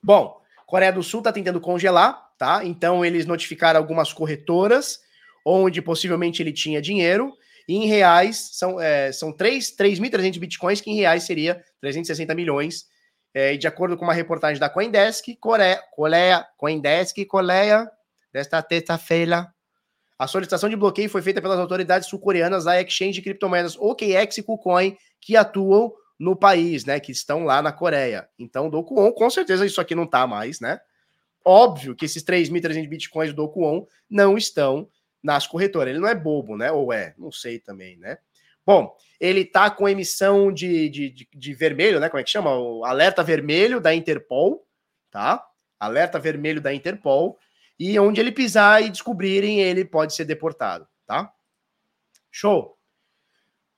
Bom, 0.03 0.39
Coreia 0.67 0.93
do 0.93 1.01
Sul 1.01 1.21
está 1.21 1.33
tentando 1.33 1.59
congelar, 1.59 2.31
tá? 2.38 2.63
Então 2.63 3.03
eles 3.03 3.25
notificaram 3.25 3.79
algumas 3.79 4.13
corretoras 4.13 5.01
onde 5.43 5.81
possivelmente 5.81 6.43
ele 6.43 6.53
tinha 6.53 6.79
dinheiro. 6.79 7.35
E 7.67 7.75
em 7.75 7.88
reais 7.88 8.49
são, 8.53 8.79
é, 8.79 9.11
são 9.11 9.31
3.300 9.31 10.39
bitcoins, 10.39 10.81
que 10.81 10.91
em 10.91 10.95
reais 10.95 11.23
seria 11.23 11.63
360 11.79 12.33
milhões. 12.35 12.85
É, 13.33 13.53
e 13.53 13.57
de 13.57 13.67
acordo 13.67 13.95
com 13.95 14.03
uma 14.03 14.13
reportagem 14.13 14.59
da 14.59 14.69
Coindesk, 14.69 15.35
Coreia, 15.39 16.45
Coindesk, 16.57 17.25
Coreia, 17.25 17.89
desta 18.33 18.61
terça-feira, 18.61 19.47
a 20.21 20.27
solicitação 20.27 20.69
de 20.69 20.75
bloqueio 20.75 21.09
foi 21.09 21.21
feita 21.21 21.41
pelas 21.41 21.57
autoridades 21.57 22.07
sul-coreanas 22.07 22.65
da 22.65 22.79
exchange 22.79 23.13
de 23.13 23.21
criptomoedas 23.23 23.75
OKX 23.75 24.38
e 24.38 24.43
KuCoin, 24.43 24.95
que 25.19 25.35
atuam 25.35 25.91
no 26.19 26.35
país, 26.35 26.85
né? 26.85 26.99
Que 26.99 27.11
estão 27.11 27.43
lá 27.43 27.59
na 27.59 27.71
Coreia. 27.71 28.29
Então, 28.38 28.69
do 28.69 28.77
Dokuon, 28.77 29.11
com 29.11 29.29
certeza 29.31 29.65
isso 29.65 29.81
aqui 29.81 29.95
não 29.95 30.05
tá 30.05 30.27
mais, 30.27 30.59
né? 30.59 30.79
Óbvio 31.43 31.95
que 31.95 32.05
esses 32.05 32.23
3.300 32.23 32.88
bitcoins 32.88 33.31
do 33.31 33.38
Dokuon 33.38 33.88
não 34.07 34.38
estão 34.38 34.88
nas 35.23 35.48
corretoras. 35.48 35.89
Ele 35.89 35.99
não 35.99 36.07
é 36.07 36.15
bobo, 36.15 36.57
né? 36.57 36.72
Ou 36.72 36.91
é? 36.91 37.14
Não 37.18 37.31
sei 37.31 37.60
também, 37.60 37.98
né? 37.98 38.18
Bom, 38.65 38.95
ele 39.19 39.43
tá 39.43 39.69
com 39.69 39.89
emissão 39.89 40.52
de, 40.52 40.89
de, 40.89 41.10
de, 41.10 41.27
de 41.34 41.53
vermelho, 41.53 41.99
né? 41.99 42.10
Como 42.10 42.19
é 42.19 42.23
que 42.23 42.30
chama? 42.30 42.56
O 42.56 42.85
alerta 42.85 43.23
vermelho 43.23 43.80
da 43.80 43.93
Interpol, 43.93 44.65
tá? 45.10 45.43
Alerta 45.80 46.19
vermelho 46.19 46.61
da 46.61 46.73
Interpol. 46.73 47.38
E 47.80 47.98
onde 47.99 48.22
ele 48.22 48.31
pisar 48.31 48.84
e 48.84 48.89
descobrirem, 48.89 49.60
ele 49.60 49.84
pode 49.84 50.14
ser 50.14 50.26
deportado, 50.26 50.88
tá? 51.06 51.31
Show! 52.30 52.77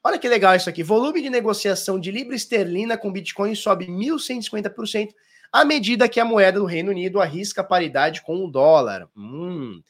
Olha 0.04 0.20
que 0.20 0.28
legal 0.28 0.54
isso 0.54 0.70
aqui. 0.70 0.84
Volume 0.84 1.22
de 1.22 1.30
negociação 1.30 1.98
de 1.98 2.12
libra 2.12 2.36
esterlina 2.36 2.98
com 2.98 3.12
Bitcoin 3.12 3.56
sobe 3.56 3.88
1.150% 3.88 5.14
à 5.54 5.64
medida 5.64 6.10
que 6.10 6.20
a 6.20 6.26
moeda 6.26 6.60
do 6.60 6.66
Reino 6.66 6.90
Unido 6.90 7.22
arrisca 7.22 7.64
paridade 7.64 8.24
com 8.24 8.44
o 8.44 8.52
dólar. 8.52 9.08
Hum. 9.16 9.82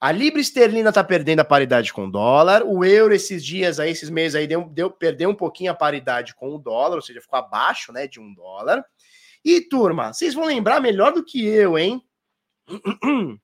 A 0.00 0.10
libra 0.12 0.40
esterlina 0.40 0.88
está 0.88 1.04
perdendo 1.04 1.40
a 1.40 1.44
paridade 1.44 1.92
com 1.92 2.06
o 2.06 2.10
dólar. 2.10 2.62
O 2.64 2.82
euro 2.82 3.14
esses 3.14 3.44
dias 3.44 3.78
aí, 3.78 3.90
esses 3.90 4.08
meses 4.08 4.34
aí, 4.34 4.46
deu, 4.46 4.64
deu, 4.64 4.90
perdeu 4.90 5.28
um 5.28 5.34
pouquinho 5.34 5.70
a 5.70 5.74
paridade 5.74 6.34
com 6.34 6.54
o 6.54 6.58
dólar, 6.58 6.96
ou 6.96 7.02
seja, 7.02 7.20
ficou 7.20 7.38
abaixo 7.38 7.92
né, 7.92 8.06
de 8.06 8.18
um 8.18 8.32
dólar. 8.32 8.82
E, 9.44 9.60
turma, 9.60 10.12
vocês 10.12 10.32
vão 10.32 10.46
lembrar 10.46 10.80
melhor 10.80 11.12
do 11.12 11.22
que 11.22 11.46
eu, 11.46 11.78
hein? 11.78 12.02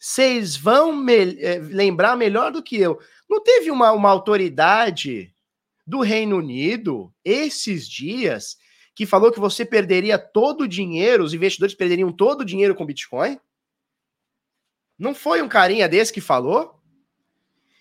Vocês 0.00 0.56
vão 0.56 0.92
me 0.92 1.42
eh, 1.42 1.58
lembrar 1.58 2.16
melhor 2.16 2.52
do 2.52 2.62
que 2.62 2.76
eu. 2.76 3.00
Não 3.28 3.42
teve 3.42 3.68
uma, 3.68 3.90
uma 3.90 4.08
autoridade 4.08 5.34
do 5.84 6.00
Reino 6.02 6.36
Unido 6.36 7.12
esses 7.24 7.88
dias 7.88 8.56
que 8.94 9.04
falou 9.04 9.32
que 9.32 9.40
você 9.40 9.64
perderia 9.64 10.16
todo 10.16 10.62
o 10.62 10.68
dinheiro, 10.68 11.24
os 11.24 11.34
investidores 11.34 11.74
perderiam 11.74 12.12
todo 12.12 12.42
o 12.42 12.44
dinheiro 12.44 12.76
com 12.76 12.86
Bitcoin? 12.86 13.40
Não 14.98 15.14
foi 15.14 15.40
um 15.40 15.48
carinha 15.48 15.88
desse 15.88 16.12
que 16.12 16.20
falou? 16.20 16.82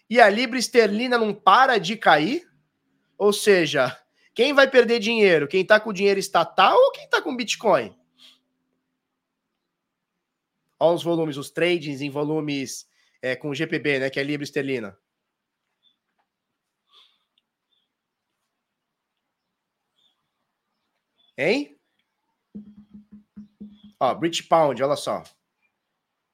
E 0.10 0.22
a 0.22 0.30
libra 0.30 0.60
esterlina 0.60 1.18
não 1.18 1.34
para 1.34 1.78
de 1.78 1.98
cair? 1.98 2.48
Ou 3.18 3.34
seja, 3.34 4.00
quem 4.34 4.54
vai 4.54 4.70
perder 4.70 5.00
dinheiro? 5.00 5.48
Quem 5.48 5.62
está 5.62 5.80
com 5.80 5.92
dinheiro 5.92 6.20
estatal 6.20 6.78
ou 6.78 6.92
quem 6.92 7.06
está 7.06 7.22
com 7.22 7.36
Bitcoin? 7.36 7.98
Olha 10.80 10.96
os 10.96 11.04
volumes, 11.04 11.38
os 11.38 11.50
tradings 11.50 12.02
em 12.02 12.10
volumes 12.12 12.88
é, 13.22 13.36
com 13.36 13.54
GPB, 13.54 14.00
né? 14.00 14.10
Que 14.12 14.20
é 14.20 14.24
libra 14.24 14.44
esterlina. 14.44 14.98
Hein? 21.36 21.80
Ó, 24.00 24.14
British 24.14 24.42
Pound, 24.42 24.82
olha 24.84 24.96
só. 24.96 25.24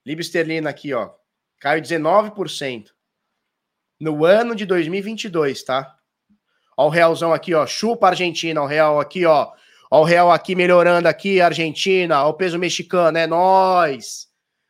Libra 0.05 0.21
esterlina 0.21 0.69
aqui, 0.69 0.93
ó. 0.93 1.11
Caiu 1.59 1.81
19% 1.81 2.89
no 3.99 4.25
ano 4.25 4.53
de 4.55 4.65
2022, 4.65 5.63
tá? 5.63 5.97
Ó 6.77 6.87
o 6.87 6.89
realzão 6.89 7.33
aqui, 7.33 7.53
ó. 7.53 7.65
Chupa 7.65 8.07
Argentina, 8.07 8.61
o 8.61 8.65
real 8.65 8.99
aqui, 8.99 9.25
ó. 9.25 9.51
Ó 9.89 10.01
o 10.01 10.03
real 10.03 10.31
aqui 10.31 10.55
melhorando 10.55 11.07
aqui, 11.07 11.39
Argentina. 11.39 12.25
Ó 12.25 12.29
o 12.29 12.33
peso 12.33 12.59
mexicano, 12.59 13.17
é 13.17 13.25
nós. 13.25 14.27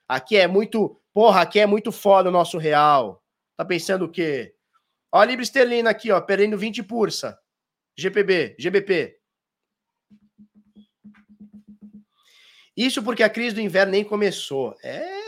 Aqui 0.08 0.38
é 0.38 0.48
muito, 0.48 1.00
porra, 1.14 1.42
aqui 1.42 1.60
é 1.60 1.66
muito 1.66 1.92
foda 1.92 2.30
o 2.30 2.32
nosso 2.32 2.58
real. 2.58 3.24
Tá 3.58 3.66
pensando 3.66 4.06
o 4.06 4.10
quê? 4.10 4.54
Ó 5.12 5.20
a 5.20 5.26
libra 5.26 5.44
esterlina 5.44 5.90
aqui, 5.90 6.12
ó, 6.12 6.20
perdendo 6.22 6.58
20 6.58 6.84
pursa. 6.84 7.40
GPB, 7.96 8.56
GBP. 8.60 9.18
Isso 12.76 13.04
porque 13.04 13.22
a 13.22 13.30
crise 13.30 13.56
do 13.56 13.62
inverno 13.62 13.92
nem 13.92 14.04
começou. 14.04 14.76
É, 14.84 15.23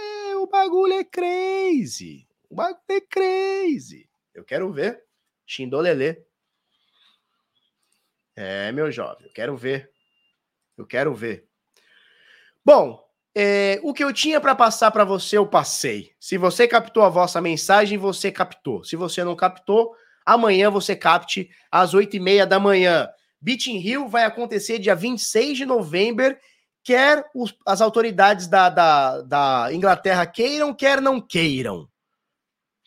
bagulho 0.56 0.94
é 0.94 1.04
crazy. 1.04 2.28
O 2.50 2.56
bagulho 2.56 2.80
é 2.90 3.02
crazy. 3.02 4.10
Eu 4.34 4.44
quero 4.44 4.72
ver. 4.72 5.04
Xindolelê. 5.46 6.24
É, 8.36 8.72
meu 8.72 8.92
jovem, 8.92 9.28
eu 9.28 9.34
quero 9.34 9.56
ver. 9.56 9.92
Eu 10.78 10.86
quero 10.86 11.14
ver. 11.14 11.48
Bom, 12.64 13.06
é, 13.34 13.80
o 13.84 13.94
que 13.94 14.04
eu 14.04 14.12
tinha 14.12 14.42
para 14.42 14.56
passar 14.56 14.92
para 14.92 15.06
você, 15.06 15.38
eu 15.38 15.46
passei. 15.46 16.14
Se 16.20 16.38
você 16.38 16.68
captou 16.68 17.04
a 17.04 17.10
vossa 17.10 17.40
mensagem, 17.40 17.98
você 17.98 18.32
captou. 18.32 18.84
Se 18.84 18.96
você 18.96 19.24
não 19.24 19.36
captou, 19.36 19.96
amanhã 20.26 20.70
você 20.70 20.96
capte 20.96 21.50
às 21.72 21.94
oito 21.94 22.16
e 22.16 22.20
meia 22.20 22.46
da 22.46 22.60
manhã. 22.60 23.08
Beach 23.40 23.72
in 23.72 23.78
Rio 23.78 24.08
vai 24.08 24.24
acontecer 24.24 24.80
dia 24.80 24.96
26 24.96 25.58
de 25.58 25.66
novembro 25.66 26.36
quer 26.86 27.26
os, 27.34 27.54
as 27.66 27.82
autoridades 27.82 28.46
da, 28.46 28.70
da, 28.70 29.22
da, 29.24 29.74
Inglaterra 29.74 30.26
queiram, 30.28 30.72
quer 30.72 31.02
não 31.02 31.20
queiram. 31.20 31.90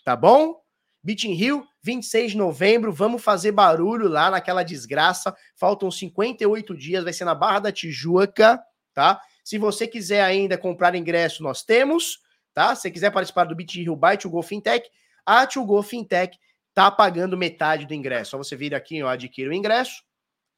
Tá 0.05 0.15
bom? 0.15 0.63
In 1.05 1.35
Rio, 1.35 1.67
26 1.83 2.33
de 2.33 2.37
novembro, 2.37 2.93
vamos 2.93 3.23
fazer 3.23 3.51
barulho 3.51 4.09
lá 4.09 4.31
naquela 4.31 4.63
desgraça. 4.63 5.35
Faltam 5.57 5.91
58 5.91 6.77
dias, 6.77 7.03
vai 7.03 7.13
ser 7.13 7.25
na 7.25 7.35
Barra 7.35 7.59
da 7.59 7.73
Tijuca, 7.73 8.63
tá? 8.95 9.21
Se 9.43 9.59
você 9.59 9.89
quiser 9.89 10.23
ainda 10.23 10.57
comprar 10.57 10.95
ingresso, 10.95 11.43
nós 11.43 11.63
temos, 11.63 12.21
tá? 12.55 12.75
Se 12.75 12.91
quiser 12.91 13.11
participar 13.11 13.45
do 13.45 13.57
Beat 13.57 13.75
Rio 13.77 13.97
by 13.97 14.17
Tio 14.17 14.31
Go 14.31 14.43
Fintech, 14.43 14.89
a 15.27 15.47
Tio 15.47 15.65
Go 15.65 15.83
Fintech 15.83 16.39
tá 16.73 16.91
pagando 16.91 17.37
metade 17.37 17.87
do 17.87 17.95
ingresso. 17.95 18.33
Só 18.33 18.39
você 18.39 18.55
vir 18.55 18.75
aqui, 18.75 19.03
ó, 19.03 19.09
adquire 19.09 19.49
o 19.49 19.53
ingresso, 19.53 20.05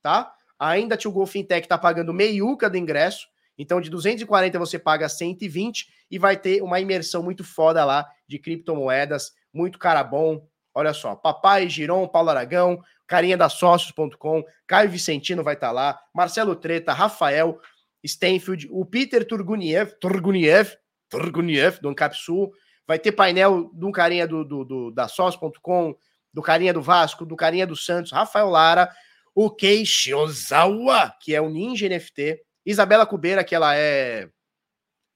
tá? 0.02 0.34
Ainda 0.60 0.94
Tio 0.94 1.10
Go 1.10 1.24
Fintech 1.24 1.66
tá 1.66 1.78
pagando 1.78 2.12
meiuca 2.12 2.68
do 2.68 2.76
ingresso. 2.76 3.26
Então, 3.56 3.80
de 3.80 3.88
240 3.88 4.58
você 4.58 4.78
paga 4.78 5.08
120 5.08 5.88
e 6.10 6.18
vai 6.18 6.36
ter 6.36 6.62
uma 6.62 6.78
imersão 6.78 7.22
muito 7.22 7.42
foda 7.42 7.82
lá 7.84 8.06
de 8.28 8.38
criptomoedas, 8.38 9.32
muito 9.52 9.78
cara 9.78 10.04
bom. 10.04 10.46
Olha 10.74 10.92
só, 10.92 11.16
Papai, 11.16 11.68
Giron, 11.68 12.06
Paulo 12.06 12.30
Aragão, 12.30 12.82
carinha 13.06 13.36
da 13.36 13.48
sócios.com, 13.48 14.44
Caio 14.66 14.90
Vicentino 14.90 15.42
vai 15.42 15.54
estar 15.54 15.68
tá 15.68 15.72
lá, 15.72 16.00
Marcelo 16.14 16.54
Treta, 16.54 16.92
Rafael 16.92 17.58
Stenfield, 18.06 18.68
o 18.70 18.84
Peter 18.84 19.26
Turguniev, 19.26 19.92
Turguniev, 20.00 20.76
Turguniev, 21.08 21.80
do 21.80 21.88
Ancapsul, 21.88 22.52
vai 22.86 22.98
ter 22.98 23.12
painel 23.12 23.70
um 23.74 23.92
carinha 23.92 24.26
do, 24.26 24.44
do, 24.44 24.64
do 24.64 24.90
da 24.90 25.08
sócios.com, 25.08 25.94
do 26.32 26.42
carinha 26.42 26.72
do 26.72 26.80
Vasco, 26.80 27.26
do 27.26 27.34
carinha 27.34 27.66
do 27.66 27.76
Santos, 27.76 28.12
Rafael 28.12 28.48
Lara, 28.48 28.90
o 29.34 29.50
Keishi 29.50 30.12
Ozawa, 30.14 31.14
que 31.20 31.34
é 31.34 31.40
o 31.40 31.48
Ninja 31.48 31.88
NFT, 31.88 32.40
Isabela 32.64 33.06
Cubeira, 33.06 33.44
que 33.44 33.54
ela 33.54 33.76
é, 33.76 34.28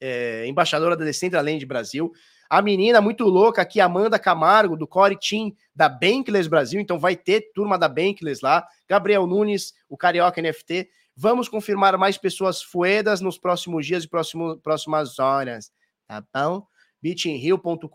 é 0.01 0.47
embaixadora 0.47 0.97
da 0.97 1.05
Decentraland 1.05 1.65
Brasil, 1.67 2.13
a 2.49 2.63
menina 2.63 3.01
muito 3.01 3.25
louca 3.25 3.63
aqui, 3.63 3.81
Amanda 3.81 4.19
Camargo, 4.19 4.77
do 4.77 4.87
Core 4.87 5.19
Team 5.19 5.53
da 5.75 5.89
Bankless 5.89 6.49
Brasil, 6.49 6.81
então 6.81 6.99
vai 6.99 7.17
ter 7.17 7.51
turma 7.53 7.79
da 7.79 7.89
Bankless 7.89 8.41
lá, 8.43 8.67
Gabriel 8.89 9.27
Nunes, 9.27 9.75
o 9.89 9.97
Carioca 9.97 10.41
NFT, 10.41 10.89
vamos 11.17 11.49
confirmar 11.49 11.97
mais 11.99 12.19
pessoas 12.19 12.63
fuedas 12.63 13.21
nos 13.21 13.39
próximos 13.39 13.87
dias 13.87 14.05
e 14.05 14.09
próximo, 14.09 14.59
próximas 14.59 15.19
horas, 15.19 15.73
tá 16.07 16.25
bom? 16.35 16.67
bitinrio.com.br, 17.03 17.89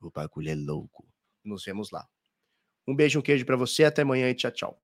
o 0.00 0.10
bagulho 0.10 0.50
é 0.50 0.54
louco, 0.54 1.08
nos 1.44 1.64
vemos 1.64 1.90
lá. 1.90 2.06
Um 2.86 2.94
beijo, 2.94 3.18
um 3.18 3.22
queijo 3.22 3.46
para 3.46 3.56
você, 3.56 3.84
até 3.84 4.02
amanhã 4.02 4.28
e 4.28 4.34
tchau, 4.34 4.50
tchau. 4.50 4.81